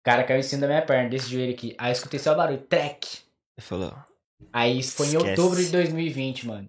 O 0.00 0.04
cara 0.04 0.24
caiu 0.24 0.40
em 0.40 0.42
cima 0.42 0.62
da 0.62 0.68
minha 0.68 0.82
perna, 0.82 1.10
desse 1.10 1.28
joelho 1.30 1.52
aqui. 1.52 1.74
Aí 1.76 1.90
eu 1.90 1.92
escutei 1.92 2.18
só 2.18 2.32
o 2.32 2.36
barulho, 2.36 2.58
trek. 2.62 3.06
Você 3.58 3.60
falou. 3.66 3.94
Aí 4.52 4.78
isso 4.78 4.96
foi 4.96 5.06
em 5.06 5.16
Esquece. 5.16 5.40
outubro 5.40 5.62
de 5.62 5.70
2020, 5.70 6.46
mano. 6.46 6.68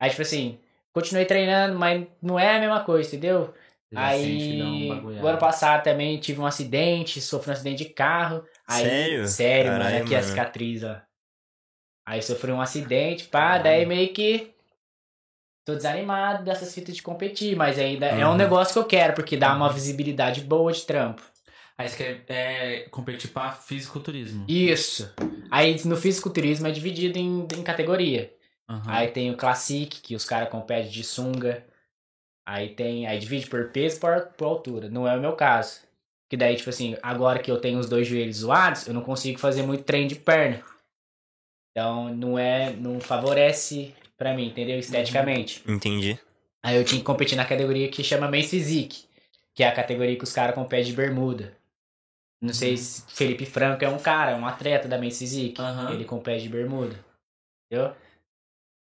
Aí, 0.00 0.10
tipo 0.10 0.22
assim, 0.22 0.58
continuei 0.92 1.24
treinando, 1.26 1.78
mas 1.78 2.06
não 2.22 2.38
é 2.38 2.56
a 2.56 2.60
mesma 2.60 2.84
coisa, 2.84 3.08
entendeu? 3.08 3.52
Já 3.92 4.06
Aí, 4.08 4.88
o 4.90 5.26
ano 5.26 5.38
passado 5.38 5.82
também 5.82 6.18
tive 6.18 6.40
um 6.40 6.46
acidente, 6.46 7.20
sofri 7.20 7.50
um 7.50 7.52
acidente 7.54 7.84
de 7.84 7.90
carro. 7.90 8.44
Aí, 8.68 8.82
Sério? 8.84 9.28
Sério, 9.28 9.72
mano, 9.72 9.84
Caralho, 9.84 10.04
aqui 10.04 10.14
a 10.14 10.18
mano. 10.18 10.28
cicatriz, 10.30 10.82
ó. 10.82 11.00
Aí 12.06 12.22
sofri 12.22 12.52
um 12.52 12.60
acidente, 12.60 13.24
pá, 13.24 13.58
daí 13.58 13.84
meio 13.84 14.12
que 14.12 14.54
tô 15.64 15.74
desanimado 15.74 16.44
dessas 16.44 16.72
fitas 16.72 16.94
de 16.94 17.02
competir, 17.02 17.56
mas 17.56 17.78
ainda 17.78 18.06
é 18.06 18.24
um 18.26 18.30
Uhum. 18.30 18.36
negócio 18.36 18.72
que 18.72 18.78
eu 18.78 18.84
quero, 18.84 19.14
porque 19.14 19.36
dá 19.36 19.54
uma 19.54 19.72
visibilidade 19.72 20.40
boa 20.42 20.72
de 20.72 20.82
trampo. 20.86 21.22
Aí 21.76 21.88
você 21.88 21.96
quer 21.96 22.24
é, 22.28 22.80
competir 22.88 23.30
pra 23.30 23.52
fisiculturismo. 23.52 24.44
Isso. 24.48 25.12
Aí 25.50 25.76
no 25.84 25.96
fisiculturismo 25.96 26.66
é 26.66 26.70
dividido 26.70 27.18
em, 27.18 27.40
em 27.54 27.62
categoria. 27.62 28.32
Aham. 28.68 28.82
Aí 28.92 29.08
tem 29.08 29.30
o 29.30 29.36
Classic, 29.36 30.00
que 30.00 30.14
os 30.14 30.24
caras 30.24 30.48
competem 30.48 30.90
de 30.90 31.04
sunga. 31.04 31.66
Aí 32.46 32.70
tem. 32.74 33.06
Aí 33.06 33.18
divide 33.18 33.46
por 33.48 33.70
peso 33.72 34.00
por, 34.00 34.26
por 34.38 34.46
altura. 34.46 34.88
Não 34.88 35.06
é 35.06 35.16
o 35.16 35.20
meu 35.20 35.34
caso. 35.34 35.80
Que 36.28 36.36
daí, 36.36 36.56
tipo 36.56 36.70
assim, 36.70 36.96
agora 37.02 37.38
que 37.38 37.50
eu 37.50 37.60
tenho 37.60 37.78
os 37.78 37.88
dois 37.88 38.06
joelhos 38.06 38.38
zoados, 38.38 38.86
eu 38.86 38.94
não 38.94 39.02
consigo 39.02 39.38
fazer 39.38 39.62
muito 39.62 39.84
treino 39.84 40.08
de 40.08 40.16
perna. 40.16 40.62
Então 41.70 42.14
não 42.14 42.38
é. 42.38 42.72
não 42.72 43.00
favorece 43.00 43.94
pra 44.16 44.34
mim, 44.34 44.48
entendeu? 44.48 44.78
Esteticamente. 44.78 45.62
Entendi. 45.66 46.18
Aí 46.64 46.76
eu 46.76 46.84
tinha 46.84 46.98
que 46.98 47.06
competir 47.06 47.36
na 47.36 47.44
categoria 47.44 47.88
que 47.88 48.02
chama 48.02 48.28
Men's 48.28 48.50
Physique, 48.50 49.04
que 49.54 49.62
é 49.62 49.68
a 49.68 49.74
categoria 49.74 50.16
que 50.16 50.24
os 50.24 50.32
caras 50.32 50.54
competem 50.54 50.86
de 50.86 50.96
bermuda. 50.96 51.56
Não 52.40 52.52
sei 52.52 52.76
se 52.76 53.02
Felipe 53.08 53.46
Franco 53.46 53.84
é 53.84 53.88
um 53.88 53.98
cara, 53.98 54.36
um 54.36 54.46
atleta 54.46 54.88
da 54.88 54.98
Men's 54.98 55.18
Physique. 55.18 55.60
Aham. 55.60 55.92
Ele 55.92 56.04
compete 56.04 56.42
de 56.42 56.48
bermuda. 56.48 56.98
Entendeu? 57.70 57.94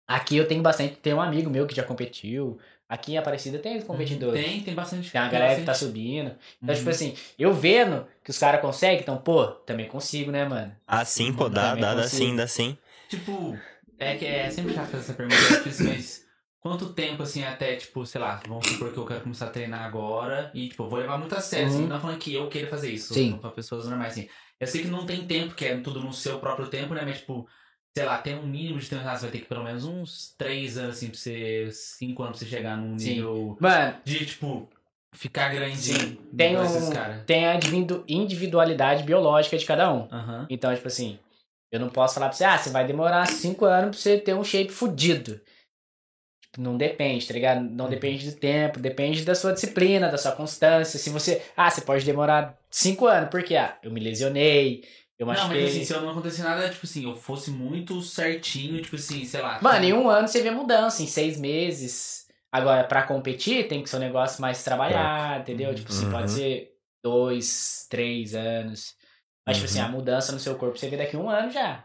Aqui 0.08 0.38
eu 0.38 0.48
tenho 0.48 0.62
bastante. 0.62 0.96
Tem 0.96 1.14
um 1.14 1.22
amigo 1.22 1.50
meu 1.50 1.66
que 1.66 1.76
já 1.76 1.84
competiu. 1.84 2.60
Aqui 2.92 3.14
em 3.14 3.18
Aparecida 3.18 3.58
tem 3.58 3.78
os 3.78 3.86
competidores. 3.86 4.44
Tem, 4.44 4.62
tem 4.62 4.74
bastante. 4.76 5.10
Tem 5.10 5.22
uma 5.22 5.30
galera 5.30 5.56
que 5.56 5.62
tá 5.62 5.72
bastante. 5.72 5.88
subindo. 5.88 6.36
Então, 6.62 6.76
Uhum. 6.76 6.80
tipo 6.80 6.90
assim, 6.90 7.16
eu 7.40 7.54
vendo 7.54 8.06
que 8.22 8.30
os 8.32 8.38
caras 8.38 8.60
conseguem, 8.60 9.00
então, 9.00 9.18
pô, 9.18 9.46
também 9.48 9.88
consigo, 9.88 10.30
né, 10.30 10.44
mano? 10.44 10.76
Ah, 10.86 11.06
sim, 11.06 11.32
pô, 11.32 11.48
dá, 11.48 11.74
dá, 11.74 11.96
dá 11.96 12.04
sim, 12.04 12.36
dá 12.36 12.46
sim. 12.48 12.78
Tipo, 13.08 13.58
é 13.98 14.16
que 14.16 14.26
é 14.26 14.50
sempre 14.50 14.74
chato 14.74 14.88
fazer 14.90 15.04
essa 15.04 15.14
pergunta, 15.14 15.38
é 15.42 15.58
difícil, 15.60 15.86
mas 15.86 16.26
quanto 16.60 16.94
tempo, 16.94 17.24
assim, 17.24 17.46
até, 17.46 17.78
tipo, 17.78 18.06
sei 18.06 18.20
lá, 18.20 18.42
vamos 18.46 18.68
supor 18.68 18.92
que 18.92 18.98
eu 18.98 19.06
quero 19.06 19.22
começar 19.22 19.46
a 19.46 19.50
treinar 19.52 19.86
agora 19.86 20.52
e, 20.54 20.68
tipo, 20.68 20.84
eu 20.84 20.90
vou 20.90 21.00
levar 21.00 21.18
muito 21.18 21.34
a 21.34 21.40
sério, 21.40 21.68
assim, 21.68 21.84
Uhum. 21.84 21.88
não 21.88 22.00
falando 22.02 22.20
que 22.20 22.34
eu 22.34 22.50
queira 22.50 22.68
fazer 22.68 22.92
isso, 22.92 23.14
Sim. 23.14 23.38
pra 23.40 23.52
pessoas 23.52 23.86
normais, 23.88 24.12
assim. 24.12 24.28
Eu 24.60 24.68
sei 24.68 24.82
que 24.82 24.88
não 24.90 25.06
tem 25.06 25.26
tempo, 25.26 25.56
que 25.56 25.64
é 25.66 25.78
tudo 25.78 26.02
no 26.02 26.12
seu 26.12 26.40
próprio 26.40 26.68
tempo, 26.68 26.94
né, 26.94 27.04
mas, 27.06 27.20
tipo, 27.20 27.48
sei 27.96 28.06
lá, 28.06 28.18
tem 28.20 28.36
um 28.36 28.46
mínimo 28.48 28.80
de 28.80 28.86
você 28.86 28.96
vai 28.96 29.18
ter 29.32 29.40
que 29.40 29.46
pelo 29.46 29.64
menos 29.64 29.84
uns 29.86 30.34
3 30.38 30.78
anos, 30.78 30.96
assim, 30.98 31.08
pra 31.10 31.18
você, 31.18 31.70
5 31.72 32.24
anos 32.24 32.38
pra 32.40 32.48
você 32.48 32.56
chegar 32.56 32.78
num 32.78 32.96
nível 32.96 33.58
Mano, 33.60 33.98
de, 34.04 34.26
tipo, 34.26 34.70
ficar 35.14 35.50
grande. 35.54 35.78
Sim. 35.78 36.18
tem, 36.38 36.58
um, 36.58 37.24
tem 37.26 37.46
a 37.48 37.56
individu- 37.56 38.04
individualidade 38.08 39.04
biológica 39.04 39.58
de 39.58 39.66
cada 39.66 39.92
um. 39.94 40.08
Aham. 40.12 40.48
Então, 40.50 40.74
tipo 40.74 40.88
assim, 40.88 41.20
eu 41.72 41.80
não 41.80 41.90
posso 41.90 42.14
falar 42.16 42.28
pra 42.30 42.38
você, 42.38 42.46
ah, 42.46 42.58
você 42.58 42.70
vai 42.70 42.88
demorar 42.88 43.26
5 43.28 43.66
anos 43.66 43.90
pra 43.92 44.00
você 44.00 44.18
ter 44.18 44.34
um 44.34 44.44
shape 44.44 44.72
fudido. 44.72 45.42
Não 46.58 46.76
depende, 46.78 47.26
tá 47.26 47.34
ligado? 47.34 47.62
Não 47.62 47.86
Uhum. 47.86 47.92
depende 47.92 48.30
do 48.30 48.36
tempo, 48.38 48.78
depende 48.78 49.24
da 49.24 49.34
sua 49.34 49.54
disciplina, 49.54 50.10
da 50.10 50.18
sua 50.18 50.34
constância. 50.34 51.00
Se 51.00 51.10
você. 51.10 51.42
Ah, 51.56 51.70
você 51.70 51.80
pode 51.82 52.04
demorar 52.06 52.58
5 52.70 53.06
anos, 53.06 53.30
porque 53.30 53.56
ah, 53.56 53.78
eu 53.82 53.90
me 53.90 54.02
lesionei, 54.02 54.84
eu 55.22 55.28
Não, 55.28 55.34
machuquei. 55.34 55.62
mas 55.62 55.72
assim, 55.72 55.86
se 55.86 55.94
eu 55.94 56.02
não 56.02 56.10
acontecer 56.10 56.44
nada, 56.44 56.70
tipo 56.70 56.86
assim, 56.86 57.04
eu 57.04 57.16
fosse 57.16 57.52
muito 57.52 58.02
certinho, 58.02 58.82
tipo 58.82 58.96
assim, 58.96 59.24
sei 59.26 59.42
lá. 59.42 59.60
Mano, 59.62 59.86
em 59.86 59.94
um 59.94 60.10
ano 60.10 60.28
você 60.28 60.42
vê 60.42 60.52
mudança, 60.52 61.04
em 61.04 61.08
seis 61.08 61.40
meses. 61.40 62.28
Agora, 62.52 62.84
pra 62.84 63.04
competir, 63.04 63.68
tem 63.68 63.82
que 63.84 63.90
ser 63.90 63.96
um 63.98 64.00
negócio 64.00 64.42
mais 64.42 64.64
trabalhado, 64.64 65.42
entendeu? 65.44 65.74
Tipo 65.74 65.90
assim, 65.92 66.06
Uhum. 66.06 66.12
pode 66.12 66.32
ser 66.32 66.72
dois, 67.04 67.88
três 67.90 68.34
anos. 68.36 68.96
Mas, 69.48 69.58
tipo 69.58 69.66
assim, 69.70 69.80
Uhum. 69.80 69.86
a 69.86 69.90
mudança 69.90 70.32
no 70.32 70.40
seu 70.40 70.56
corpo 70.56 70.78
você 70.78 70.90
vê 70.90 70.98
daqui 70.98 71.16
a 71.16 71.20
um 71.20 71.30
ano 71.30 71.50
já. 71.52 71.84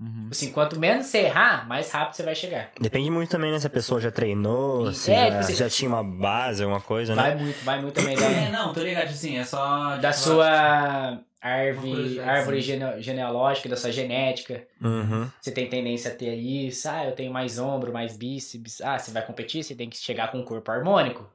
Uhum. 0.00 0.22
Tipo 0.22 0.32
assim, 0.32 0.52
quanto 0.52 0.78
menos 0.80 1.06
você 1.06 1.18
errar, 1.18 1.68
mais 1.68 1.90
rápido 1.90 2.14
você 2.16 2.22
vai 2.24 2.34
chegar. 2.34 2.72
Depende 2.80 3.10
muito 3.10 3.30
também, 3.30 3.52
né? 3.52 3.58
Se 3.60 3.66
a 3.66 3.70
pessoa 3.70 4.00
já 4.00 4.10
treinou, 4.10 4.88
É, 4.88 4.92
se 4.92 5.04
tipo 5.04 5.14
já, 5.14 5.38
assim- 5.38 5.54
já 5.54 5.68
tinha 5.70 5.88
uma 5.88 6.02
base, 6.02 6.62
alguma 6.64 6.80
coisa, 6.80 7.14
né? 7.14 7.22
Vai 7.22 7.34
muito, 7.36 7.64
vai 7.64 7.80
muito 7.82 7.94
também 7.94 8.16
da, 8.16 8.26
É, 8.26 8.50
não, 8.50 8.72
tô 8.72 8.80
ligado, 8.82 9.08
assim, 9.08 9.38
é 9.38 9.44
só. 9.44 9.96
da 9.98 10.10
tipo, 10.10 10.24
sua 10.24 11.10
Uma 11.10 11.24
árvore, 11.44 12.20
árvore 12.20 12.56
sim. 12.62 12.68
gene- 12.68 13.02
genealógica, 13.02 13.68
da 13.68 13.76
sua 13.76 13.92
genética. 13.92 14.66
Uhum. 14.80 15.30
Você 15.40 15.50
tem 15.52 15.68
tendência 15.68 16.10
a 16.10 16.14
ter 16.14 16.34
isso. 16.34 16.88
Ah, 16.88 17.04
eu 17.04 17.12
tenho 17.12 17.32
mais 17.32 17.58
ombro, 17.58 17.92
mais 17.92 18.16
bíceps. 18.16 18.80
Ah, 18.80 18.98
você 18.98 19.10
vai 19.10 19.24
competir, 19.26 19.62
você 19.62 19.74
tem 19.74 19.88
que 19.90 19.96
chegar 19.96 20.32
com 20.32 20.38
um 20.38 20.44
corpo 20.44 20.70
harmônico. 20.70 21.28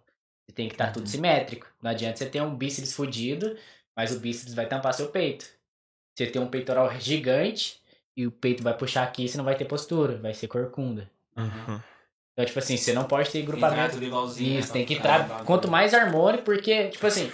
Você 0.47 0.55
tem 0.55 0.67
que 0.67 0.73
estar 0.73 0.91
tudo 0.91 1.03
Uhum. 1.03 1.07
simétrico. 1.11 1.67
Não 1.81 1.91
adianta 1.91 2.17
você 2.17 2.25
ter 2.25 2.41
um 2.41 2.55
bíceps 2.55 2.93
fudido, 2.93 3.55
mas 3.95 4.11
o 4.11 4.19
bíceps 4.19 4.53
vai 4.53 4.65
tampar 4.67 4.93
seu 4.93 5.09
peito. 5.09 5.45
Você 6.17 6.25
tem 6.27 6.41
um 6.41 6.47
peitoral 6.47 6.91
gigante 6.99 7.79
e 8.17 8.25
o 8.25 8.31
peito 8.31 8.63
vai 8.63 8.75
puxar 8.75 9.03
aqui, 9.03 9.27
você 9.27 9.37
não 9.37 9.45
vai 9.45 9.55
ter 9.55 9.65
postura, 9.65 10.17
vai 10.17 10.33
ser 10.33 10.47
corcunda. 10.47 11.09
Uhum. 11.37 11.79
Então, 12.33 12.45
tipo 12.45 12.59
assim, 12.59 12.75
você 12.77 12.93
não 12.93 13.03
pode 13.03 13.29
ter 13.29 13.41
grupamento 13.43 13.97
né, 13.97 14.07
isso, 14.39 14.73
tem 14.73 14.85
que 14.85 14.95
entrar 14.95 15.43
quanto 15.45 15.69
mais 15.69 15.93
harmônico, 15.93 16.43
porque, 16.43 16.87
tipo 16.89 17.05
assim, 17.05 17.31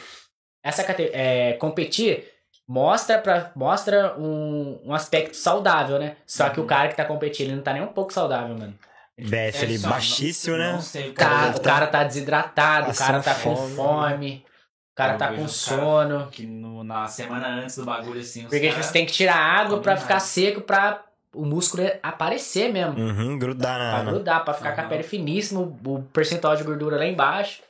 essa 0.64 0.82
é, 1.14 1.54
competir 1.54 2.35
mostra 2.68 3.18
para 3.20 3.52
mostra 3.56 4.16
um, 4.18 4.80
um 4.86 4.94
aspecto 4.94 5.36
saudável, 5.36 6.00
né? 6.00 6.16
Só 6.26 6.50
que 6.50 6.60
o 6.60 6.64
Uhum. 6.64 6.68
cara 6.68 6.88
que 6.90 6.96
tá 6.96 7.06
competindo 7.06 7.48
ele 7.48 7.56
não 7.58 7.64
tá 7.64 7.74
nem 7.74 7.82
um 7.84 7.88
pouco 7.88 8.12
saudável, 8.14 8.58
mano. 8.58 8.74
BF 9.18 9.64
ali 9.64 9.76
É 9.76 9.78
só, 9.78 9.90
baixíssimo, 9.90 10.58
não, 10.58 10.64
né? 10.66 10.72
Não 10.74 10.82
sei, 10.82 11.10
O 11.10 11.14
cara, 11.14 11.46
deve 11.48 11.60
o 11.60 11.62
cara 11.62 11.88
tá 11.88 12.04
desidratado, 12.04 12.92
o 12.92 12.96
cara 12.96 13.22
tá 13.22 13.34
com 13.36 13.56
fome. 13.56 13.76
fome, 13.76 14.46
o 14.92 14.96
cara 14.96 15.14
Eu 15.14 15.18
tá 15.18 15.28
com 15.34 15.48
sono. 15.48 16.28
Que 16.32 16.46
no- 16.46 16.84
na 16.84 17.08
semana 17.08 17.48
antes 17.48 17.78
do 17.78 17.86
bagulho, 17.86 18.20
assim, 18.20 18.44
os 18.44 18.50
Porque 18.50 18.70
cara- 18.70 18.84
você 18.84 18.92
tem 18.92 19.06
que 19.06 19.14
tirar 19.14 19.36
água 19.38 19.80
pra 19.80 19.94
mais. 19.94 20.02
ficar 20.04 20.20
seco, 20.20 20.60
pra 20.62 21.02
o 21.34 21.46
músculo 21.46 21.84
aparecer 22.04 22.72
mesmo. 22.74 22.98
Uhum, 23.00 23.38
grudar 23.38 23.78
Pra 23.78 23.98
na. 24.00 24.04
na- 24.04 24.12
grudar, 24.12 24.44
pra 24.44 24.54
ficar 24.54 24.74
com 24.74 24.82
a 24.82 24.86
pele 24.86 25.04
finíssima, 25.04 25.62
o 25.62 25.78
o 25.86 26.02
percentual 26.12 26.56
de 26.56 26.64
gordura 26.64 26.98
lá 26.98 27.06
embaixo. 27.06 27.62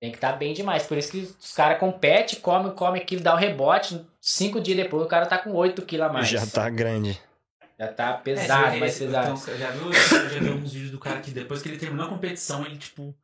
Tem 0.00 0.10
que 0.10 0.16
estar 0.18 0.32
bem 0.32 0.52
demais. 0.52 0.82
Por 0.82 0.98
isso 0.98 1.10
que 1.10 1.18
os 1.40 1.52
caras 1.52 1.78
competem, 1.78 2.38
come, 2.40 2.70
come 2.72 2.98
aquilo, 2.98 3.22
dá 3.22 3.34
o 3.34 3.38
rebote. 3.38 4.04
Cinco 4.20 4.60
dias 4.60 4.76
depois 4.76 5.04
o 5.04 5.08
cara 5.08 5.24
tá 5.26 5.38
com 5.38 5.52
8 5.52 5.82
quilos 5.82 6.06
a 6.06 6.12
mais. 6.12 6.28
Já 6.28 6.46
tá 6.46 6.68
grande. 6.68 7.18
Já 7.78 7.88
tá 7.88 8.10
É, 8.10 8.12
pesado, 8.22 8.72
você- 8.72 8.78
mais 8.80 8.98
pesado. 8.98 9.30
Então, 9.40 9.56
já 9.58 9.70
viu, 9.70 9.86
eu 9.86 9.92
já 10.30 10.38
vi 10.40 10.48
alguns 10.48 10.72
vídeos 10.72 10.90
do 10.90 10.98
cara 10.98 11.20
que 11.20 11.30
depois 11.30 11.62
que 11.62 11.68
ele 11.68 11.78
terminou 11.78 12.06
a 12.06 12.08
competição, 12.08 12.64
ele, 12.64 12.76
tipo, 12.76 13.14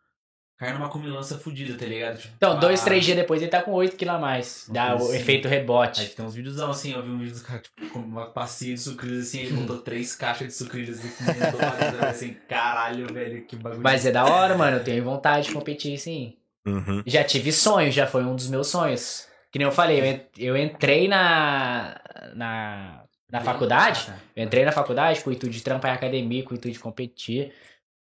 cai 0.59 0.73
numa 0.73 0.89
comilança 0.89 1.39
fudida, 1.39 1.77
tá 1.79 1.85
ligado? 1.87 2.19
Tipo, 2.19 2.35
Então, 2.37 2.59
dois, 2.59 2.81
ah, 2.81 2.85
três 2.85 3.05
dias 3.05 3.17
depois 3.17 3.41
ele 3.43 3.51
tá 3.51 3.63
com 3.63 3.73
8 3.73 3.97
quilos 3.97 4.15
a 4.15 4.19
mais. 4.19 4.67
Dá 4.71 4.95
o 4.95 5.01
Sim. 5.01 5.17
efeito 5.17 5.49
Aí 5.49 5.55
rebote. 5.55 6.07
tem 6.11 6.25
uns 6.25 6.35
vídeos 6.35 6.59
assim, 6.61 6.93
eu 6.93 7.03
vi 7.03 7.11
um 7.11 7.19
vídeo 7.19 7.35
do 7.35 7.41
cara, 7.43 7.61
tipo, 7.61 7.87
com 7.91 7.99
uma 7.99 8.27
passinha 8.31 8.75
de 8.75 8.81
sucrilhos 8.81 9.27
assim, 9.29 9.41
ele 9.41 9.53
botou 9.55 9.79
três 9.79 10.15
caixas 10.15 10.47
de 10.49 10.53
sucrilhos 10.55 10.99
dentro, 11.01 12.07
assim, 12.07 12.35
caralho, 12.49 13.13
velho, 13.13 13.45
que 13.47 13.57
bagulho. 13.57 13.83
Mas 13.83 14.05
é 14.07 14.11
da 14.13 14.25
hora, 14.25 14.57
mano. 14.57 14.77
Eu 14.79 14.85
tenho 14.85 15.03
vontade 15.05 15.47
de 15.49 15.53
competir, 15.53 15.99
sim. 15.99 16.37
Uhum. 16.67 17.03
Já 17.07 17.25
tive 17.25 17.51
sonho, 17.53 17.91
já 17.91 18.07
foi 18.07 18.25
um 18.25 18.37
dos 18.37 18.49
meus 18.49 18.69
sonhos. 18.69 19.27
Que 19.51 19.59
nem 19.59 19.67
eu 19.67 19.73
falei, 19.73 20.01
eu 20.01 20.05
en- 20.07 20.27
eu 20.39 20.57
entrei 20.57 21.09
na, 21.09 22.01
na, 22.35 23.05
na 23.31 23.41
faculdade. 23.41 24.07
Tá. 24.07 24.17
Eu 24.35 24.45
entrei 24.45 24.65
na 24.65 24.73
faculdade 24.73 25.21
com 25.23 25.31
o 25.31 25.33
intuito 25.33 25.55
de 25.55 25.63
trampar 25.63 25.91
em 25.93 25.95
academia, 25.95 26.43
com 26.43 26.55
o 26.55 26.57
intuito 26.57 26.77
de 26.77 26.83
competir. 26.83 27.53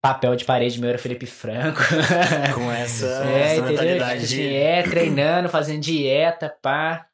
Papel 0.02 0.36
de 0.36 0.44
parede 0.44 0.80
meu 0.80 0.88
era 0.90 0.98
Felipe 0.98 1.26
Franco. 1.26 1.80
Com 2.54 2.70
essa, 2.70 3.06
é, 3.24 3.42
essa 3.42 3.54
entendeu? 3.56 3.70
mentalidade 3.70 4.20
Tipo 4.20 4.34
de. 4.34 4.40
assim, 4.46 4.54
é, 4.54 4.82
treinando, 4.84 5.48
fazendo 5.48 5.80
dieta, 5.80 6.48
pá. 6.62 7.06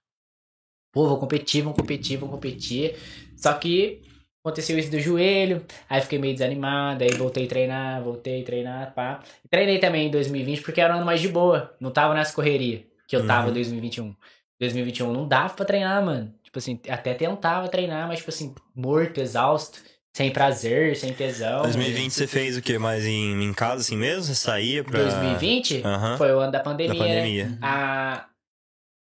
Pô, 0.92 1.08
vou 1.08 1.18
competir, 1.18 1.62
vou 1.62 1.72
competir, 1.72 2.18
vou 2.18 2.28
competir. 2.28 2.96
Só 3.36 3.52
que 3.54 4.02
aconteceu 4.44 4.78
isso 4.78 4.90
do 4.90 4.98
joelho, 4.98 5.64
aí 5.88 6.00
fiquei 6.00 6.18
meio 6.18 6.34
desanimado, 6.34 7.04
aí 7.04 7.10
voltei 7.12 7.46
a 7.46 7.48
treinar, 7.48 8.02
voltei 8.02 8.42
a 8.42 8.44
treinar, 8.44 8.94
pá. 8.94 9.20
Treinei 9.48 9.78
também 9.78 10.08
em 10.08 10.10
2020 10.10 10.62
porque 10.62 10.80
era 10.80 10.92
um 10.94 10.96
ano 10.98 11.06
mais 11.06 11.20
de 11.20 11.28
boa, 11.28 11.74
não 11.80 11.90
tava 11.90 12.14
nessa 12.14 12.34
correria 12.34 12.84
que 13.06 13.14
eu 13.16 13.26
tava 13.26 13.44
em 13.44 13.48
Uhum. 13.48 13.54
2021. 13.54 14.14
2021 14.58 15.12
não 15.12 15.26
dava 15.28 15.54
pra 15.54 15.64
treinar, 15.64 16.04
mano. 16.04 16.32
Tipo 16.42 16.58
assim, 16.58 16.78
até 16.88 17.14
tentava 17.14 17.68
treinar, 17.68 18.06
mas 18.08 18.18
tipo 18.18 18.30
assim, 18.30 18.54
morto, 18.74 19.20
exausto, 19.20 19.78
sem 20.14 20.30
prazer, 20.30 20.96
sem 20.96 21.12
tesão. 21.12 21.62
2020 21.62 22.10
você 22.12 22.26
fez 22.26 22.56
o 22.56 22.62
quê? 22.62 22.78
Mais 22.78 23.04
em, 23.06 23.42
em 23.44 23.52
casa 23.54 23.80
assim 23.80 23.96
mesmo? 23.96 24.22
Você 24.24 24.34
saía 24.34 24.84
pra. 24.84 24.98
2020 24.98 25.82
Aham. 25.84 26.16
foi 26.18 26.32
o 26.32 26.38
ano 26.38 26.52
da 26.52 26.58
Da 26.58 26.64
pandemia, 26.64 26.92
né? 27.00 27.08
pandemia. 27.08 27.58
A, 27.62 28.26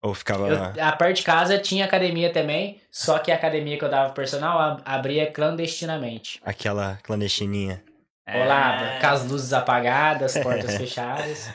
Ou 0.01 0.13
ficava. 0.13 0.47
eu, 0.77 0.83
a 0.83 0.91
parte 0.93 1.17
de 1.17 1.23
casa 1.23 1.57
tinha 1.57 1.83
academia 1.85 2.31
também, 2.31 2.81
só 2.89 3.19
que 3.19 3.31
a 3.31 3.35
academia 3.35 3.77
que 3.77 3.83
eu 3.83 3.89
dava 3.89 4.13
personal 4.13 4.57
ab- 4.59 4.81
abria 4.85 5.29
clandestinamente. 5.29 6.39
Aquela 6.43 6.97
clandestininha. 7.03 7.83
Rolava, 8.27 8.85
É. 8.85 8.99
com 8.99 9.07
as 9.07 9.25
luzes 9.25 9.51
apagadas, 9.53 10.35
as 10.37 10.43
portas 10.43 10.75
fechadas. 10.77 11.49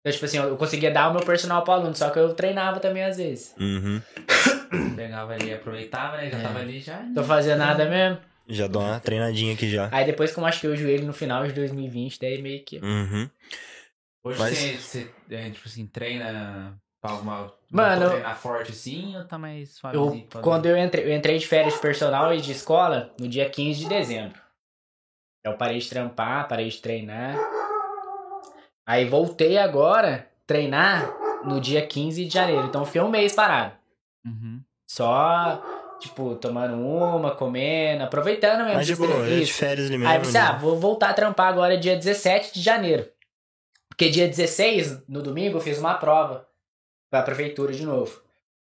Então, 0.00 0.12
tipo 0.12 0.24
assim, 0.24 0.38
eu 0.38 0.56
conseguia 0.56 0.90
dar 0.90 1.10
o 1.10 1.12
meu 1.14 1.22
personal 1.24 1.62
pro 1.62 1.74
aluno, 1.74 1.94
só 1.94 2.08
que 2.08 2.18
eu 2.18 2.32
treinava 2.32 2.80
também 2.80 3.02
às 3.04 3.16
vezes. 3.18 3.54
Uhum. 3.60 4.00
Pegava 4.96 5.32
ali, 5.34 5.52
aproveitava, 5.52 6.16
né? 6.16 6.30
Já 6.30 6.38
É. 6.38 6.42
tava 6.42 6.58
ali, 6.60 6.80
já. 6.80 7.04
Tô 7.14 7.22
fazendo 7.24 7.58
nada 7.58 7.88
mesmo. 7.88 8.18
Já 8.48 8.66
dou 8.66 8.82
uma 8.82 8.98
treinadinha 8.98 9.52
aqui 9.54 9.68
já. 9.70 9.88
Aí 9.92 10.04
depois 10.06 10.32
que 10.32 10.38
eu 10.38 10.42
machuquei 10.42 10.70
o 10.70 10.76
joelho 10.76 11.04
no 11.06 11.12
final 11.12 11.46
de 11.46 11.52
2020, 11.52 12.18
daí 12.18 12.40
meio 12.40 12.64
que. 12.64 12.78
Uhum. 12.78 13.28
Hoje 14.24 14.38
Mas- 14.38 14.58
você, 14.58 14.72
você, 14.76 15.10
é, 15.30 15.50
tipo 15.50 15.68
assim, 15.68 15.86
treina 15.86 16.74
Alguma. 17.02 17.52
Mano, 17.70 18.10
treinar 18.10 18.36
forte 18.36 18.72
assim 18.72 19.16
ou 19.16 19.24
tá 19.24 19.38
mais? 19.38 19.78
Eu, 19.92 20.26
quando 20.42 20.66
eu 20.66 20.76
entrei, 20.76 21.04
eu 21.04 21.16
entrei 21.16 21.38
de 21.38 21.46
férias 21.46 21.74
de 21.74 21.80
personal 21.80 22.34
e 22.34 22.40
de 22.40 22.52
escola 22.52 23.14
no 23.18 23.26
dia 23.26 23.48
15 23.48 23.80
de 23.80 23.88
dezembro. 23.88 24.40
Eu 25.42 25.56
parei 25.56 25.78
de 25.78 25.88
trampar, 25.88 26.46
parei 26.46 26.68
de 26.68 26.78
treinar. 26.78 27.36
Aí 28.86 29.06
voltei 29.06 29.56
agora 29.56 30.28
treinar 30.46 31.10
no 31.44 31.58
dia 31.60 31.86
15 31.86 32.26
de 32.26 32.34
janeiro. 32.34 32.66
Então 32.66 32.82
eu 32.82 32.86
fiquei 32.86 33.00
um 33.00 33.08
mês 33.08 33.34
parado. 33.34 33.74
Uhum. 34.26 34.60
Só, 34.90 35.62
tipo, 35.98 36.34
tomando 36.34 36.74
uma, 36.74 37.34
comendo, 37.34 38.04
aproveitando 38.04 38.64
mesmo. 38.64 38.74
Mas 38.74 38.86
de 38.86 38.96
boa, 38.96 39.26
é 39.26 39.40
de 39.40 39.52
férias 39.52 39.88
mesmo. 39.88 40.06
Aí 40.06 40.16
eu 40.16 40.20
pensei, 40.20 40.40
né? 40.40 40.48
ah, 40.48 40.58
vou 40.58 40.78
voltar 40.78 41.10
a 41.10 41.14
trampar 41.14 41.48
agora 41.48 41.78
dia 41.78 41.96
17 41.96 42.52
de 42.52 42.60
janeiro. 42.60 43.08
Porque 43.88 44.10
dia 44.10 44.28
16, 44.28 45.08
no 45.08 45.22
domingo, 45.22 45.56
eu 45.56 45.60
fiz 45.62 45.78
uma 45.78 45.94
prova 45.94 46.49
pra 47.10 47.22
prefeitura 47.22 47.72
de 47.72 47.84
novo. 47.84 48.22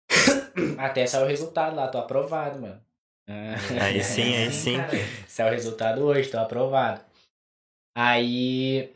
Até 0.78 1.06
sair 1.06 1.24
o 1.24 1.28
resultado 1.28 1.76
lá, 1.76 1.88
tô 1.88 1.98
aprovado, 1.98 2.60
mano. 2.60 2.82
Ah. 3.30 3.86
Aí 3.86 4.04
sim, 4.04 4.36
aí 4.36 4.52
sim. 4.52 4.78
Saiu 5.28 5.50
o 5.50 5.52
resultado 5.52 6.04
hoje, 6.04 6.30
tô 6.30 6.40
aprovado. 6.40 7.02
Aí. 7.96 8.94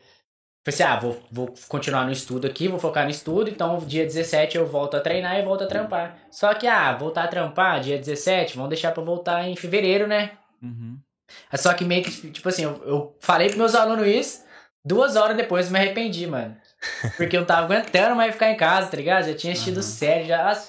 Falei 0.66 0.74
assim, 0.74 0.84
ah, 0.84 1.00
vou, 1.00 1.24
vou 1.32 1.54
continuar 1.70 2.06
no 2.06 2.12
estudo 2.12 2.48
aqui, 2.48 2.68
vou 2.68 2.80
focar 2.80 3.04
no 3.04 3.12
estudo, 3.12 3.52
então 3.52 3.78
dia 3.86 4.04
17 4.04 4.58
eu 4.58 4.66
volto 4.66 4.98
a 4.98 5.00
treinar 5.00 5.38
e 5.38 5.44
volto 5.44 5.64
a 5.64 5.68
trampar. 5.68 6.18
Só 6.32 6.56
que, 6.56 6.66
ah, 6.66 6.92
voltar 6.98 7.26
a 7.26 7.28
trampar 7.28 7.82
dia 7.82 8.00
17, 8.00 8.56
vamos 8.56 8.70
deixar 8.70 8.92
pra 8.92 9.04
voltar 9.04 9.48
em 9.48 9.56
fevereiro, 9.56 10.08
né? 10.08 10.32
Uhum. 10.64 11.00
Só 11.54 11.72
que 11.76 11.86
meio 11.86 12.04
que, 12.04 12.32
tipo 12.32 12.50
assim, 12.50 12.64
eu, 12.64 12.84
eu 12.84 13.16
falei 13.20 13.48
pros 13.48 13.60
meus 13.60 13.76
alunos 13.76 14.08
isso, 14.08 14.44
duas 14.84 15.16
horas 15.16 15.38
depois 15.38 15.68
eu 15.68 15.72
me 15.72 15.78
arrependi, 15.78 16.26
mano. 16.26 16.58
Porque 17.18 17.36
eu 17.36 17.42
não 17.42 17.48
tava 17.48 17.66
aguentando 17.74 18.16
mais 18.16 18.34
ficar 18.34 18.52
em 18.52 18.58
casa, 18.58 18.90
tá 18.90 18.98
ligado? 18.98 19.26
Já 19.28 19.34
tinha 19.34 19.54
assistido 19.54 19.78
Aham. 19.78 19.84
série, 19.84 20.26
já, 20.26 20.62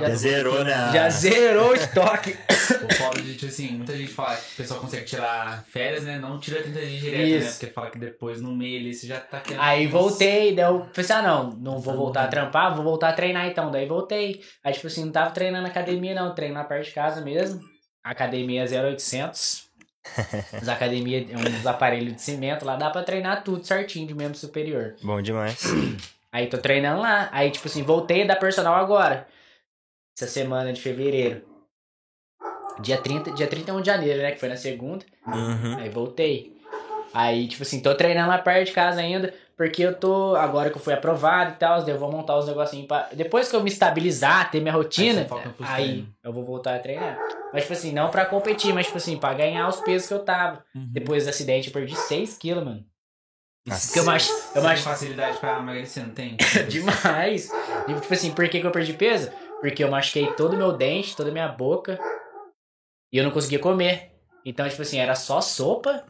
Já 0.00 0.14
zerou, 0.14 0.64
né? 0.64 0.90
já 0.92 1.08
zerou 1.10 1.70
o 1.70 1.74
estoque. 1.74 2.36
O 2.84 2.94
foda 2.94 3.20
de, 3.20 3.34
tipo 3.34 3.46
assim, 3.46 3.72
muita 3.72 3.96
gente 3.96 4.12
fala 4.12 4.36
que 4.36 4.52
o 4.52 4.56
pessoal 4.56 4.80
consegue 4.80 5.04
tirar 5.04 5.64
férias, 5.68 6.04
né? 6.04 6.18
Não 6.18 6.38
tira 6.38 6.62
30 6.62 6.80
dias 6.80 7.00
direto, 7.00 7.18
né? 7.18 7.26
Isso. 7.26 7.58
Porque 7.58 7.72
fala 7.72 7.90
que 7.90 7.98
depois 7.98 8.40
no 8.40 8.54
meio 8.54 8.78
ali 8.80 8.94
você 8.94 9.06
já 9.06 9.20
tá 9.20 9.40
querendo. 9.40 9.62
Aí 9.62 9.86
voltei, 9.86 10.54
daí 10.54 10.64
eu 10.64 10.80
falei 10.92 10.92
assim, 10.98 11.12
ah 11.12 11.22
não, 11.22 11.50
não 11.50 11.78
vou 11.80 11.96
voltar 11.96 12.24
a 12.24 12.28
trampar, 12.28 12.74
vou 12.74 12.84
voltar 12.84 13.10
a 13.10 13.12
treinar 13.12 13.46
então. 13.46 13.70
Daí 13.70 13.86
voltei. 13.86 14.40
Aí 14.64 14.72
tipo 14.72 14.86
assim, 14.86 15.04
não 15.04 15.12
tava 15.12 15.30
treinando 15.30 15.64
na 15.64 15.68
academia 15.68 16.14
não, 16.14 16.34
treino 16.34 16.54
na 16.54 16.64
parte 16.64 16.88
de 16.88 16.94
casa 16.94 17.20
mesmo. 17.20 17.60
Academia 18.02 18.64
0800. 18.64 19.70
As 20.52 20.68
academias, 20.68 21.26
uns 21.30 21.66
aparelhos 21.66 22.14
de 22.14 22.22
cimento 22.22 22.64
lá, 22.64 22.76
dá 22.76 22.90
pra 22.90 23.02
treinar 23.02 23.44
tudo 23.44 23.64
certinho 23.64 24.06
de 24.06 24.14
membro 24.14 24.36
superior. 24.36 24.96
Bom 25.02 25.22
demais. 25.22 25.62
Aí 26.32 26.46
tô 26.46 26.58
treinando 26.58 27.00
lá. 27.00 27.28
Aí, 27.30 27.50
tipo 27.50 27.68
assim, 27.68 27.82
voltei 27.82 28.26
da 28.26 28.34
personal 28.34 28.74
agora. 28.74 29.28
Essa 30.16 30.26
semana 30.26 30.72
de 30.72 30.80
fevereiro. 30.80 31.42
Dia, 32.80 32.96
30, 32.96 33.32
dia 33.32 33.46
31 33.46 33.80
de 33.80 33.86
janeiro, 33.86 34.22
né? 34.22 34.32
Que 34.32 34.40
foi 34.40 34.48
na 34.48 34.56
segunda. 34.56 35.04
Uhum. 35.26 35.76
Aí 35.78 35.88
voltei. 35.90 36.56
Aí, 37.12 37.46
tipo 37.46 37.62
assim, 37.62 37.80
tô 37.80 37.94
treinando 37.94 38.30
lá 38.30 38.38
perto 38.38 38.68
de 38.68 38.72
casa 38.72 39.00
ainda. 39.00 39.34
Porque 39.56 39.82
eu 39.82 39.94
tô. 39.94 40.34
Agora 40.34 40.70
que 40.70 40.76
eu 40.76 40.82
fui 40.82 40.92
aprovado 40.92 41.52
e 41.52 41.56
tal, 41.56 41.86
eu 41.86 41.98
vou 41.98 42.10
montar 42.10 42.38
os 42.38 42.46
negocinhos 42.46 42.86
pra. 42.86 43.08
Depois 43.12 43.48
que 43.48 43.56
eu 43.56 43.62
me 43.62 43.70
estabilizar, 43.70 44.50
ter 44.50 44.60
minha 44.60 44.72
rotina, 44.72 45.26
Aí 45.60 45.82
aí 45.82 46.06
eu 46.22 46.32
vou 46.32 46.44
voltar 46.44 46.76
a 46.76 46.78
treinar. 46.78 47.18
Mas, 47.52 47.62
tipo 47.62 47.74
assim, 47.74 47.92
não 47.92 48.10
pra 48.10 48.24
competir, 48.24 48.72
mas, 48.72 48.86
tipo 48.86 48.98
assim, 48.98 49.18
pra 49.18 49.34
ganhar 49.34 49.68
os 49.68 49.80
pesos 49.80 50.08
que 50.08 50.14
eu 50.14 50.24
tava. 50.24 50.64
Uhum. 50.74 50.88
Depois 50.90 51.24
do 51.24 51.30
acidente, 51.30 51.68
eu 51.68 51.72
perdi 51.72 51.94
6 51.94 52.38
quilos, 52.38 52.64
mano. 52.64 52.84
Nossa. 53.66 53.86
Porque 53.86 53.98
eu. 54.00 54.04
Você 54.04 54.58
Eu 54.58 54.76
facilidade 54.78 55.38
pra 55.38 55.58
emagrecer, 55.58 56.06
não 56.06 56.14
tem? 56.14 56.36
demais. 56.68 57.50
E, 57.88 57.94
tipo 57.94 58.12
assim, 58.12 58.32
por 58.32 58.48
que, 58.48 58.60
que 58.60 58.66
eu 58.66 58.72
perdi 58.72 58.94
peso? 58.94 59.30
Porque 59.60 59.84
eu 59.84 59.90
machuquei 59.90 60.26
todo 60.32 60.54
o 60.54 60.56
meu 60.56 60.72
dente, 60.72 61.14
toda 61.14 61.28
a 61.28 61.32
minha 61.32 61.48
boca. 61.48 61.98
E 63.12 63.18
eu 63.18 63.24
não 63.24 63.30
conseguia 63.30 63.58
comer. 63.58 64.12
Então, 64.44 64.68
tipo 64.68 64.82
assim, 64.82 64.98
era 64.98 65.14
só 65.14 65.40
sopa 65.40 66.04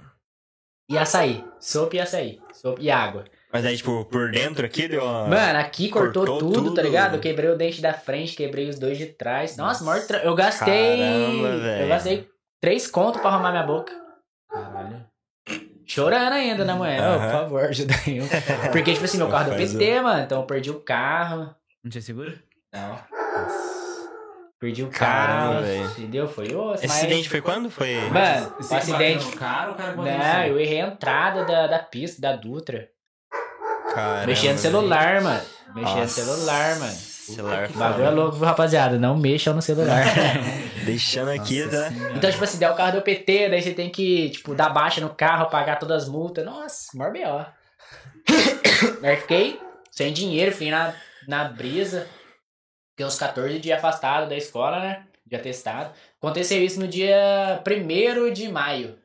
e 0.89 0.99
açaí. 0.99 1.45
Sopa 1.61 1.97
e 1.97 2.01
açaí. 2.01 2.41
Sopa 2.53 2.81
e 2.81 2.91
água. 2.91 3.25
Mas 3.53 3.67
aí, 3.67 3.77
tipo, 3.77 4.05
por 4.07 4.31
dentro 4.31 4.65
aqui 4.65 4.89
deu 4.89 5.03
uma... 5.05 5.29
Mano, 5.29 5.59
aqui 5.59 5.91
cortou, 5.91 6.25
Cortou 6.25 6.39
tudo, 6.39 6.55
tudo. 6.65 6.75
tá 6.75 6.83
ligado? 6.83 7.17
Eu 7.17 7.21
quebrei 7.21 7.51
o 7.51 7.57
dente 7.57 7.83
da 7.83 7.93
frente, 7.93 8.35
quebrei 8.35 8.67
os 8.69 8.79
dois 8.79 8.97
de 8.97 9.07
trás. 9.07 9.57
Nossa, 9.59 9.85
maior 9.85 10.07
tra... 10.07 10.19
Eu 10.25 10.35
gastei. 10.35 10.99
Caramba, 10.99 11.59
velho. 11.59 11.83
eu 11.85 11.89
gastei 11.89 12.29
três 12.63 12.87
contos 12.87 13.21
pra 13.21 13.31
arrumar 13.31 13.51
minha 13.51 13.63
boca. 13.67 13.93
Caralho. 14.51 15.05
Chorando 15.85 16.33
ainda, 16.33 16.65
né, 16.65 16.73
mulher? 16.73 17.01
Ô, 17.01 17.05
Aham. 17.05 17.21
por 17.21 17.31
favor, 17.33 17.65
ajuda 17.65 17.95
aí. 18.07 18.21
Porque, 18.73 18.93
tipo 18.95 19.05
assim, 19.05 19.19
meu 19.19 19.29
carro 19.29 19.51
deu 19.51 19.59
Faz 19.59 19.73
PT, 19.75 20.01
mano. 20.01 20.23
Então 20.23 20.41
eu 20.41 20.47
perdi 20.47 20.71
o 20.71 20.81
carro. 20.81 21.55
Não 21.85 21.91
tinha 21.91 22.01
seguro? 22.01 22.33
Não. 22.73 22.99
Perdi 24.63 24.85
o 24.85 24.91
Caramba, 24.91 25.55
carro. 25.55 25.65
velho. 25.65 25.85
Entendeu? 25.87 26.29
Foi 26.29 26.55
osso. 26.55 26.75
Esse 26.77 26.87
mas... 26.87 26.97
acidente 26.99 27.29
foi 27.29 27.41
quando? 27.41 27.69
Foi... 27.69 27.97
Mano, 27.97 28.55
o 28.61 28.75
acidente. 28.77 29.25
no 29.25 29.33
cara, 29.33 29.73
o 29.73 29.97
Não, 29.97 30.45
eu 30.45 30.61
errei 30.61 30.81
a 30.81 30.87
entrada 30.87 31.45
da, 31.45 31.67
da 31.67 31.81
pista, 31.81 32.23
da 32.23 32.37
Dutra. 32.37 32.89
Caramba, 33.93 34.27
Mexendo 34.29 34.53
no 34.53 34.59
celular, 34.59 35.21
mano. 35.21 35.43
Mexendo 35.75 36.03
no 36.03 36.09
celular, 36.09 36.79
mano. 36.79 36.93
Celular 36.93 37.71
O 37.71 37.77
bagulho 37.77 38.05
é 38.05 38.11
louco, 38.11 38.37
viu, 38.37 38.47
rapaziada? 38.47 39.01
Não 39.01 39.19
mexam 39.19 39.53
no 39.53 39.61
celular. 39.61 40.05
Deixando 40.87 41.31
aqui, 41.33 41.65
Nossa 41.65 41.83
tá? 41.83 41.89
senhora. 41.91 42.13
então, 42.15 42.31
tipo 42.31 42.45
assim, 42.45 42.59
der 42.59 42.71
o 42.71 42.77
carro 42.77 42.93
deu 42.93 43.03
PT, 43.03 43.49
daí 43.49 43.61
você 43.61 43.73
tem 43.73 43.91
que, 43.91 44.31
tipo, 44.31 44.55
dar 44.55 44.69
baixa 44.69 45.01
no 45.01 45.11
carro, 45.11 45.51
pagar 45.51 45.81
todas 45.81 46.05
as 46.05 46.09
multas. 46.09 46.45
Nossa, 46.45 46.97
maior 46.97 47.13
B.O. 47.13 47.47
Aí 49.03 49.17
fiquei 49.17 49.61
sem 49.91 50.13
dinheiro, 50.13 50.55
fui 50.55 50.71
na, 50.71 50.95
na 51.27 51.43
brisa. 51.47 52.07
Fiquei 52.93 53.07
uns 53.07 53.19
14 53.19 53.59
dias 53.59 53.79
afastado 53.79 54.29
da 54.29 54.37
escola, 54.37 54.81
né? 54.81 55.07
De 55.27 55.35
atestado. 55.35 55.95
Aconteceu 56.19 56.63
isso 56.63 56.79
no 56.79 56.87
dia 56.87 57.63
1 57.67 58.33
de 58.33 58.49
maio. 58.49 58.99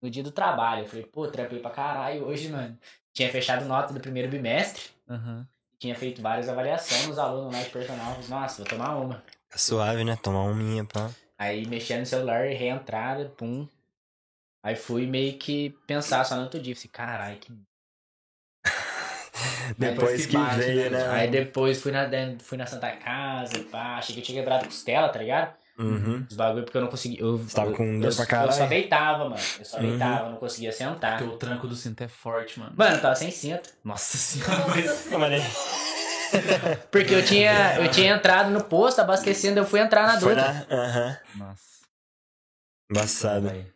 No 0.00 0.10
dia 0.10 0.22
do 0.22 0.32
trabalho. 0.32 0.82
Eu 0.82 0.86
falei, 0.86 1.04
pô, 1.04 1.26
trampei 1.28 1.58
pra 1.58 1.70
caralho 1.70 2.24
hoje, 2.24 2.48
mano. 2.48 2.78
Tinha 3.12 3.30
fechado 3.30 3.66
nota 3.66 3.92
do 3.92 4.00
primeiro 4.00 4.28
bimestre. 4.30 4.84
Aham. 5.08 5.46
Tinha 5.78 5.94
feito 5.94 6.20
várias 6.22 6.48
avaliações 6.48 7.06
nos 7.06 7.18
alunos 7.18 7.54
lá 7.54 7.62
de 7.62 7.70
personal. 7.70 8.14
Falei, 8.14 8.28
Nossa, 8.28 8.56
vou 8.62 8.66
tomar 8.66 8.96
uma. 8.96 9.22
Tá 9.48 9.58
Suave, 9.58 10.04
né? 10.04 10.16
Tomar 10.16 10.42
um 10.42 10.54
minha, 10.54 10.84
pá. 10.84 11.10
Aí 11.38 11.66
mexendo 11.66 12.00
no 12.00 12.06
celular, 12.06 12.46
errei 12.46 12.70
a 12.70 12.74
entrada, 12.74 13.28
pum. 13.36 13.68
Aí 14.62 14.74
fui 14.74 15.06
meio 15.06 15.38
que 15.38 15.70
pensar 15.86 16.24
só 16.24 16.34
no 16.34 16.42
outro 16.42 16.60
dia. 16.60 16.74
Falei, 16.74 16.90
caralho, 16.90 17.38
que. 17.38 17.52
Depois 19.76 20.22
que 20.22 20.28
que 20.32 20.36
bate, 20.36 20.56
veio, 20.56 20.90
né? 20.90 20.98
né? 20.98 21.08
Aí 21.10 21.30
depois 21.30 21.80
fui 21.80 21.92
na, 21.92 22.08
fui 22.40 22.58
na 22.58 22.66
Santa 22.66 22.90
Casa, 22.92 23.58
pá. 23.70 23.96
Achei 23.98 24.14
que 24.14 24.20
eu 24.20 24.24
tinha 24.24 24.40
quebrado 24.40 24.64
costela, 24.66 25.08
tá 25.08 25.18
ligado? 25.18 25.54
Uhum. 25.78 26.26
Os 26.28 26.36
bagulho 26.36 26.64
porque 26.64 26.76
eu 26.76 26.82
não 26.82 26.88
conseguia. 26.88 27.20
Eu, 27.20 27.38
Você 27.38 27.54
tava 27.54 27.70
eu- 27.70 27.76
com 27.76 28.00
dor 28.00 28.10
eu, 28.10 28.14
pra 28.16 28.24
Eu 28.24 28.28
caralho? 28.28 28.52
só 28.52 28.66
deitava, 28.66 29.24
mano. 29.28 29.40
Eu 29.58 29.64
só 29.64 29.76
Uhum. 29.76 29.90
deitava, 29.90 30.30
não 30.30 30.36
conseguia 30.38 30.72
sentar. 30.72 31.18
Porque 31.18 31.32
o 31.32 31.36
tranco 31.36 31.68
do 31.68 31.76
cinto 31.76 32.02
é 32.02 32.08
forte, 32.08 32.58
mano. 32.58 32.72
Mano, 32.76 32.96
eu 32.96 33.00
tava 33.00 33.14
sem 33.14 33.30
cinto. 33.30 33.70
Nossa 33.84 34.16
senhora. 34.18 34.58
Porque 36.90 37.14
eu 37.14 37.24
tinha, 37.24 37.76
eu 37.80 37.90
tinha 37.90 38.14
entrado 38.14 38.50
no 38.50 38.62
posto, 38.64 39.00
abastecendo, 39.00 39.58
eu 39.60 39.64
fui 39.64 39.80
entrar 39.80 40.06
na 40.06 40.16
Dutra. 40.16 40.66
na... 40.68 40.76
Aham. 40.76 41.16
Nossa. 41.36 41.62
Embaçado. 42.90 43.48
Aí. 43.50 43.66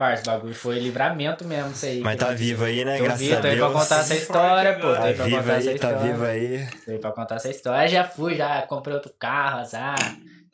Parça, 0.00 0.22
o 0.22 0.34
bagulho 0.34 0.54
foi 0.54 0.78
livramento 0.78 1.44
mesmo, 1.46 1.72
isso 1.72 1.84
aí. 1.84 2.00
Mas 2.00 2.16
tá 2.16 2.30
vivo 2.30 2.64
aí, 2.64 2.86
né? 2.86 2.96
Tô 2.96 3.04
Graças 3.04 3.20
vivo, 3.20 3.34
a 3.36 3.40
tô 3.42 3.46
aí 3.48 3.56
Deus. 3.56 3.70
pra 3.70 3.80
contar 3.82 4.00
essa 4.00 4.14
história, 4.14 4.72
pô. 4.76 4.80
Tô 4.80 4.94
Tá 4.94 5.04
aí 5.04 5.14
pra 5.14 5.24
vivo 5.26 5.36
contar 5.42 5.52
essa 5.58 5.70
aí, 5.70 5.78
tá 5.78 5.92
vivo 5.92 6.24
aí. 6.24 6.66
Tô 6.86 6.90
aí 6.92 6.98
pra 6.98 7.12
contar 7.12 7.34
essa 7.34 7.50
história. 7.50 7.86
Já 7.86 8.04
fui, 8.04 8.34
já 8.34 8.62
comprei 8.62 8.94
outro 8.94 9.12
carro, 9.18 9.58
azar. 9.60 9.98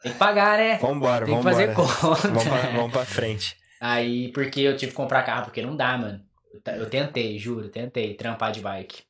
Tem 0.02 0.10
que 0.10 0.18
pagar, 0.18 0.59
né? 0.59 0.78
Vambora, 0.78 1.24
Tem 1.24 1.36
que 1.36 1.43
vambora. 1.44 1.55
fazer 1.55 1.74
conta. 1.74 2.27
Vamos 2.28 2.43
pra, 2.44 2.56
vamos 2.73 2.90
pra 2.93 3.05
frente. 3.05 3.56
Aí, 3.81 4.32
porque 4.32 4.62
eu 4.62 4.77
tive 4.77 4.90
que 4.90 4.97
comprar 4.97 5.23
carro, 5.23 5.44
porque 5.44 5.62
não 5.62 5.77
dá, 5.77 5.97
mano. 5.97 6.20
Eu 6.77 6.90
tentei, 6.90 7.39
juro, 7.39 7.68
tentei 7.68 8.14
trampar 8.14 8.51
de 8.51 8.59
bike. 8.60 9.05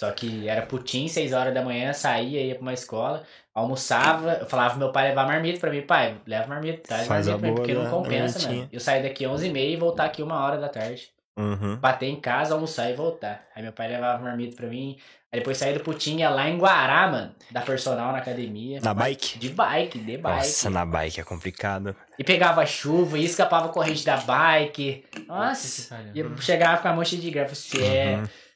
Só 0.00 0.10
que 0.12 0.48
era 0.48 0.62
putim, 0.62 1.06
6 1.08 1.34
horas 1.34 1.52
da 1.52 1.60
manhã, 1.60 1.92
saía, 1.92 2.40
ia 2.40 2.54
pra 2.54 2.62
uma 2.62 2.72
escola, 2.72 3.22
almoçava, 3.52 4.32
eu 4.40 4.46
falava 4.46 4.70
pro 4.70 4.78
meu 4.78 4.92
pai 4.92 5.08
levar 5.08 5.26
marmita 5.26 5.60
pra 5.60 5.70
mim, 5.70 5.82
pai, 5.82 6.16
leva 6.26 6.46
marmita, 6.46 6.80
traz 6.88 7.06
Faz 7.06 7.28
a 7.28 7.32
marmita 7.32 7.38
pra 7.38 7.48
mim, 7.48 7.54
boa 7.54 7.66
porque 7.66 7.74
não 7.74 7.90
compensa, 7.90 8.48
mano. 8.48 8.66
Eu 8.72 8.80
sair 8.80 9.02
daqui 9.02 9.24
11h30 9.24 9.58
e 9.58 9.76
voltar 9.76 10.06
aqui 10.06 10.22
uma 10.22 10.42
hora 10.42 10.56
da 10.56 10.70
tarde. 10.70 11.10
Uhum. 11.36 11.76
Bater 11.76 12.06
em 12.06 12.18
casa, 12.18 12.54
almoçar 12.54 12.90
e 12.90 12.94
voltar. 12.94 13.44
Aí 13.54 13.62
meu 13.62 13.74
pai 13.74 13.88
levava 13.88 14.22
marmita 14.22 14.56
pra 14.56 14.68
mim, 14.68 14.96
aí 15.30 15.40
depois 15.40 15.58
saía 15.58 15.74
do 15.74 15.80
putim, 15.80 16.16
ia 16.20 16.30
lá 16.30 16.48
em 16.48 16.56
Guará, 16.56 17.06
mano, 17.06 17.34
da 17.50 17.60
personal 17.60 18.10
na 18.10 18.18
academia. 18.18 18.80
Na 18.80 18.94
bike? 18.94 19.38
De 19.38 19.50
bike, 19.50 19.98
de 19.98 20.16
bike. 20.16 20.22
Nossa, 20.22 20.70
na 20.70 20.86
bike 20.86 21.20
é 21.20 21.24
complicado. 21.24 21.94
E 22.18 22.24
pegava 22.24 22.64
chuva 22.64 23.18
e 23.18 23.24
escapava 23.26 23.68
corrente 23.68 24.02
da 24.02 24.16
bike. 24.16 25.04
Nossa, 25.28 25.94
e 26.14 26.20
eu 26.20 26.38
chegava 26.38 26.80
com 26.80 26.88
a 26.88 26.94
mão 26.94 27.04
cheia 27.04 27.20
de 27.20 27.30
grafo. 27.30 27.54
Você 27.54 27.84
é, 27.84 28.16
Uhum. 28.16 28.24
é 28.24 28.49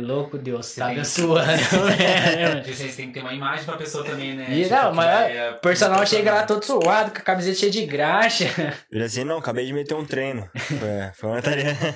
louco, 0.00 0.36
Deus, 0.36 0.66
Você 0.66 0.80
tá 0.80 0.86
tem- 0.86 0.96
abençoando. 0.96 1.46
né, 1.46 2.48
mano? 2.48 2.64
Você 2.64 2.74
vocês 2.74 2.96
têm 2.96 3.06
que 3.08 3.14
ter 3.14 3.20
uma 3.20 3.32
imagem 3.32 3.64
pra 3.64 3.76
pessoa 3.76 4.04
também, 4.04 4.34
né? 4.34 4.46
E 4.50 4.64
Tipo, 4.64 4.74
não, 4.74 4.92
mas 4.94 5.06
vai, 5.06 5.50
o 5.52 5.58
personal 5.60 6.04
chega 6.04 6.34
lá 6.34 6.42
todo 6.44 6.64
suado, 6.64 7.12
com 7.12 7.18
a 7.18 7.20
camiseta 7.20 7.56
cheia 7.58 7.70
de 7.70 7.86
graxa. 7.86 8.46
Ele 8.90 9.04
assim, 9.04 9.22
não, 9.22 9.38
acabei 9.38 9.64
de 9.64 9.72
meter 9.72 9.94
um 9.94 10.04
treino. 10.04 10.50
Foi, 10.56 11.12
foi 11.14 11.30
uma 11.30 11.40
tarefa. 11.42 11.94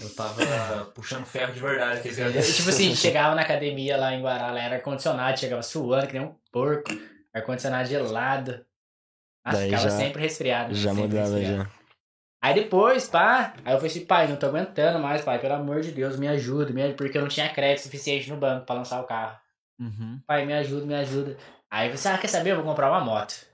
Eu 0.00 0.10
tava 0.16 0.84
puxando 0.94 1.24
ferro 1.24 1.52
de 1.52 1.60
verdade. 1.60 2.00
Que 2.00 2.08
tipo 2.10 2.68
assim, 2.70 2.94
chegava 2.96 3.34
na 3.36 3.42
academia 3.42 3.96
lá 3.96 4.12
em 4.12 4.20
Guará, 4.20 4.58
era 4.60 4.74
ar-condicionado, 4.76 5.38
chegava 5.38 5.62
suando, 5.62 6.08
que 6.08 6.14
nem 6.18 6.22
um 6.26 6.34
porco, 6.50 6.90
ar-condicionado 7.32 7.88
gelado. 7.88 8.60
Daí 9.44 9.66
ficava 9.70 9.82
já- 9.90 9.96
sempre 9.96 10.22
resfriado. 10.22 10.74
já 10.74 10.90
sempre 10.90 11.02
mudava 11.08 11.36
resfriado. 11.36 11.56
já. 11.64 11.81
Aí 12.42 12.54
depois, 12.54 13.08
pá, 13.08 13.54
aí 13.64 13.72
eu 13.72 13.78
falei 13.78 13.86
assim, 13.86 14.04
pai, 14.04 14.26
não 14.26 14.34
tô 14.34 14.46
aguentando 14.46 14.98
mais, 14.98 15.22
pai, 15.22 15.38
pelo 15.38 15.54
amor 15.54 15.80
de 15.80 15.92
Deus, 15.92 16.18
me 16.18 16.26
ajuda, 16.26 16.72
me 16.72 16.82
ajuda, 16.82 16.96
porque 16.96 17.16
eu 17.16 17.22
não 17.22 17.28
tinha 17.28 17.48
crédito 17.48 17.84
suficiente 17.84 18.28
no 18.28 18.36
banco 18.36 18.66
pra 18.66 18.74
lançar 18.74 19.00
o 19.00 19.04
carro. 19.04 19.38
Uhum. 19.78 20.20
Pai, 20.26 20.44
me 20.44 20.52
ajuda, 20.52 20.84
me 20.84 20.94
ajuda. 20.96 21.36
Aí 21.70 21.88
falei 21.88 21.94
assim, 21.94 22.08
ah, 22.08 22.18
quer 22.18 22.26
saber, 22.26 22.50
eu 22.50 22.56
vou 22.56 22.64
comprar 22.64 22.90
uma 22.90 23.00
moto. 23.00 23.46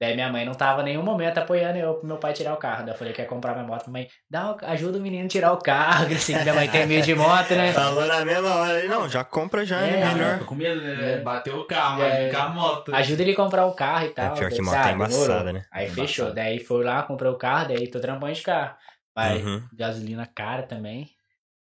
Daí 0.00 0.14
minha 0.14 0.30
mãe 0.30 0.44
não 0.44 0.54
tava 0.54 0.82
em 0.82 0.84
nenhum 0.84 1.02
momento 1.02 1.38
apoiando 1.38 1.76
eu 1.76 1.94
pro 1.94 2.06
meu 2.06 2.18
pai 2.18 2.32
tirar 2.32 2.54
o 2.54 2.56
carro. 2.56 2.84
Daí 2.84 2.94
eu 2.94 2.98
falei, 2.98 3.12
quer 3.12 3.24
comprar 3.26 3.52
minha 3.54 3.66
moto? 3.66 3.90
Mãe, 3.90 4.06
dá, 4.30 4.56
ajuda 4.62 4.96
o 4.96 5.00
menino 5.00 5.24
a 5.24 5.28
tirar 5.28 5.52
o 5.52 5.58
carro, 5.58 6.06
assim, 6.14 6.36
minha 6.40 6.54
mãe 6.54 6.68
tem 6.68 6.86
medo 6.86 7.04
de 7.04 7.14
moto, 7.16 7.50
né? 7.50 7.72
Falou 7.72 8.06
na 8.06 8.24
mesma 8.24 8.54
hora. 8.54 8.84
Não, 8.86 9.08
já 9.08 9.24
compra 9.24 9.66
já, 9.66 9.80
É? 9.80 10.02
Ah, 10.04 10.14
Melhor. 10.14 10.38
com 10.44 10.54
medo, 10.54 10.80
né? 10.80 11.14
É. 11.14 11.20
Bateu 11.20 11.56
o 11.58 11.64
carro, 11.66 12.02
É. 12.02 12.28
é. 12.28 12.30
com 12.30 12.36
a 12.38 12.48
moto. 12.48 12.94
Ajuda 12.94 13.22
ele 13.22 13.32
a 13.32 13.36
comprar 13.36 13.66
o 13.66 13.72
carro 13.74 14.06
e 14.06 14.10
tal. 14.10 14.34
pior 14.34 14.50
que 14.50 14.62
moto 14.62 14.74
é 14.74 14.82
sabe, 14.82 14.94
embaçada, 14.94 15.26
demorou. 15.34 15.52
né? 15.54 15.64
Aí 15.72 15.86
É 15.86 15.90
fechou. 15.90 16.32
Daí 16.32 16.60
foi 16.60 16.84
lá, 16.84 17.02
comprou 17.02 17.32
o 17.32 17.36
carro, 17.38 17.68
daí 17.68 17.88
tô 17.90 17.98
trampando 17.98 18.32
de 18.34 18.42
carro. 18.42 18.76
Vai, 19.16 19.38
Uhum. 19.42 19.62
gasolina 19.72 20.26
cara 20.26 20.62
também. 20.62 21.08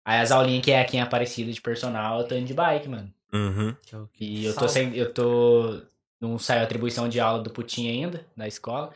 Aí 0.04 0.20
as 0.20 0.32
aulinhas 0.32 0.64
que 0.64 0.72
é 0.72 0.80
aqui 0.80 0.96
em 0.96 1.00
Aparecida 1.00 1.52
de 1.52 1.60
personal, 1.62 2.18
eu 2.18 2.26
tô 2.26 2.34
indo 2.34 2.46
de 2.46 2.52
bike, 2.54 2.88
mano. 2.88 3.10
Uhum. 3.32 3.74
E 4.20 4.44
eu 4.44 4.54
tô 4.54 4.66
sem. 4.68 4.94
Eu 4.96 5.12
tô. 5.14 5.80
Não 6.28 6.38
saiu 6.38 6.60
a 6.60 6.64
atribuição 6.64 7.08
de 7.08 7.20
aula 7.20 7.42
do 7.42 7.50
Putin 7.50 7.88
ainda, 7.88 8.26
da 8.36 8.46
escola. 8.48 8.94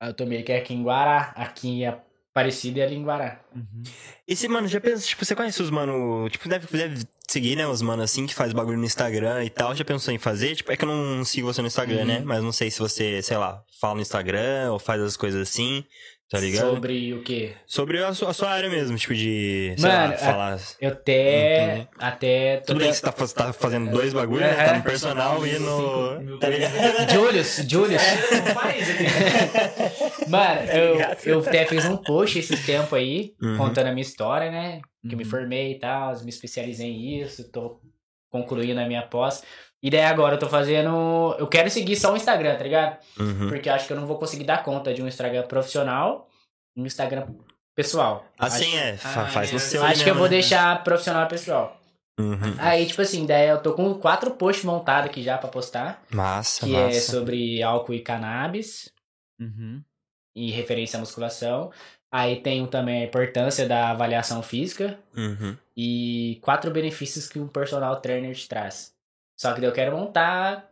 Aí 0.00 0.10
eu 0.10 0.14
tô 0.14 0.26
meio 0.26 0.44
que 0.44 0.52
aqui 0.52 0.74
em 0.74 0.82
Guará. 0.82 1.32
Aqui 1.36 1.68
em 1.68 1.86
Aparecida 1.86 2.78
e 2.78 2.82
ali 2.82 2.94
em 2.96 3.02
Guará. 3.04 3.40
Uhum. 3.54 3.82
E 4.26 4.36
se, 4.36 4.46
mano, 4.48 4.68
já 4.68 4.80
pensa, 4.80 5.04
tipo, 5.06 5.24
você 5.24 5.34
conhece 5.34 5.60
os 5.60 5.70
mano, 5.70 6.28
tipo, 6.30 6.48
deve, 6.48 6.66
deve 6.76 7.04
seguir, 7.28 7.56
né, 7.56 7.66
os 7.66 7.82
mano 7.82 8.02
assim 8.02 8.26
que 8.26 8.34
faz 8.34 8.52
bagulho 8.52 8.78
no 8.78 8.84
Instagram 8.84 9.44
e 9.44 9.50
tal, 9.50 9.74
já 9.74 9.84
pensou 9.84 10.14
em 10.14 10.18
fazer? 10.18 10.54
Tipo, 10.54 10.70
é 10.70 10.76
que 10.76 10.84
eu 10.84 10.88
não 10.88 11.24
sigo 11.24 11.52
você 11.52 11.60
no 11.60 11.66
Instagram, 11.66 12.00
Uhum. 12.00 12.06
né, 12.06 12.20
mas 12.24 12.42
não 12.42 12.52
sei 12.52 12.70
se 12.70 12.78
você, 12.78 13.20
sei 13.22 13.36
lá, 13.36 13.64
fala 13.80 13.96
no 13.96 14.00
Instagram 14.02 14.70
ou 14.72 14.78
faz 14.78 15.02
as 15.02 15.16
coisas 15.16 15.48
assim, 15.48 15.84
tá 16.30 16.38
ligado? 16.38 16.70
Sobre 16.74 17.14
o 17.14 17.22
quê? 17.22 17.52
Sobre 17.66 18.02
a 18.04 18.12
sua, 18.12 18.30
a 18.30 18.32
sua 18.32 18.50
área 18.50 18.68
mesmo, 18.68 18.96
tipo 18.98 19.14
de, 19.14 19.74
sei 19.78 19.88
Mano, 19.90 20.12
lá, 20.12 20.18
falar... 20.18 20.58
Eu 20.80 20.90
até. 20.90 21.74
Uhum. 21.78 21.86
até. 21.98 22.56
Tudo 22.58 22.78
bem 22.80 22.90
que 22.90 22.96
você 22.96 23.02
tá, 23.02 23.12
tá 23.12 23.52
fazendo 23.52 23.90
dois 23.90 24.12
bagulhos, 24.12 24.42
né? 24.46 24.54
Tá 24.54 24.76
no 24.76 24.82
personal 24.82 25.46
e 25.46 25.58
no... 25.58 26.38
Tá 26.38 26.48
ligado? 26.48 27.10
Julius, 27.12 27.56
Julius. 27.68 28.02
Aqui. 28.02 29.08
Mano, 30.28 30.60
eu, 30.70 30.96
eu 31.24 31.40
até 31.40 31.64
fiz 31.64 31.84
um 31.84 31.96
post 31.96 32.38
esse 32.38 32.56
tempo 32.64 32.94
aí, 32.94 33.32
Uhum. 33.40 33.56
contando 33.56 33.86
a 33.86 33.92
minha 33.92 34.02
história, 34.02 34.50
né? 34.50 34.80
Que 35.08 35.14
eu 35.14 35.18
me 35.18 35.24
Uhum. 35.24 35.30
formei 35.30 35.72
e 35.72 35.78
tal, 35.78 36.12
me 36.22 36.30
especializei 36.30 36.88
em 36.88 37.22
isso, 37.22 37.50
tô 37.50 37.80
concluindo 38.30 38.80
a 38.80 38.86
minha 38.86 39.02
pós. 39.02 39.42
E 39.82 39.90
daí 39.90 40.02
agora 40.02 40.34
eu 40.34 40.38
tô 40.38 40.48
fazendo. 40.48 41.36
Eu 41.38 41.46
quero 41.46 41.70
seguir 41.70 41.94
só 41.96 42.12
o 42.12 42.16
Instagram, 42.16 42.56
tá 42.56 42.64
ligado? 42.64 42.98
Uhum. 43.18 43.48
Porque 43.48 43.68
eu 43.68 43.74
acho 43.74 43.86
que 43.86 43.92
eu 43.92 43.96
não 44.00 44.06
vou 44.06 44.18
conseguir 44.18 44.44
dar 44.44 44.62
conta 44.64 44.92
de 44.92 45.02
um 45.02 45.06
Instagram 45.08 45.44
profissional 45.46 46.28
e 46.76 46.82
um 46.82 46.86
Instagram 46.86 47.26
pessoal. 47.76 48.24
Assim 48.38 48.76
acho, 48.76 48.76
é, 48.76 48.92
Ah, 49.04 49.26
faz 49.26 49.50
no 49.52 49.56
é. 49.56 49.60
seu 49.60 49.84
Acho 49.84 50.02
que 50.02 50.10
eu 50.10 50.14
mesmo, 50.14 50.18
vou 50.18 50.24
né? 50.28 50.30
deixar 50.36 50.82
profissional 50.82 51.24
e 51.26 51.28
pessoal. 51.28 51.80
Uhum. 52.18 52.56
Aí, 52.58 52.84
tipo 52.86 53.00
assim, 53.00 53.24
daí 53.24 53.46
eu 53.48 53.62
tô 53.62 53.74
com 53.74 53.94
quatro 53.94 54.32
posts 54.32 54.64
montados 54.64 55.08
aqui 55.08 55.22
já 55.22 55.38
pra 55.38 55.48
postar. 55.48 56.02
Massa, 56.10 56.66
Que 56.66 56.74
é 56.74 56.86
massa. 56.86 57.12
sobre 57.12 57.62
álcool 57.62 57.94
e 57.94 58.00
cannabis. 58.00 58.90
Uhum. 59.40 59.80
e 60.34 60.50
referência 60.50 60.96
à 60.96 61.00
musculação. 61.00 61.70
Aí 62.12 62.40
tem 62.40 62.66
também 62.66 63.02
a 63.02 63.06
importância 63.06 63.66
da 63.68 63.90
avaliação 63.90 64.42
física 64.42 64.98
Uhum. 65.16 65.56
e 65.76 66.38
quatro 66.42 66.70
benefícios 66.72 67.28
que 67.28 67.38
um 67.38 67.46
personal 67.46 68.00
trainer 68.00 68.34
te 68.34 68.48
traz. 68.48 68.92
Só 69.38 69.52
que 69.54 69.60
daí 69.60 69.70
eu 69.70 69.74
quero 69.74 69.96
montar 69.96 70.68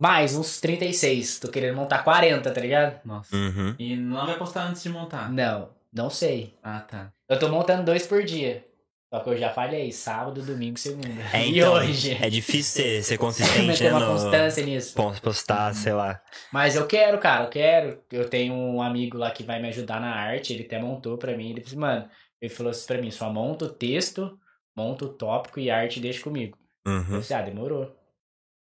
mais 0.00 0.34
uns 0.34 0.60
36. 0.60 1.40
Tô 1.40 1.48
querendo 1.48 1.76
montar 1.76 2.02
40, 2.02 2.50
tá 2.50 2.60
ligado? 2.60 3.00
Nossa. 3.04 3.34
Uhum. 3.36 3.74
E 3.78 3.94
não 3.96 4.26
vai 4.26 4.38
postar 4.38 4.66
antes 4.66 4.82
de 4.82 4.88
montar? 4.88 5.30
Não, 5.30 5.70
não 5.92 6.08
sei. 6.08 6.54
Ah, 6.62 6.80
tá. 6.80 7.12
Eu 7.28 7.38
tô 7.38 7.48
montando 7.48 7.84
dois 7.84 8.06
por 8.06 8.22
dia. 8.24 8.64
Só 9.12 9.20
que 9.20 9.30
eu 9.30 9.36
já 9.38 9.48
falhei, 9.50 9.90
sábado, 9.90 10.42
domingo, 10.42 10.78
segunda. 10.78 11.08
É, 11.32 11.44
e 11.48 11.58
então, 11.58 11.72
hoje? 11.74 12.16
É 12.20 12.28
difícil 12.28 12.82
ser, 12.82 13.02
ser 13.02 13.16
consistente, 13.18 13.82
né? 13.82 13.90
uma 13.90 14.00
No... 14.00 14.06
constância 14.06 14.64
nisso. 14.64 14.94
Postar, 15.22 15.74
sei 15.74 15.92
lá. 15.94 16.20
Mas 16.52 16.76
eu 16.76 16.86
quero, 16.86 17.18
cara, 17.18 17.44
eu 17.44 17.50
quero. 17.50 18.02
Eu 18.12 18.28
tenho 18.28 18.54
um 18.54 18.82
amigo 18.82 19.16
lá 19.18 19.30
que 19.30 19.42
vai 19.42 19.60
me 19.60 19.68
ajudar 19.68 19.98
na 20.00 20.14
arte, 20.14 20.52
ele 20.52 20.64
até 20.64 20.78
montou 20.78 21.16
pra 21.18 21.36
mim. 21.36 21.50
Ele 21.50 21.60
disse, 21.60 21.76
mano, 21.76 22.08
ele 22.40 22.52
falou 22.52 22.70
assim 22.70 22.86
pra 22.86 23.00
mim, 23.00 23.10
só 23.10 23.30
monta 23.32 23.64
o 23.64 23.70
texto, 23.70 24.38
monta 24.76 25.06
o 25.06 25.08
tópico 25.08 25.58
e 25.58 25.70
a 25.70 25.78
arte 25.78 26.00
deixa 26.00 26.22
comigo. 26.22 26.56
Eu 26.86 26.92
Uhum. 26.92 27.18
disse, 27.20 27.32
ah, 27.34 27.42
demorou. 27.42 27.94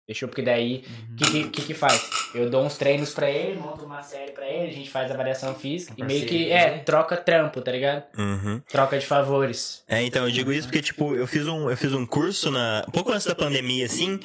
Deixou, 0.09 0.27
porque 0.27 0.41
daí, 0.41 0.85
Uhum. 0.89 1.13
o 1.13 1.17
que, 1.17 1.25
que, 1.31 1.45
que 1.51 1.63
que 1.67 1.75
faz? 1.75 2.09
Eu 2.35 2.49
dou 2.49 2.65
uns 2.65 2.79
treinos 2.79 3.11
pra 3.13 3.31
ele, 3.31 3.59
monto 3.61 3.85
uma 3.85 4.03
série 4.03 4.33
pra 4.33 4.47
ele, 4.49 4.71
a 4.71 4.73
gente 4.73 4.89
faz 4.89 5.11
avaliação 5.11 5.55
física 5.55 5.93
e 5.99 6.03
meio 6.03 6.25
que, 6.25 6.51
é, 6.51 6.71
né? 6.71 6.79
troca 6.79 7.15
trampo, 7.15 7.61
tá 7.61 7.71
ligado? 7.71 8.05
Uhum. 8.17 8.63
Troca 8.67 8.99
de 8.99 9.05
favores. 9.05 9.85
É, 9.87 10.03
então, 10.03 10.25
eu 10.25 10.31
digo 10.31 10.51
isso 10.51 10.67
porque, 10.67 10.81
tipo, 10.81 11.15
eu 11.15 11.27
fiz 11.27 11.47
um, 11.47 11.69
eu 11.69 11.77
fiz 11.77 11.93
um 11.93 12.07
curso 12.07 12.51
na. 12.51 12.87
Um 12.89 12.91
pouco 12.91 13.13
antes 13.13 13.27
da 13.27 13.35
pandemia, 13.35 13.85
assim. 13.85 14.19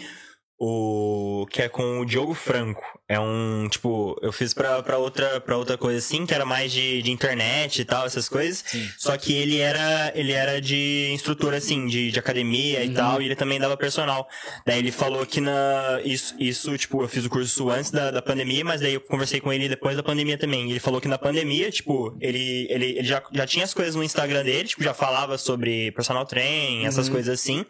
O. 0.66 1.46
Que 1.52 1.64
é 1.64 1.70
com 1.70 2.00
o 2.00 2.06
Diogo 2.06 2.34
Franco. 2.34 2.82
É 3.08 3.20
um, 3.20 3.68
tipo, 3.70 4.18
eu 4.22 4.32
fiz 4.32 4.54
pra, 4.54 4.82
pra, 4.82 4.98
outra, 4.98 5.40
pra 5.42 5.58
outra 5.58 5.78
coisa 5.78 6.00
assim, 6.00 6.26
que 6.26 6.34
era 6.34 6.46
mais 6.46 6.72
de, 6.72 7.02
de 7.02 7.12
internet 7.12 7.82
e 7.82 7.86
tal, 7.86 8.06
essas 8.06 8.30
coisas. 8.30 8.64
Sim. 8.66 8.90
Só 8.98 9.16
que 9.18 9.34
ele 9.34 9.60
era, 9.60 10.12
ele 10.16 10.32
era 10.32 10.60
de 10.62 11.12
instrutor, 11.14 11.54
assim, 11.54 11.86
de, 11.86 12.12
de 12.12 12.18
academia 12.20 12.84
e 12.84 12.88
Uhum. 12.88 12.94
tal, 12.94 13.22
e 13.22 13.26
ele 13.26 13.36
também 13.36 13.60
dava 13.60 13.76
personal. 13.78 14.28
Daí 14.66 14.80
ele 14.80 14.92
falou 14.92 15.26
que 15.26 15.42
na. 15.42 16.00
Isso, 16.04 16.34
isso 16.40 16.78
tipo, 16.78 17.02
eu 17.04 17.08
fiz 17.08 17.26
o 17.26 17.30
curso 17.30 17.70
antes 17.70 17.92
da, 17.92 18.10
da 18.10 18.22
pandemia, 18.22 18.64
mas 18.64 18.82
daí 18.82 18.94
eu 18.94 19.02
conversei 19.02 19.40
com 19.42 19.52
ele 19.52 19.68
depois 19.70 19.96
da 19.98 20.04
pandemia 20.04 20.38
também. 20.38 20.68
E 20.68 20.72
ele 20.72 20.80
falou 20.80 21.02
que 21.02 21.08
na 21.08 21.18
pandemia, 21.18 21.70
tipo, 21.70 22.18
ele, 22.22 22.68
ele, 22.70 22.86
ele 22.98 23.04
já, 23.04 23.22
já 23.34 23.46
tinha 23.46 23.66
as 23.66 23.74
coisas 23.74 23.96
no 23.96 24.04
Instagram 24.04 24.44
dele, 24.44 24.68
tipo, 24.70 24.84
já 24.84 24.94
falava 24.94 25.38
sobre 25.38 25.92
personal 25.92 26.26
training, 26.26 26.86
essas 26.86 27.08
Uhum. 27.08 27.14
coisas 27.14 27.34
assim. 27.40 27.66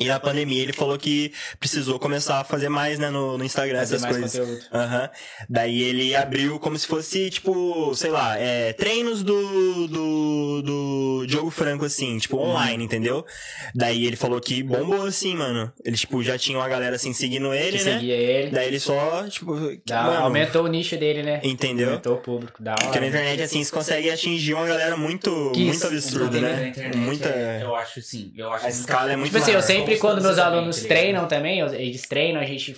E 0.00 0.06
na 0.06 0.18
pandemia 0.18 0.60
ele 0.60 0.72
falou 0.72 0.98
que 0.98 1.32
precisou 1.60 2.00
começar 2.00 2.40
a 2.40 2.44
fazer 2.44 2.68
mais, 2.68 2.98
né, 2.98 3.10
no, 3.10 3.38
no 3.38 3.44
Instagram, 3.44 3.78
Fazer 3.78 3.94
essas 3.96 4.10
coisas. 4.16 4.68
Aham. 4.72 5.08
Daí 5.48 5.82
ele 5.82 6.16
abriu 6.16 6.58
como 6.58 6.76
se 6.76 6.84
fosse, 6.84 7.30
tipo, 7.30 7.94
sei 7.94 8.10
lá, 8.10 8.36
é, 8.36 8.72
treinos 8.72 9.22
do, 9.22 9.86
do, 9.86 10.62
do 10.62 11.26
Diogo 11.28 11.48
Franco, 11.50 11.84
assim, 11.84 12.18
tipo, 12.18 12.36
Uhum. 12.36 12.50
online, 12.50 12.82
entendeu? 12.84 13.24
Daí 13.72 14.04
ele 14.04 14.16
falou 14.16 14.40
que 14.40 14.64
bombou, 14.64 15.06
assim, 15.06 15.36
mano. 15.36 15.72
Ele, 15.84 15.96
tipo, 15.96 16.22
já 16.24 16.36
tinha 16.36 16.58
uma 16.58 16.68
galera, 16.68 16.96
assim, 16.96 17.12
seguindo 17.12 17.54
ele, 17.54 17.78
Que 17.78 17.84
né? 17.84 17.92
seguia 17.92 18.14
ele. 18.16 18.50
Daí 18.50 18.66
ele 18.66 18.80
só, 18.80 19.28
tipo, 19.28 19.54
Dá- 19.86 20.02
mano, 20.02 20.22
aumentou 20.24 20.64
o 20.64 20.66
nicho 20.66 20.96
dele, 20.96 21.22
né? 21.22 21.40
entendeu? 21.44 21.90
Aumentou 21.90 22.14
o 22.14 22.20
público, 22.20 22.60
da 22.60 22.72
hora. 22.72 22.82
Porque 22.84 22.98
na 22.98 23.06
internet, 23.06 23.42
assim, 23.42 23.62
você 23.62 23.70
consegue 23.70 24.10
atingir 24.10 24.54
uma 24.54 24.66
galera 24.66 24.96
muito, 24.96 25.30
Que 25.54 25.60
muito 25.64 25.76
isso, 25.76 25.86
absurda, 25.86 26.40
né? 26.40 26.72
Muita... 26.96 27.28
é- 27.28 27.60
eu 27.62 27.76
acho 27.76 28.02
sim. 28.02 28.32
Eu 28.36 28.52
acho 28.52 28.66
A 28.66 28.68
escala 28.68 29.12
é 29.12 29.16
muito 29.16 29.30
Tipo 29.30 29.38
assim, 29.42 29.52
eu. 29.52 29.83
Sempre, 29.86 29.98
quando 30.00 30.22
meus 30.22 30.38
alunos 30.38 30.76
tá 30.76 30.82
ligado? 30.82 30.98
treinam 30.98 31.28
também, 31.28 31.60
eles 31.60 32.02
treinam, 32.02 32.40
a 32.40 32.44
gente 32.44 32.76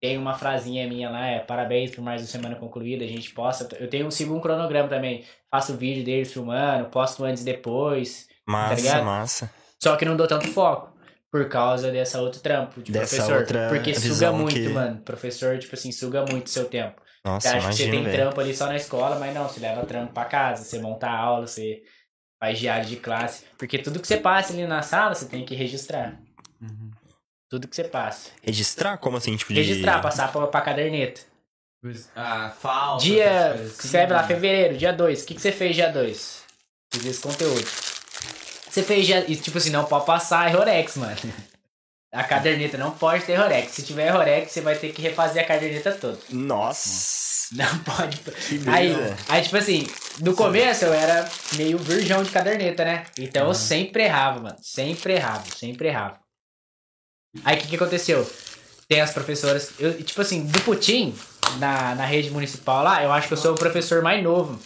tem 0.00 0.16
uma 0.16 0.34
frasinha 0.34 0.86
minha 0.86 1.10
lá, 1.10 1.26
é 1.26 1.38
parabéns 1.40 1.90
por 1.90 2.02
mais 2.02 2.20
uma 2.22 2.28
semana 2.28 2.54
concluída, 2.56 3.04
a 3.04 3.08
gente 3.08 3.30
posta. 3.32 3.68
Eu 3.80 3.88
tenho 3.88 4.06
um 4.06 4.10
segundo 4.10 4.40
cronograma 4.40 4.88
também. 4.88 5.24
Faço 5.50 5.76
vídeo 5.76 6.04
deles 6.04 6.32
filmando, 6.32 6.88
posto 6.90 7.24
antes 7.24 7.42
e 7.42 7.44
depois. 7.44 8.28
Massa, 8.46 8.74
ligado? 8.74 9.04
massa. 9.04 9.50
Só 9.82 9.96
que 9.96 10.04
não 10.04 10.16
dou 10.16 10.26
tanto 10.28 10.46
foco. 10.48 10.96
Por 11.30 11.46
causa 11.48 11.90
dessa 11.92 12.22
outro 12.22 12.40
trampo 12.40 12.80
de 12.80 12.90
Dessa 12.90 13.16
professor. 13.16 13.40
outra 13.40 13.68
Porque 13.68 13.92
suga 13.94 14.32
muito, 14.32 14.54
que- 14.54 14.68
mano. 14.68 15.00
Professor, 15.02 15.58
tipo 15.58 15.74
assim, 15.74 15.92
suga 15.92 16.24
muito 16.24 16.48
seu 16.48 16.64
tempo. 16.64 17.02
Nossa, 17.24 17.50
Você 17.50 17.56
acha 17.56 17.68
que 17.68 17.74
você 17.74 17.82
imagina, 17.84 17.90
tem 17.92 18.04
velho. 18.04 18.16
trampo 18.24 18.40
ali 18.40 18.54
só 18.54 18.66
na 18.66 18.76
escola, 18.76 19.18
mas 19.18 19.34
não, 19.34 19.46
você 19.46 19.60
leva 19.60 19.84
trampo 19.84 20.14
pra 20.14 20.24
casa, 20.24 20.64
você 20.64 20.78
monta 20.78 21.06
a 21.06 21.18
aula, 21.18 21.46
você 21.46 21.82
faz 22.40 22.58
diário 22.58 22.86
de 22.86 22.96
classe. 22.96 23.44
Porque 23.58 23.76
tudo 23.76 24.00
que 24.00 24.06
você 24.06 24.16
passa 24.16 24.54
ali 24.54 24.66
na 24.66 24.80
sala, 24.80 25.14
você 25.14 25.26
tem 25.26 25.44
que 25.44 25.54
registrar. 25.54 26.18
Uhum. 27.48 27.58
Tudo 27.58 27.68
que 27.68 27.74
você 27.74 27.84
passa. 27.84 28.30
Registrar? 28.42 28.98
Como 28.98 29.16
assim? 29.16 29.36
Tipo, 29.36 29.54
de... 29.54 29.60
Registrar, 29.60 30.00
passar 30.00 30.30
pra, 30.30 30.46
pra 30.46 30.60
caderneta. 30.60 31.22
Ah, 32.14 32.52
falta. 32.60 33.04
Dia, 33.04 33.54
escreve 33.64 34.12
lá, 34.12 34.22
né? 34.22 34.28
fevereiro, 34.28 34.76
dia 34.76 34.92
2. 34.92 35.22
O 35.22 35.26
que, 35.26 35.34
que 35.34 35.40
você 35.40 35.52
fez 35.52 35.76
dia 35.76 35.90
2? 35.90 36.42
Fiz 36.92 37.04
esse 37.06 37.20
conteúdo. 37.20 37.66
Você 38.68 38.82
fez 38.82 39.06
dia. 39.06 39.24
E 39.28 39.36
tipo 39.36 39.58
assim, 39.58 39.70
não 39.70 39.84
pode 39.84 40.04
passar 40.04 40.50
Errorex, 40.50 40.96
mano. 40.96 41.16
A 42.12 42.24
caderneta 42.24 42.76
não 42.76 42.90
pode 42.90 43.24
ter 43.24 43.32
Errorex. 43.32 43.72
Se 43.72 43.82
tiver 43.82 44.08
Errorex, 44.08 44.50
você 44.50 44.60
vai 44.60 44.76
ter 44.76 44.92
que 44.92 45.00
refazer 45.00 45.42
a 45.42 45.46
caderneta 45.46 45.92
toda. 45.92 46.18
Nossa. 46.30 47.54
Não 47.54 47.78
pode. 47.78 48.18
Que 48.18 48.68
Aí, 48.68 48.94
aí, 49.28 49.42
tipo 49.42 49.56
assim, 49.56 49.86
no 50.20 50.34
começo 50.34 50.84
eu 50.84 50.92
era 50.92 51.26
meio 51.54 51.78
virgão 51.78 52.22
de 52.22 52.30
caderneta, 52.30 52.84
né? 52.84 53.06
Então 53.18 53.46
eu 53.46 53.54
sempre 53.54 54.02
errava, 54.02 54.40
mano. 54.40 54.56
Sempre 54.60 55.14
errava, 55.14 55.44
sempre 55.56 55.88
errava. 55.88 56.18
Aí 57.44 57.56
o 57.56 57.60
que, 57.60 57.68
que 57.68 57.76
aconteceu? 57.76 58.28
Tem 58.88 59.00
as 59.00 59.12
professoras. 59.12 59.72
Eu, 59.78 60.02
tipo 60.02 60.20
assim, 60.20 60.46
do 60.46 60.60
Putin, 60.62 61.14
na, 61.58 61.94
na 61.94 62.06
rede 62.06 62.30
municipal 62.30 62.82
lá, 62.82 63.02
eu 63.02 63.12
acho 63.12 63.28
que 63.28 63.34
eu 63.34 63.38
sou 63.38 63.54
o 63.54 63.58
professor 63.58 64.02
mais 64.02 64.22
novo. 64.22 64.58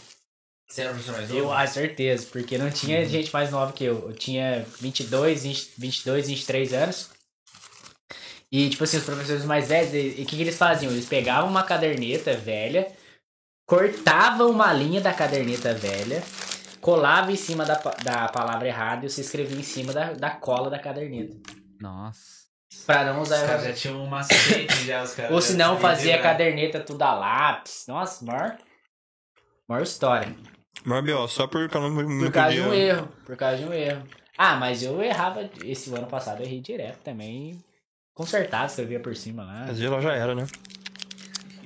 Você 0.68 0.82
era 0.82 0.90
o 0.90 0.94
professor 0.94 1.16
mais 1.16 1.30
Eu 1.30 1.44
novo? 1.44 1.52
acho 1.52 1.74
certeza, 1.74 2.26
porque 2.30 2.56
não 2.56 2.70
tinha 2.70 3.04
gente 3.04 3.32
mais 3.32 3.50
nova 3.50 3.72
que 3.72 3.84
eu. 3.84 4.08
Eu 4.08 4.12
tinha 4.14 4.64
22, 4.80 5.42
20, 5.42 5.72
22, 5.76 6.28
23 6.28 6.72
anos. 6.72 7.10
E, 8.50 8.68
tipo 8.68 8.84
assim, 8.84 8.98
os 8.98 9.04
professores 9.04 9.44
mais 9.44 9.68
velhos, 9.68 9.90
o 9.90 10.16
que, 10.26 10.36
que 10.36 10.42
eles 10.42 10.56
faziam? 10.56 10.92
Eles 10.92 11.06
pegavam 11.06 11.50
uma 11.50 11.62
caderneta 11.62 12.36
velha, 12.36 12.86
cortavam 13.66 14.50
uma 14.50 14.72
linha 14.72 15.00
da 15.00 15.12
caderneta 15.12 15.72
velha, 15.72 16.22
colava 16.80 17.32
em 17.32 17.36
cima 17.36 17.64
da, 17.64 17.76
da 18.04 18.28
palavra 18.28 18.68
errada 18.68 19.06
e 19.06 19.10
você 19.10 19.22
escrevia 19.22 19.58
em 19.58 19.62
cima 19.62 19.92
da, 19.92 20.12
da 20.12 20.30
cola 20.30 20.68
da 20.68 20.78
caderneta. 20.78 21.34
Nossa. 21.80 22.41
Pra 22.86 23.04
não 23.04 23.20
Os 23.20 23.28
usar. 23.28 23.46
caras 23.46 23.64
já 23.64 23.72
tinham 23.72 24.02
um 24.02 24.06
macete 24.06 24.84
já, 24.84 25.02
os 25.02 25.14
caras. 25.14 25.32
Ou 25.32 25.40
se 25.40 25.54
não, 25.54 25.78
fazia 25.78 26.14
quebrar. 26.16 26.32
caderneta 26.32 26.80
tudo 26.80 27.02
a 27.02 27.14
lápis. 27.14 27.84
Nossa, 27.86 28.24
maior. 28.24 28.56
Maior 29.68 29.82
história. 29.82 30.34
Mas, 30.84 31.08
ó, 31.10 31.28
só 31.28 31.46
por 31.46 31.68
causa 31.68 31.88
Por 31.94 32.32
causa 32.32 32.54
de 32.54 32.60
um 32.60 32.74
erro. 32.74 33.08
Por 33.24 33.36
causa 33.36 33.56
de 33.58 33.64
um 33.64 33.72
erro. 33.72 34.02
Ah, 34.36 34.56
mas 34.56 34.82
eu 34.82 35.00
errava. 35.02 35.48
Esse 35.64 35.94
ano 35.94 36.06
passado 36.06 36.40
eu 36.40 36.46
errei 36.46 36.60
direto 36.60 36.98
também. 37.04 37.62
Consertado, 38.14 38.66
escrevia 38.66 39.00
por 39.00 39.14
cima 39.14 39.44
lá. 39.44 39.64
Mas 39.68 39.80
ela 39.80 40.00
já 40.00 40.12
era, 40.14 40.34
né? 40.34 40.46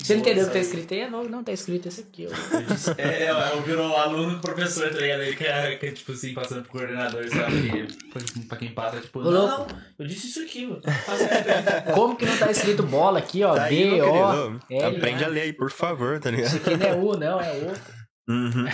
Você 0.07 0.15
não 0.15 0.21
entendeu 0.21 0.45
o 0.45 0.47
que 0.47 0.53
tá 0.53 0.59
escrito 0.61 0.95
aí? 0.95 1.11
Não, 1.11 1.25
não 1.25 1.43
tá 1.43 1.53
escrito 1.53 1.89
esse 1.89 2.03
aqui, 2.03 2.29
ó. 2.29 2.31
É, 2.97 3.29
eu 3.53 3.63
virou 3.63 3.89
um 3.89 3.97
aluno 3.97 4.41
professor, 4.41 4.89
tá 4.89 5.01
ligado? 5.01 5.23
Ele 5.23 5.35
que 5.35 5.45
é, 5.45 5.75
é, 5.75 5.91
tipo 5.91 6.13
assim, 6.13 6.33
passando 6.33 6.63
pro 6.63 6.73
coordenador, 6.73 7.29
sabe? 7.29 7.89
Que, 8.23 8.47
pra 8.47 8.57
quem 8.57 8.73
passa, 8.73 9.01
tipo, 9.01 9.21
não, 9.21 9.31
louco. 9.31 9.73
não, 9.73 9.81
eu 9.99 10.07
disse 10.07 10.29
isso 10.29 10.41
aqui, 10.43 10.67
mano. 10.67 10.81
Tá. 10.81 11.93
Como 11.93 12.17
que 12.17 12.25
não 12.25 12.37
tá 12.37 12.51
escrito 12.53 12.85
bola 12.85 13.19
aqui, 13.19 13.43
ó? 13.43 13.55
Tá 13.57 13.65
aí, 13.65 13.91
B, 13.91 14.03
O. 14.03 14.61
L, 14.71 14.85
Aprende 14.85 15.25
A. 15.25 15.27
a 15.27 15.31
ler 15.31 15.41
aí, 15.41 15.53
por 15.53 15.71
favor, 15.73 16.21
tá 16.21 16.31
Isso 16.31 16.57
ligado? 16.57 16.57
aqui 16.69 16.77
não 16.77 16.87
é 16.87 16.95
U, 16.95 17.17
não, 17.17 17.41
é 17.41 17.53
O. 17.53 18.33
Uhum. 18.33 18.67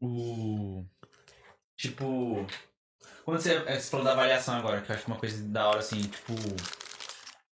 O. 0.00 0.84
Tipo. 1.78 2.46
Quando 3.24 3.40
você, 3.40 3.54
é, 3.66 3.78
você 3.78 3.90
falou 3.90 4.04
da 4.04 4.12
avaliação 4.12 4.56
agora, 4.56 4.80
que 4.80 4.90
eu 4.90 4.94
acho 4.94 5.04
que 5.04 5.10
é 5.10 5.14
uma 5.14 5.20
coisa 5.20 5.42
da 5.48 5.68
hora, 5.68 5.78
assim, 5.78 6.00
tipo. 6.02 6.32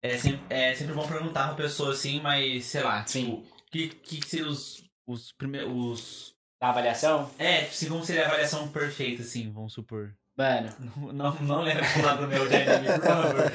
É 0.02 0.16
sempre, 0.16 0.40
é 0.50 0.74
sempre 0.74 0.94
bom 0.94 1.06
perguntar 1.06 1.46
pra 1.48 1.54
pessoa 1.56 1.92
assim, 1.92 2.20
mas 2.20 2.64
sei 2.66 2.82
lá, 2.82 3.04
Sim. 3.06 3.42
tipo, 3.42 3.56
que, 3.70 3.88
que 3.88 4.28
seriam 4.28 4.48
os, 4.50 4.84
os 5.06 5.32
primeiros. 5.32 5.70
Os... 5.72 6.36
Da 6.60 6.68
avaliação? 6.70 7.30
É, 7.38 7.58
tipo, 7.62 7.70
assim, 7.72 7.88
como 7.88 8.04
seria 8.04 8.22
a 8.24 8.26
avaliação 8.28 8.68
perfeita, 8.68 9.22
assim, 9.22 9.50
vamos 9.52 9.74
supor. 9.74 10.14
Mano, 10.36 10.70
Não, 10.96 11.12
não, 11.12 11.34
não 11.42 11.62
lembra 11.62 11.84
pro 11.92 12.02
lado 12.02 12.26
meu 12.26 12.48
de 12.48 12.56
anime, 12.56 12.94
por 12.94 13.02
favor. 13.04 13.52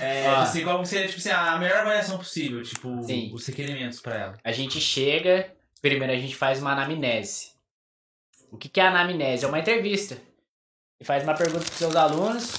É, 0.00 0.28
Ó. 0.30 0.36
assim, 0.36 0.64
como 0.64 0.84
seria, 0.86 1.06
tipo 1.08 1.18
assim, 1.18 1.30
a 1.30 1.58
melhor 1.58 1.78
avaliação 1.78 2.18
possível, 2.18 2.62
tipo, 2.62 3.02
Sim. 3.04 3.30
os 3.32 3.46
requerimentos 3.46 4.00
pra 4.00 4.14
ela. 4.16 4.38
a 4.42 4.52
gente 4.52 4.80
chega. 4.80 5.52
Primeiro 5.80 6.12
a 6.12 6.16
gente 6.16 6.34
faz 6.34 6.60
uma 6.60 6.72
anamnese. 6.72 7.50
O 8.50 8.56
que, 8.56 8.68
que 8.68 8.80
é 8.80 8.86
anamnese? 8.86 9.44
É 9.44 9.48
uma 9.48 9.58
entrevista. 9.58 10.14
Você 10.96 11.04
faz 11.04 11.22
uma 11.24 11.34
pergunta 11.34 11.64
pros 11.64 11.76
seus 11.76 11.94
alunos. 11.94 12.52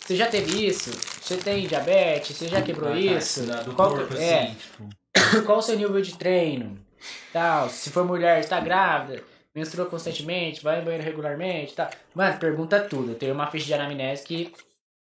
Você 0.00 0.16
já 0.16 0.26
teve 0.28 0.66
isso? 0.66 0.90
Você 1.20 1.36
tem 1.36 1.66
diabetes? 1.66 2.36
Você 2.36 2.48
já 2.48 2.62
quebrou 2.62 2.92
Ah, 2.92 2.98
isso? 2.98 3.42
Do 3.64 3.74
Qual 3.74 3.94
corpo, 3.94 4.16
é, 4.16 4.42
assim, 4.44 4.54
tipo. 4.54 4.88
qual 5.44 5.58
o 5.58 5.62
seu 5.62 5.76
nível 5.76 6.00
de 6.00 6.16
treino? 6.16 6.78
Tal, 7.32 7.68
se 7.68 7.90
for 7.90 8.04
mulher, 8.04 8.40
está 8.40 8.58
grávida, 8.60 9.22
menstrua 9.54 9.86
constantemente, 9.86 10.62
vai 10.62 10.80
em 10.80 10.84
banheiro 10.84 11.04
regularmente, 11.04 11.74
tal. 11.74 11.90
Mano, 12.14 12.38
pergunta 12.38 12.80
tudo. 12.80 13.12
Eu 13.12 13.14
tenho 13.18 13.34
uma 13.34 13.50
ficha 13.50 13.66
de 13.66 13.74
anamnese 13.74 14.24
que 14.24 14.52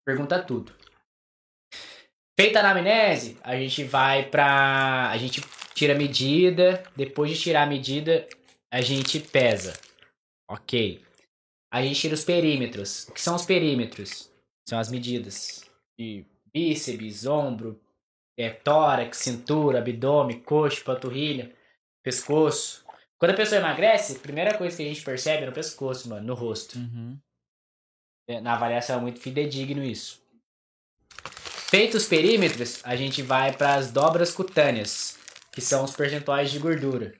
pergunta 0.06 0.42
tudo. 0.42 0.72
Feita 2.40 2.60
a 2.60 2.62
anamnese, 2.62 3.38
a 3.44 3.56
gente 3.56 3.84
vai 3.84 4.26
pra. 4.26 5.10
A 5.10 5.18
gente 5.18 5.42
tira 5.74 5.94
a 5.94 5.98
medida. 5.98 6.84
Depois 6.96 7.32
de 7.32 7.40
tirar 7.40 7.64
a 7.64 7.68
medida, 7.68 8.28
a 8.72 8.82
gente 8.82 9.20
pesa. 9.20 9.74
Ok. 10.50 11.04
A 11.72 11.82
gente 11.82 12.00
tira 12.00 12.14
os 12.14 12.24
perímetros. 12.24 13.08
O 13.08 13.14
que 13.14 13.22
são 13.22 13.36
os 13.36 13.46
perímetros? 13.46 14.30
São 14.68 14.80
as 14.80 14.90
medidas 14.90 15.63
de 15.98 16.26
bíceps, 16.54 17.26
ombro, 17.26 17.80
é, 18.38 18.50
tórax, 18.50 19.18
cintura, 19.18 19.80
abdômen, 19.80 20.40
coxa, 20.40 20.84
panturrilha, 20.84 21.54
pescoço. 22.04 22.84
Quando 23.18 23.32
a 23.32 23.38
pessoa 23.38 23.60
emagrece, 23.60 24.18
a 24.18 24.20
primeira 24.20 24.58
coisa 24.58 24.76
que 24.76 24.84
a 24.84 24.86
gente 24.86 25.04
percebe 25.04 25.44
é 25.44 25.46
no 25.46 25.54
pescoço, 25.54 26.10
mano, 26.10 26.28
no 26.28 26.34
rosto. 26.34 26.78
Uhum. 26.78 27.18
É, 28.28 28.42
Na 28.42 28.54
avaliação 28.54 28.98
é 28.98 29.02
muito 29.02 29.20
fidedigno 29.20 29.84
isso. 29.84 30.22
Feitos 31.70 32.04
os 32.04 32.08
perímetros, 32.08 32.82
a 32.84 32.96
gente 32.96 33.22
vai 33.22 33.52
para 33.52 33.76
as 33.76 33.92
dobras 33.92 34.32
cutâneas, 34.32 35.18
que 35.52 35.60
são 35.60 35.84
os 35.84 35.96
percentuais 35.96 36.52
de 36.52 36.60
gordura. 36.60 37.16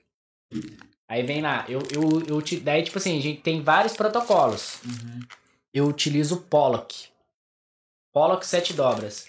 Aí 1.08 1.22
vem 1.22 1.42
lá, 1.42 1.64
eu, 1.68 1.80
eu, 1.92 2.22
eu 2.26 2.60
daí 2.62 2.82
tipo 2.82 2.98
assim, 2.98 3.18
a 3.18 3.20
gente 3.20 3.40
tem 3.40 3.62
vários 3.62 3.94
protocolos. 3.94 4.80
Uhum. 4.84 5.20
Eu 5.72 5.86
utilizo 5.86 6.36
o 6.36 6.40
Pollock. 6.40 7.08
Pollock 8.14 8.46
sete 8.46 8.72
dobras. 8.72 9.26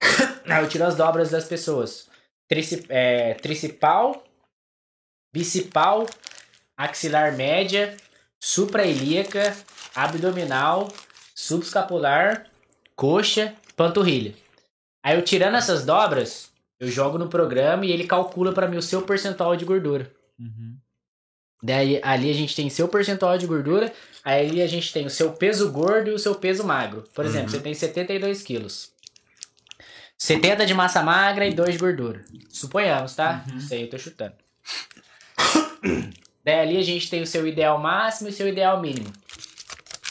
Eu 0.46 0.68
tiro 0.68 0.84
as 0.84 0.96
dobras 0.96 1.30
das 1.30 1.44
pessoas. 1.44 2.08
É, 2.88 3.34
tricipal, 3.34 4.22
bicipal, 5.34 6.06
axilar 6.76 7.34
média, 7.34 7.96
suprailíaca, 8.40 9.56
abdominal, 9.94 10.88
subscapular, 11.34 12.50
coxa, 12.94 13.56
panturrilha. 13.74 14.34
Aí 15.02 15.16
eu 15.16 15.24
tirando 15.24 15.56
essas 15.56 15.84
dobras, 15.84 16.52
eu 16.78 16.88
jogo 16.88 17.18
no 17.18 17.28
programa 17.28 17.86
e 17.86 17.90
ele 17.90 18.06
calcula 18.06 18.52
pra 18.52 18.68
mim 18.68 18.76
o 18.76 18.82
seu 18.82 19.02
percentual 19.02 19.56
de 19.56 19.64
gordura. 19.64 20.12
Uhum. 20.38 20.76
Daí 21.62 22.00
ali 22.02 22.30
a 22.30 22.34
gente 22.34 22.54
tem 22.54 22.68
seu 22.68 22.86
percentual 22.86 23.38
de 23.38 23.46
gordura, 23.46 23.92
aí 24.24 24.62
a 24.62 24.66
gente 24.66 24.92
tem 24.92 25.06
o 25.06 25.10
seu 25.10 25.32
peso 25.32 25.70
gordo 25.70 26.10
e 26.10 26.14
o 26.14 26.18
seu 26.18 26.34
peso 26.34 26.64
magro. 26.64 27.04
Por 27.14 27.24
exemplo, 27.24 27.50
você 27.50 27.60
tem 27.60 27.74
72 27.74 28.42
quilos. 28.42 28.90
70 30.16 30.64
de 30.66 30.74
massa 30.74 31.02
magra 31.02 31.46
e 31.46 31.52
2 31.52 31.72
de 31.72 31.78
gordura. 31.78 32.24
Suponhamos, 32.48 33.14
tá? 33.16 33.44
Isso 33.56 33.74
aí 33.74 33.82
eu 33.82 33.90
tô 33.90 33.98
chutando. 33.98 34.34
Daí 36.44 36.60
ali 36.60 36.76
a 36.76 36.82
gente 36.82 37.10
tem 37.10 37.22
o 37.22 37.26
seu 37.26 37.46
ideal 37.46 37.78
máximo 37.78 38.28
e 38.28 38.32
o 38.32 38.34
seu 38.34 38.48
ideal 38.48 38.80
mínimo. 38.80 39.12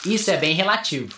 Isso 0.04 0.30
é 0.30 0.36
bem 0.36 0.54
relativo. 0.54 1.14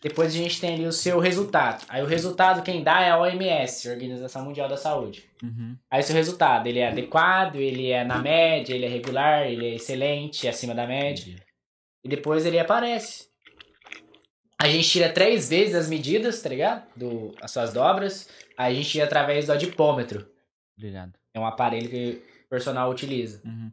Depois 0.00 0.32
a 0.32 0.36
gente 0.36 0.60
tem 0.60 0.74
ali 0.74 0.86
o 0.86 0.92
seu 0.92 1.18
resultado. 1.18 1.84
Aí 1.88 2.02
o 2.02 2.06
resultado 2.06 2.62
quem 2.62 2.84
dá 2.84 3.00
é 3.00 3.10
a 3.10 3.18
OMS, 3.18 3.88
Organização 3.88 4.44
Mundial 4.44 4.68
da 4.68 4.76
Saúde. 4.76 5.24
Uhum. 5.42 5.76
Aí 5.90 6.02
seu 6.02 6.14
resultado, 6.14 6.68
ele 6.68 6.78
é 6.78 6.88
adequado, 6.88 7.56
ele 7.56 7.90
é 7.90 8.04
na 8.04 8.18
média, 8.18 8.74
ele 8.74 8.86
é 8.86 8.88
regular, 8.88 9.46
ele 9.46 9.66
é 9.66 9.74
excelente, 9.74 10.46
acima 10.46 10.74
da 10.74 10.86
média. 10.86 11.34
E 12.04 12.08
depois 12.08 12.46
ele 12.46 12.60
aparece. 12.60 13.26
A 14.60 14.68
gente 14.68 14.88
tira 14.88 15.12
três 15.12 15.48
vezes 15.48 15.74
as 15.74 15.88
medidas, 15.88 16.40
tá 16.42 16.48
ligado? 16.48 16.86
Do, 16.96 17.34
as 17.40 17.50
suas 17.50 17.72
dobras. 17.72 18.28
Aí 18.56 18.74
a 18.74 18.76
gente 18.76 18.90
tira 18.90 19.04
através 19.04 19.46
do 19.46 19.52
adipômetro. 19.52 20.28
Obrigado. 20.76 21.12
É 21.34 21.40
um 21.40 21.46
aparelho 21.46 21.88
que 21.88 22.22
o 22.46 22.48
personal 22.48 22.90
utiliza. 22.90 23.40
Uhum. 23.44 23.72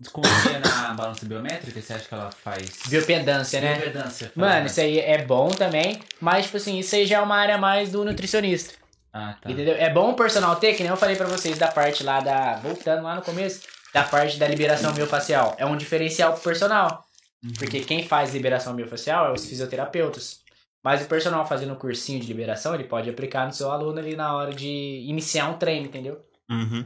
Você 0.00 0.10
confia 0.10 0.58
na 0.58 0.94
balança 0.94 1.24
biométrica? 1.24 1.80
Você 1.80 1.92
acha 1.92 2.06
que 2.06 2.14
ela 2.14 2.30
faz. 2.30 2.70
Biopendância, 2.88 3.60
né? 3.60 3.74
Biopedância, 3.76 4.32
Mano, 4.34 4.66
isso 4.66 4.80
aí 4.80 4.98
é 4.98 5.24
bom 5.24 5.48
também, 5.48 6.00
mas, 6.20 6.44
tipo 6.44 6.58
assim, 6.58 6.78
isso 6.78 6.94
aí 6.94 7.06
já 7.06 7.16
é 7.16 7.20
uma 7.20 7.36
área 7.36 7.56
mais 7.56 7.90
do 7.90 8.04
nutricionista. 8.04 8.74
Ah, 9.12 9.34
tá. 9.40 9.50
Entendeu? 9.50 9.74
É 9.74 9.88
bom 9.88 10.10
o 10.10 10.14
personal 10.14 10.56
ter, 10.56 10.74
que 10.74 10.82
nem 10.82 10.90
eu 10.90 10.96
falei 10.96 11.16
pra 11.16 11.26
vocês 11.26 11.58
da 11.58 11.68
parte 11.68 12.02
lá 12.04 12.20
da. 12.20 12.56
Voltando 12.56 13.02
lá 13.02 13.14
no 13.14 13.22
começo, 13.22 13.62
da 13.94 14.02
parte 14.02 14.38
da 14.38 14.46
liberação 14.46 14.92
miofacial. 14.92 15.54
É 15.58 15.64
um 15.64 15.76
diferencial 15.76 16.34
pro 16.34 16.42
personal. 16.42 17.06
Uhum. 17.42 17.52
Porque 17.58 17.80
quem 17.80 18.06
faz 18.06 18.34
liberação 18.34 18.74
miofacial 18.74 19.28
é 19.28 19.32
os 19.32 19.46
fisioterapeutas. 19.46 20.40
Mas 20.84 21.02
o 21.02 21.08
personal 21.08 21.46
fazendo 21.46 21.72
um 21.72 21.76
cursinho 21.76 22.20
de 22.20 22.26
liberação, 22.26 22.74
ele 22.74 22.84
pode 22.84 23.08
aplicar 23.08 23.46
no 23.46 23.52
seu 23.52 23.70
aluno 23.72 23.98
ali 23.98 24.14
na 24.14 24.36
hora 24.36 24.52
de 24.52 25.02
iniciar 25.08 25.48
um 25.48 25.58
treino, 25.58 25.86
entendeu? 25.86 26.22
Uhum. 26.50 26.84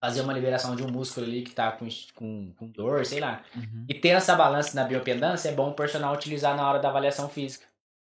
Fazer 0.00 0.20
uma 0.20 0.32
liberação 0.32 0.76
de 0.76 0.82
um 0.84 0.88
músculo 0.90 1.26
ali 1.26 1.42
que 1.42 1.50
tá 1.52 1.72
com, 1.72 1.88
com, 2.14 2.52
com 2.56 2.66
dor, 2.68 3.04
sei 3.04 3.18
lá. 3.18 3.42
Uhum. 3.56 3.84
E 3.88 3.94
ter 3.94 4.10
essa 4.10 4.36
balança 4.36 4.74
na 4.76 4.84
biopendância 4.84 5.48
é 5.48 5.52
bom 5.52 5.70
o 5.70 5.74
personal 5.74 6.14
utilizar 6.14 6.56
na 6.56 6.68
hora 6.68 6.78
da 6.78 6.88
avaliação 6.88 7.28
física. 7.28 7.66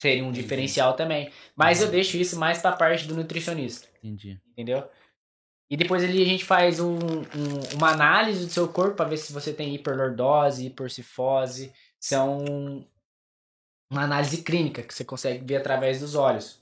Seria 0.02 0.24
um 0.26 0.32
diferencial 0.32 0.94
também. 0.94 1.32
Mas 1.56 1.82
eu 1.82 1.90
deixo 1.90 2.18
isso 2.18 2.38
mais 2.38 2.62
pra 2.62 2.74
parte 2.74 3.06
do 3.08 3.16
nutricionista 3.16 3.88
Entendi. 4.04 4.40
entendeu? 4.52 4.90
E 5.72 5.78
depois 5.78 6.04
ali 6.04 6.22
a 6.22 6.26
gente 6.26 6.44
faz 6.44 6.80
um, 6.80 6.96
um- 6.98 7.76
uma 7.78 7.92
análise 7.92 8.46
do 8.46 8.52
seu 8.52 8.68
corpo 8.68 8.96
para 8.96 9.10
ver 9.10 9.18
se 9.18 9.32
você 9.32 9.54
tem 9.54 9.74
hiperlordose, 9.76 10.66
hipercifose. 10.66 11.72
São 12.00 12.86
uma 13.92 14.04
análise 14.04 14.42
clínica 14.42 14.82
que 14.84 14.94
você 14.94 15.06
consegue 15.06 15.46
ver 15.46 15.58
através 15.58 16.00
dos 16.00 16.16
olhos. 16.16 16.59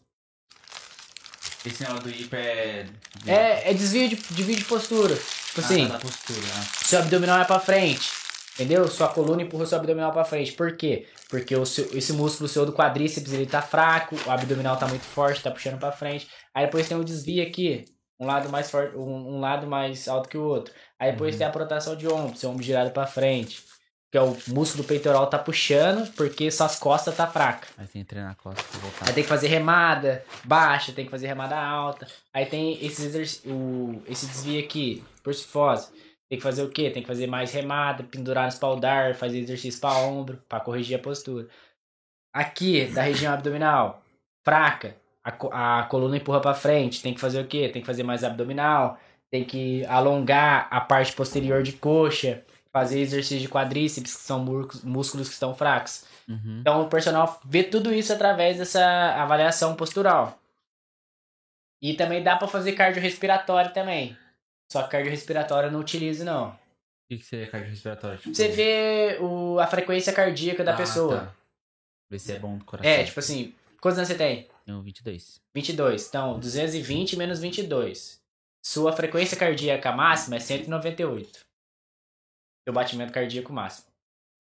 Esse 1.67 1.83
negócio 1.83 2.03
do 2.03 2.09
hiper 2.09 2.39
é. 2.39 2.85
É, 3.25 3.71
é 3.71 3.73
desvio 3.73 4.09
de, 4.09 4.15
desvio 4.15 4.55
de 4.55 4.65
postura. 4.65 5.15
Tipo 5.15 5.61
Ah, 5.61 5.65
assim, 5.65 5.87
tá, 5.87 5.93
da 5.93 5.99
postura, 5.99 6.39
né? 6.41 6.67
seu 6.83 6.99
abdominal 6.99 7.39
é 7.41 7.45
pra 7.45 7.59
frente. 7.59 8.09
Entendeu? 8.55 8.87
Sua 8.87 9.07
coluna 9.09 9.43
empurra 9.43 9.65
seu 9.67 9.77
abdominal 9.77 10.11
pra 10.11 10.25
frente. 10.25 10.51
Por 10.53 10.75
quê? 10.75 11.05
Porque 11.29 11.55
o 11.55 11.65
seu, 11.65 11.95
esse 11.95 12.11
músculo 12.13 12.49
seu 12.49 12.65
do 12.65 12.73
quadríceps 12.73 13.31
ele 13.31 13.45
tá 13.45 13.61
fraco, 13.61 14.15
o 14.25 14.31
abdominal 14.31 14.77
tá 14.77 14.87
muito 14.87 15.03
forte, 15.05 15.43
tá 15.43 15.51
puxando 15.51 15.77
pra 15.79 15.91
frente. 15.91 16.27
Aí 16.55 16.65
depois 16.65 16.87
tem 16.87 16.97
um 16.97 17.03
desvio 17.03 17.43
aqui, 17.45 17.85
um 18.19 18.25
lado 18.25 18.49
mais 18.49 18.71
forte, 18.71 18.95
um, 18.97 19.35
um 19.35 19.39
lado 19.39 19.67
mais 19.67 20.07
alto 20.07 20.27
que 20.27 20.37
o 20.37 20.43
outro. 20.43 20.73
Aí 20.99 21.11
depois 21.11 21.33
Uhum. 21.35 21.37
tem 21.39 21.47
a 21.47 21.51
protração 21.51 21.95
de 21.95 22.07
ombro, 22.07 22.35
seu 22.35 22.49
ombro 22.49 22.63
girado 22.63 22.89
pra 22.89 23.05
frente. 23.05 23.61
Que 24.09 24.17
é 24.17 24.21
o 24.21 24.37
músculo 24.47 24.85
peitoral 24.85 25.27
tá 25.27 25.37
puxando, 25.37 26.09
porque 26.13 26.49
suas 26.49 26.77
costas 26.79 27.15
tá 27.15 27.27
fraca. 27.27 27.67
Aí 27.77 27.85
tem 27.87 28.03
que 28.03 28.07
treinar 28.07 28.31
a 28.31 28.35
costa 28.35 28.63
pra 28.63 28.79
voltar. 28.79 29.07
Aí 29.07 29.13
tem 29.13 29.23
que 29.23 29.29
fazer 29.29 29.47
remada 29.47 30.23
baixa, 30.45 30.93
tem 30.93 31.03
que 31.03 31.11
fazer 31.11 31.27
remada 31.27 31.57
alta. 31.59 32.07
Aí 32.33 32.45
tem 32.45 32.83
esses 32.85 33.03
exerc... 33.13 33.45
o... 33.45 34.01
esse 34.07 34.25
desvio 34.25 34.63
aqui, 34.63 35.03
persifose. 35.21 35.89
Tem 36.29 36.37
que 36.37 36.43
fazer 36.43 36.63
o 36.63 36.69
quê? 36.69 36.89
Tem 36.89 37.01
que 37.01 37.07
fazer 37.07 37.27
mais 37.27 37.51
remada, 37.51 38.03
pendurar 38.03 38.43
no 38.43 38.49
espaldar, 38.49 39.13
fazer 39.15 39.39
exercício 39.39 39.81
para 39.81 39.97
ombro, 39.99 40.41
para 40.47 40.61
corrigir 40.61 40.97
a 40.97 41.01
postura. 41.01 41.47
Aqui, 42.33 42.85
da 42.85 43.01
região 43.01 43.33
abdominal, 43.33 44.03
fraca, 44.45 44.95
a, 45.23 45.31
co- 45.31 45.49
a 45.51 45.83
coluna 45.89 46.15
empurra 46.17 46.39
para 46.39 46.53
frente. 46.53 47.01
Tem 47.01 47.13
que 47.13 47.19
fazer 47.19 47.41
o 47.41 47.47
quê? 47.47 47.67
Tem 47.67 47.81
que 47.81 47.85
fazer 47.85 48.03
mais 48.03 48.23
abdominal, 48.23 48.97
tem 49.31 49.43
que 49.43 49.85
alongar 49.85 50.67
a 50.71 50.79
parte 50.79 51.13
posterior 51.13 51.61
de 51.63 51.73
coxa, 51.73 52.43
fazer 52.71 52.99
exercício 52.99 53.39
de 53.39 53.47
quadríceps, 53.49 54.15
que 54.15 54.21
são 54.21 54.43
músculos- 54.83 55.27
que 55.27 55.33
estão 55.33 55.55
fracos. 55.55 56.05
Uhum. 56.27 56.59
Então 56.61 56.81
o 56.83 56.89
personal 56.89 57.39
vê 57.45 57.63
tudo 57.63 57.93
isso 57.93 58.11
através 58.13 58.57
dessa 58.57 58.83
avaliação 59.15 59.75
postural. 59.75 60.37
E 61.81 61.93
também 61.93 62.23
dá 62.23 62.35
pra 62.35 62.47
fazer 62.47 62.73
cardiorrespiratório 62.73 63.73
também. 63.73 64.17
Só 64.71 64.83
que 64.83 64.89
cardiorrespiratório 64.91 65.67
eu 65.67 65.71
não 65.71 65.79
utilizo 65.79 66.25
não. 66.25 66.49
O 66.49 66.55
que, 67.09 67.17
que 67.19 67.25
seria 67.25 67.47
cardiorrespiratório? 67.47 68.17
Tipo, 68.17 68.35
Você 68.35 68.47
vê 68.49 69.17
o, 69.21 69.59
a 69.59 69.67
frequência 69.67 70.11
cardíaca 70.11 70.63
da 70.63 70.73
Ah, 70.73 70.77
pessoa. 70.77 71.17
tá. 71.19 71.33
Ver 72.09 72.19
se 72.19 72.33
é 72.33 72.39
bom 72.39 72.57
do 72.57 72.65
coração. 72.65 72.89
É, 72.91 73.03
tipo 73.03 73.19
assim, 73.19 73.53
quantos 73.79 73.97
anos 73.99 74.09
você 74.09 74.15
tem? 74.17 74.49
Tenho 74.65 74.81
22. 74.81 75.39
22. 75.55 76.07
Então, 76.07 76.39
220 76.39 77.15
menos 77.15 77.39
22. 77.39 78.19
Sua 78.65 78.91
frequência 78.91 79.37
cardíaca 79.37 79.91
máxima 79.93 80.35
é 80.35 80.39
198. 80.39 81.45
Seu 82.67 82.73
batimento 82.73 83.13
cardíaco 83.13 83.53
máximo. 83.53 83.87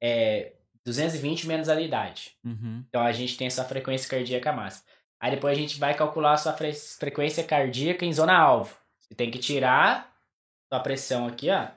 É 0.03 0.51
220 0.85 1.47
menos 1.47 1.69
a 1.69 1.79
idade. 1.79 2.35
Uhum. 2.43 2.83
Então 2.89 3.01
a 3.01 3.11
gente 3.13 3.37
tem 3.37 3.47
essa 3.47 3.63
frequência 3.63 4.09
cardíaca 4.09 4.51
máxima. 4.51 4.85
Aí 5.19 5.31
depois 5.31 5.57
a 5.57 5.61
gente 5.61 5.79
vai 5.79 5.95
calcular 5.95 6.33
a 6.33 6.37
sua 6.37 6.51
fre- 6.53 6.73
frequência 6.73 7.43
cardíaca 7.43 8.03
em 8.05 8.11
zona 8.11 8.37
alvo. 8.37 8.75
Você 8.99 9.15
tem 9.15 9.31
que 9.31 9.39
tirar 9.39 10.13
sua 10.71 10.81
pressão 10.81 11.25
aqui, 11.25 11.49
ó. 11.49 11.67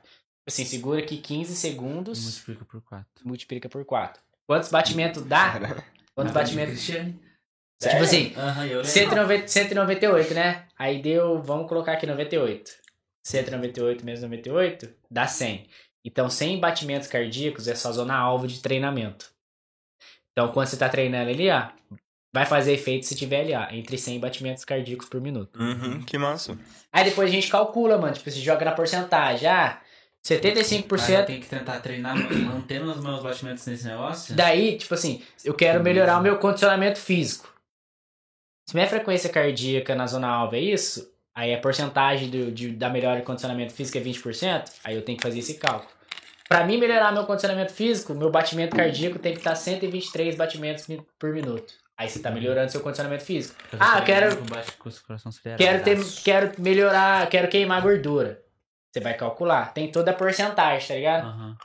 Assim, 0.47 0.64
segura 0.64 1.01
aqui 1.01 1.18
15 1.18 1.52
E 1.52 1.56
segundos, 1.56 2.20
multiplica 2.24 2.64
por 2.64 2.82
4. 2.82 3.28
multiplica 3.28 3.68
por 3.68 3.85
4. 3.85 4.20
Quantos 4.48 4.68
batimentos 4.68 5.24
dá? 5.24 5.60
Quantos 6.14 6.32
batimentos? 6.35 6.85
Tipo 6.85 8.02
assim, 8.02 8.35
lembro. 8.35 8.85
190, 8.85 9.47
198, 9.48 10.35
né? 10.35 10.66
Aí 10.77 11.01
deu, 11.01 11.40
vamos 11.40 11.68
colocar 11.68 11.93
aqui 11.93 12.06
98. 12.06 12.72
198 13.24 14.05
menos 14.05 14.20
98 14.22 14.93
dá 15.10 15.27
100. 15.28 15.68
Então 16.05 16.31
100 16.31 16.59
batimentos 16.60 17.09
cardíacos 17.09 17.68
é 17.68 17.74
sua 17.74 17.93
zona 17.93 18.16
alvo 18.16 18.47
de 18.47 18.60
treinamento. 18.60 19.31
Então 20.32 20.52
quando 20.52 20.68
você 20.68 20.77
tá 20.77 20.89
treinando 20.89 21.31
ali, 21.31 21.51
ó, 21.51 21.68
vai 22.32 22.47
fazer 22.47 22.72
efeito 22.72 23.06
se 23.06 23.14
tiver 23.14 23.40
ali, 23.40 23.55
ó, 23.55 23.66
entre 23.70 23.98
100 23.98 24.20
batimentos 24.20 24.64
cardíacos 24.64 25.09
por 25.09 25.20
minuto. 25.20 25.60
Uhum, 25.60 26.02
que 26.02 26.16
massa. 26.16 26.59
Aí 26.93 27.05
depois 27.05 27.28
a 27.28 27.32
gente 27.32 27.48
calcula, 27.51 27.98
mano, 27.98 28.14
tipo, 28.14 28.31
você 28.31 28.40
joga 28.40 28.64
na 28.64 28.72
porcentagem, 28.72 29.48
ah, 29.48 29.81
Mas 30.22 30.31
eu 30.31 30.40
75%. 30.40 31.27
tenho 31.27 31.40
que 31.40 31.48
tentar 31.48 31.81
treinar 31.81 32.14
mantendo 32.16 32.90
os 32.90 33.02
meus 33.02 33.22
batimentos 33.22 33.66
nesse 33.66 33.86
negócio? 33.86 34.35
Daí, 34.35 34.77
tipo 34.78 34.94
assim, 34.94 35.22
eu 35.44 35.55
quero 35.55 35.82
melhorar 35.82 36.18
o 36.18 36.22
meu 36.22 36.39
condicionamento 36.39 36.98
físico. 36.98 37.52
Se 38.68 38.74
minha 38.77 38.86
frequência 38.86 39.28
cardíaca 39.28 39.94
na 39.97 40.06
zona 40.06 40.28
alva 40.28 40.56
é 40.56 40.60
isso, 40.60 41.10
aí 41.35 41.55
a 41.55 41.59
porcentagem 41.59 42.28
do, 42.28 42.51
de, 42.51 42.70
da 42.70 42.89
melhora 42.89 43.20
de 43.20 43.27
condicionamento 43.27 43.73
físico 43.73 43.98
é 43.98 44.01
20%, 44.01 44.70
aí 44.85 44.94
eu 44.94 45.02
tenho 45.02 45.19
que 45.19 45.23
fazer 45.23 45.39
esse 45.39 45.55
cálculo. 45.55 45.90
Pra 46.48 46.65
mim 46.65 46.78
melhorar 46.78 47.12
meu 47.12 47.24
condicionamento 47.24 47.73
físico, 47.73 48.12
meu 48.12 48.31
batimento 48.31 48.74
cardíaco 48.74 49.19
tem 49.19 49.32
que 49.32 49.39
estar 49.39 49.55
123 49.55 50.35
batimentos 50.35 50.85
por 51.19 51.31
minuto. 51.32 51.74
Aí 51.97 52.09
você 52.09 52.19
tá 52.19 52.31
melhorando 52.31 52.73
seu 52.73 52.81
condicionamento 52.81 53.24
físico. 53.24 53.55
Ah, 53.78 53.98
eu 53.98 54.05
quero, 54.05 54.36
quero, 55.57 55.85
ter, 55.85 55.98
quero 56.24 56.52
melhorar, 56.59 57.28
quero 57.28 57.47
queimar 57.47 57.82
gordura. 57.82 58.43
Você 58.90 59.01
vai 59.01 59.15
calcular. 59.15 59.73
Tem 59.73 59.93
toda 59.93 60.11
a 60.11 60.15
porcentagem, 60.15 60.89
tá 60.89 60.94
ligado? 60.94 61.57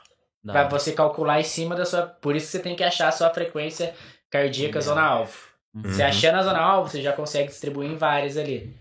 Pra 0.44 0.60
hora. 0.60 0.68
você 0.68 0.92
calcular 0.92 1.40
em 1.40 1.44
cima 1.44 1.74
da 1.74 1.84
sua. 1.84 2.02
Por 2.02 2.36
isso 2.36 2.46
que 2.46 2.52
você 2.52 2.58
tem 2.60 2.76
que 2.76 2.84
achar 2.84 3.08
a 3.08 3.12
sua 3.12 3.30
frequência 3.30 3.94
cardíaca 4.30 4.80
zona 4.80 5.02
alvo. 5.02 5.36
Uhum. 5.74 5.82
Você 5.82 6.02
achando 6.02 6.36
a 6.36 6.42
zona 6.42 6.60
alvo, 6.60 6.90
você 6.90 7.02
já 7.02 7.12
consegue 7.12 7.48
distribuir 7.48 7.90
em 7.90 7.96
várias 7.96 8.36
ali. 8.36 8.76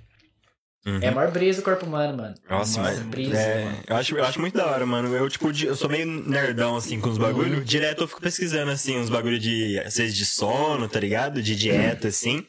Uhum. 0.86 1.00
É 1.02 1.10
maior 1.10 1.32
brisa 1.32 1.62
o 1.62 1.64
corpo 1.64 1.86
humano, 1.86 2.16
mano. 2.16 2.36
Nossa, 2.48 2.80
maior 2.80 2.96
mas 2.98 3.06
brisa. 3.08 3.38
é, 3.38 3.84
eu, 3.88 3.96
acho, 3.96 4.16
eu 4.16 4.24
acho 4.24 4.40
muito 4.40 4.56
da 4.56 4.68
hora, 4.68 4.86
mano. 4.86 5.14
Eu, 5.16 5.28
tipo, 5.28 5.50
eu 5.50 5.76
sou 5.76 5.90
meio 5.90 6.06
nerdão, 6.06 6.76
assim, 6.76 7.00
com 7.00 7.10
os 7.10 7.18
bagulho. 7.18 7.64
Direto 7.66 8.04
eu 8.04 8.08
fico 8.08 8.22
pesquisando, 8.22 8.70
assim, 8.70 8.98
uns 9.00 9.10
bagulho 9.10 9.40
de, 9.40 9.80
às 9.80 9.98
vezes, 9.98 10.16
de 10.16 10.26
sono, 10.26 10.88
tá 10.88 11.00
ligado? 11.00 11.42
De 11.42 11.56
dieta, 11.56 12.10
assim. 12.10 12.46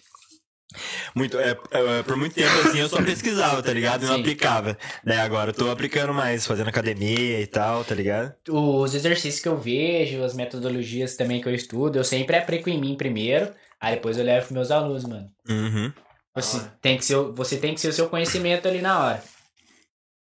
Muito, 1.14 1.38
é, 1.38 1.56
é, 1.70 2.02
por 2.02 2.16
muito 2.16 2.34
tempo, 2.34 2.52
assim, 2.68 2.78
eu 2.78 2.88
só 2.88 3.02
pesquisava, 3.02 3.62
tá 3.62 3.72
ligado? 3.72 4.02
E 4.02 4.06
não 4.06 4.14
Sim. 4.16 4.20
aplicava. 4.20 4.76
Daí 5.02 5.18
agora 5.18 5.50
eu 5.50 5.54
tô 5.54 5.70
aplicando 5.70 6.12
mais, 6.12 6.46
fazendo 6.46 6.68
academia 6.68 7.40
e 7.40 7.46
tal, 7.46 7.84
tá 7.84 7.94
ligado? 7.94 8.34
Os 8.48 8.94
exercícios 8.94 9.42
que 9.42 9.48
eu 9.48 9.56
vejo, 9.56 10.22
as 10.22 10.34
metodologias 10.34 11.16
também 11.16 11.40
que 11.40 11.48
eu 11.48 11.54
estudo, 11.54 11.96
eu 11.96 12.04
sempre 12.04 12.36
aplico 12.36 12.68
em 12.68 12.78
mim 12.78 12.96
primeiro, 12.96 13.50
aí 13.80 13.94
depois 13.94 14.18
eu 14.18 14.24
levo 14.24 14.46
pros 14.46 14.52
meus 14.52 14.70
alunos, 14.70 15.04
mano. 15.04 15.30
Uhum. 15.48 15.92
Você 16.36 16.70
tem, 16.80 16.96
que 16.96 17.04
ser, 17.04 17.16
o- 17.16 17.32
você 17.32 17.56
tem 17.56 17.74
que 17.74 17.80
ser 17.80 17.88
o 17.88 17.92
seu 17.92 18.08
conhecimento 18.08 18.68
ali 18.68 18.80
na 18.80 18.98
hora. 19.00 19.24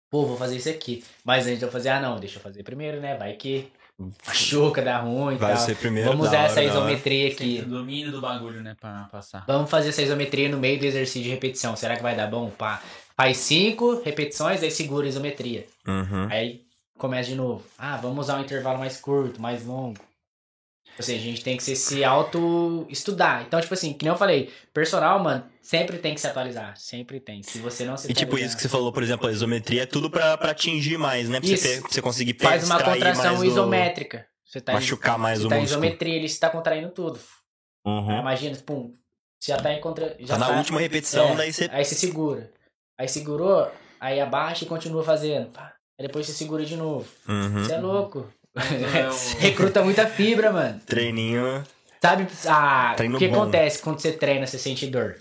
Pô, 0.09 0.25
vou 0.25 0.37
fazer 0.37 0.57
isso 0.57 0.69
aqui. 0.69 1.03
Mas 1.23 1.45
antes 1.45 1.59
de 1.59 1.65
eu 1.65 1.71
fazer, 1.71 1.89
ah 1.89 1.99
não, 1.99 2.19
deixa 2.19 2.37
eu 2.37 2.41
fazer 2.41 2.63
primeiro, 2.63 2.99
né? 2.99 3.15
Vai 3.15 3.33
que 3.33 3.71
machuca, 4.25 4.81
dá 4.81 4.97
ruim 4.99 5.35
e 5.35 5.37
Vai 5.37 5.53
tal. 5.55 5.65
ser 5.65 5.75
primeiro. 5.75 6.09
Vamos 6.09 6.27
usar 6.27 6.39
hora, 6.39 6.47
essa 6.47 6.63
isometria 6.63 7.27
aqui. 7.27 7.57
ter 7.57 7.65
domínio 7.65 8.11
do 8.11 8.21
bagulho, 8.21 8.61
né? 8.63 8.75
Pra 8.79 9.07
passar. 9.11 9.43
Vamos 9.45 9.69
fazer 9.69 9.89
essa 9.89 10.01
isometria 10.01 10.49
no 10.49 10.57
meio 10.57 10.79
do 10.79 10.85
exercício 10.85 11.21
de 11.21 11.29
repetição. 11.29 11.75
Será 11.75 11.95
que 11.95 12.01
vai 12.01 12.15
dar 12.15 12.27
bom? 12.27 12.49
Pá. 12.49 12.81
Faz 13.15 13.37
cinco 13.37 14.01
repetições, 14.01 14.63
aí 14.63 14.71
segura 14.71 15.05
a 15.05 15.09
isometria. 15.09 15.67
Uhum. 15.85 16.27
Aí 16.31 16.61
começa 16.97 17.29
de 17.29 17.35
novo. 17.35 17.63
Ah, 17.77 17.97
vamos 17.97 18.25
usar 18.25 18.37
um 18.39 18.41
intervalo 18.41 18.79
mais 18.79 18.97
curto, 18.97 19.39
mais 19.41 19.65
longo. 19.65 19.99
Ou 20.99 21.03
seja, 21.03 21.19
a 21.19 21.23
gente 21.23 21.41
tem 21.43 21.55
que 21.55 21.63
se, 21.63 21.75
se 21.77 22.03
auto-estudar. 22.03 23.43
Então, 23.47 23.59
tipo 23.61 23.73
assim, 23.73 23.93
que 23.93 24.03
nem 24.03 24.11
eu 24.11 24.17
falei, 24.17 24.51
personal, 24.73 25.17
mano, 25.19 25.45
sempre 25.61 25.97
tem 25.97 26.13
que 26.13 26.19
se 26.21 26.27
atualizar. 26.27 26.75
Sempre 26.77 27.19
tem. 27.21 27.41
Se 27.41 27.59
você 27.59 27.85
não 27.85 27.95
se 27.97 28.11
E 28.11 28.13
tipo 28.13 28.37
isso 28.37 28.55
que 28.55 28.61
você 28.61 28.69
falou, 28.69 28.91
por 28.91 29.01
exemplo, 29.01 29.27
a 29.27 29.31
isometria 29.31 29.83
é 29.83 29.85
tudo 29.85 30.09
pra, 30.09 30.37
pra 30.37 30.51
atingir 30.51 30.97
mais, 30.97 31.29
né? 31.29 31.39
Pra 31.39 31.49
Isso. 31.49 31.63
você, 31.63 31.75
ter, 31.75 31.81
pra 31.81 31.89
você 31.91 32.01
conseguir 32.01 32.35
Faz 32.39 32.63
uma 32.65 32.83
contração 32.83 33.37
do- 33.37 33.45
isométrica. 33.45 34.25
Você 34.45 34.59
tá, 34.59 34.73
Machucar 34.73 35.17
mais 35.17 35.39
você 35.39 35.45
o 35.45 35.49
tá 35.49 35.55
músculo. 35.55 35.83
isometria, 35.85 36.15
ele 36.15 36.25
está 36.25 36.49
contraindo 36.49 36.89
tudo. 36.89 37.19
Aí 37.85 37.91
Uhum. 37.93 38.19
imagina, 38.19 38.57
pum, 38.65 38.91
você 39.39 39.51
já 39.53 39.57
tá 39.57 39.71
em 39.73 39.79
contra... 39.79 40.15
Já 40.19 40.37
Tá 40.37 40.37
na 40.37 40.57
última 40.57 40.79
repetição, 40.81 41.29
É, 41.29 41.35
daí 41.35 41.53
você. 41.53 41.69
Aí 41.71 41.85
você 41.85 41.95
segura. 41.95 42.51
Aí 42.97 43.07
segurou, 43.07 43.71
aí 43.99 44.19
abaixa 44.19 44.65
e 44.65 44.67
continua 44.67 45.03
fazendo. 45.03 45.49
Aí 45.57 46.05
depois 46.07 46.25
você 46.25 46.33
segura 46.33 46.65
de 46.65 46.75
novo. 46.75 47.07
Uhum. 47.27 47.63
Você 47.63 47.73
é 47.73 47.79
louco. 47.79 48.27
É 48.55 49.09
Recruta 49.39 49.83
muita 49.83 50.07
fibra, 50.07 50.51
mano. 50.51 50.79
Treininho. 50.85 51.63
Sabe, 52.01 52.27
ah, 52.47 52.95
o 52.97 53.17
que 53.17 53.27
bom. 53.27 53.41
acontece 53.41 53.81
quando 53.81 53.99
você 53.99 54.13
treina, 54.13 54.47
você 54.47 54.57
sente 54.57 54.87
dor? 54.87 55.17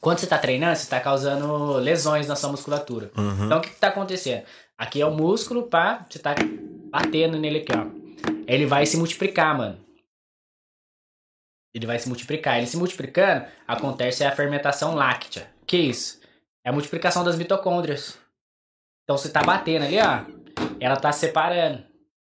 Quando 0.00 0.18
você 0.18 0.26
tá 0.26 0.38
treinando, 0.38 0.76
você 0.76 0.88
tá 0.88 0.98
causando 0.98 1.76
lesões 1.76 2.26
na 2.26 2.34
sua 2.34 2.50
musculatura. 2.50 3.10
Uhum. 3.16 3.44
Então 3.44 3.58
o 3.58 3.60
que, 3.60 3.70
que 3.70 3.78
tá 3.78 3.88
acontecendo? 3.88 4.44
Aqui 4.76 5.00
é 5.00 5.06
o 5.06 5.14
músculo, 5.14 5.64
pá, 5.64 6.04
você 6.08 6.18
tá 6.18 6.34
batendo 6.90 7.38
nele 7.38 7.58
aqui, 7.58 7.72
ó. 7.72 7.86
Ele 8.46 8.66
vai 8.66 8.86
se 8.86 8.96
multiplicar, 8.96 9.56
mano. 9.56 9.78
Ele 11.74 11.86
vai 11.86 11.98
se 11.98 12.08
multiplicar. 12.08 12.58
Ele 12.58 12.66
se 12.66 12.76
multiplicando, 12.76 13.46
acontece 13.66 14.24
a 14.24 14.34
fermentação 14.34 14.94
láctea. 14.94 15.48
Que 15.66 15.76
isso? 15.76 16.20
É 16.64 16.70
a 16.70 16.72
multiplicação 16.72 17.22
das 17.22 17.36
mitocôndrias. 17.36 18.18
Então 19.04 19.16
você 19.16 19.28
tá 19.28 19.42
batendo 19.42 19.84
ali, 19.84 19.98
ó. 19.98 20.41
Ela 20.80 20.96
tá 20.96 21.12
separando. 21.12 21.78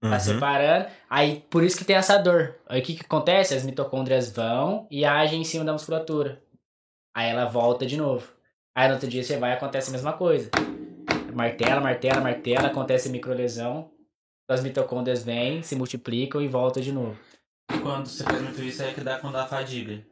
Tá 0.01 0.11
Uhum. 0.15 0.21
separando. 0.21 0.87
Aí, 1.09 1.45
por 1.49 1.63
isso 1.65 1.79
que 1.79 1.85
tem 1.85 1.97
essa 1.97 2.19
dor. 2.19 2.57
Aí, 2.69 2.81
o 2.81 2.85
que 2.85 2.95
que 2.95 3.05
acontece? 3.05 3.55
As 3.55 3.65
mitocôndrias 3.65 4.31
vão 4.31 4.87
e 4.91 5.05
agem 5.05 5.41
em 5.41 5.45
cima 5.45 5.65
da 5.65 5.73
musculatura. 5.73 6.43
Aí 7.17 7.31
ela 7.31 7.47
volta 7.47 7.87
de 7.87 7.97
novo. 7.97 8.29
Aí, 8.77 8.87
no 8.89 8.95
outro 8.95 9.09
dia, 9.09 9.23
você 9.23 9.37
vai 9.39 9.51
e 9.51 9.55
acontece 9.55 9.89
a 9.89 9.93
mesma 9.93 10.13
coisa. 10.13 10.51
Martela, 11.35 11.81
martela, 11.81 12.21
martela, 12.21 12.67
acontece 12.69 13.09
microlesão. 13.09 13.91
As 14.49 14.63
mitocôndrias 14.63 15.23
vêm, 15.25 15.63
se 15.63 15.75
multiplicam 15.75 16.43
e 16.43 16.49
voltam 16.49 16.83
de 16.83 16.93
novo. 16.93 17.17
Quando 17.83 18.07
você 18.09 18.23
faz 18.25 18.43
muito 18.43 18.61
isso, 18.63 18.83
é 18.83 18.93
que 18.93 19.01
dá 19.01 19.19
quando 19.19 19.33
dá 19.35 19.47
fadiga. 19.47 20.05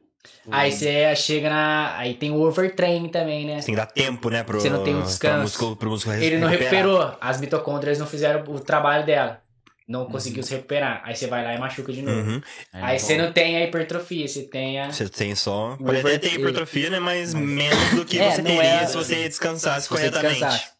Aí 0.51 0.73
você 0.73 1.15
chega 1.17 1.49
na... 1.51 1.97
Aí 1.97 2.15
tem 2.15 2.31
o 2.31 2.41
overtraining 2.41 3.09
também, 3.09 3.45
né? 3.47 3.61
Você 3.61 3.67
tem 3.67 3.75
que 3.75 3.81
dar 3.81 3.87
tempo, 3.87 4.31
né? 4.31 4.43
Pro, 4.43 4.61
Você 4.61 4.71
não 4.71 4.83
tem 4.85 4.95
um 4.95 4.99
Pro 5.01 5.07
descanso. 5.09 5.43
músculo, 5.43 5.77
pro 5.77 5.91
músculo 5.91 6.15
Ele 6.17 6.39
não 6.39 6.49
recuperar. 6.49 6.75
recuperou. 6.85 7.17
As 7.21 7.41
mitocôndrias 7.41 7.99
não 7.99 8.07
fizeram 8.07 8.43
o 8.47 8.61
trabalho 8.61 9.05
dela. 9.07 9.41
não 9.89 10.07
conseguiu 10.07 10.43
se 10.43 10.55
recuperar. 10.55 11.03
Aí 11.05 11.15
você 11.15 11.27
vai 11.27 11.45
lá 11.45 11.55
e 11.55 11.59
machuca 11.59 11.93
de 11.93 12.03
novo. 12.03 12.17
Uhum. 12.31 12.43
Aí 12.73 12.99
você 12.99 13.17
não 13.19 13.33
tem 13.33 13.57
a 13.57 13.65
hipertrofia, 13.65 14.27
você 14.27 14.43
tem 14.45 14.81
a. 14.81 14.91
Você 14.91 15.09
tem 15.09 15.35
só. 15.35 15.77
Pode 15.77 16.01
até 16.01 16.19
ter 16.19 16.35
hipertrofia, 16.35 16.89
né? 16.89 16.99
Mas 17.01 17.35
menos 17.35 17.91
do 17.91 18.05
que 18.05 18.17
É, 18.23 18.31
você 18.31 18.43
teria 18.43 18.63
é- 18.63 18.87
se 18.87 18.95
você 18.95 19.29
descansasse 19.29 19.83
se 19.83 19.89
você 19.93 20.09
corretamente. 20.11 20.35
descansasse. 20.41 20.71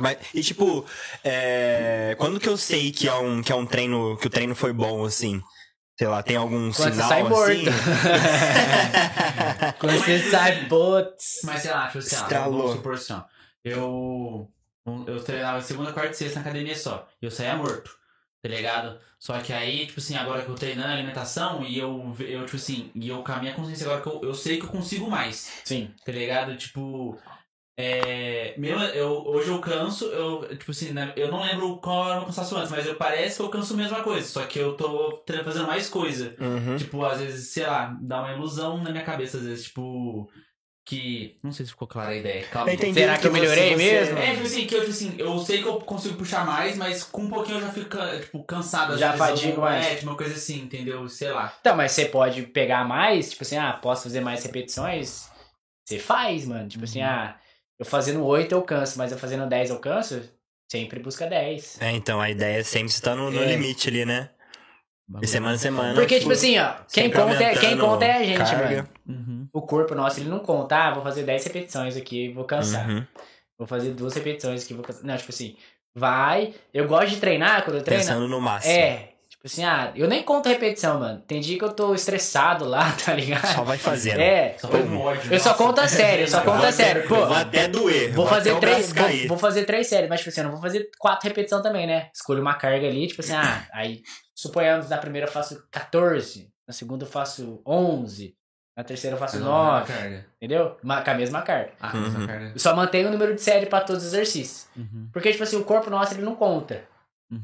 Mas, 0.00 0.16
e 0.34 0.42
tipo, 0.42 0.84
é, 1.22 2.16
quando 2.18 2.40
que 2.40 2.48
eu 2.48 2.56
sei 2.56 2.90
que 2.90 3.06
é 3.08 3.14
um, 3.14 3.40
que 3.40 3.52
é 3.52 3.54
um 3.54 3.64
treino, 3.64 4.16
que 4.16 4.26
o 4.26 4.30
treino 4.30 4.54
foi 4.54 4.72
bom, 4.72 5.04
assim? 5.04 5.40
Sei 5.96 6.08
lá, 6.08 6.22
tem 6.24 6.36
algum 6.36 6.72
Quando 6.72 6.74
você 6.74 6.92
sinal 6.92 7.08
sai 7.08 7.22
morto. 7.22 7.52
assim? 7.52 7.64
Quando 9.78 9.98
você 9.98 10.30
sai, 10.30 10.66
putz. 10.68 11.40
Mas 11.44 11.62
sei 11.62 11.70
lá, 11.70 11.86
tipo 11.86 11.98
assim, 11.98 12.16
Estralou. 12.16 12.58
vamos 12.62 12.76
supor 12.76 12.94
assim, 12.94 13.12
ó. 13.12 13.22
Eu, 13.64 14.50
eu 15.06 15.22
treinava 15.22 15.60
segunda, 15.60 15.92
quarta 15.92 16.12
e 16.12 16.14
sexta 16.14 16.36
na 16.36 16.40
academia 16.42 16.76
só. 16.76 17.08
E 17.22 17.26
eu 17.26 17.30
saía 17.30 17.56
morto, 17.56 17.90
tá 18.42 18.48
ligado? 18.48 18.98
Só 19.18 19.38
que 19.40 19.52
aí, 19.52 19.86
tipo 19.86 20.00
assim, 20.00 20.16
agora 20.16 20.42
que 20.42 20.48
eu 20.50 20.54
treinando 20.54 20.88
a 20.88 20.92
alimentação 20.92 21.64
e 21.64 21.78
eu, 21.78 22.14
eu 22.18 22.44
tipo 22.44 22.56
assim, 22.56 22.90
e 22.94 23.08
eu 23.08 23.22
com 23.22 23.32
a 23.32 23.38
minha 23.38 23.54
consciência 23.54 23.86
agora 23.86 24.02
que 24.02 24.08
eu, 24.08 24.20
eu 24.22 24.34
sei 24.34 24.58
que 24.58 24.64
eu 24.64 24.68
consigo 24.70 25.08
mais, 25.08 25.50
Sim. 25.64 25.90
tá 26.04 26.12
ligado? 26.12 26.54
Tipo, 26.56 27.18
é, 27.76 28.54
mesmo 28.56 28.80
eu, 28.82 29.10
hoje 29.26 29.48
eu 29.50 29.58
canso, 29.60 30.04
eu, 30.06 30.56
tipo 30.56 30.70
assim, 30.70 30.92
né, 30.92 31.12
eu 31.16 31.30
não 31.30 31.42
lembro 31.42 31.76
qual 31.78 32.04
era 32.06 32.14
o 32.14 32.18
meu 32.18 32.26
cansaço 32.26 32.56
antes, 32.56 32.70
mas 32.70 32.86
eu, 32.86 32.94
parece 32.94 33.36
que 33.36 33.42
eu 33.42 33.48
canso 33.48 33.74
a 33.74 33.76
mesma 33.76 34.02
coisa, 34.02 34.26
só 34.28 34.44
que 34.46 34.58
eu 34.58 34.76
tô 34.76 35.22
fazendo 35.44 35.66
mais 35.66 35.88
coisa. 35.88 36.36
Uhum. 36.40 36.76
Tipo, 36.76 37.04
às 37.04 37.18
vezes, 37.20 37.48
sei 37.50 37.66
lá, 37.66 37.96
dá 38.00 38.20
uma 38.22 38.32
ilusão 38.32 38.82
na 38.82 38.90
minha 38.90 39.02
cabeça, 39.04 39.38
às 39.38 39.44
vezes, 39.44 39.64
tipo. 39.64 40.30
Que. 40.86 41.38
Não 41.42 41.50
sei 41.50 41.64
se 41.64 41.72
ficou 41.72 41.88
clara 41.88 42.10
a 42.10 42.14
ideia. 42.16 42.44
Calma. 42.48 42.68
Eu 42.70 42.74
entendi 42.74 42.92
Será 43.00 43.16
que 43.16 43.26
eu 43.26 43.32
melhorei 43.32 43.70
você- 43.70 43.76
mesmo? 43.76 44.18
É, 44.18 44.32
tipo 44.34 44.42
assim, 44.42 44.66
que 44.66 44.74
eu, 44.74 44.80
tipo 44.80 44.90
assim, 44.92 45.14
eu 45.16 45.38
sei 45.38 45.62
que 45.62 45.66
eu 45.66 45.76
consigo 45.80 46.14
puxar 46.18 46.44
mais, 46.44 46.76
mas 46.76 47.02
com 47.02 47.22
um 47.22 47.30
pouquinho 47.30 47.56
eu 47.56 47.62
já 47.62 47.68
fico, 47.70 47.96
tipo, 48.20 48.44
cansado. 48.44 48.92
às 48.92 49.00
Já 49.00 49.12
vezes, 49.12 49.26
fadigo 49.26 49.62
mais. 49.62 49.86
É, 49.86 49.94
tipo, 49.94 50.10
uma 50.10 50.16
coisa 50.16 50.34
assim, 50.34 50.60
entendeu? 50.60 51.08
Sei 51.08 51.30
lá. 51.30 51.54
Então, 51.58 51.74
mas 51.74 51.92
você 51.92 52.04
pode 52.04 52.42
pegar 52.42 52.84
mais, 52.86 53.30
tipo 53.30 53.42
assim, 53.44 53.56
ah, 53.56 53.72
posso 53.72 54.02
fazer 54.02 54.20
mais 54.20 54.44
repetições? 54.44 55.30
Você 55.88 55.98
faz, 55.98 56.44
mano. 56.44 56.68
Tipo 56.68 56.84
assim, 56.84 57.00
Uhum. 57.00 57.06
ah, 57.08 57.36
eu 57.78 57.84
fazendo 57.86 58.24
8 58.24 58.52
eu 58.54 58.62
canso, 58.62 58.98
mas 58.98 59.12
eu 59.12 59.18
fazendo 59.18 59.46
10 59.48 59.70
eu 59.70 59.78
canso, 59.78 60.22
sempre 60.70 61.00
busca 61.00 61.26
10. 61.26 61.80
É, 61.80 61.90
então, 61.92 62.20
a 62.20 62.30
ideia 62.30 62.60
é 62.60 62.62
sempre 62.62 62.88
estar 62.88 63.14
no, 63.14 63.30
no 63.30 63.42
É. 63.42 63.46
limite 63.46 63.88
ali, 63.88 64.04
né? 64.04 64.30
E 65.20 65.26
semana 65.26 65.54
a 65.54 65.58
semana. 65.58 65.94
Porque, 65.94 66.18
tipo 66.18 66.20
tipo, 66.20 66.32
assim, 66.32 66.58
ó, 66.58 66.76
quem 66.90 67.10
conta, 67.10 67.42
é, 67.44 67.54
quem 67.56 67.76
conta 67.76 68.04
é 68.06 68.12
a 68.12 68.24
gente, 68.24 68.38
carga. 68.38 68.76
mano. 68.76 68.88
Uhum. 69.06 69.48
O 69.52 69.60
corpo 69.60 69.94
nosso, 69.94 70.18
ele 70.18 70.30
não 70.30 70.38
conta, 70.38 70.76
ah, 70.76 70.94
vou 70.94 71.02
fazer 71.02 71.24
10 71.24 71.44
repetições 71.44 71.94
aqui, 71.96 72.32
vou 72.32 72.44
cansar. 72.44 72.88
Uhum. 72.88 73.06
Vou 73.58 73.66
fazer 73.68 73.90
duas 73.90 74.14
repetições 74.14 74.64
aqui, 74.64 74.72
vou 74.72 74.82
cansar. 74.82 75.04
Não, 75.04 75.16
tipo 75.16 75.30
assim, 75.30 75.56
vai. 75.94 76.54
Eu 76.72 76.88
gosto 76.88 77.10
de 77.10 77.16
treinar 77.20 77.64
quando 77.64 77.76
eu 77.76 77.82
treino. 77.84 78.02
Pensando 78.02 78.26
no 78.26 78.40
máximo. 78.40 78.72
É, 78.72 79.10
assim, 79.46 79.64
ah, 79.64 79.92
eu 79.94 80.08
nem 80.08 80.22
conto 80.22 80.48
repetição, 80.48 81.00
mano. 81.00 81.20
Tem 81.26 81.40
dia 81.40 81.58
que 81.58 81.64
eu 81.64 81.72
tô 81.72 81.94
estressado 81.94 82.64
lá, 82.64 82.92
tá 83.04 83.12
ligado? 83.14 83.46
Só 83.54 83.62
vai 83.64 83.76
fazendo. 83.78 84.20
É, 84.20 84.56
Só 84.58 84.68
ódio. 84.68 85.32
eu 85.32 85.40
só 85.40 85.54
conto 85.54 85.80
a 85.80 85.88
sério, 85.88 86.24
eu 86.24 86.28
só 86.28 86.38
Eu 86.38 86.44
conto 86.44 86.64
a 86.64 86.72
sério. 86.72 87.00
até- 87.02 87.08
Pô, 87.08 87.16
eu 87.16 87.26
vou 87.26 87.36
até 87.36 87.68
doer. 87.68 88.12
Vou 88.12 88.26
fazer 88.26 88.58
três, 88.60 88.92
vou, 88.92 89.28
vou 89.28 89.38
fazer 89.38 89.64
três 89.64 89.86
séries, 89.86 90.08
mas 90.08 90.20
tipo 90.20 90.30
assim, 90.30 90.40
eu 90.40 90.44
não 90.44 90.52
vou 90.52 90.60
fazer 90.62 90.88
quatro 90.98 91.28
repetições 91.28 91.62
também, 91.62 91.86
né? 91.86 92.08
Escolho 92.14 92.40
uma 92.40 92.54
carga 92.54 92.86
ali, 92.86 93.06
tipo 93.06 93.20
assim, 93.20 93.34
ah, 93.34 93.66
aí 93.72 94.02
suponhamos 94.34 94.88
na 94.88 94.98
primeira 94.98 95.26
eu 95.26 95.32
faço 95.32 95.62
14, 95.70 96.48
na 96.66 96.72
segunda 96.74 97.04
eu 97.04 97.08
faço 97.08 97.60
11, 97.66 98.34
na 98.76 98.82
terceira 98.82 99.14
eu 99.14 99.20
faço 99.20 99.38
Não, 99.38 99.46
não, 99.46 99.64
9, 99.74 99.92
carga. 99.92 100.26
entendeu? 100.36 100.76
Ma- 100.82 101.02
Com 101.02 101.10
a 101.10 101.14
mesma 101.14 101.42
carga. 101.42 101.70
Ah, 101.80 101.92
Uhum. 101.94 102.26
carga. 102.26 102.52
Eu 102.54 102.58
só 102.58 102.74
mantenho 102.74 103.08
o 103.08 103.10
número 103.12 103.34
de 103.34 103.40
série 103.40 103.66
pra 103.66 103.80
todos 103.80 104.02
os 104.02 104.08
exercícios. 104.12 104.66
Uhum. 104.76 105.08
Porque, 105.12 105.30
tipo 105.30 105.44
assim, 105.44 105.56
o 105.56 105.64
corpo 105.64 105.88
nosso 105.90 106.14
ele 106.14 106.22
não 106.22 106.34
conta. 106.34 106.82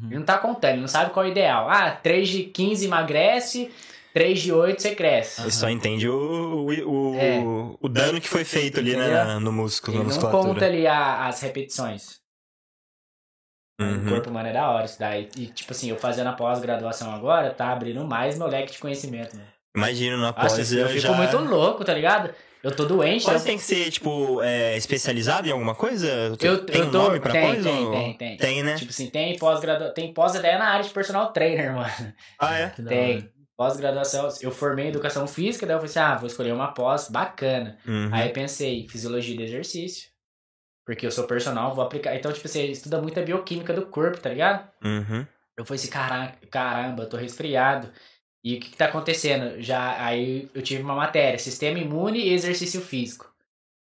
Ele 0.02 0.14
Uhum. 0.14 0.18
não 0.20 0.24
tá 0.26 0.38
contando, 0.38 0.72
ele 0.72 0.80
não 0.80 0.88
sabe 0.88 1.10
qual 1.12 1.24
é 1.24 1.28
o 1.28 1.30
ideal. 1.32 1.68
Ah, 1.68 1.90
3 1.90 2.28
de 2.28 2.42
15 2.44 2.84
emagrece, 2.86 3.70
3 4.14 4.40
de 4.40 4.52
8 4.52 4.80
você 4.82 4.94
cresce. 4.94 5.40
Ele 5.42 5.50
só 5.50 5.68
entende 5.68 6.08
o, 6.08 6.14
o, 6.14 6.90
o, 7.12 7.16
É. 7.18 7.38
o 7.80 7.88
dano 7.88 8.20
que 8.20 8.28
foi 8.28 8.44
feito 8.44 8.78
ali 8.80 8.96
né, 8.96 9.04
Entendeu? 9.06 9.24
na- 9.24 9.40
no 9.40 9.52
músculo, 9.52 9.96
Ele 9.96 10.04
na 10.04 10.08
não 10.08 10.14
musculatura. 10.14 10.54
conta 10.54 10.64
ali 10.66 10.86
a- 10.86 11.26
as 11.26 11.40
repetições. 11.40 12.20
O 13.80 13.84
Uhum. 13.84 14.08
corpo 14.10 14.28
humano 14.30 14.48
é 14.48 14.52
da 14.52 14.70
hora 14.70 14.84
isso 14.84 14.98
daí. 14.98 15.28
E, 15.36 15.46
tipo 15.46 15.72
assim, 15.72 15.88
eu 15.88 15.96
fazendo 15.96 16.26
a 16.28 16.32
pós-graduação 16.34 17.14
agora, 17.14 17.50
tá 17.54 17.72
abrindo 17.72 18.04
mais 18.04 18.36
meu 18.36 18.46
leque 18.46 18.72
de 18.72 18.78
conhecimento, 18.78 19.34
né? 19.36 19.44
Imagino 19.74 20.16
na 20.18 20.32
Nossa, 20.32 20.40
pós 20.56 20.72
eu 20.72 20.80
eu 20.80 20.88
fico 20.88 21.00
já... 21.00 21.12
muito 21.12 21.38
louco, 21.38 21.84
tá 21.84 21.94
ligado? 21.94 22.34
Eu 22.62 22.74
tô 22.74 22.84
doente, 22.84 23.24
Pós 23.24 23.40
eu, 23.40 23.46
tem 23.46 23.56
que 23.56 23.62
ser, 23.62 23.90
tipo, 23.90 24.42
é, 24.42 24.76
especializado 24.76 25.48
em 25.48 25.50
alguma 25.50 25.74
coisa? 25.74 26.06
eu, 26.40 26.64
tem 26.64 26.80
eu 26.80 26.86
um 26.86 26.90
tô... 26.90 26.98
nome 26.98 27.18
pra 27.20 27.32
tem, 27.32 27.46
coisa? 27.46 27.62
tem, 27.70 27.86
ou- 27.86 27.90
tem, 27.92 28.16
tem, 28.16 28.36
Tem, 28.36 28.62
né? 28.62 28.74
Tipo 28.74 28.90
assim, 28.90 29.08
tem 29.08 29.38
pós-graduação, 29.38 29.94
tem 29.94 30.12
pós-ideia 30.12 30.58
na 30.58 30.66
área 30.66 30.84
de 30.84 30.90
personal 30.90 31.32
trainer, 31.32 31.72
mano. 31.74 32.14
Ah, 32.38 32.58
é? 32.58 32.68
Tem. 32.68 33.30
Pós-graduação, 33.56 34.28
eu 34.40 34.50
formei 34.50 34.86
em 34.86 34.88
educação 34.88 35.26
física, 35.26 35.66
daí 35.66 35.74
eu 35.76 35.80
falei 35.80 35.90
assim, 35.90 35.98
ah, 35.98 36.16
vou 36.16 36.26
escolher 36.26 36.52
uma 36.52 36.72
pós 36.72 37.08
bacana. 37.10 37.78
Uhum. 37.86 38.10
Aí 38.12 38.30
pensei, 38.30 38.86
fisiologia 38.88 39.36
do 39.36 39.42
exercício. 39.42 40.10
Porque 40.86 41.06
eu 41.06 41.10
sou 41.10 41.24
personal, 41.24 41.74
vou 41.74 41.84
aplicar. 41.84 42.16
Então, 42.16 42.32
tipo, 42.32 42.48
você 42.48 42.66
estuda 42.66 43.00
muito 43.00 43.20
a 43.20 43.22
bioquímica 43.22 43.72
do 43.72 43.86
corpo, 43.86 44.18
tá 44.18 44.30
ligado? 44.30 44.68
Uhum. 44.84 45.26
Eu 45.56 45.64
falei 45.64 45.78
assim, 45.78 45.90
caramba, 45.90 46.32
caramba, 46.50 47.02
eu 47.02 47.08
tô 47.08 47.16
resfriado. 47.16 47.90
E 48.44 48.56
o 48.56 48.60
que, 48.60 48.70
que 48.70 48.76
tá 48.76 48.86
acontecendo? 48.86 49.60
Já 49.60 50.02
aí 50.02 50.48
eu 50.54 50.62
tive 50.62 50.82
uma 50.82 50.94
matéria, 50.94 51.38
sistema 51.38 51.78
imune 51.78 52.18
e 52.20 52.32
exercício 52.32 52.80
físico. 52.80 53.26
O 53.26 53.30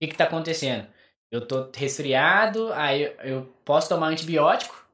que, 0.02 0.08
que 0.12 0.18
tá 0.18 0.24
acontecendo? 0.26 0.88
Eu 1.32 1.46
tô 1.46 1.70
resfriado, 1.76 2.72
aí 2.74 3.04
eu- 3.04 3.14
eu 3.24 3.54
posso 3.66 3.90
tomar 3.90 4.08
antibiótico, 4.08 4.86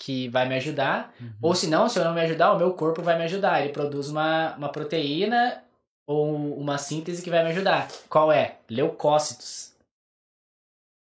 que 0.00 0.28
vai 0.28 0.48
me 0.48 0.54
ajudar. 0.54 1.12
Uhum. 1.20 1.32
Ou 1.42 1.54
se 1.54 1.66
não, 1.66 1.88
se 1.88 1.98
eu 1.98 2.04
não 2.04 2.14
me 2.14 2.20
ajudar, 2.20 2.52
o 2.52 2.58
meu 2.58 2.72
corpo 2.72 3.02
vai 3.02 3.18
me 3.18 3.24
ajudar. 3.24 3.60
Ele 3.60 3.72
produz 3.72 4.08
uma, 4.08 4.54
uma 4.56 4.68
proteína 4.70 5.62
ou 6.06 6.56
uma 6.56 6.78
síntese 6.78 7.20
que 7.22 7.30
vai 7.30 7.42
me 7.42 7.50
ajudar. 7.50 7.88
Qual 8.08 8.30
é? 8.32 8.56
Leucócitos. 8.70 9.72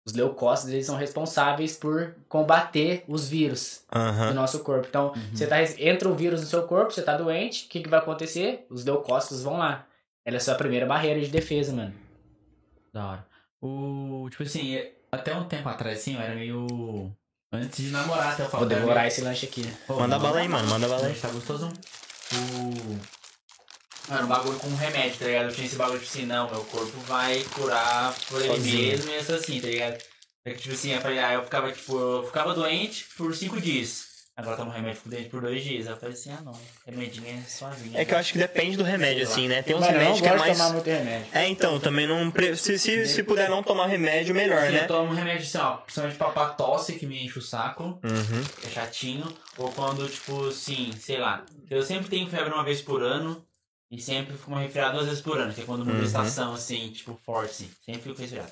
Os 0.05 0.13
leucócitos 0.13 0.73
eles 0.73 0.85
são 0.85 0.97
responsáveis 0.97 1.77
por 1.77 2.13
combater 2.27 3.05
os 3.07 3.29
vírus 3.29 3.85
do 3.89 3.97
Aham. 3.97 4.33
nosso 4.33 4.59
corpo. 4.59 4.85
Então, 4.89 5.13
você 5.33 5.47
tá, 5.47 5.57
entra 5.79 6.09
o 6.09 6.13
vírus 6.15 6.41
no 6.41 6.47
seu 6.47 6.63
corpo, 6.67 6.91
você 6.91 7.01
tá 7.01 7.15
doente, 7.15 7.65
o 7.65 7.69
que, 7.69 7.81
que 7.81 7.89
vai 7.89 7.99
acontecer? 7.99 8.65
Os 8.69 8.83
leucócitos 8.83 9.41
vão 9.41 9.57
lá. 9.57 9.85
Ela 10.25 10.35
é 10.35 10.39
a 10.39 10.41
sua 10.41 10.55
primeira 10.55 10.85
barreira 10.85 11.21
de 11.21 11.27
defesa, 11.29 11.71
mano. 11.73 11.93
Da 12.93 13.07
hora. 13.11 13.25
O. 13.61 14.27
Tipo 14.29 14.43
assim, 14.43 14.77
até 15.11 15.33
um 15.35 15.45
tempo 15.45 15.69
atrás, 15.69 15.99
assim, 15.99 16.15
eu 16.15 16.21
era 16.21 16.35
meio. 16.35 17.11
Antes 17.51 17.85
de 17.85 17.91
namorar, 17.91 18.33
até 18.33 18.43
eu 18.43 18.49
falo. 18.49 18.65
Vou 18.67 18.69
devorar 18.75 18.95
meio- 19.03 19.07
esse 19.07 19.21
lanche 19.21 19.45
aqui. 19.45 19.63
Pô, 19.87 19.99
Manda 19.99 20.19
bala 20.19 20.39
aí, 20.39 20.47
mano, 20.49 20.67
manda 20.67 20.87
bala 20.87 21.07
aí. 21.07 21.15
Tá 21.15 21.29
gostoso? 21.29 21.67
O. 22.33 23.22
Mano, 24.09 24.25
um 24.25 24.27
bagulho 24.27 24.59
com 24.59 24.75
remédio, 24.75 25.17
tá 25.19 25.25
ligado? 25.25 25.45
Eu 25.49 25.53
tinha 25.53 25.65
esse 25.67 25.75
bagulho 25.75 25.99
tipo 25.99 26.11
assim, 26.11 26.25
não, 26.25 26.49
meu 26.51 26.63
corpo 26.65 26.97
vai 27.07 27.43
curar 27.55 28.13
por 28.27 28.41
ele 28.41 28.49
Sozinho. 28.55 28.87
mesmo 28.89 29.11
e 29.11 29.17
isso 29.19 29.33
assim, 29.33 29.61
tá 29.61 29.67
ligado? 29.67 29.97
É 30.45 30.51
que, 30.51 30.59
tipo 30.61 30.73
assim, 30.73 30.91
eu 30.93 30.99
falei, 31.01 31.19
ah, 31.19 31.33
eu 31.33 31.43
ficava, 31.43 31.71
tipo, 31.71 31.97
eu 31.97 32.23
ficava 32.25 32.53
doente 32.53 33.05
por 33.17 33.33
cinco 33.33 33.61
dias. 33.61 34.11
Agora 34.35 34.57
tomo 34.57 34.71
remédio 34.71 34.99
por 35.03 35.09
doente 35.11 35.29
por 35.29 35.41
dois 35.41 35.63
dias. 35.63 35.85
Aí 35.87 35.93
eu 35.93 35.97
falei 35.97 36.15
assim, 36.15 36.31
ah 36.31 36.41
não, 36.43 36.59
remedinho 36.87 37.27
é 37.27 37.47
suavinho. 37.47 37.95
É 37.97 38.03
que 38.03 38.13
eu 38.13 38.17
acho 38.17 38.33
que 38.33 38.39
depende 38.39 38.75
do 38.75 38.83
remédio, 38.83 39.23
assim, 39.23 39.47
né? 39.47 39.61
Tem 39.61 39.75
uns 39.75 39.85
eu 39.85 39.91
remédios 39.91 40.19
que 40.21 40.27
é 40.27 40.31
de 40.33 40.37
mais... 40.39 40.57
tomar 40.57 40.69
muito 40.73 40.87
remédio. 40.89 41.27
É, 41.31 41.47
então, 41.47 41.79
também 41.79 42.07
não... 42.07 42.31
pre- 42.31 42.57
Se, 42.57 42.77
se, 42.79 43.05
se 43.05 43.21
puder 43.23 43.47
não 43.47 43.61
tomar 43.63 43.85
remédio, 43.85 44.33
melhor, 44.33 44.57
Assim, 44.57 44.67
Eu 44.75 44.81
né? 44.81 44.87
tomo 44.87 45.11
um 45.11 45.15
remédio 45.15 45.43
assim, 45.45 45.57
ó, 45.59 45.77
principalmente 45.77 46.17
pra, 46.17 46.29
pra 46.31 46.45
tosse 46.49 46.93
que 46.95 47.05
me 47.05 47.23
enche 47.23 47.37
o 47.37 47.41
saco, 47.43 47.83
Uhum. 48.03 48.43
que 48.59 48.67
é 48.67 48.69
chatinho. 48.71 49.31
Ou 49.57 49.71
quando, 49.71 50.09
tipo, 50.09 50.47
assim, 50.47 50.91
sei 50.99 51.19
lá. 51.19 51.45
Eu 51.69 51.83
sempre 51.83 52.09
tenho 52.09 52.27
febre 52.27 52.51
uma 52.51 52.63
vez 52.65 52.81
por 52.81 53.03
ano. 53.03 53.45
E 53.95 54.01
sempre 54.01 54.35
fico 54.35 54.55
resfriado 54.55 54.93
duas 54.95 55.05
vezes 55.05 55.21
por 55.21 55.37
ano, 55.39 55.53
que 55.53 55.61
é 55.61 55.65
quando 55.65 55.85
muda 55.85 55.97
Uhum. 55.97 56.01
a 56.03 56.07
estação, 56.07 56.53
assim, 56.55 56.89
tipo, 56.89 57.19
forte, 57.23 57.51
assim. 57.51 57.69
Sempre 57.85 58.01
fico 58.01 58.19
resfriado. 58.19 58.51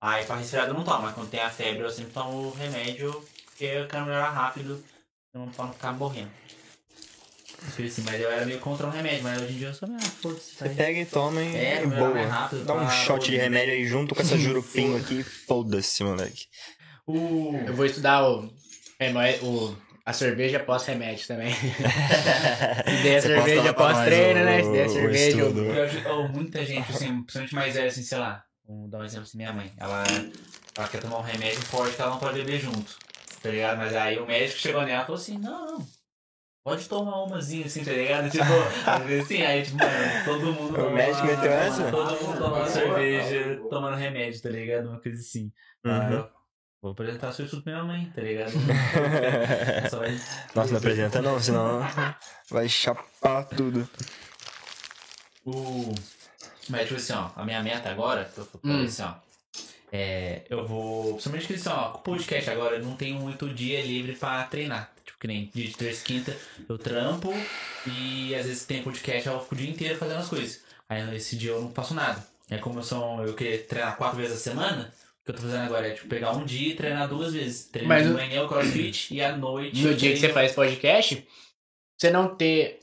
Aí 0.00 0.24
pra 0.24 0.36
resfriado 0.36 0.70
eu 0.70 0.74
não 0.74 0.84
tomo, 0.84 1.02
mas 1.02 1.14
quando 1.14 1.28
tem 1.28 1.40
a 1.40 1.50
febre 1.50 1.82
eu 1.82 1.90
sempre 1.90 2.12
tomo 2.12 2.50
remédio, 2.52 3.10
porque 3.46 3.64
eu 3.64 3.88
quero 3.88 4.04
melhorar 4.04 4.30
rápido, 4.30 4.80
eu 5.34 5.40
não 5.40 5.48
pra 5.48 5.64
não 5.64 5.72
ficar 5.72 5.92
morrendo. 5.92 6.30
Assim, 7.68 8.02
mas 8.02 8.20
eu 8.20 8.30
era 8.30 8.46
meio 8.46 8.60
contra 8.60 8.86
um 8.86 8.90
remédio, 8.90 9.24
mas 9.24 9.42
hoje 9.42 9.54
em 9.54 9.58
dia 9.58 9.68
eu 9.68 9.74
sou 9.74 9.88
meio 9.88 10.00
ah, 10.00 10.10
foda-se. 10.22 10.54
Você 10.54 10.68
pega 10.68 11.00
e 11.00 11.06
toma 11.06 11.42
e 11.42 11.56
É, 11.56 11.74
é, 11.76 11.86
melhor 11.86 11.98
boa. 12.10 12.14
mais 12.14 12.30
rápido 12.30 12.64
Dá 12.64 12.74
um 12.74 12.88
shot 12.90 13.28
de 13.28 13.36
remédio 13.36 13.74
aí 13.74 13.84
junto 13.86 14.14
com 14.14 14.22
essa 14.22 14.38
jurupinho 14.38 14.96
aqui. 14.96 15.22
Foda-se, 15.24 16.04
moleque. 16.04 16.46
O... 17.06 17.56
Eu 17.66 17.74
vou 17.74 17.86
estudar 17.86 18.22
o, 18.28 18.48
remo- 19.00 19.18
o 19.42 19.76
a 20.06 20.12
cerveja 20.12 20.60
pós-remédio 20.60 21.26
também. 21.26 21.52
Se 22.86 23.02
der 23.02 23.16
a 23.18 23.22
cerveja 23.22 23.74
pós-treino, 23.74 24.44
né? 24.44 24.62
Se 24.62 24.70
der 24.72 24.84
a 24.84 24.88
cerveja. 24.88 26.12
ou 26.12 26.28
muita 26.28 26.64
gente, 26.64 26.92
assim, 26.92 27.22
principalmente 27.22 27.54
mais 27.54 27.74
velha, 27.74 27.88
assim, 27.88 28.02
sei 28.02 28.18
lá. 28.18 28.44
Vou 28.64 28.88
dar 28.88 28.98
um 28.98 29.04
exemplo 29.04 29.24
assim, 29.24 29.36
minha 29.36 29.52
mãe. 29.52 29.72
Ela, 29.76 30.04
ela 30.76 30.88
quer 30.88 31.00
tomar 31.00 31.18
um 31.18 31.22
remédio 31.22 31.60
forte 31.62 31.96
que 31.96 32.02
ela 32.02 32.12
não 32.12 32.18
pode 32.20 32.38
beber 32.38 32.60
junto. 32.60 32.96
Tá 33.42 33.50
ligado? 33.50 33.78
Mas 33.78 33.94
aí 33.96 34.18
o 34.18 34.26
médico 34.26 34.58
chegou 34.60 34.82
nela 34.82 35.02
e 35.02 35.06
falou 35.06 35.20
assim, 35.20 35.38
não, 35.38 35.66
não. 35.66 35.86
Pode 36.64 36.88
tomar 36.88 37.22
umazinha 37.24 37.66
assim, 37.66 37.84
tá 37.84 37.92
ligado? 37.92 38.30
Tipo, 38.30 38.44
assim, 39.22 39.42
aí 39.42 39.62
tipo, 39.62 39.76
mano, 39.78 40.24
todo 40.24 40.52
mundo 40.52 40.80
O 40.86 40.90
médico 40.90 41.26
meteu 41.26 41.52
essa? 41.52 41.90
Todo 41.90 42.20
mundo 42.20 42.38
tomando 42.38 42.68
cerveja, 42.68 43.60
tomando 43.70 43.96
remédio, 43.96 44.40
tá 44.42 44.48
ligado? 44.50 44.88
Uma 44.88 45.00
coisa 45.00 45.20
assim. 45.20 45.52
Ah, 45.84 46.08
Uhum. 46.10 46.35
Vou 46.86 46.92
apresentar 46.92 47.32
seu 47.32 47.46
estudo 47.46 47.62
pra 47.62 47.72
minha 47.72 47.84
mãe, 47.84 48.12
tá 48.14 48.22
ligado? 48.22 48.52
Vai... 49.90 50.20
Nossa, 50.54 50.70
não 50.70 50.78
apresenta 50.78 51.20
não, 51.20 51.40
senão 51.40 51.80
vai 52.48 52.68
chapar 52.68 53.42
tudo. 53.46 53.88
O... 55.44 55.92
Mas, 56.68 56.82
tipo 56.82 56.94
assim, 56.94 57.12
ó, 57.12 57.30
a 57.34 57.44
minha 57.44 57.60
meta 57.60 57.90
agora, 57.90 58.30
eu 58.36 58.44
falei 58.44 58.76
Hum. 58.76 58.84
assim, 58.84 59.02
ó. 59.02 59.14
É, 59.92 60.42
eu 60.48 60.64
vou. 60.64 61.14
Principalmente 61.14 61.48
que 61.48 61.54
assim, 61.54 61.68
ó, 61.70 61.88
com 61.90 61.98
o 61.98 62.02
podcast 62.02 62.50
agora, 62.50 62.76
eu 62.76 62.84
não 62.84 62.94
tenho 62.94 63.18
muito 63.18 63.48
dia 63.52 63.82
livre 63.84 64.14
pra 64.14 64.44
treinar. 64.44 64.92
Tipo, 65.04 65.18
que 65.18 65.26
nem 65.26 65.50
dia 65.52 65.66
de 65.66 65.76
terça 65.76 66.02
e 66.02 66.04
quinta 66.04 66.36
eu 66.68 66.78
trampo 66.78 67.32
e 67.84 68.32
às 68.36 68.46
vezes 68.46 68.64
tem 68.64 68.80
podcast, 68.84 69.28
eu 69.28 69.40
fico 69.40 69.56
o 69.56 69.58
dia 69.58 69.70
inteiro 69.70 69.98
fazendo 69.98 70.20
as 70.20 70.28
coisas. 70.28 70.60
Aí 70.88 71.04
nesse 71.06 71.34
dia 71.36 71.50
eu 71.50 71.62
não 71.62 71.72
faço 71.72 71.94
nada. 71.94 72.24
É 72.48 72.58
como 72.58 72.78
eu 72.78 72.84
sou, 72.84 73.24
eu 73.26 73.34
queria 73.34 73.60
treinar 73.64 73.96
quatro 73.96 74.18
vezes 74.18 74.36
a 74.36 74.40
semana, 74.40 74.92
que 75.26 75.32
eu 75.32 75.34
tô 75.34 75.42
fazendo 75.42 75.64
agora 75.64 75.88
é 75.88 75.90
tipo 75.90 76.06
pegar 76.06 76.30
um 76.32 76.44
dia 76.44 76.70
e 76.70 76.74
treinar 76.74 77.08
duas 77.08 77.34
vezes. 77.34 77.64
Treino 77.66 77.88
Mas 77.88 78.04
de 78.06 78.12
o- 78.12 78.14
manhã 78.14 78.44
o 78.44 78.48
crossfit 78.48 79.12
e 79.12 79.20
à 79.22 79.36
noite. 79.36 79.82
No 79.84 79.92
dia 79.94 80.12
que 80.12 80.18
você 80.20 80.28
faz 80.28 80.52
podcast, 80.52 81.26
você 81.98 82.10
não 82.10 82.34
ter. 82.34 82.80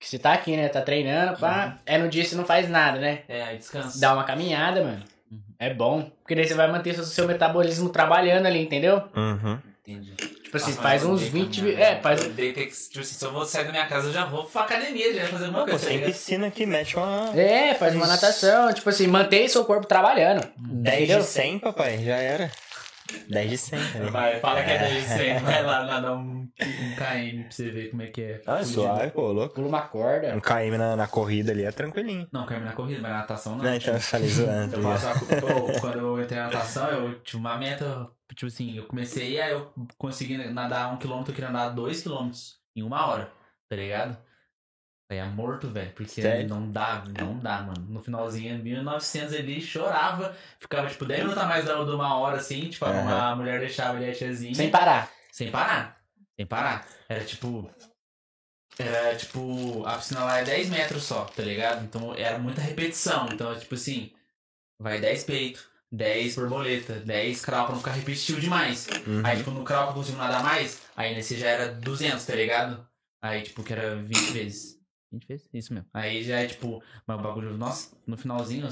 Que 0.00 0.08
você 0.10 0.18
tá 0.18 0.32
aqui, 0.34 0.56
né? 0.56 0.68
Tá 0.68 0.82
treinando, 0.82 1.32
Uhum. 1.34 1.38
pá. 1.38 1.78
É 1.86 1.96
no 1.96 2.08
dia 2.08 2.22
que 2.24 2.28
você 2.28 2.36
não 2.36 2.44
faz 2.44 2.68
nada, 2.68 2.98
né? 2.98 3.22
É, 3.28 3.42
aí 3.44 3.56
descansa. 3.58 3.98
Dá 4.00 4.12
uma 4.12 4.24
caminhada, 4.24 4.82
mano. 4.82 5.02
Uhum. 5.30 5.40
É 5.58 5.72
bom. 5.72 6.10
Porque 6.20 6.34
daí 6.34 6.46
você 6.46 6.54
vai 6.54 6.70
manter 6.70 6.94
seu, 6.94 7.04
seu 7.04 7.26
metabolismo 7.28 7.88
trabalhando 7.88 8.46
ali, 8.46 8.58
entendeu? 8.60 9.02
Uhum. 9.16 9.58
Entendi. 9.80 10.14
Tipo 10.54 10.68
assim, 10.70 10.78
Ah, 10.78 10.82
faz 10.82 11.04
uns 11.04 11.20
odeio 11.26 11.32
20. 11.32 11.56
caminhar, 11.60 11.80
É, 11.80 12.00
faz. 12.00 12.22
Que, 12.22 12.52
tipo 12.54 13.00
assim, 13.00 13.14
se 13.14 13.24
eu 13.24 13.32
vou 13.32 13.44
sair 13.44 13.64
da 13.64 13.72
minha 13.72 13.86
casa, 13.86 14.06
eu 14.08 14.12
já 14.12 14.24
vou 14.24 14.44
pra 14.44 14.62
academia, 14.62 15.12
já 15.12 15.26
fazer 15.26 15.46
alguma 15.46 15.64
Pô, 15.64 15.70
coisa. 15.70 15.84
tá 15.86 15.90
tem 15.90 16.00
piscina 16.00 16.46
aqui, 16.46 16.64
mete 16.64 16.96
uma 16.96 17.32
É, 17.36 17.74
faz 17.74 17.92
uma 17.94 18.06
natação. 18.06 18.72
Tipo 18.72 18.88
assim, 18.88 19.08
mantém 19.08 19.48
seu 19.48 19.64
corpo 19.64 19.86
trabalhando. 19.86 20.46
10 20.56 20.96
Entendeu? 20.96 21.18
de 21.18 21.24
100, 21.26 21.58
papai, 21.58 22.04
já 22.04 22.16
era. 22.16 22.52
10 23.28 23.50
de 23.50 23.58
100. 23.58 23.78
né? 23.78 24.10
Vai, 24.10 24.40
fala 24.40 24.62
que 24.62 24.70
é 24.70 24.78
daí, 24.78 25.02
você 25.02 25.38
vai 25.40 25.62
lá 25.62 25.84
nadar 25.84 26.12
um, 26.12 26.40
um 26.40 26.94
KM 26.96 27.42
pra 27.42 27.50
você 27.50 27.70
ver 27.70 27.90
como 27.90 28.02
é 28.02 28.06
que 28.06 28.22
é. 28.22 28.42
Ah, 28.46 28.58
Fudido. 28.58 28.74
suave, 28.74 29.10
pô, 29.10 29.32
louco. 29.32 29.54
Pula 29.54 29.68
uma 29.68 29.82
corda. 29.82 30.34
Um 30.34 30.40
KM 30.40 30.78
na, 30.78 30.96
na 30.96 31.06
corrida 31.06 31.52
ali 31.52 31.64
é 31.64 31.70
tranquilinho. 31.72 32.26
Não, 32.32 32.46
KM 32.46 32.60
na 32.64 32.72
corrida, 32.72 33.00
mas 33.02 33.12
na 33.12 33.18
natação 33.18 33.56
não. 33.56 33.64
Não, 33.64 33.74
então 33.74 33.94
eu 33.94 34.00
falei 34.00 34.28
zoando. 34.28 34.76
Eu 34.76 34.82
tá 34.82 34.98
faço 34.98 35.26
pô, 35.26 35.80
quando 35.80 35.98
eu 35.98 36.22
entrei 36.22 36.38
na 36.38 36.46
natação, 36.46 36.88
eu 36.88 37.20
tive 37.20 37.36
uma 37.38 37.56
meta, 37.58 38.08
tipo 38.34 38.46
assim, 38.46 38.76
eu 38.76 38.84
comecei, 38.86 39.40
aí 39.40 39.52
eu 39.52 39.72
consegui 39.98 40.36
nadar 40.48 40.92
um 40.92 40.96
quilômetro, 40.96 41.30
eu 41.32 41.34
queria 41.34 41.50
nadar 41.50 41.74
dois 41.74 42.02
quilômetros 42.02 42.58
em 42.74 42.82
uma 42.82 43.06
hora, 43.06 43.30
tá 43.68 43.76
ligado? 43.76 44.16
É 45.16 45.24
morto, 45.24 45.68
velho, 45.68 45.92
porque 45.92 46.22
Sério? 46.22 46.48
não 46.48 46.70
dá, 46.70 47.02
não 47.18 47.38
dá, 47.38 47.62
mano. 47.62 47.86
No 47.88 48.02
finalzinho, 48.02 48.58
1900 48.58 49.34
ali, 49.34 49.60
chorava, 49.60 50.36
ficava 50.58 50.88
tipo 50.88 51.04
10 51.04 51.20
minutos 51.20 51.42
a 51.42 51.46
mais 51.46 51.64
de 51.64 51.70
uma 51.70 52.16
hora, 52.16 52.36
assim, 52.38 52.68
tipo, 52.68 52.84
Aham. 52.84 53.32
a 53.32 53.36
mulher 53.36 53.60
deixava 53.60 53.96
ali 53.96 54.10
a 54.10 54.14
tiazinha. 54.14 54.54
Sem 54.54 54.70
parar. 54.70 55.10
Sem 55.32 55.50
parar. 55.50 56.00
Sem 56.36 56.46
parar. 56.46 56.86
Era 57.08 57.24
tipo. 57.24 57.70
Era 58.78 59.14
tipo. 59.16 59.84
A 59.86 59.96
piscina 59.96 60.24
lá 60.24 60.38
é 60.38 60.44
10 60.44 60.70
metros 60.70 61.04
só, 61.04 61.24
tá 61.24 61.42
ligado? 61.42 61.84
Então 61.84 62.14
era 62.14 62.38
muita 62.38 62.60
repetição. 62.60 63.28
Então 63.32 63.52
é 63.52 63.56
tipo 63.56 63.74
assim. 63.74 64.12
Vai 64.80 65.00
10 65.00 65.24
peito, 65.24 65.68
10 65.90 66.34
borboleta, 66.34 66.94
10 66.94 67.40
crawl 67.40 67.66
pra 67.66 67.74
não 67.74 67.80
ficar 67.80 67.92
repetitivo 67.92 68.40
demais. 68.40 68.88
Uhum. 69.06 69.22
Aí, 69.24 69.36
tipo, 69.38 69.50
no 69.52 69.64
crawl 69.64 69.84
que 69.84 69.90
eu 69.90 69.94
consigo 69.94 70.18
nadar 70.18 70.42
mais, 70.42 70.82
aí 70.96 71.14
nesse 71.14 71.38
já 71.38 71.48
era 71.48 71.68
200, 71.68 72.24
tá 72.26 72.34
ligado? 72.34 72.86
Aí, 73.22 73.42
tipo, 73.42 73.62
que 73.62 73.72
era 73.72 73.94
20 73.96 74.32
vezes. 74.32 74.73
20 75.14 75.26
vezes? 75.26 75.48
Isso 75.52 75.72
mesmo. 75.72 75.88
Aí 75.92 76.22
já 76.22 76.40
é, 76.40 76.46
tipo, 76.46 76.82
mas 77.06 77.18
o 77.18 77.22
bagulho, 77.22 77.56
nossa, 77.56 77.96
no 78.06 78.16
finalzinho, 78.16 78.68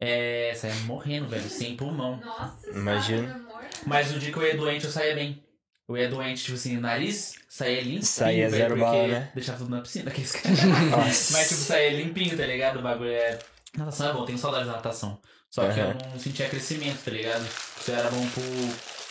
é, 0.00 0.52
saia 0.54 0.74
morrendo, 0.86 1.28
velho, 1.28 1.48
sem 1.48 1.76
pulmão. 1.76 2.20
Nossa, 2.24 2.70
Imagina. 2.70 3.46
Mas 3.86 4.12
no 4.12 4.18
dia 4.18 4.32
que 4.32 4.38
eu 4.38 4.46
ia 4.46 4.56
doente, 4.56 4.84
eu 4.84 4.90
saía 4.90 5.14
bem. 5.14 5.42
Eu 5.88 5.96
ia 5.96 6.08
doente, 6.08 6.42
tipo 6.42 6.54
assim, 6.56 6.78
nariz, 6.78 7.34
saía 7.46 7.82
limpinho, 7.82 8.02
Saía 8.04 8.48
velho, 8.48 8.62
zero 8.62 8.76
porque 8.76 8.84
bala, 8.84 9.08
né? 9.08 9.30
deixava 9.34 9.58
tudo 9.58 9.70
na 9.70 9.82
piscina. 9.82 10.10
aqueles 10.10 10.32
Nossa. 10.90 11.32
Mas, 11.32 11.48
tipo, 11.48 11.60
saía 11.60 11.90
limpinho, 11.90 12.36
tá 12.36 12.46
ligado? 12.46 12.78
O 12.78 12.82
bagulho 12.82 13.10
é... 13.10 13.38
Natação 13.76 14.08
é 14.08 14.12
bom, 14.12 14.24
tenho 14.24 14.38
saudade 14.38 14.66
da 14.66 14.72
natação. 14.72 15.20
Só 15.50 15.70
que 15.72 15.78
eu 15.78 15.94
não 16.10 16.18
sentia 16.18 16.48
crescimento, 16.48 17.04
tá 17.04 17.10
ligado? 17.10 17.44
Isso 17.44 17.90
era 17.92 18.10
bom 18.10 18.26
pro, 18.30 18.42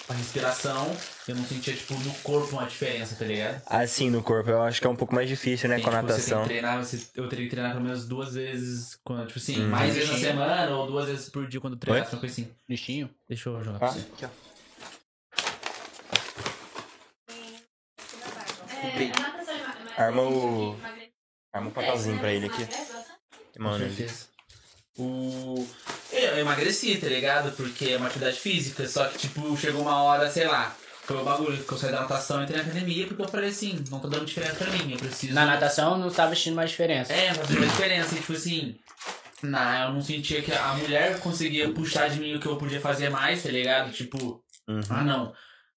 pra 0.05 0.15
respiração, 0.15 0.95
eu 1.27 1.35
não 1.35 1.45
sentia, 1.45 1.73
tipo, 1.73 1.93
no 1.95 2.13
corpo 2.15 2.53
uma 2.57 2.65
diferença, 2.65 3.15
tá 3.15 3.25
ligado? 3.25 3.61
Assim, 3.65 4.09
no 4.09 4.21
corpo 4.21 4.49
eu 4.49 4.61
acho 4.61 4.81
que 4.81 4.87
é 4.87 4.89
um 4.89 4.95
pouco 4.95 5.15
mais 5.15 5.27
difícil, 5.29 5.69
né, 5.69 5.75
Tem, 5.75 5.83
com 5.83 5.89
a 5.89 5.93
tipo, 6.01 6.07
Você 6.07 6.13
tem 6.13 6.17
natação. 6.33 6.41
que 6.43 6.47
treinar, 6.49 6.77
você, 6.83 7.07
eu 7.15 7.29
teria 7.29 7.45
que 7.45 7.51
treinar 7.51 7.71
pelo 7.73 7.83
menos 7.85 8.05
duas 8.07 8.33
vezes, 8.33 8.99
quando, 9.03 9.27
tipo 9.27 9.39
assim, 9.39 9.61
Uhum. 9.61 9.69
mais 9.69 9.93
vezes 9.95 10.09
na 10.11 10.17
semana 10.17 10.75
ou 10.75 10.87
duas 10.87 11.07
vezes 11.07 11.29
por 11.29 11.47
dia 11.47 11.61
quando 11.61 11.77
Oi? 11.87 11.99
uma 11.99 12.05
coisa 12.05 12.25
assim. 12.25 12.51
Lixinho. 12.69 13.09
Deixa 13.27 13.49
eu 13.49 13.63
jogar 13.63 13.77
Ah, 13.77 13.79
pra 13.79 13.87
você. 13.91 13.99
aqui, 13.99 14.25
ó. 14.25 14.29
É, 18.85 20.01
a 20.01 20.03
é 20.03 20.05
Arma 20.07 20.21
a 20.21 20.25
o- 20.27 20.75
Arma 21.53 21.67
um 21.67 21.69
né? 21.69 21.71
papelzinho 21.73 22.19
pra 22.19 22.31
ele 22.33 22.47
aqui. 22.47 22.65
Com 23.55 23.63
Mano, 23.63 23.85
certeza. 23.85 24.32
O... 24.97 25.67
Eu 26.11 26.37
emagreci, 26.39 26.97
tá 26.97 27.07
ligado? 27.07 27.51
Porque 27.55 27.85
é 27.91 27.97
uma 27.97 28.07
atividade 28.07 28.39
física, 28.39 28.87
só 28.87 29.05
que, 29.07 29.17
tipo, 29.17 29.55
chegou 29.57 29.81
uma 29.81 30.03
hora, 30.03 30.29
sei 30.29 30.45
lá, 30.47 30.75
foi 31.05 31.17
o 31.17 31.23
bagulho 31.23 31.63
que 31.63 31.71
eu 31.71 31.77
saí 31.77 31.91
da 31.91 32.01
natação 32.01 32.39
e 32.41 32.43
entrei 32.43 32.57
na 32.57 32.63
academia, 32.63 33.07
porque 33.07 33.23
eu 33.23 33.27
falei 33.27 33.49
assim, 33.49 33.83
não 33.89 33.99
tá 33.99 34.07
dando 34.07 34.25
diferença 34.25 34.55
pra 34.55 34.71
mim, 34.71 34.91
eu 34.91 34.97
preciso... 34.99 35.33
Na 35.33 35.45
natação 35.45 35.97
não 35.97 36.09
tá 36.11 36.27
vestindo 36.27 36.55
mais 36.55 36.69
diferença. 36.69 37.11
É, 37.11 37.29
não 37.29 37.37
tá 37.37 37.45
fazendo 37.47 37.67
diferença, 37.67 38.13
e, 38.15 38.17
tipo 38.19 38.33
assim... 38.33 38.75
Na, 39.41 39.83
eu 39.87 39.93
não 39.93 40.01
sentia 40.01 40.41
que 40.41 40.53
a 40.53 40.73
mulher 40.75 41.19
conseguia 41.19 41.69
puxar 41.73 42.09
de 42.09 42.17
mim 42.17 42.33
o 42.35 42.39
que 42.39 42.45
eu 42.45 42.55
podia 42.55 42.79
fazer 42.79 43.09
mais, 43.09 43.43
tá 43.43 43.49
ligado? 43.49 43.91
Tipo, 43.91 44.41
Uhum. 44.65 44.79
ah 44.89 45.03
não, 45.03 45.33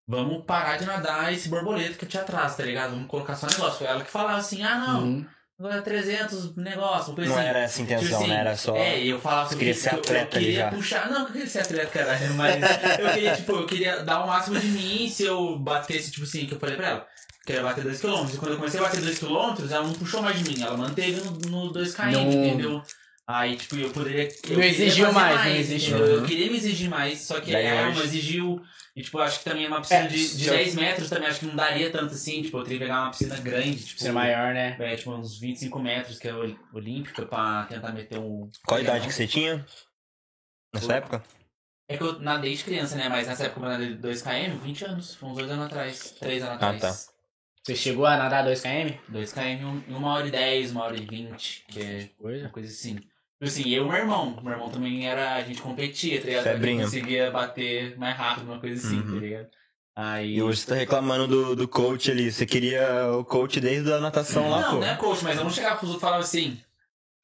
vamos 0.07 0.45
parar 0.47 0.77
de 0.77 0.85
nadar 0.85 1.33
esse 1.33 1.49
borboleta 1.49 1.95
que 1.99 2.07
te 2.07 2.17
atrasa, 2.17 2.59
tá 2.59 2.63
ligado? 2.63 2.91
Vamos 2.93 3.09
colocar 3.09 3.35
só 3.35 3.49
negócio. 3.49 3.79
Foi 3.79 3.89
ela 3.89 4.05
que 4.05 4.11
falava 4.13 4.39
assim, 4.39 4.63
ah 4.63 4.77
não, 4.79 5.03
Uhum. 5.03 5.27
Agora 5.59 5.77
é 5.77 5.81
300 5.81 6.55
negócio, 6.57 7.11
uma 7.11 7.17
coisa 7.17 7.31
Não 7.31 7.39
assim. 7.39 7.49
era 7.49 7.59
essa 7.61 7.81
a 7.81 7.83
intenção, 7.85 8.05
Tipo 8.07 8.17
assim, 8.21 8.29
né? 8.29 8.41
Era 8.41 8.57
só. 8.57 8.77
É, 8.77 8.99
eu 9.05 9.21
falava 9.21 9.49
queria 9.57 9.73
que 9.75 9.81
ser 9.81 9.93
eu- 9.95 9.99
atleta 10.01 10.19
eu 10.37 10.37
ali 10.37 10.45
queria 10.47 10.61
já. 10.61 10.71
puxar. 10.71 11.11
Não, 11.11 11.21
eu 11.21 11.27
queria 11.27 11.47
ser 11.47 11.59
atleta, 11.61 11.87
caralho, 11.87 12.35
mas 12.35 12.57
eu 12.99 13.13
queria, 13.13 13.37
tipo, 13.37 13.53
eu 13.53 13.67
queria 13.67 14.03
dar 14.05 14.25
o 14.25 14.27
máximo 14.27 14.59
de 14.61 14.67
mim 14.67 15.09
se 15.09 15.25
eu 15.25 15.59
batesse, 15.59 16.11
tipo 16.11 16.25
assim, 16.25 16.47
que 16.47 16.55
eu 16.55 16.59
falei 16.61 16.77
pra 16.77 16.89
ela. 16.89 17.07
Queria 17.47 17.63
bater 17.63 17.85
2km. 17.85 18.35
E 18.35 18.37
quando 18.39 18.51
eu 18.53 18.57
comecei 18.59 18.81
a 18.81 18.83
bater 18.83 19.01
2km, 19.01 19.71
ela 19.71 19.85
não 19.87 19.93
puxou 19.95 20.21
mais 20.21 20.37
de 20.39 20.51
mim. 20.51 20.63
Ela 20.63 20.77
manteve 20.77 21.21
no, 21.21 21.31
no 21.49 21.73
2km, 21.73 22.11
Não. 22.13 22.23
entendeu? 22.33 22.83
Aí, 23.29 23.57
tipo, 23.57 23.75
eu 23.77 23.91
poderia. 23.91 24.29
Eu 24.49 24.57
Não 24.57 24.63
exigiu 24.63 25.07
fazer 25.07 25.19
mais, 25.19 25.45
não 25.51 25.57
exigiu. 25.57 25.97
Eu 25.99 26.21
Uhum. 26.21 26.27
queria 26.27 26.49
me 26.51 26.57
exigir 26.57 26.89
mais, 26.89 27.21
só 27.23 27.41
que 27.41 27.51
Daí 27.51 27.65
ela 27.67 27.89
hoje- 27.89 27.99
não 27.99 28.05
exigiu. 28.05 28.63
E, 28.95 29.03
tipo, 29.03 29.19
acho 29.19 29.39
que 29.41 29.45
também 29.45 29.67
uma 29.67 29.81
piscina 29.81 30.01
É, 30.05 30.07
de, 30.07 30.17
de 30.17 30.25
se 30.29 30.47
eu- 30.47 30.55
10 30.55 30.75
metros 30.77 31.09
também 31.11 31.29
acho 31.29 31.41
que 31.41 31.47
não 31.47 31.57
daria 31.57 31.91
tanto 31.91 32.15
assim. 32.15 32.41
Tipo, 32.43 32.59
eu 32.59 32.63
teria 32.63 32.79
que 32.79 32.85
pegar 32.85 33.03
uma 33.03 33.11
piscina 33.11 33.37
grande, 33.41 33.85
tipo. 33.85 34.01
Ser 34.01 34.13
maior, 34.13 34.55
né? 34.55 34.77
É, 34.79 34.97
tipo, 34.97 35.11
uns 35.13 35.39
25 35.41 35.79
metros, 35.81 36.19
que 36.21 36.29
é 36.29 36.35
ol- 36.35 36.57
olímpica, 36.73 37.27
pra 37.27 37.65
tentar 37.65 37.91
meter 37.93 38.19
um. 38.19 38.49
Qual 38.65 38.79
a 38.79 38.83
idade 38.83 39.09
que 39.09 39.13
você 39.13 39.27
tinha? 39.27 39.67
Nessa 40.73 40.95
época? 40.95 41.23
É 41.89 41.97
que 41.97 42.03
eu 42.05 42.21
nadei 42.21 42.55
de 42.55 42.63
criança, 42.65 42.95
né? 42.97 43.09
Mas 43.09 43.27
nessa 43.27 43.45
época 43.47 43.61
eu 43.67 43.69
nadei 43.71 43.95
2km, 43.97 44.59
20 44.61 44.85
anos. 44.85 45.15
Foi 45.17 45.29
uns 45.29 45.37
2 45.37 45.51
anos 45.51 45.67
atrás. 45.67 46.11
3 46.21 46.43
anos 46.45 46.63
Ah, 46.63 46.71
atrás. 46.71 47.09
Você 47.63 47.75
chegou 47.75 48.07
a 48.07 48.17
nadar 48.17 48.45
2km? 48.45 48.99
2km 49.09 49.83
em 49.89 49.95
1 49.95 50.05
hora 50.05 50.27
e 50.29 50.31
10, 50.31 50.71
1 50.73 50.79
hora 50.81 50.97
e 50.97 51.05
20. 51.05 51.65
Que 51.69 51.81
é 51.83 52.09
Coisa. 52.19 52.45
uma 52.45 52.51
coisa 52.51 52.71
assim. 52.73 52.99
Tipo 53.39 53.45
assim, 53.51 53.69
eu 53.71 53.85
e 53.85 53.89
meu 53.89 53.97
irmão. 53.99 54.39
Meu 54.43 54.53
irmão 54.53 54.71
também 54.71 55.07
era. 55.09 55.35
A 55.35 55.43
gente 55.43 55.61
competia, 55.61 56.21
tá 56.21 56.27
ligado? 56.27 56.41
A 56.47 56.51
gente 56.51 56.55
Febrinha. 56.55 56.85
conseguia 56.85 57.31
bater 57.31 57.97
mais 57.99 58.17
rápido, 58.17 58.45
uma 58.51 58.59
coisa 58.61 58.87
assim, 58.87 58.99
Uhum. 59.01 59.15
tá 59.15 59.21
ligado? 59.21 59.49
Aí. 59.95 60.37
E 60.37 60.43
hoje 60.43 60.61
você 60.61 60.67
tá 60.69 60.75
reclamando 60.75 61.27
do, 61.27 61.57
do 61.57 61.69
coach 61.69 62.11
ali. 62.11 62.31
Você 62.33 62.47
queria 62.47 63.11
o 63.13 63.25
coach 63.25 63.61
desde 63.61 63.93
a 63.93 63.99
natação 64.01 64.49
lá, 64.51 64.61
não, 64.63 64.71
pô. 64.71 64.81
não 64.81 64.87
é 64.87 64.97
coach, 64.97 65.23
mas 65.25 65.37
eu 65.37 65.45
não 65.45 65.51
chegava 65.51 65.77
pros 65.77 65.91
outros 65.91 66.03
e 66.03 66.05
falava 66.07 66.23
assim. 66.23 66.61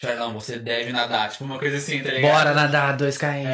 Charlão, 0.01 0.35
você 0.35 0.59
deve 0.59 0.91
nadar. 0.93 1.31
Tipo, 1.31 1.45
uma 1.45 1.59
coisa 1.61 1.77
assim, 1.77 2.03
tá 2.03 2.11
ligado? 2.11 2.33
Bora 2.33 2.53
nadar 2.55 2.97
2km. 2.97 3.45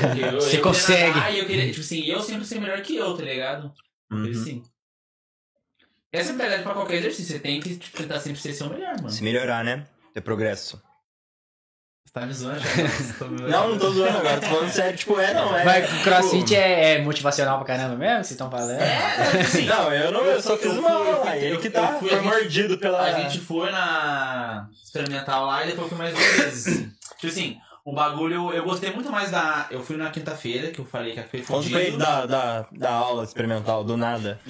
Porque 0.00 0.20
eu- 0.24 0.26
eu 0.32 0.40
Você 0.40 0.46
queria 0.50 0.62
consegue. 0.62 1.18
nadar 1.18 1.34
eu 1.36 1.46
queria, 1.46 1.66
tipo 1.68 1.80
assim, 1.80 2.04
eu 2.06 2.22
sempre 2.22 2.46
ser 2.46 2.60
melhor 2.60 2.80
que 2.80 2.96
eu, 2.96 3.14
tá 3.16 3.22
ligado? 3.22 3.72
Uma 4.10 4.24
Uhum. 4.24 4.30
assim. 4.30 4.62
Essa 6.12 6.30
é 6.30 6.34
a 6.34 6.38
verdade 6.38 6.62
pra 6.62 6.72
qualquer 6.72 6.94
exercício. 6.96 7.32
Você 7.34 7.38
tem 7.40 7.60
que 7.60 7.76
tipo, 7.76 7.96
tentar 7.96 8.20
sempre 8.20 8.40
ser 8.40 8.54
seu 8.54 8.70
melhor, 8.70 8.96
mano. 8.96 9.10
Se 9.10 9.22
melhorar, 9.22 9.62
né? 9.64 9.86
Ter 10.14 10.20
progresso. 10.22 10.82
Tá 12.16 12.24
me 12.24 12.32
zoando, 12.32 12.58
já? 12.60 13.26
Não, 13.58 13.68
não 13.72 13.78
tô 13.78 13.90
zoando 13.90 14.16
agora, 14.16 14.40
tô 14.40 14.46
falando 14.46 14.70
sério, 14.70 14.96
tipo, 14.96 15.20
é, 15.20 15.34
não, 15.34 15.54
é. 15.54 15.64
Mas 15.66 15.92
o 15.92 16.02
crossfit 16.02 16.56
é, 16.56 16.94
é 16.94 17.02
motivacional 17.02 17.58
pra 17.58 17.66
caramba 17.66 17.94
mesmo? 17.94 18.16
Vocês 18.16 18.30
estão 18.30 18.50
falando? 18.50 18.70
É, 18.80 19.26
tipo 19.32 19.38
assim, 19.42 19.66
Não, 19.66 19.92
eu 19.92 20.10
não, 20.10 20.20
eu 20.24 20.40
só 20.40 20.52
Eu 20.54 20.58
fiz 20.58 20.72
uma 20.78 20.88
eu 20.88 20.96
aula 20.96 21.16
fui- 21.16 21.24
lá. 21.26 21.36
Ele 21.36 21.54
eu- 21.56 21.60
que 21.60 21.68
tá, 21.68 21.88
fui- 21.88 22.08
foi 22.08 22.18
gente- 22.22 22.26
mordido 22.28 22.78
pela. 22.78 23.02
a 23.02 23.12
gente 23.20 23.38
foi 23.40 23.70
na 23.70 24.66
experimental 24.82 25.44
lá 25.44 25.62
e 25.64 25.66
depois 25.66 25.88
fui 25.90 25.98
mais 25.98 26.14
duas 26.14 26.26
vezes. 26.36 26.88
tipo 27.18 27.26
assim, 27.26 27.58
o 27.84 27.92
bagulho, 27.92 28.50
eu 28.50 28.64
gostei 28.64 28.90
muito 28.92 29.10
mais 29.12 29.30
da. 29.30 29.66
Eu 29.70 29.82
fui 29.82 29.98
na 29.98 30.08
quinta-feira, 30.08 30.68
que 30.70 30.78
eu 30.78 30.86
falei 30.86 31.12
que 31.12 31.22
foi 31.24 31.42
fudido. 31.42 31.98
da, 31.98 32.24
da, 32.24 32.66
da 32.72 32.90
aula 32.92 33.24
experimental, 33.24 33.84
do 33.84 33.94
nada. 33.94 34.40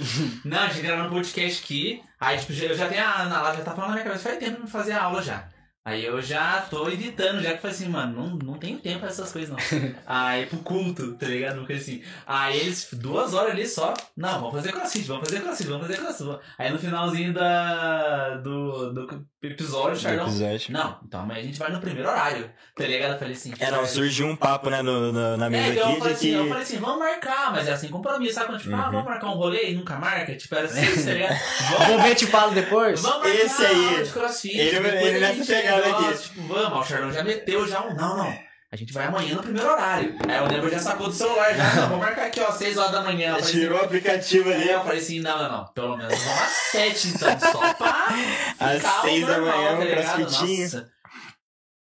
Não, 0.45 0.61
a 0.61 0.69
gente 0.69 0.83
gravando 0.87 1.09
um 1.09 1.13
podcast 1.13 1.65
aqui. 1.65 2.01
Aí, 2.21 2.39
tipo, 2.39 2.53
eu 2.53 2.77
já 2.77 2.87
tenho 2.87 3.03
a 3.05 3.23
Ana 3.23 3.43
lá, 3.43 3.53
já 3.55 3.63
tá 3.63 3.73
falando 3.73 3.89
na 3.89 3.95
minha 3.95 4.05
cabeça, 4.05 4.23
faz 4.29 4.39
tempo 4.39 4.53
pra 4.55 4.65
me 4.65 4.71
fazer 4.71 4.93
a 4.93 5.03
aula 5.03 5.21
já. 5.21 5.45
Aí 5.87 6.05
eu 6.05 6.21
já 6.21 6.63
tô 6.69 6.89
evitando, 6.89 7.41
já 7.41 7.51
que 7.51 7.55
eu 7.55 7.61
falei 7.61 7.77
assim, 7.77 7.89
mano, 7.89 8.13
não, 8.21 8.37
não 8.53 8.59
tenho 8.59 8.77
tempo 8.81 8.99
pra 8.99 9.09
essas 9.09 9.31
coisas, 9.31 9.51
não. 9.51 9.57
Aí 10.05 10.45
pro 10.47 10.59
culto, 10.59 11.13
tá 11.15 11.27
ligado? 11.27 11.59
Porque 11.59 11.75
assim. 11.75 12.03
Aí 12.27 12.59
eles, 12.59 12.89
duas 12.93 13.33
horas 13.35 13.53
ali 13.53 13.67
só. 13.69 13.95
Não, 14.17 14.41
vamos 14.41 14.53
fazer 14.57 14.73
crossfit, 14.73 15.05
vamos 15.07 15.29
fazer 15.29 15.41
crossfit, 15.43 15.69
vamos 15.71 15.87
fazer 15.87 15.99
crossfit. 16.01 16.39
Aí 16.59 16.71
no 16.73 16.79
finalzinho 16.81 17.33
da, 17.33 18.37
do, 18.39 18.93
do 18.93 19.27
episódio, 19.43 19.97
Charlão. 20.01 20.27
episódio. 20.27 20.73
Não, 20.73 20.99
então 21.07 21.21
amanhã 21.21 21.41
a 21.41 21.43
gente 21.45 21.59
vai 21.59 21.71
no 21.71 21.81
primeiro 21.81 22.09
horário. 22.09 22.51
Tá 22.77 22.85
ligado? 22.85 23.13
Eu 23.13 23.19
falei 23.19 23.35
assim. 23.35 23.55
É, 23.59 23.71
não, 23.71 23.87
surgiu 23.87 24.27
um 24.27 24.35
papo, 24.37 24.69
né, 24.69 24.83
no, 24.83 25.13
no- 25.13 25.37
na 25.37 25.47
É, 25.47 25.51
mesa 25.51 25.75
eu 25.81 25.87
aqui 25.87 25.99
falei, 25.99 26.15
de 26.15 26.19
assim, 26.19 26.29
que. 26.31 26.35
eu 26.35 26.49
falei 26.49 26.63
assim, 26.63 26.79
vamos 26.79 26.99
marcar, 26.99 27.53
mas 27.53 27.69
é 27.69 27.73
assim, 27.73 27.89
compromisso, 27.89 28.35
sabe? 28.35 28.47
Quando, 28.49 28.61
tipo, 28.61 28.75
ah, 28.75 28.87
Uhum. 28.87 28.91
vamos 28.93 29.05
marcar 29.07 29.27
um 29.29 29.35
rolê 29.35 29.71
e 29.71 29.75
nunca 29.75 29.97
marca? 29.97 30.35
Tipo, 30.37 30.55
era 30.57 30.67
assim, 30.67 31.05
tá 31.05 31.13
ligado? 31.13 31.37
Vamos, 31.87 32.03
ver 32.03 32.15
te 32.17 32.27
falo 32.27 32.53
depois. 32.53 33.01
vamos 33.01 33.19
marcar 33.19 33.35
Esse 33.35 33.65
aí, 33.67 34.03
de 34.05 34.11
crossfit. 34.11 34.59
ele- 34.59 34.89
ele 34.89 35.21
nessa 35.21 35.35
gente 35.35 35.47
negócio, 35.85 36.09
aqui. 36.09 36.23
Tipo, 36.23 36.43
vamos, 36.49 36.79
o 36.79 36.85
Charlão 36.89 37.13
já 37.13 37.23
meteu 37.25 37.67
já 37.69 37.83
um, 37.83 37.95
não, 37.95 38.17
não. 38.17 38.47
A 38.73 38.77
gente 38.77 38.93
vai 38.93 39.07
amanhã 39.07 39.37
no 39.37 39.43
primeiro 39.43 39.71
horário. 39.71 40.17
Aí 40.29 40.41
o 40.41 40.49
Nebor 40.49 40.71
já 40.71 40.81
sacou 40.81 41.07
do 41.07 41.13
celular, 41.13 41.55
já, 41.55 41.65
não, 41.77 41.89
vamos 41.89 41.99
marcar 42.05 42.27
aqui, 42.27 42.41
ó, 42.41 42.51
6 42.51 42.77
horas 42.77 42.91
da 42.93 43.01
manhã. 43.03 43.37
Assim, 43.37 43.53
Tirou 43.61 43.79
o 43.79 43.85
aplicativo 43.85 44.51
ali. 44.51 44.63
Aí 44.65 44.71
eu 44.73 44.83
falei 44.83 44.99
assim, 44.99 45.21
não, 45.21 45.39
não, 45.39 45.53
não, 45.53 45.65
pelo 45.73 45.97
menos 45.97 46.19
vamos 46.19 46.43
às 46.43 46.51
7 46.73 47.09
então, 47.09 47.39
só 47.41 47.75
pra 47.75 48.09
Às 48.59 48.77
ficar 48.79 48.99
o 48.99 49.03
seis 49.03 49.27
da 49.27 49.39
normal, 49.39 49.57
manhã, 49.57 49.77
tá 49.79 49.85
ligado? 49.85 50.17
crossfitinho. 50.17 50.63
Nossa. 50.65 50.89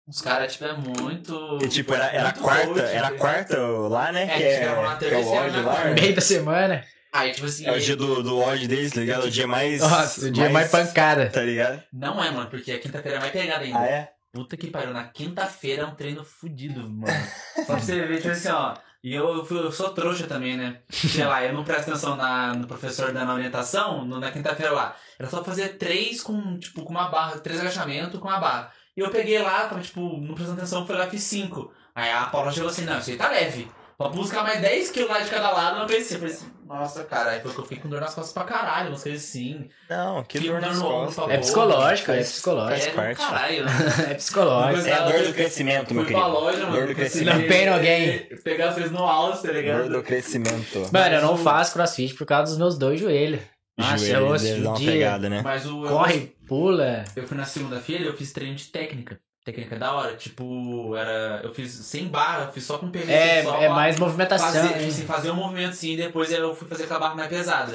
Os 0.08 0.20
caras, 0.20 0.52
tipo, 0.52 0.64
é 0.64 0.72
muito... 0.72 1.58
E, 1.62 1.68
tipo, 1.68 1.94
era, 1.94 2.06
era 2.06 2.24
muito 2.24 2.40
quarta, 2.40 2.66
coach, 2.66 2.80
era 2.80 3.10
tá 3.12 3.16
quarta 3.16 3.58
lá, 3.58 4.10
né? 4.12 4.24
É, 4.24 4.26
que 4.26 4.32
a 4.32 4.36
gente 4.38 4.46
é, 4.48 4.60
gravou 4.60 4.84
na 4.84 4.96
que 4.96 5.04
é 5.04 5.08
terça 5.08 5.30
o 5.30 5.32
ódio 5.34 5.64
lá. 5.64 5.84
né? 5.84 5.90
Meio 5.94 6.14
da 6.16 6.20
semana. 6.20 6.84
Aí, 7.12 7.32
tipo 7.32 7.46
assim... 7.46 7.66
É 7.66 7.72
o 7.72 7.78
dia 7.80 7.94
do, 7.94 8.22
do 8.22 8.38
ódio 8.38 8.66
deles, 8.66 8.92
tá 8.92 9.00
ligado? 9.00 9.24
O 9.24 9.30
dia 9.30 9.46
mais. 9.46 9.80
Nossa, 9.80 10.26
o 10.26 10.30
dia 10.30 10.48
mais 10.48 10.70
pancada. 10.70 11.28
Tá 11.28 11.42
ligado? 11.42 11.82
Não 11.92 12.22
é, 12.24 12.30
mano, 12.30 12.48
porque 12.48 12.72
a 12.72 12.78
quinta-feira 12.78 13.18
é 13.18 13.20
mais 13.20 13.32
pegada 13.32 13.64
ainda. 13.64 13.78
Ah, 13.78 13.86
é? 13.86 14.12
Puta 14.32 14.56
que 14.56 14.68
pariu, 14.68 14.94
na 14.94 15.04
quinta-feira 15.04 15.82
é 15.82 15.86
um 15.86 15.94
treino 15.94 16.24
fudido, 16.24 16.80
mano. 16.88 17.06
Só 17.54 17.64
pra 17.64 17.78
você 17.78 18.00
ver, 18.06 18.16
tipo 18.16 18.30
assim, 18.30 18.48
ó. 18.48 18.74
E 19.04 19.12
eu, 19.14 19.44
eu, 19.50 19.72
sou 19.72 19.90
trouxa 19.90 20.26
também, 20.26 20.56
né? 20.56 20.78
Sei 20.88 21.24
lá, 21.24 21.44
eu 21.44 21.52
não 21.52 21.64
presto 21.64 21.90
atenção 21.90 22.16
na, 22.16 22.54
no 22.54 22.66
professor 22.66 23.12
dando 23.12 23.32
orientação 23.32 24.04
no- 24.06 24.20
na 24.20 24.30
quinta-feira 24.30 24.72
lá. 24.72 24.96
Era 25.18 25.28
só 25.28 25.44
fazer 25.44 25.76
três 25.76 26.22
com, 26.22 26.56
tipo, 26.58 26.82
com 26.84 26.92
uma 26.92 27.08
barra, 27.10 27.38
três 27.40 27.60
agachamentos 27.60 28.18
com 28.20 28.28
uma 28.28 28.38
barra. 28.38 28.70
E 28.96 29.00
eu 29.00 29.10
peguei 29.10 29.38
lá, 29.40 29.66
tava, 29.66 29.80
tipo, 29.82 30.00
não 30.18 30.34
prestando 30.34 30.58
atenção, 30.60 30.86
fui 30.86 30.94
lá, 30.96 31.08
fiz 31.08 31.22
cinco. 31.24 31.72
Aí 31.94 32.10
a 32.10 32.26
Paula 32.26 32.52
chegou 32.52 32.70
assim, 32.70 32.84
não, 32.84 32.98
isso 32.98 33.10
aí 33.10 33.16
tá 33.16 33.28
leve. 33.28 33.68
Pode 34.02 34.16
buscar 34.16 34.42
mais 34.42 34.60
10 34.60 34.90
quilos 34.90 35.10
lá 35.10 35.20
de 35.20 35.30
cada 35.30 35.50
lado, 35.50 35.78
não 35.80 35.86
pensei. 35.86 36.16
Eu 36.16 36.20
falei 36.20 36.34
assim, 36.34 36.46
nossa, 36.66 37.04
cara, 37.04 37.30
aí 37.32 37.40
foi 37.40 37.52
que 37.52 37.58
eu 37.58 37.62
fiquei 37.64 37.78
com 37.78 37.88
dor 37.88 38.00
nas 38.00 38.14
costas 38.14 38.32
pra 38.32 38.44
caralho, 38.44 38.88
umas 38.88 39.02
coisas 39.02 39.22
assim. 39.22 39.68
Não, 39.90 40.24
que 40.24 40.40
dor 40.40 40.60
nas 40.60 40.78
costas. 40.78 41.24
pra 41.24 41.34
É 41.34 41.38
psicológico, 41.38 42.10
é 42.12 42.20
psicológico. 42.20 42.90
É 42.90 42.92
parte. 42.94 43.18
caralho, 43.18 43.64
né? 43.64 43.72
É 44.10 44.14
psicológico. 44.14 44.88
É 44.88 44.92
a 44.92 45.04
dor 45.08 45.22
do 45.22 45.34
crescimento, 45.34 45.94
meu 45.94 46.04
pra 46.04 46.14
querido. 46.14 46.32
loja, 46.32 46.58
mano. 46.60 46.72
Dor 46.72 46.82
do 46.82 46.88
não 46.88 46.94
crescimento. 46.94 47.38
Não 47.38 47.48
pena 47.48 47.74
alguém. 47.74 48.18
Pegar 48.42 48.68
as 48.68 48.74
coisas 48.74 48.92
no 48.92 49.04
alto, 49.04 49.42
tá 49.42 49.52
ligado? 49.52 49.88
Dor 49.88 50.00
do 50.00 50.02
crescimento. 50.02 50.88
Mano, 50.92 51.14
eu 51.14 51.22
não 51.22 51.36
faço 51.36 51.74
crossfit 51.74 52.14
por 52.14 52.26
causa 52.26 52.50
dos 52.52 52.58
meus 52.58 52.78
dois 52.78 52.98
joelhos. 52.98 53.40
Nossa, 53.76 53.98
Joelho, 53.98 54.16
eu 54.18 54.26
ouço 54.28 54.44
deve 54.44 54.60
dar 54.60 54.68
uma 54.70 54.78
pegada, 54.78 55.30
né? 55.30 55.40
Mas 55.42 55.66
o. 55.66 55.82
Corre, 55.82 56.34
pula. 56.46 57.04
Eu 57.16 57.26
fui 57.26 57.36
na 57.36 57.44
segunda-feira 57.44 58.04
e 58.04 58.06
eu 58.06 58.14
fiz 58.16 58.32
treino 58.32 58.54
de 58.54 58.66
técnica. 58.66 59.18
Técnica 59.44 59.76
da 59.76 59.92
hora. 59.92 60.14
Tipo, 60.16 60.94
era. 60.96 61.40
Eu 61.42 61.52
fiz 61.52 61.72
sem 61.72 62.06
barra, 62.06 62.44
eu 62.44 62.52
fiz 62.52 62.64
só 62.64 62.78
com 62.78 62.90
PVC. 62.90 63.12
É, 63.12 63.42
só 63.42 63.60
é 63.60 63.68
mais 63.68 63.98
movimentação. 63.98 64.46
Fazer, 64.52 64.68
tipo 64.74 64.86
assim, 64.88 65.04
fazer 65.06 65.30
um 65.30 65.36
movimento 65.36 65.70
assim, 65.70 65.92
e 65.92 65.96
depois 65.96 66.30
eu 66.30 66.54
fui 66.54 66.68
fazer 66.68 66.86
com 66.86 66.94
a 66.94 66.98
barra 66.98 67.14
mais 67.16 67.28
pesada. 67.28 67.74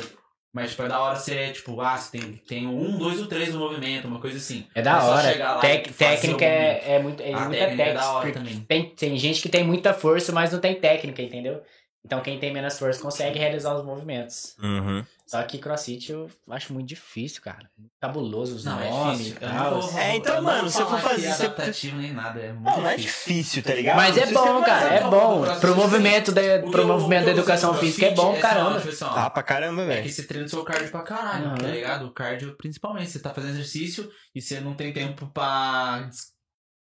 Mas, 0.53 0.71
tipo, 0.71 0.83
é 0.83 0.87
da 0.87 0.99
hora 0.99 1.15
você, 1.19 1.49
tipo, 1.51 1.79
ah, 1.81 1.95
você 1.97 2.17
tem, 2.17 2.31
tem 2.47 2.65
um, 2.67 2.97
dois 2.97 3.19
ou 3.19 3.27
três 3.27 3.53
no 3.53 3.59
movimento, 3.59 4.07
uma 4.07 4.19
coisa 4.19 4.37
assim. 4.37 4.65
É 4.73 4.81
da 4.81 4.99
só 5.01 5.11
hora. 5.11 5.59
Tec- 5.59 5.91
técnica 5.93 6.45
é, 6.45 6.95
é, 6.95 6.99
muito, 6.99 7.21
é 7.21 7.33
A 7.33 7.39
muita 7.41 7.49
técnica 7.59 7.83
é 7.83 7.85
técnica. 7.85 7.93
da 7.99 8.11
hora 8.13 8.31
também. 8.31 8.59
Tem, 8.61 8.89
tem 8.89 9.17
gente 9.17 9.41
que 9.41 9.49
tem 9.49 9.63
muita 9.63 9.93
força, 9.93 10.31
mas 10.31 10.51
não 10.53 10.59
tem 10.59 10.73
técnica, 10.73 11.21
entendeu? 11.21 11.61
Então 12.07 12.21
quem 12.21 12.39
tem 12.39 12.53
menos 12.53 12.79
força 12.79 13.01
consegue 13.01 13.37
realizar 13.37 13.75
os 13.75 13.83
movimentos. 13.83 14.55
Uhum. 14.63 15.03
Só 15.25 15.43
que 15.43 15.57
crossfit 15.57 16.09
eu 16.09 16.31
acho 16.51 16.71
muito 16.71 16.87
difícil, 16.87 17.41
cara. 17.41 17.69
Cabuloso 17.99 18.55
os 18.55 18.63
Não, 18.63 18.79
é 18.79 18.89
nomes 18.89 19.17
difícil. 19.17 19.37
e 19.41 19.43
Eu 19.43 19.49
não 19.49 19.57
tal. 19.57 19.81
vou- 19.81 19.99
É, 19.99 20.15
então, 20.15 20.41
mano, 20.41 20.69
se 20.69 20.81
eu 20.81 20.87
for 20.89 20.99
fazer- 21.01 21.27
é 21.27 21.31
se 21.33 21.43
eu- 21.43 21.49
adaptativo 21.51 21.97
nem 21.97 22.13
nada, 22.13 22.39
é 22.39 22.53
muito 22.53 22.63
Não, 22.63 22.81
não 22.81 22.89
é 22.89 22.95
difícil. 22.95 23.61
tá 23.61 23.73
ligado? 23.73 23.97
Mas 23.97 24.17
é 24.17 24.25
bom, 24.27 24.59
você 24.59 24.65
cara, 24.65 24.85
é 24.93 24.97
fazer 25.01 25.09
bom. 25.11 25.59
Pro 25.59 25.75
movimento 25.75 26.31
da, 26.31 26.41
pro 26.71 26.81
eu- 26.83 26.87
movimento 26.87 27.25
da 27.25 27.31
educação 27.31 27.73
física 27.73 28.05
é 28.05 28.11
bom, 28.13 28.29
assim, 28.31 28.37
ó, 28.37 28.41
caramba. 28.41 28.77
tipo 28.79 28.89
assim, 28.89 29.05
Tá 29.05 29.29
pra 29.29 29.43
caramba, 29.43 29.81
É 29.81 29.85
velho. 29.87 30.03
que 30.03 30.11
você 30.13 30.23
treina 30.23 30.45
o 30.45 30.49
seu 30.49 30.63
cardio 30.63 30.89
pra 30.91 31.01
caralho, 31.03 31.55
tá 31.57 31.67
ligado? 31.67 32.05
O 32.05 32.11
cardio, 32.13 32.55
principalmente, 32.55 33.09
você 33.11 33.19
tá 33.19 33.33
fazendo 33.33 33.51
exercício 33.55 34.09
e 34.33 34.41
você 34.41 34.61
não 34.61 34.75
tem 34.75 34.93
tempo 34.93 35.27
pra 35.33 36.07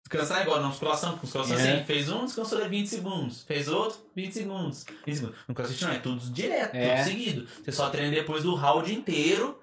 descansar 0.10 0.42
igual 0.42 0.62
na 0.62 0.68
musculação. 0.68 1.12
porque 1.12 1.26
Musculação 1.28 1.58
É. 1.58 1.74
assim, 1.76 1.84
fez 1.86 2.10
um, 2.10 2.26
descansou 2.26 2.62
de 2.62 2.68
20 2.70 2.88
segundos. 2.88 3.44
Fez 3.44 3.68
outro, 3.68 4.00
20 4.16 4.32
segundos. 4.34 4.86
20 5.06 5.16
segundos. 5.16 5.38
No 5.48 5.54
crossfit 5.56 5.84
não, 5.86 5.92
é 5.92 6.00
tudo 6.00 6.20
direto, 6.32 6.76
É. 6.76 6.96
tudo 6.96 7.04
seguido. 7.10 7.48
Você 7.64 7.72
só 7.72 7.90
treina 7.90 8.12
depois 8.12 8.44
do 8.44 8.56
round 8.56 8.94
inteiro, 8.94 9.60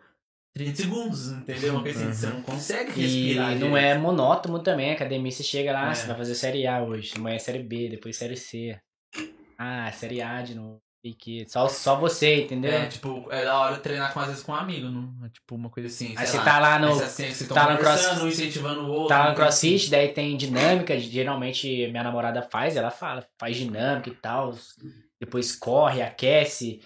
30 0.54 0.76
segundos, 0.82 1.28
entendeu? 1.32 1.72
Uma 1.74 1.82
coisa 1.82 2.08
assim, 2.08 2.12
você 2.12 2.26
não 2.26 2.42
consegue 2.42 2.92
E 3.00 3.02
respirar. 3.02 3.48
não 3.50 3.54
direito. 3.70 3.76
é 3.76 3.98
monótono 3.98 4.58
também. 4.60 4.90
A 4.90 4.94
academia 4.94 5.30
você 5.32 5.42
chega 5.42 5.72
lá, 5.72 5.90
É. 5.90 5.94
você 5.94 6.06
vai 6.06 6.16
fazer 6.16 6.34
série 6.34 6.66
A 6.66 6.82
hoje. 6.82 7.14
Amanhã 7.16 7.36
é 7.36 7.38
série 7.38 7.62
B, 7.62 7.88
depois 7.88 8.16
série 8.16 8.36
C. 8.36 8.78
Ah, 9.58 9.90
série 9.92 10.20
A 10.20 10.42
de 10.42 10.54
novo. 10.54 10.80
E 11.04 11.12
que 11.12 11.44
só, 11.46 11.68
só 11.68 11.96
você, 11.96 12.44
entendeu? 12.44 12.72
É, 12.72 12.86
tipo, 12.86 13.28
é 13.30 13.44
da 13.44 13.58
hora 13.60 13.76
treinar 13.76 14.10
com, 14.14 14.20
às 14.20 14.28
vezes 14.28 14.42
com 14.42 14.52
um 14.52 14.54
amigo, 14.54 14.88
não? 14.88 15.12
É 15.26 15.28
tipo 15.28 15.54
uma 15.54 15.68
coisa 15.68 15.86
assim. 15.86 16.14
Aí 16.16 16.26
você 16.26 16.38
lá. 16.38 16.44
tá 16.44 16.58
lá 16.58 16.78
no. 16.78 16.94
Você, 16.94 17.04
assim, 17.04 17.30
você 17.30 17.46
tá 17.46 17.54
tá 17.54 17.72
no 17.72 17.78
cross- 17.78 18.22
incentivando 18.22 18.80
o 18.80 18.88
outro. 18.90 19.08
Tá 19.08 19.18
no 19.24 19.24
assim. 19.24 19.34
crossfit, 19.36 19.90
daí 19.90 20.08
tem 20.14 20.34
dinâmica. 20.34 20.98
Geralmente 20.98 21.88
minha 21.88 22.02
namorada 22.02 22.40
faz, 22.40 22.74
ela 22.74 22.90
fala, 22.90 23.22
faz 23.38 23.54
dinâmica 23.54 24.08
e 24.08 24.14
tal. 24.14 24.54
Depois 25.20 25.54
corre, 25.54 26.00
aquece. 26.00 26.80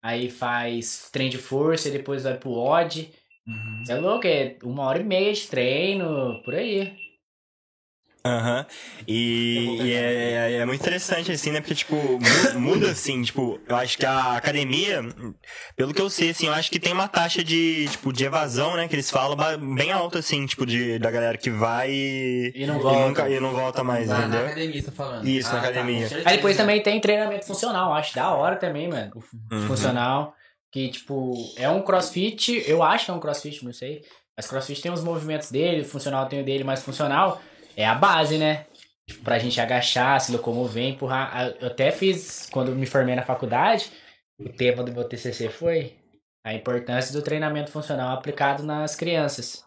Aí 0.00 0.30
faz 0.30 1.08
treino 1.10 1.32
de 1.32 1.38
força 1.38 1.88
e 1.88 1.92
depois 1.92 2.22
vai 2.22 2.36
pro 2.36 2.52
odd. 2.52 3.12
Uhum. 3.44 3.82
É 3.88 3.94
louco, 3.96 4.26
é 4.28 4.56
uma 4.62 4.84
hora 4.84 5.00
e 5.00 5.04
meia 5.04 5.32
de 5.32 5.48
treino, 5.48 6.40
por 6.44 6.54
aí. 6.54 6.96
Aham. 8.26 8.64
Eu 9.00 9.04
E, 9.06 9.78
e 9.82 9.92
é, 9.92 10.32
é- 10.32 10.52
é 10.60 10.64
muito 10.64 10.80
interessante, 10.80 11.30
assim, 11.30 11.50
né? 11.50 11.60
Porque, 11.60 11.74
tipo, 11.74 11.94
mu- 12.18 12.58
muda, 12.58 12.90
assim, 12.90 13.22
tipo, 13.22 13.60
eu 13.68 13.76
acho 13.76 13.98
que 13.98 14.06
a 14.06 14.32
academia, 14.34 15.02
pelo 15.76 15.92
que 15.92 16.00
eu 16.00 16.08
sei, 16.08 16.30
assim, 16.30 16.46
eu 16.46 16.54
acho 16.54 16.70
que 16.70 16.80
tem 16.80 16.94
uma 16.94 17.06
taxa 17.06 17.44
de, 17.44 17.86
tipo, 17.90 18.12
de 18.14 18.24
evasão, 18.24 18.76
né? 18.76 18.88
Que 18.88 18.94
eles 18.94 19.10
falam 19.10 19.36
bem 19.74 19.92
alta, 19.92 20.20
assim, 20.20 20.46
tipo, 20.46 20.64
de, 20.64 20.98
da 20.98 21.10
galera 21.10 21.36
que 21.36 21.50
vai 21.50 21.90
e, 21.90 22.52
E 22.54 22.66
não 22.66 22.78
volta. 22.80 23.06
nunca, 23.06 23.28
e 23.28 23.38
não 23.38 23.52
volta 23.52 23.84
mais, 23.84 24.08
Na, 24.08 24.20
na 24.20 24.26
entendeu? 24.26 24.46
academia, 24.46 24.80
você 24.80 24.86
tá 24.86 24.92
falando. 24.92 25.28
Isso, 25.28 25.52
na 25.52 25.58
Ah, 25.58 25.60
tá, 25.62 25.68
academia. 25.68 26.08
certeza. 26.08 26.28
Aí 26.30 26.36
depois 26.36 26.56
também 26.56 26.82
tem 26.82 27.00
treinamento 27.02 27.44
funcional, 27.46 27.92
acho 27.92 28.14
da 28.14 28.30
hora 28.32 28.56
também, 28.56 28.88
mano. 28.88 29.12
Uhum. 29.52 29.66
Funcional. 29.66 30.34
Que, 30.72 30.88
tipo, 30.88 31.34
é 31.56 31.68
um 31.68 31.82
crossfit, 31.82 32.64
eu 32.66 32.82
acho 32.82 33.04
que 33.04 33.10
é 33.10 33.14
um 33.14 33.20
crossfit, 33.20 33.62
não 33.64 33.72
sei. 33.72 34.00
Mas 34.36 34.48
crossfit 34.48 34.80
tem 34.82 34.90
os 34.90 35.04
movimentos 35.04 35.50
dele, 35.50 35.82
o 35.82 35.84
funcional 35.84 36.26
tem 36.26 36.40
o 36.40 36.44
dele, 36.44 36.64
mas 36.64 36.82
funcional 36.82 37.40
é 37.76 37.86
a 37.86 37.94
base, 37.94 38.38
né? 38.38 38.66
Tipo, 39.08 39.22
pra 39.24 39.38
gente 39.38 39.60
agachar, 39.60 40.20
se 40.20 40.32
locomover, 40.32 40.84
empurrar. 40.84 41.30
Ah, 41.32 41.54
Eu 41.60 41.68
até 41.68 41.90
fiz, 41.90 42.48
quando 42.50 42.74
me 42.74 42.86
formei 42.86 43.14
na 43.14 43.22
faculdade, 43.22 43.90
o 44.38 44.48
tema 44.48 44.82
do 44.82 44.92
meu 44.92 45.04
TCC 45.04 45.48
foi 45.50 45.94
a 46.46 46.54
importância 46.54 47.12
do 47.12 47.22
treinamento 47.22 47.70
funcional 47.70 48.14
aplicado 48.16 48.62
nas 48.62 48.96
crianças. 48.96 49.64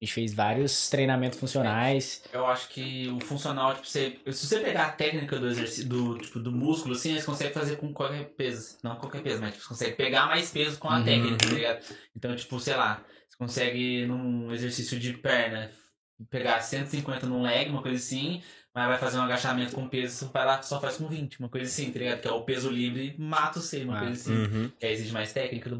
A 0.00 0.04
gente 0.04 0.12
fez 0.14 0.34
vários 0.34 0.90
treinamentos 0.90 1.38
funcionais. 1.38 2.22
Eu 2.30 2.44
acho 2.46 2.68
que 2.68 3.08
o 3.08 3.18
funcional, 3.24 3.72
tipo, 3.74 3.86
você, 3.86 4.18
se 4.30 4.46
você 4.46 4.60
pegar 4.60 4.86
a 4.86 4.92
técnica 4.92 5.38
do 5.38 5.48
exercício, 5.48 5.88
do, 5.88 6.18
tipo, 6.18 6.38
do 6.38 6.52
músculo, 6.52 6.94
assim, 6.94 7.12
eles 7.12 7.24
conseguem 7.24 7.52
fazer 7.54 7.76
com 7.76 7.92
qualquer 7.94 8.24
peso. 8.36 8.76
Não 8.82 8.96
qualquer 8.96 9.22
peso, 9.22 9.40
mas 9.40 9.52
tipo, 9.54 9.62
você 9.64 9.68
consegue 9.70 9.96
pegar 9.96 10.26
mais 10.26 10.50
peso 10.50 10.78
com 10.78 10.88
a 10.90 10.98
Uhum. 10.98 11.04
técnica, 11.04 11.38
tá 11.38 11.46
ligado? 11.54 11.84
Então, 12.14 12.36
tipo, 12.36 12.60
sei 12.60 12.74
lá, 12.76 13.02
você 13.28 13.38
consegue 13.38 14.04
num 14.06 14.52
exercício 14.52 14.98
de 15.00 15.14
perna 15.14 15.70
pegar 16.30 16.60
150 16.60 17.26
num 17.26 17.42
leg, 17.42 17.68
uma 17.68 17.82
coisa 17.82 17.96
assim, 17.96 18.42
mas 18.74 18.86
vai 18.88 18.98
fazer 18.98 19.18
um 19.18 19.22
agachamento 19.22 19.72
com 19.74 19.88
peso, 19.88 20.30
vai 20.32 20.44
lá 20.46 20.62
só 20.62 20.80
faz 20.80 20.98
com 20.98 21.08
20, 21.08 21.40
uma 21.40 21.48
coisa 21.48 21.66
assim, 21.66 21.90
tá 21.90 21.98
ligado? 21.98 22.20
Que 22.20 22.28
é 22.28 22.30
o 22.30 22.42
peso 22.42 22.70
livre 22.70 23.16
mata 23.18 23.58
você, 23.60 23.82
uma 23.82 23.96
Ah. 23.96 24.00
coisa 24.00 24.12
assim. 24.12 24.34
Uhum. 24.34 24.70
Que 24.78 24.86
aí 24.86 24.92
exige 24.92 25.12
mais 25.12 25.32
técnica 25.32 25.68
do 25.68 25.74